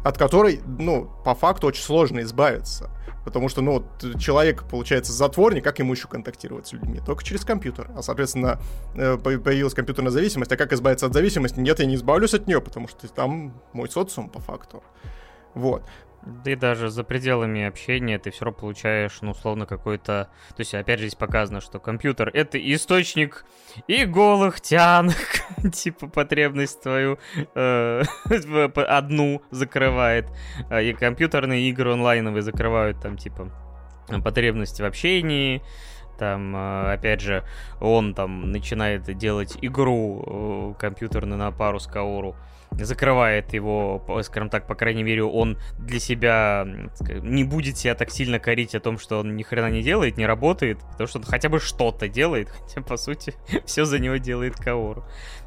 от 0.03 0.17
которой, 0.17 0.61
ну, 0.65 1.09
по 1.26 1.35
факту 1.35 1.67
очень 1.67 1.84
сложно 1.84 2.21
избавиться. 2.21 2.89
Потому 3.26 3.49
что, 3.49 3.61
ну, 3.61 3.73
вот, 3.73 4.19
человек, 4.19 4.63
получается, 4.63 5.11
затворник, 5.11 5.63
как 5.63 5.80
ему 5.80 5.93
еще 5.93 6.07
контактировать 6.07 6.67
с 6.67 6.73
людьми? 6.73 6.99
Только 7.05 7.23
через 7.23 7.43
компьютер. 7.43 7.91
А, 7.95 8.01
соответственно, 8.01 8.59
э, 8.95 9.17
появилась 9.17 9.73
компьютерная 9.73 10.11
зависимость. 10.11 10.51
А 10.51 10.57
как 10.57 10.73
избавиться 10.73 11.05
от 11.05 11.13
зависимости? 11.13 11.59
Нет, 11.59 11.80
я 11.80 11.85
не 11.85 11.95
избавлюсь 11.95 12.34
от 12.34 12.47
нее, 12.47 12.61
потому 12.61 12.88
что 12.88 13.07
там 13.07 13.61
мой 13.73 13.89
социум, 13.89 14.30
по 14.30 14.39
факту. 14.39 14.84
Вот. 15.53 15.84
Ты 16.43 16.55
даже 16.55 16.89
за 16.89 17.03
пределами 17.03 17.63
общения 17.63 18.19
ты 18.19 18.31
все 18.31 18.45
равно 18.45 18.59
получаешь, 18.59 19.19
ну, 19.21 19.31
условно, 19.31 19.65
какой-то... 19.65 20.29
То 20.49 20.59
есть, 20.59 20.73
опять 20.73 20.99
же, 20.99 21.07
здесь 21.07 21.17
показано, 21.17 21.61
что 21.61 21.79
компьютер— 21.79 22.29
это 22.33 22.57
источник 22.57 23.45
и 23.87 24.05
голых 24.05 24.61
тянок, 24.61 25.15
типа 25.73 26.07
потребность 26.07 26.81
твою 26.81 27.19
э, 27.55 28.03
одну 28.75 29.41
закрывает, 29.51 30.27
а, 30.69 30.81
и 30.81 30.93
компьютерные 30.93 31.69
игры 31.69 31.93
онлайновые 31.93 32.41
закрывают 32.41 33.01
там, 33.01 33.17
типа, 33.17 33.49
потребности 34.23 34.81
в 34.81 34.85
общении, 34.85 35.63
там, 36.19 36.55
э, 36.55 36.93
опять 36.93 37.21
же, 37.21 37.43
он 37.79 38.13
там 38.13 38.51
начинает 38.51 39.03
делать 39.17 39.57
игру 39.61 40.75
э, 40.75 40.79
компьютерную 40.79 41.39
на 41.39 41.51
пару 41.51 41.79
с 41.79 41.87
Каору, 41.87 42.35
закрывает 42.71 43.53
его, 43.53 44.03
скажем 44.23 44.49
так, 44.49 44.67
по 44.67 44.75
крайней 44.75 45.03
мере, 45.03 45.23
он 45.23 45.57
для 45.77 45.99
себя 45.99 46.65
не 47.21 47.43
будет 47.43 47.77
себя 47.77 47.95
так 47.95 48.11
сильно 48.11 48.39
корить 48.39 48.75
о 48.75 48.79
том, 48.79 48.97
что 48.97 49.19
он 49.19 49.35
ни 49.35 49.43
хрена 49.43 49.69
не 49.69 49.81
делает, 49.81 50.17
не 50.17 50.25
работает, 50.25 50.79
потому 50.91 51.07
что 51.07 51.19
он 51.19 51.25
хотя 51.25 51.49
бы 51.49 51.59
что-то 51.59 52.07
делает, 52.07 52.49
хотя, 52.67 52.81
по 52.81 52.97
сути, 52.97 53.33
все 53.65 53.85
за 53.85 53.99
него 53.99 54.17
делает 54.17 54.55
Каору. 54.55 55.03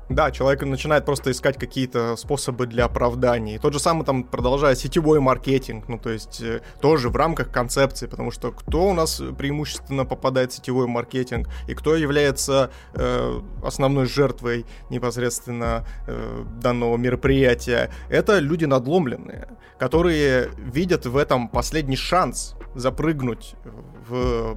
Да, 0.09 0.31
человек 0.31 0.63
начинает 0.63 1.05
просто 1.05 1.31
искать 1.31 1.57
какие-то 1.59 2.17
способы 2.17 2.67
для 2.67 2.85
оправдания. 2.85 3.57
И 3.57 3.59
тот 3.59 3.73
же 3.73 3.79
самый 3.79 4.05
там 4.05 4.25
продолжает 4.25 4.79
сетевой 4.79 5.21
маркетинг, 5.21 5.89
ну 5.89 5.99
то 5.99 6.11
есть 6.11 6.41
э, 6.43 6.61
тоже 6.81 7.09
в 7.09 7.17
рамках 7.17 7.51
концепции, 7.51 8.07
потому 8.07 8.31
что 8.31 8.51
кто 8.53 8.89
у 8.89 8.93
нас 8.95 9.23
преимущественно 9.39 10.05
попадает 10.05 10.53
в 10.53 10.57
сетевой 10.57 10.87
маркетинг 10.87 11.49
и 11.69 11.75
кто 11.75 11.97
является 11.97 12.71
э, 12.95 13.41
основной 13.63 14.07
жертвой 14.07 14.67
непосредственно 14.91 15.87
э, 16.07 16.45
данного 16.61 16.97
мероприятия, 16.97 17.91
это 18.11 18.39
люди 18.39 18.65
надломленные, 18.65 19.49
которые 19.79 20.51
видят 20.59 21.07
в 21.07 21.17
этом 21.17 21.49
последний 21.49 21.97
шанс 21.97 22.55
запрыгнуть 22.75 23.55
в 24.09 24.57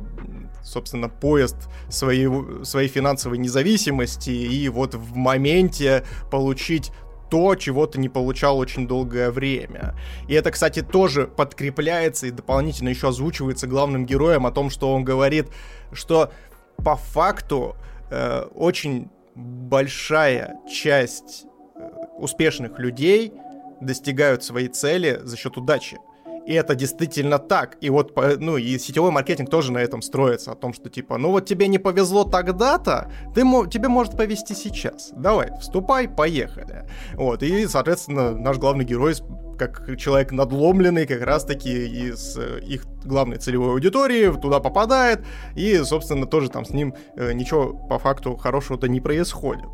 собственно, 0.66 1.08
поезд 1.08 1.56
своей, 1.90 2.28
своей 2.66 2.90
финансовой 2.90 3.38
независимости 3.38 4.32
и 4.32 4.68
вот 4.68 4.96
в 4.96 5.16
моменте 5.16 6.04
получить 6.32 6.92
то, 7.30 7.56
чего 7.56 7.88
ты 7.88 8.00
не 8.00 8.10
получал 8.10 8.58
очень 8.58 8.88
долгое 8.88 9.32
время. 9.32 9.96
И 10.28 10.34
это, 10.34 10.52
кстати, 10.52 10.82
тоже 10.82 11.28
подкрепляется 11.28 12.28
и 12.28 12.32
дополнительно 12.32 12.90
еще 12.90 13.10
озвучивается 13.10 13.68
главным 13.68 14.06
героем 14.06 14.46
о 14.46 14.52
том, 14.52 14.70
что 14.70 14.94
он 14.94 15.04
говорит, 15.04 15.48
что 15.92 16.32
по 16.78 16.96
факту 16.96 17.76
э, 18.12 18.42
очень 18.54 19.10
большая 19.36 20.56
часть 20.70 21.46
э, 21.76 21.90
успешных 22.18 22.80
людей 22.80 23.34
достигают 23.82 24.44
своей 24.44 24.68
цели 24.68 25.20
за 25.24 25.36
счет 25.38 25.58
удачи. 25.58 25.98
И 26.46 26.54
это 26.54 26.76
действительно 26.76 27.40
так. 27.40 27.78
И 27.82 27.90
вот, 27.90 28.14
ну, 28.40 28.58
и 28.58 28.78
сетевой 28.78 29.12
маркетинг 29.12 29.50
тоже 29.50 29.72
на 29.72 29.80
этом 29.80 30.02
строится, 30.02 30.52
о 30.52 30.56
том, 30.56 30.74
что 30.74 30.90
типа, 30.90 31.18
ну 31.18 31.32
вот 31.32 31.46
тебе 31.46 31.68
не 31.68 31.80
повезло 31.80 32.24
тогда-то, 32.24 33.12
ты, 33.34 33.42
тебе 33.70 33.88
может 33.88 34.16
повезти 34.16 34.54
сейчас. 34.54 35.12
Давай, 35.16 35.52
вступай, 35.60 36.08
поехали. 36.08 36.88
Вот, 37.14 37.44
и, 37.44 37.68
соответственно, 37.68 38.32
наш 38.32 38.58
главный 38.58 38.86
герой 38.86 39.16
как 39.58 39.98
человек 39.98 40.32
надломленный 40.32 41.08
как 41.08 41.22
раз-таки 41.22 41.88
из 41.88 42.38
э, 42.38 42.60
их 42.62 42.86
главной 43.06 43.38
целевой 43.38 43.72
аудитории 43.72 44.30
туда 44.40 44.60
попадает, 44.60 45.22
и, 45.56 45.78
собственно, 45.84 46.26
тоже 46.26 46.50
там 46.50 46.66
с 46.66 46.72
ним 46.72 46.94
э, 47.16 47.32
ничего 47.34 47.74
по 47.74 47.98
факту 47.98 48.36
хорошего-то 48.36 48.88
не 48.88 49.00
происходит. 49.00 49.70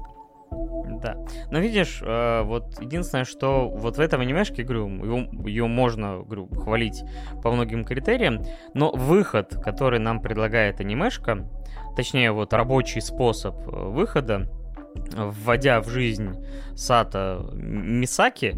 Да. 0.51 1.17
Но 1.49 1.59
видишь, 1.59 2.01
э, 2.01 2.43
вот 2.43 2.79
единственное, 2.79 3.25
что 3.25 3.69
вот 3.69 3.97
в 3.97 3.99
этом 3.99 4.21
анимешке, 4.21 4.63
говорю, 4.63 4.87
ее, 4.87 5.29
ее 5.45 5.67
можно, 5.67 6.19
говорю, 6.19 6.47
хвалить 6.47 7.03
по 7.41 7.51
многим 7.51 7.85
критериям, 7.85 8.43
но 8.73 8.91
выход, 8.91 9.55
который 9.63 9.99
нам 9.99 10.21
предлагает 10.21 10.79
анимешка, 10.79 11.49
точнее, 11.95 12.31
вот 12.31 12.53
рабочий 12.53 13.01
способ 13.01 13.55
э, 13.67 13.71
выхода, 13.71 14.47
вводя 14.95 15.81
в 15.81 15.89
жизнь 15.89 16.35
Сата 16.75 17.45
Мисаки, 17.53 18.55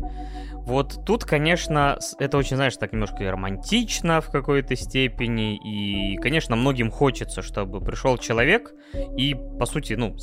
вот 0.65 1.05
тут, 1.05 1.25
конечно, 1.25 1.99
это 2.19 2.37
очень, 2.37 2.55
знаешь, 2.55 2.77
так 2.77 2.93
немножко 2.93 3.23
и 3.23 3.27
романтично 3.27 4.21
в 4.21 4.29
какой-то 4.29 4.75
степени, 4.75 5.57
и, 5.57 6.15
конечно, 6.17 6.55
многим 6.55 6.89
хочется, 6.89 7.41
чтобы 7.41 7.81
пришел 7.81 8.17
человек 8.17 8.73
и, 9.17 9.35
по 9.59 9.65
сути, 9.65 9.93
ну, 9.93 10.15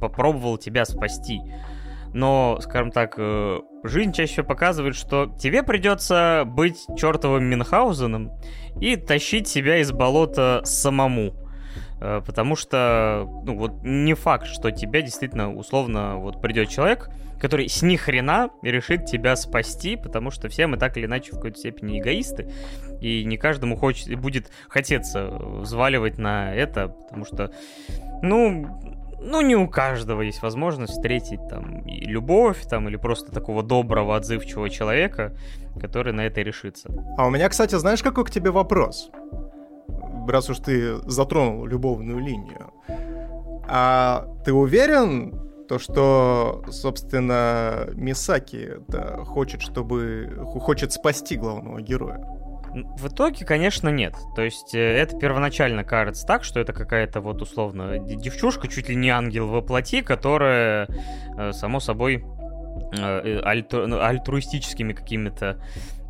попробовал 0.00 0.58
тебя 0.58 0.84
спасти. 0.84 1.40
Но, 2.14 2.58
скажем 2.62 2.90
так, 2.90 3.14
э, 3.18 3.58
жизнь 3.84 4.12
чаще 4.12 4.32
всего 4.32 4.46
показывает, 4.46 4.94
что 4.94 5.26
тебе 5.38 5.62
придется 5.62 6.44
быть 6.46 6.86
чертовым 6.96 7.44
Минхаузеном 7.44 8.32
и 8.80 8.96
тащить 8.96 9.48
себя 9.48 9.78
из 9.78 9.92
болота 9.92 10.62
самому. 10.64 11.34
Э, 12.00 12.22
потому 12.24 12.56
что, 12.56 13.28
ну, 13.44 13.56
вот 13.56 13.82
не 13.82 14.14
факт, 14.14 14.46
что 14.46 14.70
тебя 14.70 15.02
действительно 15.02 15.54
условно 15.54 16.16
вот 16.16 16.40
придет 16.40 16.68
человек, 16.68 17.10
который 17.40 17.68
с 17.68 17.82
ни 17.82 17.96
хрена 17.96 18.50
решит 18.62 19.06
тебя 19.06 19.36
спасти, 19.36 19.96
потому 19.96 20.30
что 20.30 20.48
все 20.48 20.66
мы 20.66 20.76
так 20.76 20.96
или 20.96 21.06
иначе 21.06 21.32
в 21.32 21.36
какой-то 21.36 21.58
степени 21.58 22.00
эгоисты, 22.00 22.50
и 23.00 23.24
не 23.24 23.36
каждому 23.36 23.76
хочет, 23.76 24.14
будет 24.18 24.50
хотеться 24.68 25.28
взваливать 25.30 26.18
на 26.18 26.52
это, 26.54 26.88
потому 26.88 27.24
что, 27.24 27.52
ну, 28.22 28.66
ну, 29.20 29.40
не 29.40 29.56
у 29.56 29.68
каждого 29.68 30.22
есть 30.22 30.42
возможность 30.42 30.92
встретить 30.92 31.40
там 31.48 31.80
и 31.80 32.04
любовь, 32.04 32.64
там, 32.68 32.88
или 32.88 32.96
просто 32.96 33.32
такого 33.32 33.62
доброго, 33.62 34.16
отзывчивого 34.16 34.70
человека, 34.70 35.36
который 35.80 36.12
на 36.12 36.26
это 36.26 36.40
решится. 36.42 36.88
А 37.16 37.26
у 37.26 37.30
меня, 37.30 37.48
кстати, 37.48 37.74
знаешь, 37.74 38.02
какой 38.02 38.24
к 38.24 38.30
тебе 38.30 38.50
вопрос? 38.50 39.10
Раз 40.28 40.50
уж 40.50 40.58
ты 40.58 40.96
затронул 41.08 41.66
любовную 41.66 42.18
линию. 42.18 42.72
А 43.66 44.26
ты 44.44 44.52
уверен, 44.52 45.48
то, 45.68 45.78
что, 45.78 46.64
собственно, 46.70 47.88
Мисаки 47.94 48.76
хочет, 49.24 49.60
чтобы... 49.60 50.42
хочет 50.60 50.92
спасти 50.92 51.36
главного 51.36 51.80
героя? 51.82 52.24
В 52.98 53.08
итоге, 53.08 53.44
конечно, 53.44 53.88
нет. 53.88 54.14
То 54.36 54.42
есть 54.42 54.74
э, 54.74 54.78
это 54.78 55.16
первоначально 55.16 55.84
кажется 55.84 56.26
так, 56.26 56.44
что 56.44 56.60
это 56.60 56.72
какая-то 56.72 57.20
вот 57.20 57.40
условно 57.40 57.98
девчушка, 57.98 58.68
чуть 58.68 58.88
ли 58.88 58.94
не 58.94 59.10
ангел 59.10 59.48
во 59.48 59.62
плоти, 59.62 60.02
которая, 60.02 60.88
э, 61.38 61.52
само 61.52 61.80
собой, 61.80 62.24
э, 62.96 63.40
альту... 63.42 63.86
Ну, 63.86 64.00
альтруистическими 64.00 64.92
какими-то 64.92 65.60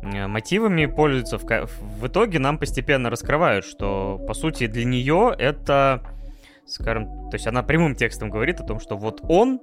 мотивами 0.01 0.85
пользуется. 0.85 1.37
В... 1.37 1.43
в 1.43 2.07
итоге 2.07 2.39
нам 2.39 2.57
постепенно 2.57 3.09
раскрывают, 3.09 3.65
что, 3.65 4.19
по 4.27 4.33
сути, 4.33 4.67
для 4.67 4.85
нее 4.85 5.33
это, 5.37 6.03
скажем, 6.65 7.29
то 7.29 7.35
есть 7.35 7.47
она 7.47 7.63
прямым 7.63 7.95
текстом 7.95 8.29
говорит 8.29 8.59
о 8.59 8.63
том, 8.63 8.79
что 8.79 8.97
вот 8.97 9.21
он 9.23 9.59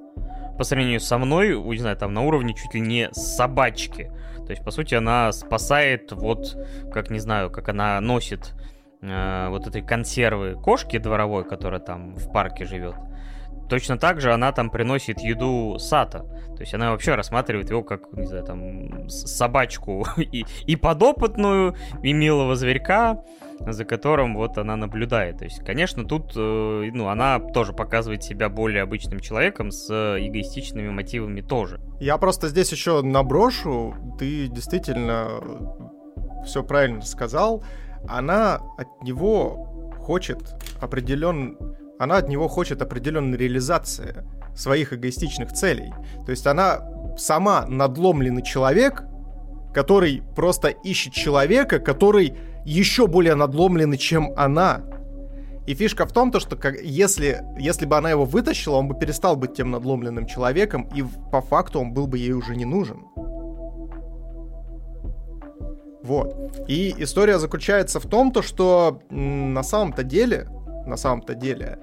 по 0.58 0.64
сравнению 0.64 1.00
со 1.00 1.18
мной, 1.18 1.58
не 1.58 1.78
знаю, 1.78 1.96
там 1.96 2.14
на 2.14 2.22
уровне 2.22 2.54
чуть 2.54 2.74
ли 2.74 2.80
не 2.80 3.08
собачки. 3.12 4.10
То 4.46 4.50
есть, 4.50 4.64
по 4.64 4.70
сути, 4.70 4.94
она 4.94 5.32
спасает 5.32 6.12
вот, 6.12 6.56
как 6.92 7.10
не 7.10 7.18
знаю, 7.18 7.50
как 7.50 7.68
она 7.68 8.00
носит 8.00 8.54
э, 9.02 9.48
вот 9.48 9.66
этой 9.66 9.82
консервы 9.82 10.54
кошки 10.54 10.98
дворовой, 10.98 11.44
которая 11.44 11.80
там 11.80 12.14
в 12.14 12.32
парке 12.32 12.64
живет. 12.64 12.94
Точно 13.68 13.98
так 13.98 14.20
же 14.20 14.32
она 14.32 14.52
там 14.52 14.70
приносит 14.70 15.20
еду 15.20 15.78
Сата. 15.78 16.20
То 16.56 16.60
есть 16.60 16.72
она 16.74 16.90
вообще 16.90 17.14
рассматривает 17.14 17.70
его 17.70 17.82
как, 17.82 18.12
не 18.12 18.26
знаю, 18.26 18.44
там, 18.44 19.09
собачку 19.09 20.06
и, 20.16 20.44
и 20.66 20.76
подопытную, 20.76 21.76
и 22.02 22.12
милого 22.12 22.56
зверька, 22.56 23.22
за 23.60 23.84
которым 23.84 24.36
вот 24.36 24.59
она 24.59 24.76
наблюдает. 24.76 25.38
То 25.38 25.44
есть, 25.44 25.64
конечно, 25.64 26.05
тут, 26.05 26.32
э, 26.36 26.90
ну, 26.93 27.09
она 27.09 27.38
тоже 27.38 27.72
показывает 27.72 28.22
себя 28.22 28.48
более 28.48 28.82
обычным 28.82 29.20
человеком 29.20 29.70
с 29.70 29.90
эгоистичными 29.90 30.90
мотивами 30.90 31.40
тоже. 31.40 31.80
Я 32.01 32.16
просто 32.18 32.48
здесь 32.48 32.72
еще 32.72 33.02
наброшу. 33.02 33.94
Ты 34.18 34.48
действительно 34.48 35.40
все 36.44 36.62
правильно 36.62 37.02
сказал. 37.02 37.64
Она 38.09 38.60
от 38.78 39.02
него 39.02 39.93
хочет 39.98 40.55
определен... 40.80 41.56
Она 41.98 42.18
от 42.18 42.28
него 42.28 42.48
хочет 42.48 42.82
определенной 42.82 43.39
реализации 43.39 44.24
своих 44.55 44.93
эгоистичных 44.93 45.52
целей. 45.52 45.93
То 46.24 46.31
есть 46.31 46.47
она 46.47 46.81
сама 47.16 47.66
надломленный 47.66 48.43
человек, 48.43 49.05
который 49.73 50.23
просто 50.35 50.68
ищет 50.68 51.12
человека, 51.12 51.78
который 51.78 52.35
еще 52.64 53.06
более 53.06 53.35
надломленный, 53.35 53.98
чем 53.98 54.32
она. 54.36 54.82
И 55.66 55.74
фишка 55.74 56.06
в 56.06 56.12
том, 56.12 56.31
то, 56.31 56.39
что 56.39 56.56
как, 56.56 56.81
если, 56.81 57.43
если 57.59 57.86
бы 57.86 57.97
она 57.97 58.10
его 58.10 58.24
вытащила, 58.24 58.77
он 58.77 58.89
бы 58.89 58.98
перестал 58.98 59.36
быть 59.36 59.55
тем 59.55 59.70
надломленным 59.70 60.27
человеком, 60.27 60.89
и 60.94 61.05
по 61.32 61.40
факту 61.40 61.81
он 61.81 61.93
был 61.93 62.06
бы 62.06 62.18
ей 62.18 62.32
уже 62.32 62.55
не 62.55 62.64
нужен. 62.64 63.05
Вот. 66.05 66.55
И 66.68 66.94
история 66.98 67.39
заключается 67.39 67.98
в 67.98 68.06
том, 68.06 68.31
то, 68.31 68.43
что 68.43 69.01
на 69.10 69.64
самом-то 69.64 70.05
деле, 70.05 70.48
на 70.86 70.96
самом-то 70.96 71.34
деле, 71.34 71.78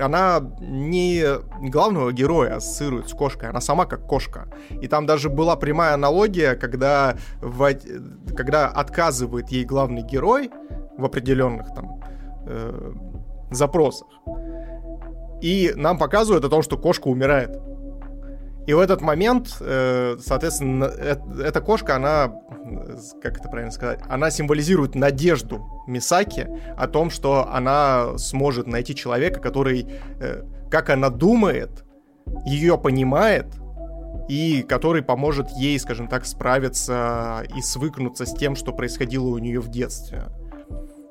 она 0.00 0.40
не 0.60 1.24
главного 1.70 2.12
героя 2.12 2.56
ассоциирует 2.56 3.08
с 3.08 3.12
кошкой, 3.12 3.50
она 3.50 3.60
сама 3.60 3.86
как 3.86 4.06
кошка. 4.06 4.48
И 4.82 4.88
там 4.88 5.06
даже 5.06 5.30
была 5.30 5.56
прямая 5.56 5.94
аналогия, 5.94 6.54
когда, 6.54 7.16
в, 7.40 7.70
когда 8.36 8.68
отказывает 8.68 9.48
ей 9.48 9.64
главный 9.64 10.02
герой 10.02 10.50
в 10.96 11.04
определенных 11.04 11.74
там 11.74 12.02
э, 12.46 12.92
запросах. 13.50 14.08
И 15.42 15.72
нам 15.76 15.98
показывают 15.98 16.44
о 16.44 16.48
том, 16.48 16.62
что 16.62 16.78
кошка 16.78 17.08
умирает. 17.08 17.58
И 18.66 18.74
в 18.74 18.80
этот 18.80 19.00
момент, 19.00 19.56
э, 19.60 20.16
соответственно, 20.20 20.84
э, 20.84 21.16
эта 21.44 21.60
кошка, 21.60 21.96
она, 21.96 22.32
как 23.22 23.38
это 23.38 23.48
правильно 23.48 23.70
сказать, 23.70 24.00
она 24.08 24.30
символизирует 24.30 24.96
надежду 24.96 25.64
Мисаки 25.86 26.48
о 26.76 26.88
том, 26.88 27.10
что 27.10 27.48
она 27.48 28.18
сможет 28.18 28.66
найти 28.66 28.94
человека, 28.96 29.40
который, 29.40 29.86
э, 30.20 30.42
как 30.68 30.90
она 30.90 31.10
думает, 31.10 31.84
ее 32.44 32.76
понимает, 32.76 33.46
и 34.28 34.62
который 34.62 35.02
поможет 35.02 35.48
ей, 35.50 35.78
скажем 35.78 36.08
так, 36.08 36.26
справиться 36.26 37.44
и 37.56 37.62
свыкнуться 37.62 38.26
с 38.26 38.34
тем, 38.34 38.56
что 38.56 38.72
происходило 38.72 39.28
у 39.28 39.38
нее 39.38 39.60
в 39.60 39.68
детстве. 39.68 40.24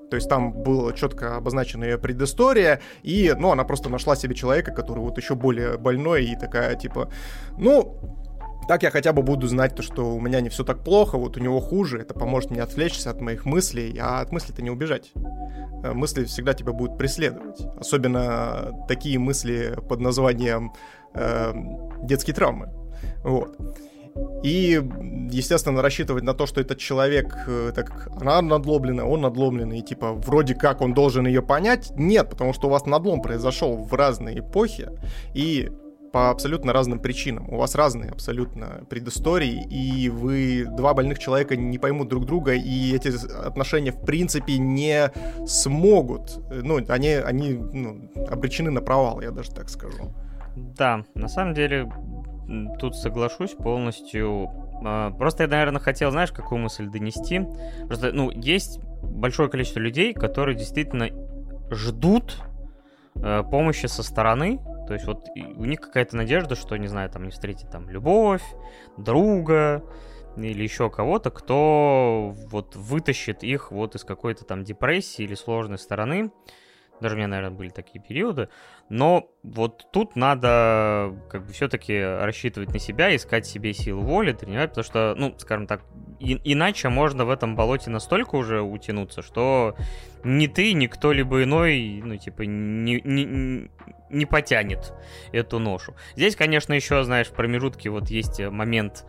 То 0.10 0.15
есть 0.15 0.30
там 0.30 0.52
была 0.52 0.94
четко 0.94 1.38
обозначена 1.38 1.84
ее 1.84 1.98
предыстория, 1.98 2.82
и, 3.03 3.34
ну, 3.38 3.52
она 3.52 3.64
просто 3.64 3.90
нашла 3.90 4.15
себе 4.15 4.36
человека, 4.36 4.72
который 4.72 4.99
вот 4.99 5.18
еще 5.18 5.36
более 5.36 5.77
больной, 5.77 6.26
и 6.26 6.36
такая, 6.36 6.76
типа, 6.76 7.10
ну, 7.57 7.99
так 8.68 8.84
я 8.84 8.91
хотя 8.91 9.14
бы 9.14 9.22
буду 9.22 9.48
знать 9.48 9.76
то, 9.76 9.84
что 9.84 10.15
у 10.15 10.19
меня 10.19 10.41
не 10.41 10.49
все 10.49 10.64
так 10.64 10.84
плохо, 10.84 11.18
вот 11.18 11.38
у 11.38 11.40
него 11.40 11.60
хуже, 11.60 11.99
это 11.99 12.14
поможет 12.14 12.52
мне 12.52 12.61
отвлечься 12.61 13.11
от 13.11 13.22
моих 13.22 13.45
мыслей, 13.45 13.98
а 14.02 14.22
от 14.22 14.32
мыслей-то 14.32 14.61
не 14.61 14.72
убежать. 14.72 15.11
Э, 15.84 15.94
мысли 15.94 16.26
всегда 16.26 16.53
тебя 16.53 16.72
будут 16.72 16.98
преследовать. 16.98 17.61
Особенно 17.80 18.86
такие 18.88 19.19
мысли 19.19 19.77
под 19.88 19.99
названием 19.99 20.73
э, 21.14 21.53
детские 22.03 22.36
травмы. 22.36 22.69
Вот. 23.23 23.56
И, 24.44 24.82
естественно, 25.32 25.82
рассчитывать 25.82 26.24
на 26.24 26.34
то, 26.34 26.46
что 26.46 26.62
этот 26.62 26.78
человек, 26.78 27.36
э, 27.48 27.72
так 27.76 28.10
она 28.22 28.42
надломленная, 28.42 29.06
он 29.06 29.22
надломленный, 29.22 29.80
и 29.80 29.82
типа 29.82 30.14
вроде 30.14 30.56
как 30.56 30.82
он 30.82 30.94
должен 30.94 31.26
ее 31.28 31.42
понять, 31.42 31.92
нет, 31.96 32.30
потому 32.30 32.54
что 32.54 32.68
у 32.68 32.70
вас 32.70 32.86
надлом 32.86 33.22
произошел 33.22 33.76
в 33.76 33.94
разные 33.94 34.40
эпохи, 34.40 34.90
и 35.34 35.70
по 36.16 36.30
абсолютно 36.30 36.72
разным 36.72 37.00
причинам. 37.00 37.50
У 37.50 37.58
вас 37.58 37.76
разные 37.76 38.10
абсолютно 38.10 38.86
предыстории, 38.90 39.68
и 39.70 40.08
вы, 40.08 40.66
два 40.66 40.94
больных 40.94 41.20
человека, 41.20 41.58
не 41.58 41.78
поймут 41.78 42.08
друг 42.08 42.26
друга, 42.26 42.54
и 42.54 42.96
эти 42.96 43.12
отношения, 43.46 43.92
в 43.92 44.06
принципе, 44.06 44.58
не 44.58 45.12
смогут. 45.46 46.40
Ну, 46.50 46.80
они, 46.88 47.10
они 47.10 47.54
ну, 47.54 48.10
обречены 48.30 48.72
на 48.72 48.80
провал, 48.80 49.20
я 49.20 49.32
даже 49.32 49.52
так 49.52 49.70
скажу. 49.70 50.14
Да, 50.56 51.04
на 51.16 51.28
самом 51.28 51.54
деле, 51.54 51.92
тут 52.80 52.96
соглашусь 52.96 53.52
полностью. 53.52 54.50
А, 54.86 55.12
просто 55.12 55.44
я, 55.44 55.50
наверное, 55.50 55.82
хотел, 55.82 56.12
знаешь, 56.12 56.32
какую 56.32 56.60
мысль 56.60 56.88
донести. 56.88 57.42
Просто, 57.88 58.12
ну, 58.12 58.30
есть 58.32 58.80
большое 59.02 59.50
количество 59.50 59.80
людей, 59.80 60.14
которые 60.14 60.56
действительно 60.56 61.10
ждут 61.72 62.42
э, 63.16 63.44
помощи 63.50 63.88
со 63.88 64.04
стороны. 64.04 64.60
То 64.88 64.94
есть 64.94 65.06
вот 65.06 65.26
у 65.36 65.66
них 65.66 65.82
какая-то 65.82 66.16
надежда, 66.16 66.56
что, 66.56 66.78
не 66.78 66.88
знаю, 66.88 67.10
там 67.10 67.24
не 67.24 67.32
встретить 67.32 67.70
там 67.70 67.90
любовь, 67.90 68.44
друга 68.98 69.84
или 70.38 70.64
еще 70.64 70.90
кого-то, 70.90 71.32
кто 71.32 72.34
вот 72.50 72.76
вытащит 72.76 73.44
их 73.44 73.72
вот 73.72 73.96
из 73.96 74.04
какой-то 74.04 74.46
там 74.46 74.64
депрессии 74.64 75.24
или 75.24 75.34
сложной 75.34 75.80
стороны. 75.80 76.32
Даже 77.02 77.16
у 77.16 77.18
меня, 77.18 77.28
наверное, 77.28 77.58
были 77.58 77.70
такие 77.70 78.02
периоды. 78.02 78.50
Но 78.90 79.32
вот 79.41 79.88
тут 79.91 80.16
надо 80.16 81.16
как 81.30 81.45
бы 81.48 81.53
все-таки 81.53 81.99
рассчитывать 81.99 82.72
на 82.72 82.80
себя, 82.80 83.16
искать 83.16 83.48
себе 83.48 83.74
силу 83.74 84.02
воли, 84.02 84.32
тренировать, 84.32 84.72
потому 84.72 84.86
что, 84.86 85.16
ну, 85.18 85.34
скажем 85.40 85.66
так, 85.66 85.82
и, 86.20 86.40
иначе 86.44 86.90
можно 86.90 87.26
в 87.26 87.32
этом 87.32 87.56
болоте 87.56 87.90
настолько 87.90 88.36
уже 88.36 88.62
утянуться, 88.62 89.24
что 89.24 89.76
ни 90.24 90.45
ты, 90.45 90.74
ни 90.74 90.86
кто-либо 90.86 91.44
иной, 91.44 92.02
ну, 92.03 92.16
типа, 92.18 92.44
не, 92.44 93.02
не, 93.03 93.70
не 94.12 94.26
потянет 94.28 94.94
эту 95.32 95.57
ношу. 95.57 95.95
Здесь, 96.16 96.36
конечно, 96.36 96.74
еще, 96.74 97.03
знаешь, 97.03 97.28
в 97.28 97.34
промежутке 97.34 97.90
вот 97.90 98.10
есть 98.12 98.40
момент 98.40 99.06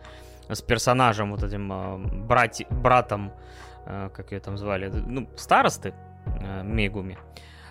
с 0.49 0.61
персонажем, 0.63 1.31
вот 1.31 1.43
этим 1.43 1.71
э, 1.71 1.97
брати, 1.97 2.65
братом, 2.71 3.31
э, 3.85 4.09
как 4.11 4.31
ее 4.31 4.39
там 4.39 4.57
звали, 4.57 4.87
ну, 4.87 5.29
старосты 5.35 5.93
э, 6.25 6.63
Мегуми 6.63 7.17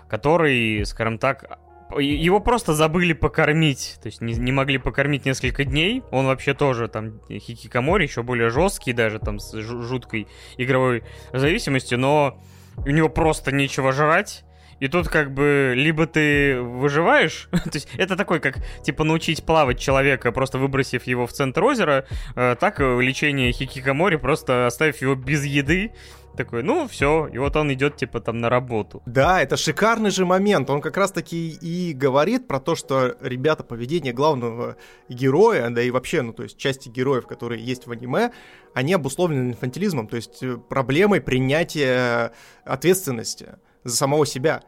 который, 0.09 0.85
скажем 0.87 1.19
так, 1.19 1.59
его 1.99 2.41
просто 2.41 2.75
забыли 2.75 3.13
покормить, 3.13 3.99
то 4.03 4.07
есть 4.07 4.21
не, 4.21 4.35
не 4.35 4.53
могли 4.53 4.79
покормить 4.79 5.25
несколько 5.25 5.65
дней. 5.65 6.03
Он 6.11 6.27
вообще 6.27 6.55
тоже 6.55 6.89
там 6.89 7.21
хикикамори, 7.29 8.05
еще 8.05 8.23
более 8.23 8.51
жесткий 8.51 8.93
даже 8.93 9.19
там 9.19 9.39
с 9.39 9.53
жуткой 9.61 10.27
игровой 10.57 11.05
зависимостью, 11.33 11.99
но 11.99 12.41
у 12.79 12.91
него 12.91 13.09
просто 13.09 13.53
нечего 13.53 13.93
жрать. 13.93 14.45
И 14.79 14.89
тут 14.89 15.09
как 15.09 15.33
бы 15.33 15.73
либо 15.75 16.07
ты 16.07 16.61
выживаешь, 16.61 17.49
то 17.51 17.71
есть 17.73 17.89
это 17.97 18.15
такой, 18.15 18.41
как 18.41 18.59
типа 18.83 19.05
научить 19.05 19.45
плавать 19.45 19.79
человека, 19.79 20.33
просто 20.33 20.59
выбросив 20.59 21.05
его 21.05 21.27
в 21.27 21.33
центр 21.33 21.65
озера, 21.65 22.05
э, 22.35 22.57
так 22.61 22.81
лечение 22.81 23.53
хикикамори, 23.53 24.17
просто 24.17 24.67
оставив 24.67 25.01
его 25.01 25.15
без 25.15 25.45
еды, 25.47 25.93
такой, 26.37 26.63
ну 26.63 26.87
все, 26.89 27.27
и 27.27 27.39
вот 27.39 27.57
он 27.57 27.73
идет 27.73 27.97
типа 27.97 28.21
там 28.21 28.39
на 28.39 28.49
работу. 28.49 29.03
Да, 29.07 29.43
это 29.43 29.57
шикарный 29.57 30.11
же 30.11 30.25
момент. 30.25 30.71
Он 30.71 30.81
как 30.81 30.97
раз 30.97 31.13
таки 31.13 31.51
и 31.51 31.93
говорит 31.93 32.47
про 32.47 32.61
то, 32.61 32.75
что 32.75 33.17
ребята 33.21 33.65
поведение 33.65 34.13
главного 34.13 34.77
героя, 35.09 35.71
да 35.71 35.83
и 35.83 35.91
вообще, 35.91 36.23
ну 36.23 36.33
то 36.33 36.43
есть 36.43 36.57
части 36.57 36.89
героев, 36.89 37.27
которые 37.27 37.65
есть 37.65 37.87
в 37.87 37.91
аниме, 37.91 38.33
они 38.75 38.93
обусловлены 38.93 39.51
инфантилизмом, 39.51 40.07
то 40.07 40.17
есть 40.17 40.43
э, 40.43 40.57
проблемой 40.57 41.21
принятия 41.21 42.33
ответственности 42.65 43.57
за 43.85 43.97
самого 43.97 44.27
себя. 44.27 44.63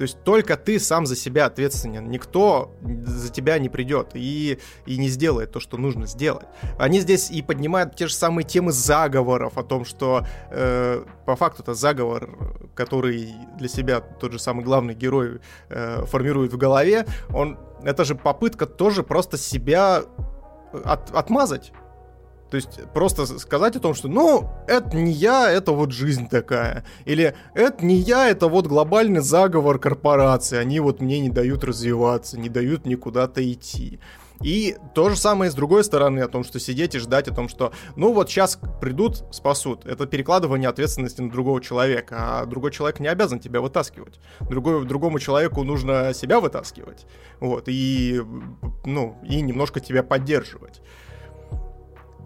То 0.00 0.04
есть 0.04 0.24
только 0.24 0.56
ты 0.56 0.80
сам 0.80 1.04
за 1.04 1.14
себя 1.14 1.44
ответственен. 1.44 2.08
Никто 2.08 2.74
за 3.04 3.30
тебя 3.30 3.58
не 3.58 3.68
придет 3.68 4.12
и, 4.14 4.58
и 4.86 4.96
не 4.96 5.08
сделает 5.08 5.52
то, 5.52 5.60
что 5.60 5.76
нужно 5.76 6.06
сделать. 6.06 6.46
Они 6.78 7.00
здесь 7.00 7.30
и 7.30 7.42
поднимают 7.42 7.96
те 7.96 8.06
же 8.06 8.14
самые 8.14 8.46
темы 8.46 8.72
заговоров, 8.72 9.58
о 9.58 9.62
том, 9.62 9.84
что 9.84 10.24
э, 10.50 11.04
по 11.26 11.36
факту 11.36 11.64
это 11.64 11.74
заговор, 11.74 12.30
который 12.74 13.34
для 13.58 13.68
себя 13.68 14.00
тот 14.00 14.32
же 14.32 14.38
самый 14.38 14.64
главный 14.64 14.94
герой 14.94 15.42
э, 15.68 16.06
формирует 16.06 16.54
в 16.54 16.56
голове, 16.56 17.04
он, 17.28 17.58
это 17.82 18.06
же 18.06 18.14
попытка 18.14 18.64
тоже 18.64 19.02
просто 19.02 19.36
себя 19.36 20.02
от, 20.82 21.14
отмазать. 21.14 21.72
То 22.50 22.56
есть 22.56 22.80
просто 22.92 23.26
сказать 23.38 23.76
о 23.76 23.80
том, 23.80 23.94
что, 23.94 24.08
ну, 24.08 24.50
это 24.66 24.96
не 24.96 25.12
я, 25.12 25.50
это 25.50 25.72
вот 25.72 25.92
жизнь 25.92 26.28
такая. 26.28 26.84
Или 27.04 27.34
это 27.54 27.84
не 27.84 27.96
я, 27.96 28.28
это 28.28 28.48
вот 28.48 28.66
глобальный 28.66 29.20
заговор 29.20 29.78
корпорации. 29.78 30.58
Они 30.58 30.80
вот 30.80 31.00
мне 31.00 31.20
не 31.20 31.28
дают 31.28 31.62
развиваться, 31.62 32.38
не 32.38 32.48
дают 32.48 32.86
мне 32.86 32.96
куда-то 32.96 33.40
идти. 33.52 34.00
И 34.42 34.76
то 34.94 35.10
же 35.10 35.16
самое 35.16 35.50
с 35.50 35.54
другой 35.54 35.84
стороны, 35.84 36.20
о 36.20 36.28
том, 36.28 36.44
что 36.44 36.58
сидеть 36.58 36.94
и 36.94 36.98
ждать 36.98 37.28
о 37.28 37.34
том, 37.34 37.48
что, 37.48 37.72
ну 37.94 38.12
вот 38.12 38.30
сейчас 38.30 38.58
придут, 38.80 39.22
спасут. 39.32 39.84
Это 39.84 40.06
перекладывание 40.06 40.70
ответственности 40.70 41.20
на 41.20 41.30
другого 41.30 41.60
человека, 41.60 42.16
а 42.18 42.46
другой 42.46 42.72
человек 42.72 43.00
не 43.00 43.08
обязан 43.08 43.38
тебя 43.38 43.60
вытаскивать. 43.60 44.18
Другой, 44.40 44.86
другому 44.86 45.18
человеку 45.18 45.62
нужно 45.62 46.14
себя 46.14 46.40
вытаскивать, 46.40 47.06
вот, 47.38 47.64
и, 47.66 48.22
ну, 48.86 49.18
и 49.22 49.42
немножко 49.42 49.78
тебя 49.78 50.02
поддерживать. 50.02 50.80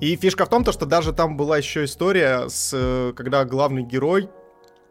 И 0.00 0.16
фишка 0.16 0.44
в 0.44 0.48
том, 0.48 0.64
то, 0.64 0.72
что 0.72 0.86
даже 0.86 1.12
там 1.12 1.36
была 1.36 1.58
еще 1.58 1.84
история, 1.84 2.48
с, 2.48 2.72
э, 2.74 3.12
когда 3.16 3.44
главный 3.44 3.82
герой 3.82 4.28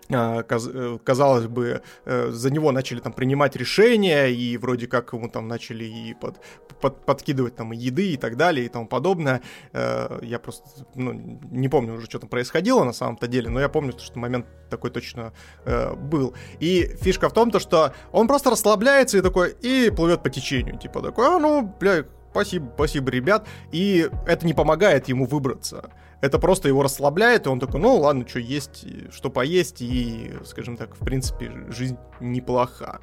а, 0.09 0.43
э, 0.49 0.97
казалось 1.03 1.47
бы, 1.47 1.81
э, 2.05 2.29
за 2.29 2.51
него 2.51 2.71
начали 2.71 2.99
там 2.99 3.13
принимать 3.13 3.55
решения, 3.55 4.27
и 4.27 4.57
вроде 4.57 4.87
как 4.87 5.13
ему 5.13 5.29
там 5.29 5.47
начали 5.47 5.85
и 5.85 6.13
под, 6.13 6.39
под, 6.81 7.05
подкидывать 7.05 7.55
там 7.55 7.71
еды 7.71 8.13
и 8.13 8.17
так 8.17 8.37
далее 8.37 8.65
и 8.65 8.69
тому 8.69 8.87
подобное. 8.87 9.41
Я 9.73 10.39
просто 10.41 10.63
ну, 10.95 11.39
не 11.51 11.69
помню 11.69 11.95
уже, 11.95 12.05
что 12.05 12.19
там 12.19 12.29
происходило 12.29 12.83
на 12.83 12.93
самом-то 12.93 13.27
деле, 13.27 13.49
но 13.49 13.59
я 13.59 13.69
помню, 13.69 13.93
что 13.97 14.19
момент 14.19 14.45
такой 14.69 14.89
точно 14.89 15.33
был. 15.65 16.33
И 16.59 16.95
фишка 17.01 17.29
в 17.29 17.33
том, 17.33 17.51
то, 17.51 17.59
что 17.59 17.93
он 18.11 18.27
просто 18.27 18.49
расслабляется 18.49 19.17
и 19.17 19.21
такой, 19.21 19.55
и 19.61 19.89
плывет 19.89 20.23
по 20.23 20.29
течению, 20.29 20.77
типа 20.77 21.01
такой, 21.01 21.27
а 21.27 21.39
ну, 21.39 21.61
бля, 21.79 22.05
спасибо, 22.33 22.71
спасибо, 22.75 23.11
ребят. 23.11 23.47
И 23.71 24.09
это 24.25 24.45
не 24.45 24.53
помогает 24.53 25.07
ему 25.07 25.25
выбраться. 25.25 25.91
Это 26.21 26.39
просто 26.39 26.67
его 26.67 26.83
расслабляет, 26.83 27.45
и 27.45 27.49
он 27.49 27.59
такой, 27.59 27.79
ну 27.79 27.97
ладно, 27.97 28.27
что 28.27 28.39
есть, 28.39 28.85
что 29.11 29.29
поесть, 29.29 29.81
и, 29.81 30.33
скажем 30.45 30.77
так, 30.77 30.95
в 30.95 31.05
принципе, 31.05 31.51
жизнь 31.69 31.97
неплоха. 32.19 33.01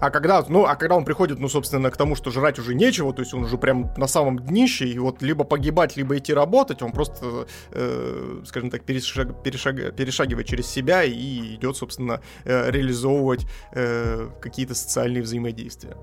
А 0.00 0.10
когда, 0.10 0.44
ну, 0.48 0.66
а 0.66 0.76
когда 0.76 0.94
он 0.94 1.04
приходит, 1.04 1.38
ну, 1.38 1.48
собственно, 1.48 1.90
к 1.90 1.96
тому, 1.96 2.16
что 2.16 2.30
жрать 2.30 2.58
уже 2.58 2.74
нечего, 2.74 3.12
то 3.12 3.22
есть 3.22 3.32
он 3.32 3.44
уже 3.44 3.56
прям 3.56 3.92
на 3.96 4.06
самом 4.06 4.38
днище, 4.38 4.86
и 4.86 4.98
вот 4.98 5.22
либо 5.22 5.44
погибать, 5.44 5.96
либо 5.96 6.18
идти 6.18 6.34
работать, 6.34 6.82
он 6.82 6.92
просто, 6.92 7.46
э, 7.70 8.42
скажем 8.46 8.70
так, 8.70 8.84
перешаг, 8.84 9.42
перешаг, 9.42 9.96
перешагивает 9.96 10.46
через 10.46 10.66
себя 10.68 11.02
и 11.02 11.54
идет, 11.54 11.76
собственно, 11.76 12.20
э, 12.44 12.70
реализовывать 12.70 13.46
э, 13.72 14.28
какие-то 14.40 14.74
социальные 14.74 15.22
взаимодействия. 15.22 15.96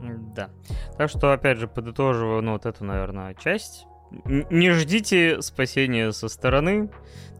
Да. 0.00 0.50
Так 0.98 1.10
что, 1.10 1.32
опять 1.32 1.58
же, 1.58 1.68
подытоживаю, 1.68 2.42
ну, 2.42 2.52
вот 2.52 2.66
эту, 2.66 2.84
наверное, 2.84 3.34
часть. 3.34 3.86
Не 4.24 4.70
ждите 4.70 5.42
спасения 5.42 6.12
со 6.12 6.28
стороны. 6.28 6.90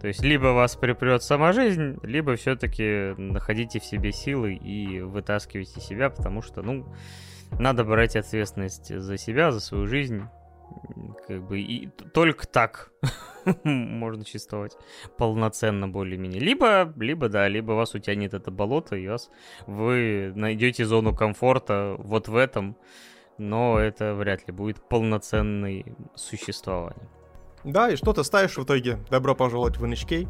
То 0.00 0.08
есть, 0.08 0.22
либо 0.22 0.48
вас 0.48 0.76
припрет 0.76 1.22
сама 1.22 1.52
жизнь, 1.52 1.98
либо 2.02 2.36
все-таки 2.36 3.14
находите 3.16 3.80
в 3.80 3.84
себе 3.84 4.12
силы 4.12 4.54
и 4.54 5.00
вытаскивайте 5.00 5.80
себя, 5.80 6.10
потому 6.10 6.42
что, 6.42 6.62
ну, 6.62 6.86
надо 7.58 7.84
брать 7.84 8.16
ответственность 8.16 8.96
за 8.96 9.16
себя, 9.16 9.52
за 9.52 9.60
свою 9.60 9.86
жизнь. 9.86 10.22
Как 11.26 11.42
бы 11.42 11.60
и 11.60 11.88
только 12.12 12.46
так 12.46 12.92
можно 13.64 14.24
чувствовать 14.24 14.76
полноценно 15.16 15.88
более-менее. 15.88 16.40
Либо, 16.40 16.92
либо, 16.96 17.28
да, 17.28 17.48
либо 17.48 17.72
вас 17.72 17.94
утянет 17.94 18.34
это 18.34 18.50
болото, 18.50 18.96
и 18.96 19.08
вас 19.08 19.30
вы 19.66 20.32
найдете 20.34 20.84
зону 20.84 21.14
комфорта 21.14 21.96
вот 21.98 22.28
в 22.28 22.36
этом, 22.36 22.76
но 23.38 23.78
это 23.78 24.14
вряд 24.14 24.46
ли 24.46 24.52
будет 24.52 24.88
полноценное 24.88 25.84
существование. 26.14 27.08
Да, 27.64 27.90
и 27.90 27.96
что 27.96 28.12
ты 28.12 28.22
ставишь 28.22 28.56
в 28.56 28.64
итоге? 28.64 28.98
Добро 29.10 29.34
пожаловать 29.34 29.76
в 29.76 29.84
NHK. 29.84 30.28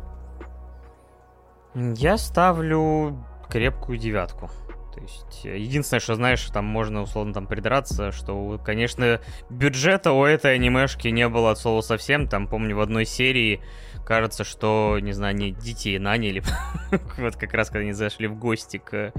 Я 1.75 2.17
ставлю 2.17 3.23
крепкую 3.51 3.99
девятку. 3.99 4.51
То 4.97 5.03
есть, 5.03 5.45
э, 5.45 5.59
единственное, 5.59 6.01
что 6.01 6.15
знаешь, 6.15 6.43
там 6.47 6.65
можно 6.65 7.03
условно 7.03 7.35
там 7.35 7.47
придраться, 7.47 8.13
что, 8.13 8.59
конечно, 8.65 9.21
бюджета 9.51 10.13
у 10.13 10.25
этой 10.25 10.55
анимешки 10.55 11.09
не 11.09 11.29
было 11.29 11.51
от 11.51 11.59
слова 11.59 11.83
совсем. 11.83 12.27
Там, 12.27 12.49
помню, 12.49 12.75
в 12.77 12.81
одной 12.81 13.05
серии 13.05 13.61
кажется, 14.07 14.43
что, 14.43 14.99
не 14.99 15.13
знаю, 15.13 15.33
они 15.33 15.53
детей 15.53 15.99
наняли. 15.99 16.43
вот 17.19 17.37
как 17.37 17.53
раз, 17.53 17.69
когда 17.69 17.81
они 17.81 17.93
зашли 17.93 18.27
в 18.27 18.39
гости 18.39 18.79
к 18.79 19.13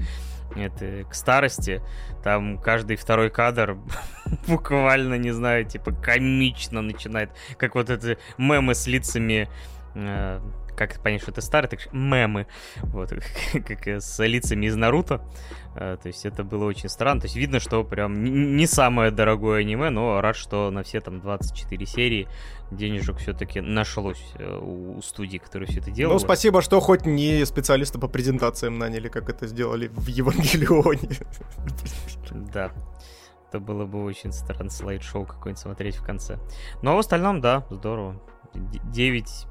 это, 0.56 1.04
к 1.08 1.14
старости, 1.14 1.80
там 2.24 2.58
каждый 2.58 2.96
второй 2.96 3.30
кадр 3.30 3.78
буквально, 4.48 5.14
не 5.14 5.30
знаю, 5.30 5.64
типа 5.64 5.92
комично 5.92 6.82
начинает, 6.82 7.30
как 7.56 7.76
вот 7.76 7.88
эти 7.88 8.18
мемы 8.36 8.74
с 8.74 8.88
лицами 8.88 9.48
э, 9.94 10.40
как 10.78 11.02
понять, 11.02 11.20
что 11.20 11.32
это 11.32 11.40
старый, 11.40 11.68
так 11.68 11.92
мемы, 11.92 12.46
вот, 12.76 13.12
как 13.52 13.86
с 13.86 14.24
лицами 14.24 14.66
из 14.66 14.76
Наруто. 14.76 15.20
А, 15.74 15.96
то 15.96 16.06
есть 16.06 16.24
это 16.24 16.44
было 16.44 16.64
очень 16.64 16.88
странно. 16.88 17.20
То 17.20 17.26
есть 17.26 17.36
видно, 17.36 17.60
что 17.60 17.82
прям 17.84 18.24
не 18.24 18.66
самое 18.66 19.10
дорогое 19.10 19.60
аниме, 19.60 19.90
но 19.90 20.20
рад, 20.20 20.36
что 20.36 20.70
на 20.70 20.82
все 20.82 21.00
там 21.00 21.20
24 21.20 21.86
серии 21.86 22.28
денежек 22.70 23.18
все-таки 23.18 23.60
нашлось 23.60 24.22
э, 24.38 24.58
у 24.58 25.02
студии, 25.02 25.38
которые 25.38 25.68
все 25.68 25.80
это 25.80 25.90
делали. 25.90 26.14
Ну, 26.14 26.18
спасибо, 26.20 26.62
что 26.62 26.80
хоть 26.80 27.06
не 27.06 27.44
специалисты 27.44 27.98
по 27.98 28.08
презентациям 28.08 28.78
наняли, 28.78 29.08
как 29.08 29.28
это 29.28 29.46
сделали 29.46 29.88
в 29.88 30.06
Евангелионе. 30.06 31.10
Да. 32.52 32.70
Это 33.48 33.60
было 33.60 33.86
бы 33.86 34.04
очень 34.04 34.30
странно 34.30 34.68
слайд-шоу 34.68 35.24
какой-нибудь 35.24 35.58
смотреть 35.58 35.96
в 35.96 36.04
конце. 36.04 36.38
Но 36.82 36.94
в 36.94 36.98
остальном, 36.98 37.40
да, 37.40 37.66
здорово. 37.70 38.20
9 38.54 39.46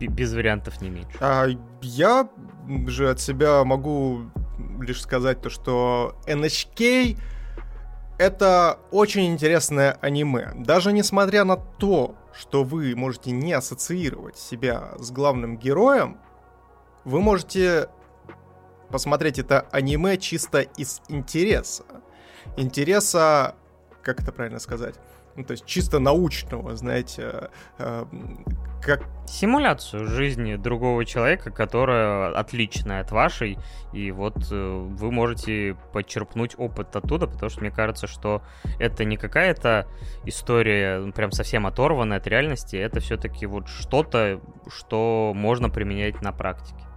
без 0.00 0.32
вариантов 0.34 0.80
не 0.80 0.90
меньше. 0.90 1.16
А 1.20 1.46
я 1.82 2.28
же 2.86 3.10
от 3.10 3.20
себя 3.20 3.64
могу 3.64 4.30
лишь 4.80 5.02
сказать 5.02 5.40
то, 5.42 5.50
что 5.50 6.16
NHK 6.26 7.18
это 8.18 8.78
очень 8.90 9.26
интересное 9.26 9.92
аниме. 10.00 10.52
Даже 10.54 10.92
несмотря 10.92 11.44
на 11.44 11.56
то, 11.56 12.14
что 12.32 12.64
вы 12.64 12.94
можете 12.94 13.30
не 13.30 13.52
ассоциировать 13.52 14.38
себя 14.38 14.92
с 14.98 15.10
главным 15.10 15.56
героем, 15.56 16.18
вы 17.04 17.20
можете 17.20 17.88
посмотреть 18.90 19.38
это 19.38 19.66
аниме 19.70 20.18
чисто 20.18 20.60
из 20.60 21.00
интереса. 21.08 21.84
Интереса, 22.56 23.54
как 24.02 24.20
это 24.20 24.32
правильно 24.32 24.58
сказать? 24.58 24.96
Ну, 25.36 25.44
то 25.44 25.52
есть 25.52 25.64
чисто 25.64 25.98
научного, 25.98 26.76
знаете, 26.76 27.50
э, 27.78 28.04
как... 28.82 29.04
Симуляцию 29.26 30.06
жизни 30.06 30.56
другого 30.56 31.04
человека, 31.04 31.50
которая 31.50 32.32
отличная 32.36 33.00
от 33.00 33.12
вашей, 33.12 33.58
и 33.92 34.10
вот 34.10 34.36
э, 34.50 34.54
вы 34.54 35.12
можете 35.12 35.76
подчерпнуть 35.92 36.54
опыт 36.58 36.96
оттуда, 36.96 37.26
потому 37.26 37.48
что 37.48 37.60
мне 37.60 37.70
кажется, 37.70 38.06
что 38.06 38.42
это 38.78 39.04
не 39.04 39.16
какая-то 39.16 39.86
история 40.24 40.98
ну, 40.98 41.12
прям 41.12 41.30
совсем 41.30 41.66
оторванная 41.66 42.18
от 42.18 42.26
реальности, 42.26 42.76
это 42.76 43.00
все-таки 43.00 43.46
вот 43.46 43.68
что-то, 43.68 44.40
что 44.68 45.32
можно 45.34 45.70
применять 45.70 46.20
на 46.22 46.32
практике. 46.32 46.89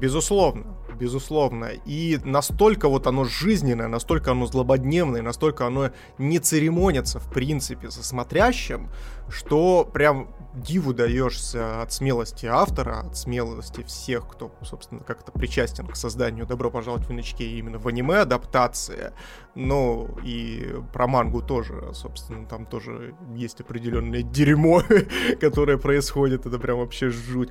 Безусловно, 0.00 0.76
безусловно. 0.98 1.70
И 1.84 2.18
настолько 2.24 2.88
вот 2.88 3.06
оно 3.06 3.24
жизненное, 3.24 3.88
настолько 3.88 4.30
оно 4.30 4.46
злободневное, 4.46 5.20
настолько 5.20 5.66
оно 5.66 5.90
не 6.18 6.38
церемонится, 6.38 7.18
в 7.18 7.30
принципе, 7.30 7.90
со 7.90 8.02
смотрящим, 8.02 8.88
что 9.28 9.84
прям 9.84 10.28
диву 10.54 10.94
даешься 10.94 11.82
от 11.82 11.92
смелости 11.92 12.46
автора, 12.46 13.00
от 13.00 13.16
смелости 13.16 13.82
всех, 13.82 14.28
кто, 14.28 14.52
собственно, 14.62 15.02
как-то 15.02 15.32
причастен 15.32 15.86
к 15.86 15.96
созданию 15.96 16.46
«Добро 16.46 16.70
пожаловать 16.70 17.06
в 17.06 17.10
Иночке» 17.10 17.44
именно 17.44 17.78
в 17.78 17.86
аниме-адаптации. 17.86 19.12
Ну, 19.54 20.16
и 20.24 20.76
про 20.92 21.06
мангу 21.06 21.42
тоже, 21.42 21.90
собственно, 21.94 22.46
там 22.46 22.66
тоже 22.66 23.14
есть 23.34 23.60
определенное 23.60 24.22
дерьмо, 24.22 24.82
которое 25.40 25.78
происходит, 25.78 26.46
это 26.46 26.58
прям 26.58 26.78
вообще 26.78 27.10
жуть. 27.10 27.50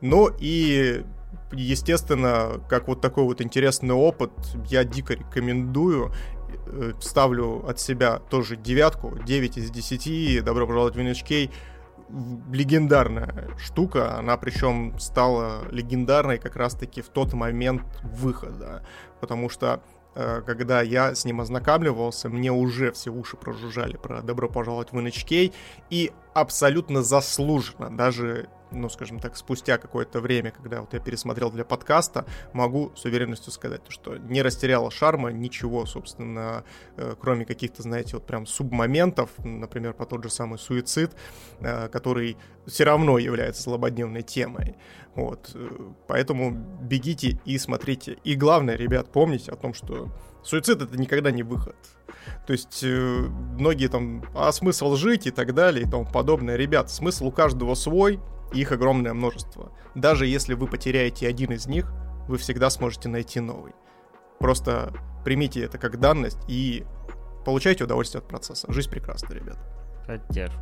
Ну 0.00 0.30
и 0.38 1.04
естественно, 1.52 2.60
как 2.68 2.88
вот 2.88 3.00
такой 3.00 3.24
вот 3.24 3.40
интересный 3.40 3.94
опыт, 3.94 4.32
я 4.66 4.84
дико 4.84 5.14
рекомендую. 5.14 6.12
Э, 6.66 6.92
ставлю 7.00 7.66
от 7.66 7.80
себя 7.80 8.18
тоже 8.18 8.56
девятку, 8.56 9.18
9 9.18 9.58
из 9.58 9.70
10. 9.70 10.44
Добро 10.44 10.66
пожаловать 10.66 10.96
в 10.96 10.98
NHK 10.98 11.50
легендарная 12.50 13.50
штука, 13.58 14.16
она 14.16 14.36
причем 14.36 14.98
стала 14.98 15.68
легендарной 15.70 16.38
как 16.38 16.56
раз-таки 16.56 17.02
в 17.02 17.08
тот 17.08 17.34
момент 17.34 17.82
выхода, 18.02 18.82
потому 19.20 19.50
что 19.50 19.82
э, 20.14 20.42
когда 20.46 20.80
я 20.80 21.14
с 21.14 21.24
ним 21.24 21.40
ознакомливался, 21.40 22.28
мне 22.28 22.50
уже 22.50 22.92
все 22.92 23.10
уши 23.10 23.36
прожужжали 23.36 23.96
про 23.96 24.22
«Добро 24.22 24.48
пожаловать 24.48 24.92
в 24.92 24.96
NHK», 24.96 25.52
и 25.90 26.12
абсолютно 26.34 27.02
заслуженно, 27.02 27.94
даже 27.94 28.48
ну, 28.70 28.88
скажем 28.88 29.18
так, 29.18 29.36
спустя 29.36 29.78
какое-то 29.78 30.20
время, 30.20 30.50
когда 30.50 30.80
вот 30.80 30.92
я 30.92 31.00
пересмотрел 31.00 31.50
для 31.50 31.64
подкаста, 31.64 32.26
могу 32.52 32.92
с 32.94 33.04
уверенностью 33.04 33.52
сказать, 33.52 33.82
что 33.88 34.16
не 34.16 34.42
растеряла 34.42 34.90
шарма 34.90 35.30
ничего, 35.30 35.86
собственно, 35.86 36.64
э, 36.96 37.14
кроме 37.20 37.44
каких-то, 37.44 37.82
знаете, 37.82 38.16
вот 38.16 38.26
прям 38.26 38.46
субмоментов, 38.46 39.30
например, 39.38 39.94
по 39.94 40.06
тот 40.06 40.22
же 40.24 40.30
самый 40.30 40.58
суицид, 40.58 41.12
э, 41.60 41.88
который 41.88 42.36
все 42.66 42.84
равно 42.84 43.18
является 43.18 43.62
злободневной 43.62 44.22
темой. 44.22 44.76
Вот. 45.14 45.50
Э, 45.54 45.68
поэтому 46.06 46.50
бегите 46.52 47.40
и 47.44 47.58
смотрите. 47.58 48.18
И 48.24 48.34
главное, 48.34 48.76
ребят, 48.76 49.10
помните 49.10 49.50
о 49.52 49.56
том, 49.56 49.74
что 49.74 50.10
суицид 50.42 50.82
это 50.82 50.98
никогда 50.98 51.30
не 51.30 51.42
выход. 51.42 51.76
То 52.46 52.52
есть 52.52 52.82
многие 52.82 53.88
там, 53.88 54.24
а 54.34 54.52
смысл 54.52 54.94
жить 54.96 55.26
и 55.26 55.30
так 55.30 55.54
далее 55.54 55.86
и 55.86 55.90
тому 55.90 56.04
подобное. 56.04 56.56
Ребят, 56.56 56.90
смысл 56.90 57.28
у 57.28 57.32
каждого 57.32 57.74
свой, 57.74 58.20
их 58.52 58.72
огромное 58.72 59.14
множество. 59.14 59.72
Даже 59.94 60.26
если 60.26 60.54
вы 60.54 60.66
потеряете 60.66 61.28
один 61.28 61.52
из 61.52 61.66
них, 61.66 61.92
вы 62.28 62.38
всегда 62.38 62.70
сможете 62.70 63.08
найти 63.08 63.40
новый. 63.40 63.72
Просто 64.38 64.92
примите 65.24 65.62
это 65.62 65.78
как 65.78 65.98
данность 65.98 66.38
и 66.48 66.84
получайте 67.44 67.84
удовольствие 67.84 68.20
от 68.20 68.28
процесса. 68.28 68.70
Жизнь 68.72 68.90
прекрасна, 68.90 69.32
ребят. 69.34 69.58
Поддержу. 70.06 70.58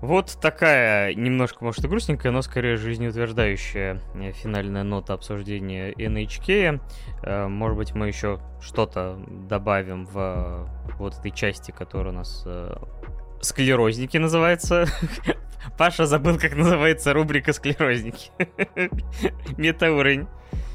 Вот 0.00 0.38
такая 0.40 1.12
немножко, 1.14 1.64
может, 1.64 1.84
и 1.84 1.88
грустненькая, 1.88 2.30
но 2.30 2.40
скорее 2.42 2.76
жизнеутверждающая 2.76 4.00
э, 4.14 4.32
финальная 4.32 4.84
нота 4.84 5.14
обсуждения 5.14 5.92
NHK. 5.92 6.80
Э, 7.22 7.48
может 7.48 7.76
быть, 7.76 7.94
мы 7.94 8.06
еще 8.06 8.38
что-то 8.60 9.18
добавим 9.26 10.06
в 10.06 10.16
э, 10.16 10.94
вот 10.98 11.18
этой 11.18 11.32
части, 11.32 11.72
которая 11.72 12.12
у 12.12 12.16
нас 12.16 12.46
склерозники 13.40 14.16
называется. 14.18 14.86
Паша 15.78 16.06
забыл, 16.06 16.38
как 16.38 16.54
называется 16.54 17.12
рубрика 17.12 17.52
склерозники. 17.52 18.30
Метауровень. 19.56 20.28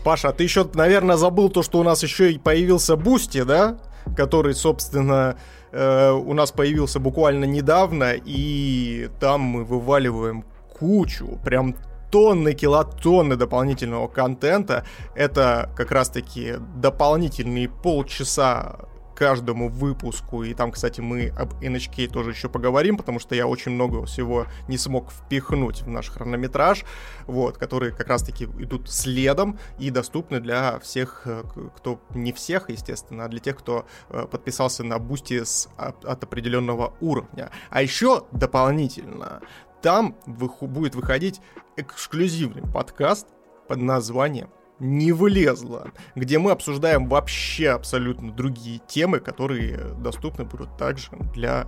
Паша, 0.03 0.33
ты 0.33 0.43
еще, 0.43 0.69
наверное, 0.73 1.15
забыл 1.15 1.49
то, 1.49 1.63
что 1.63 1.79
у 1.79 1.83
нас 1.83 2.03
еще 2.03 2.31
и 2.31 2.37
появился 2.37 2.97
Boosty, 2.97 3.43
да? 3.43 3.79
Который, 4.17 4.53
собственно, 4.53 5.37
э, 5.73 6.11
у 6.11 6.33
нас 6.33 6.51
появился 6.51 6.99
буквально 6.99 7.45
недавно, 7.45 8.13
и 8.13 9.09
там 9.19 9.41
мы 9.41 9.65
вываливаем 9.65 10.45
кучу, 10.79 11.39
прям 11.43 11.75
тонны, 12.11 12.53
килотонны 12.53 13.35
дополнительного 13.35 14.07
контента. 14.07 14.85
Это 15.15 15.69
как 15.75 15.91
раз-таки 15.91 16.55
дополнительные 16.75 17.67
полчаса 17.69 18.75
каждому 19.13 19.69
выпуску. 19.69 20.43
И 20.43 20.53
там, 20.53 20.71
кстати, 20.71 21.01
мы 21.01 21.29
об 21.29 21.53
NHK 21.61 22.11
тоже 22.11 22.31
еще 22.31 22.49
поговорим, 22.49 22.97
потому 22.97 23.19
что 23.19 23.35
я 23.35 23.47
очень 23.47 23.71
много 23.71 24.05
всего 24.05 24.47
не 24.67 24.77
смог 24.77 25.11
впихнуть 25.11 25.81
в 25.83 25.87
наш 25.87 26.09
хронометраж, 26.09 26.85
вот, 27.27 27.57
которые 27.57 27.91
как 27.91 28.07
раз-таки 28.07 28.45
идут 28.45 28.89
следом 28.89 29.59
и 29.79 29.89
доступны 29.89 30.39
для 30.39 30.79
всех, 30.79 31.23
э, 31.25 31.43
кто 31.75 32.01
не 32.13 32.33
всех, 32.33 32.69
естественно, 32.69 33.25
а 33.25 33.27
для 33.27 33.39
тех, 33.39 33.57
кто 33.57 33.85
э, 34.09 34.25
подписался 34.29 34.83
на 34.83 34.99
Boosty 34.99 35.43
с, 35.43 35.69
от, 35.77 36.03
от 36.05 36.23
определенного 36.23 36.93
уровня. 36.99 37.51
А 37.69 37.81
еще 37.81 38.25
дополнительно 38.31 39.41
там 39.81 40.15
вы, 40.25 40.49
будет 40.61 40.95
выходить 40.95 41.41
эксклюзивный 41.75 42.63
подкаст 42.63 43.27
под 43.67 43.79
названием 43.79 44.49
не 44.79 45.11
влезла, 45.11 45.91
где 46.15 46.39
мы 46.39 46.51
обсуждаем 46.51 47.07
вообще 47.07 47.69
абсолютно 47.69 48.31
другие 48.31 48.79
темы, 48.87 49.19
которые 49.19 49.77
доступны 49.97 50.43
будут 50.45 50.77
также 50.77 51.09
для 51.33 51.67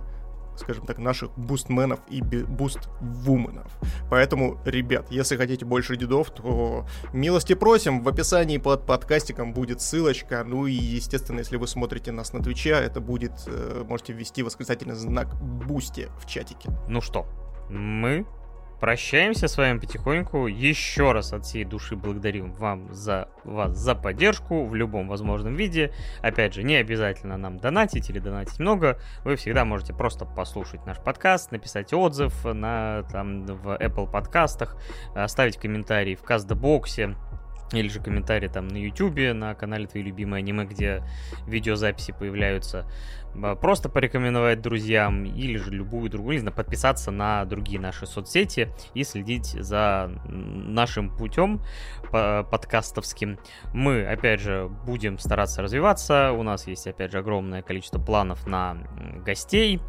скажем 0.58 0.86
так, 0.86 0.98
наших 0.98 1.36
бустменов 1.38 2.00
и 2.08 2.22
буствуменов. 2.22 3.70
Поэтому, 4.10 4.58
ребят, 4.64 5.10
если 5.10 5.36
хотите 5.36 5.64
больше 5.64 5.96
дедов, 5.96 6.30
то 6.30 6.86
милости 7.12 7.54
просим. 7.54 8.02
В 8.02 8.08
описании 8.08 8.58
под 8.58 8.86
подкастиком 8.86 9.52
будет 9.52 9.80
ссылочка. 9.80 10.42
Ну 10.44 10.66
и, 10.66 10.72
естественно, 10.72 11.38
если 11.40 11.56
вы 11.56 11.66
смотрите 11.66 12.12
нас 12.12 12.32
на 12.32 12.42
Твиче, 12.42 12.70
это 12.70 13.00
будет, 13.00 13.32
э, 13.46 13.84
можете 13.86 14.12
ввести 14.12 14.42
восклицательный 14.42 14.94
знак 14.94 15.34
Бусти 15.36 16.08
в 16.18 16.26
чатике. 16.26 16.70
Ну 16.88 17.00
что, 17.00 17.26
мы 17.68 18.26
прощаемся 18.80 19.48
с 19.48 19.56
вами 19.56 19.78
потихоньку. 19.78 20.46
Еще 20.46 21.12
раз 21.12 21.32
от 21.32 21.44
всей 21.44 21.64
души 21.64 21.96
благодарим 21.96 22.52
вам 22.52 22.92
за 22.92 23.28
вас 23.44 23.76
за 23.76 23.94
поддержку 23.94 24.66
в 24.66 24.74
любом 24.74 25.08
возможном 25.08 25.54
виде. 25.54 25.92
Опять 26.22 26.54
же, 26.54 26.62
не 26.62 26.76
обязательно 26.76 27.36
нам 27.36 27.58
донатить 27.58 28.10
или 28.10 28.18
донатить 28.18 28.58
много. 28.58 28.98
Вы 29.24 29.36
всегда 29.36 29.64
можете 29.64 29.94
просто 29.94 30.24
послушать 30.24 30.84
наш 30.86 30.98
подкаст, 30.98 31.52
написать 31.52 31.92
отзыв 31.92 32.44
на, 32.44 33.04
там, 33.10 33.46
в 33.46 33.76
Apple 33.76 34.10
подкастах, 34.10 34.76
оставить 35.14 35.56
комментарий 35.56 36.14
в 36.14 36.22
Кастбоксе 36.22 37.16
или 37.72 37.88
же 37.88 38.00
комментарий 38.00 38.48
там 38.48 38.68
на 38.68 38.76
YouTube, 38.76 39.34
на 39.34 39.54
канале 39.54 39.86
Твои 39.86 40.02
любимые 40.02 40.38
аниме, 40.38 40.64
где 40.64 41.02
видеозаписи 41.46 42.12
появляются. 42.12 42.86
Просто 43.60 43.88
порекомендовать 43.88 44.60
друзьям 44.60 45.24
или 45.24 45.56
же 45.56 45.70
любую 45.70 46.10
другую, 46.10 46.34
не 46.34 46.40
знаю, 46.40 46.54
подписаться 46.54 47.10
на 47.10 47.44
другие 47.44 47.80
наши 47.80 48.06
соцсети 48.06 48.68
и 48.94 49.04
следить 49.04 49.46
за 49.46 50.10
нашим 50.26 51.14
путем 51.14 51.62
подкастовским. 52.10 53.38
Мы, 53.72 54.06
опять 54.06 54.40
же, 54.40 54.68
будем 54.86 55.18
стараться 55.18 55.62
развиваться. 55.62 56.32
У 56.32 56.42
нас 56.42 56.66
есть, 56.66 56.86
опять 56.86 57.12
же, 57.12 57.18
огромное 57.18 57.62
количество 57.62 57.98
планов 57.98 58.46
на 58.46 58.76
гостей. 59.24 59.80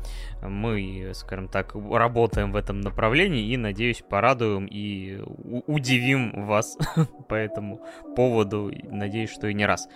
Мы, 0.41 1.11
скажем 1.13 1.47
так, 1.47 1.75
работаем 1.75 2.51
в 2.51 2.55
этом 2.55 2.81
направлении 2.81 3.51
и, 3.51 3.57
надеюсь, 3.57 4.03
порадуем 4.07 4.65
и 4.65 5.21
удивим 5.67 6.45
вас 6.45 6.77
по 7.29 7.35
этому 7.35 7.81
поводу. 8.15 8.71
Надеюсь, 8.83 9.31
что 9.31 9.47
и 9.47 9.53
не 9.53 9.65
раз. 9.65 9.87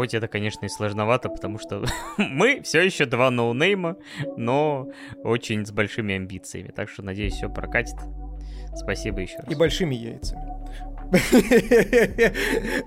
Хоть 0.00 0.14
это, 0.14 0.28
конечно, 0.28 0.64
и 0.64 0.70
сложновато, 0.70 1.28
потому 1.28 1.58
что 1.58 1.84
мы 2.16 2.62
все 2.62 2.80
еще 2.80 3.04
два 3.04 3.30
ноунейма, 3.30 3.98
но 4.38 4.88
очень 5.24 5.66
с 5.66 5.72
большими 5.72 6.14
амбициями. 6.14 6.72
Так 6.74 6.88
что, 6.88 7.02
надеюсь, 7.02 7.34
все 7.34 7.50
прокатит. 7.50 7.96
Спасибо 8.74 9.20
еще 9.20 9.36
раз. 9.36 9.50
И 9.50 9.54
большими 9.54 9.94
яйцами. 9.94 10.40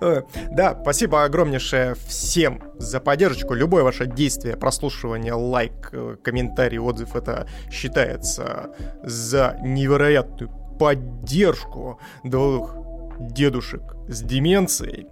Да, 0.55 0.75
спасибо 0.81 1.23
огромнейшее 1.23 1.93
всем 2.07 2.63
за 2.79 2.99
поддержку. 2.99 3.53
Любое 3.53 3.83
ваше 3.83 4.07
действие, 4.07 4.57
прослушивание, 4.57 5.33
лайк, 5.33 5.89
э, 5.91 6.17
комментарий, 6.23 6.79
отзыв, 6.79 7.15
это 7.15 7.47
считается 7.69 8.71
за 9.03 9.59
невероятную 9.61 10.49
поддержку 10.79 11.99
двух 12.23 12.75
дедушек 13.19 13.83
с 14.07 14.23
деменцией. 14.23 15.05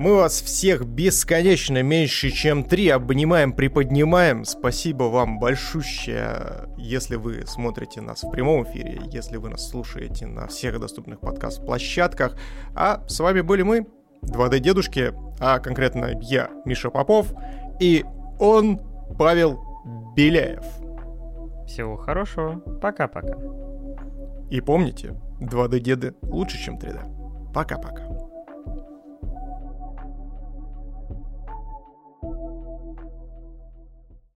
Мы 0.00 0.14
вас 0.14 0.40
всех 0.40 0.86
бесконечно 0.86 1.82
меньше, 1.82 2.30
чем 2.30 2.64
три 2.64 2.88
обнимаем, 2.88 3.52
приподнимаем. 3.52 4.46
Спасибо 4.46 5.02
вам 5.04 5.38
большущее, 5.38 6.70
если 6.78 7.16
вы 7.16 7.44
смотрите 7.46 8.00
нас 8.00 8.22
в 8.22 8.30
прямом 8.30 8.64
эфире, 8.64 9.02
если 9.12 9.36
вы 9.36 9.50
нас 9.50 9.68
слушаете 9.68 10.26
на 10.26 10.46
всех 10.46 10.80
доступных 10.80 11.20
подкаст-площадках. 11.20 12.34
А 12.74 13.06
с 13.08 13.20
вами 13.20 13.42
были 13.42 13.60
мы, 13.60 13.86
2D-дедушки, 14.22 15.12
а 15.38 15.58
конкретно 15.58 16.18
я, 16.22 16.48
Миша 16.64 16.88
Попов, 16.88 17.34
и 17.78 18.06
он, 18.38 18.80
Павел 19.18 19.60
Беляев. 20.16 20.64
Всего 21.66 21.98
хорошего. 21.98 22.58
Пока-пока. 22.80 23.36
И 24.48 24.62
помните, 24.62 25.14
2D-деды 25.40 26.14
лучше, 26.22 26.56
чем 26.56 26.78
3D. 26.78 27.52
Пока-пока. 27.52 28.29